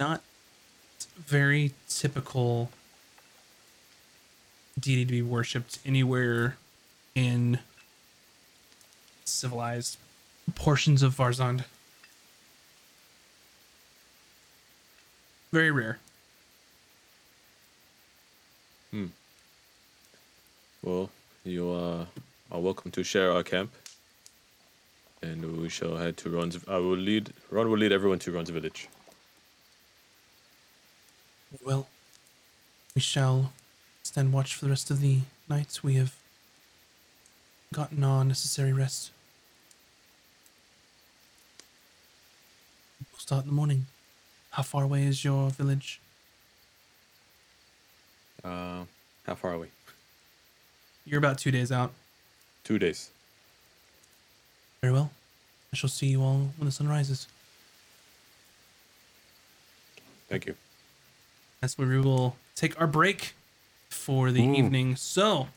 Not 0.00 0.22
very 1.18 1.72
typical 1.88 2.70
deity 4.78 5.04
to 5.04 5.12
be 5.12 5.22
worshipped 5.22 5.78
anywhere 5.84 6.56
in 7.14 7.58
civilized 9.24 9.98
portions 10.54 11.02
of 11.02 11.14
Varzand. 11.14 11.64
Very 15.52 15.70
rare. 15.70 15.98
Hmm. 18.90 19.06
Well, 20.82 21.10
you 21.44 21.70
uh, 21.70 22.06
are 22.50 22.60
welcome 22.60 22.90
to 22.92 23.02
share 23.02 23.32
our 23.32 23.42
camp. 23.42 23.70
And 25.22 25.58
we 25.60 25.68
shall 25.68 25.96
head 25.96 26.16
to 26.18 26.30
Ron's. 26.30 26.58
I 26.66 26.78
will 26.78 26.96
lead. 26.96 27.34
Ron 27.50 27.68
will 27.68 27.76
lead 27.76 27.92
everyone 27.92 28.18
to 28.20 28.32
Ron's 28.32 28.48
village. 28.48 28.88
Well, 31.64 31.88
we 32.94 33.00
shall 33.00 33.52
stand 34.02 34.32
watch 34.32 34.54
for 34.54 34.64
the 34.64 34.70
rest 34.70 34.90
of 34.90 35.00
the 35.00 35.20
night. 35.48 35.80
We 35.82 35.94
have 35.94 36.14
gotten 37.74 38.04
our 38.04 38.24
necessary 38.24 38.72
rest. 38.72 39.10
We'll 43.12 43.18
start 43.18 43.42
in 43.42 43.48
the 43.48 43.54
morning. 43.54 43.86
How 44.52 44.62
far 44.62 44.84
away 44.84 45.04
is 45.04 45.24
your 45.24 45.50
village? 45.50 46.00
Uh, 48.44 48.84
how 49.26 49.34
far 49.34 49.54
are 49.54 49.58
we? 49.58 49.68
You're 51.04 51.18
about 51.18 51.38
two 51.38 51.50
days 51.50 51.72
out. 51.72 51.92
Two 52.64 52.78
days. 52.78 53.10
Very 54.80 54.92
well. 54.92 55.10
I 55.72 55.76
shall 55.76 55.90
see 55.90 56.06
you 56.06 56.22
all 56.22 56.50
when 56.56 56.66
the 56.66 56.72
sun 56.72 56.88
rises. 56.88 57.26
Thank 60.28 60.46
you. 60.46 60.54
That's 61.60 61.76
where 61.76 61.86
we 61.88 62.00
will 62.00 62.36
take 62.54 62.80
our 62.80 62.86
break 62.86 63.34
for 63.90 64.30
the 64.32 64.42
Ooh. 64.42 64.54
evening. 64.54 64.96
So, 64.96 65.48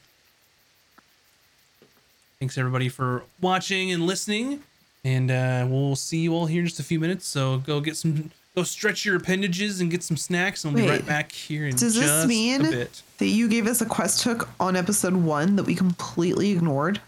thanks 2.40 2.58
everybody 2.58 2.90
for 2.90 3.24
watching 3.40 3.92
and 3.92 4.06
listening. 4.06 4.64
And 5.06 5.32
uh, 5.32 5.66
we'll 5.70 5.96
see 5.96 6.20
you 6.20 6.34
all 6.34 6.46
here 6.46 6.62
in 6.62 6.68
just 6.68 6.80
a 6.80 6.84
few 6.84 7.00
minutes. 7.00 7.26
So, 7.26 7.58
go 7.60 7.80
get 7.80 7.96
some, 7.96 8.32
go 8.56 8.64
stretch 8.64 9.06
your 9.06 9.16
appendages 9.16 9.80
and 9.80 9.90
get 9.90 10.04
some 10.04 10.18
snacks. 10.18 10.64
And 10.66 10.74
we'll 10.74 10.84
be 10.84 10.90
right 10.90 11.06
back 11.06 11.32
here 11.32 11.66
in 11.66 11.78
just 11.78 11.96
a 11.96 12.00
bit. 12.00 12.06
does 12.06 12.18
this 12.18 12.28
mean- 12.28 12.88
That 13.20 13.26
you 13.28 13.48
gave 13.48 13.68
us 13.68 13.80
a 13.82 13.86
quest 13.86 14.24
hook 14.24 14.50
on 14.60 14.76
episode 14.76 15.14
one 15.14 15.56
that 15.56 15.64
we 15.64 15.76
completely 15.76 16.52
ignored. 16.52 17.00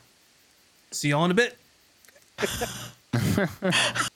See 0.91 1.09
y'all 1.09 1.25
in 1.25 1.31
a 1.31 1.33
bit. 1.33 1.57